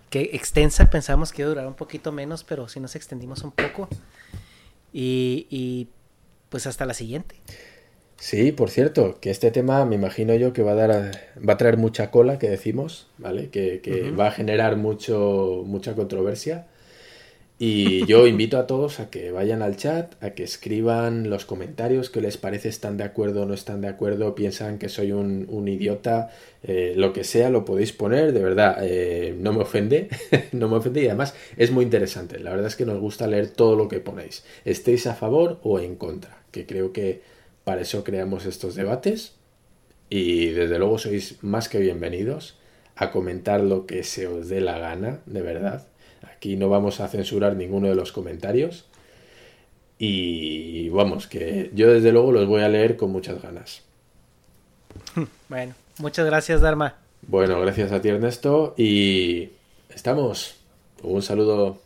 que 0.10 0.32
extensa. 0.34 0.90
Pensamos 0.90 1.32
que 1.32 1.42
iba 1.42 1.48
a 1.48 1.54
durar 1.54 1.68
un 1.68 1.76
poquito 1.76 2.12
menos, 2.12 2.44
pero 2.44 2.68
si 2.68 2.80
nos 2.80 2.96
extendimos 2.96 3.44
un 3.44 3.52
poco. 3.52 3.88
Y, 4.94 5.48
y 5.50 5.88
pues 6.50 6.68
hasta 6.68 6.86
la 6.86 6.94
siguiente. 6.94 7.36
Sí, 8.18 8.52
por 8.54 8.70
cierto, 8.70 9.20
que 9.20 9.30
este 9.30 9.52
tema 9.52 9.86
me 9.86 9.96
imagino 9.96 10.34
yo 10.36 10.54
que 10.54 10.64
va 10.64 10.72
a 10.72 10.76
dar 10.76 11.12
va 11.48 11.54
a 11.54 11.58
traer 11.58 11.78
mucha 11.78 12.12
cola, 12.12 12.40
que 12.40 12.50
decimos, 12.50 13.08
¿vale? 13.18 13.50
Que, 13.50 13.82
que 13.82 14.12
va 14.12 14.28
a 14.28 14.32
generar 14.32 14.78
mucho, 14.78 15.64
mucha 15.66 15.96
controversia. 15.96 16.66
Y 17.58 18.06
yo 18.06 18.28
invito 18.28 18.58
a 18.58 18.68
todos 18.68 19.00
a 19.00 19.10
que 19.10 19.32
vayan 19.32 19.62
al 19.62 19.78
chat, 19.78 20.22
a 20.22 20.32
que 20.32 20.44
escriban 20.44 21.30
los 21.30 21.46
comentarios, 21.46 22.10
que 22.10 22.20
les 22.20 22.36
parece, 22.36 22.68
están 22.68 22.98
de 22.98 23.06
acuerdo 23.06 23.44
o 23.44 23.46
no 23.46 23.54
están 23.54 23.80
de 23.80 23.88
acuerdo, 23.88 24.36
piensan 24.36 24.78
que 24.78 24.90
soy 24.90 25.14
un, 25.14 25.68
idiota, 25.70 26.32
eh, 26.64 26.96
lo 26.98 27.14
que 27.14 27.24
sea, 27.24 27.50
lo 27.50 27.64
podéis 27.64 27.94
poner, 27.94 28.34
de 28.34 28.44
verdad, 28.44 28.80
eh, 28.82 29.34
no 29.40 29.54
me 29.54 29.62
ofende, 29.62 30.10
no 30.52 30.68
me 30.68 30.76
ofende 30.76 31.04
y 31.04 31.08
además 31.08 31.34
es 31.56 31.72
muy 31.72 31.86
interesante. 31.86 32.40
La 32.40 32.52
verdad 32.52 32.68
es 32.68 32.76
que 32.76 32.86
nos 32.86 33.00
gusta 33.00 33.26
leer 33.26 33.50
todo 33.50 33.78
lo 33.78 33.88
que 33.88 34.02
ponéis, 34.02 34.44
estéis 34.66 35.08
a 35.08 35.16
favor 35.16 35.62
o 35.64 35.80
en 35.80 35.96
contra, 35.96 36.44
que 36.52 36.66
creo 36.66 36.92
que 36.92 37.22
para 37.64 37.82
eso 37.82 38.04
creamos 38.04 38.46
estos 38.46 38.76
debates 38.76 39.36
y 40.10 40.48
desde 40.50 40.78
luego 40.78 40.98
sois 40.98 41.42
más 41.42 41.70
que 41.70 41.80
bienvenidos 41.80 42.58
a 42.98 43.12
comentar 43.12 43.62
lo 43.62 43.86
que 43.86 44.04
se 44.04 44.28
os 44.28 44.50
dé 44.50 44.60
la 44.60 44.78
gana, 44.78 45.22
de 45.26 45.42
verdad. 45.42 45.88
Aquí 46.34 46.56
no 46.56 46.70
vamos 46.70 47.00
a 47.00 47.08
censurar 47.08 47.56
ninguno 47.56 47.88
de 47.88 47.96
los 47.96 48.12
comentarios 48.12 48.86
y 49.98 50.90
vamos, 50.90 51.28
que 51.28 51.72
yo 51.74 51.92
desde 51.92 52.12
luego 52.12 52.32
los 52.32 52.48
voy 52.48 52.62
a 52.62 52.70
leer 52.70 52.98
con 52.98 53.12
muchas 53.12 53.42
ganas. 53.42 53.82
Bueno, 55.48 55.76
muchas 56.00 56.26
gracias 56.26 56.62
Dharma. 56.62 56.96
Bueno, 57.22 57.60
gracias 57.62 57.92
a 57.92 58.02
ti 58.02 58.10
Ernesto 58.10 58.74
y 58.78 59.50
estamos. 59.90 60.56
Un 61.04 61.22
saludo. 61.22 61.85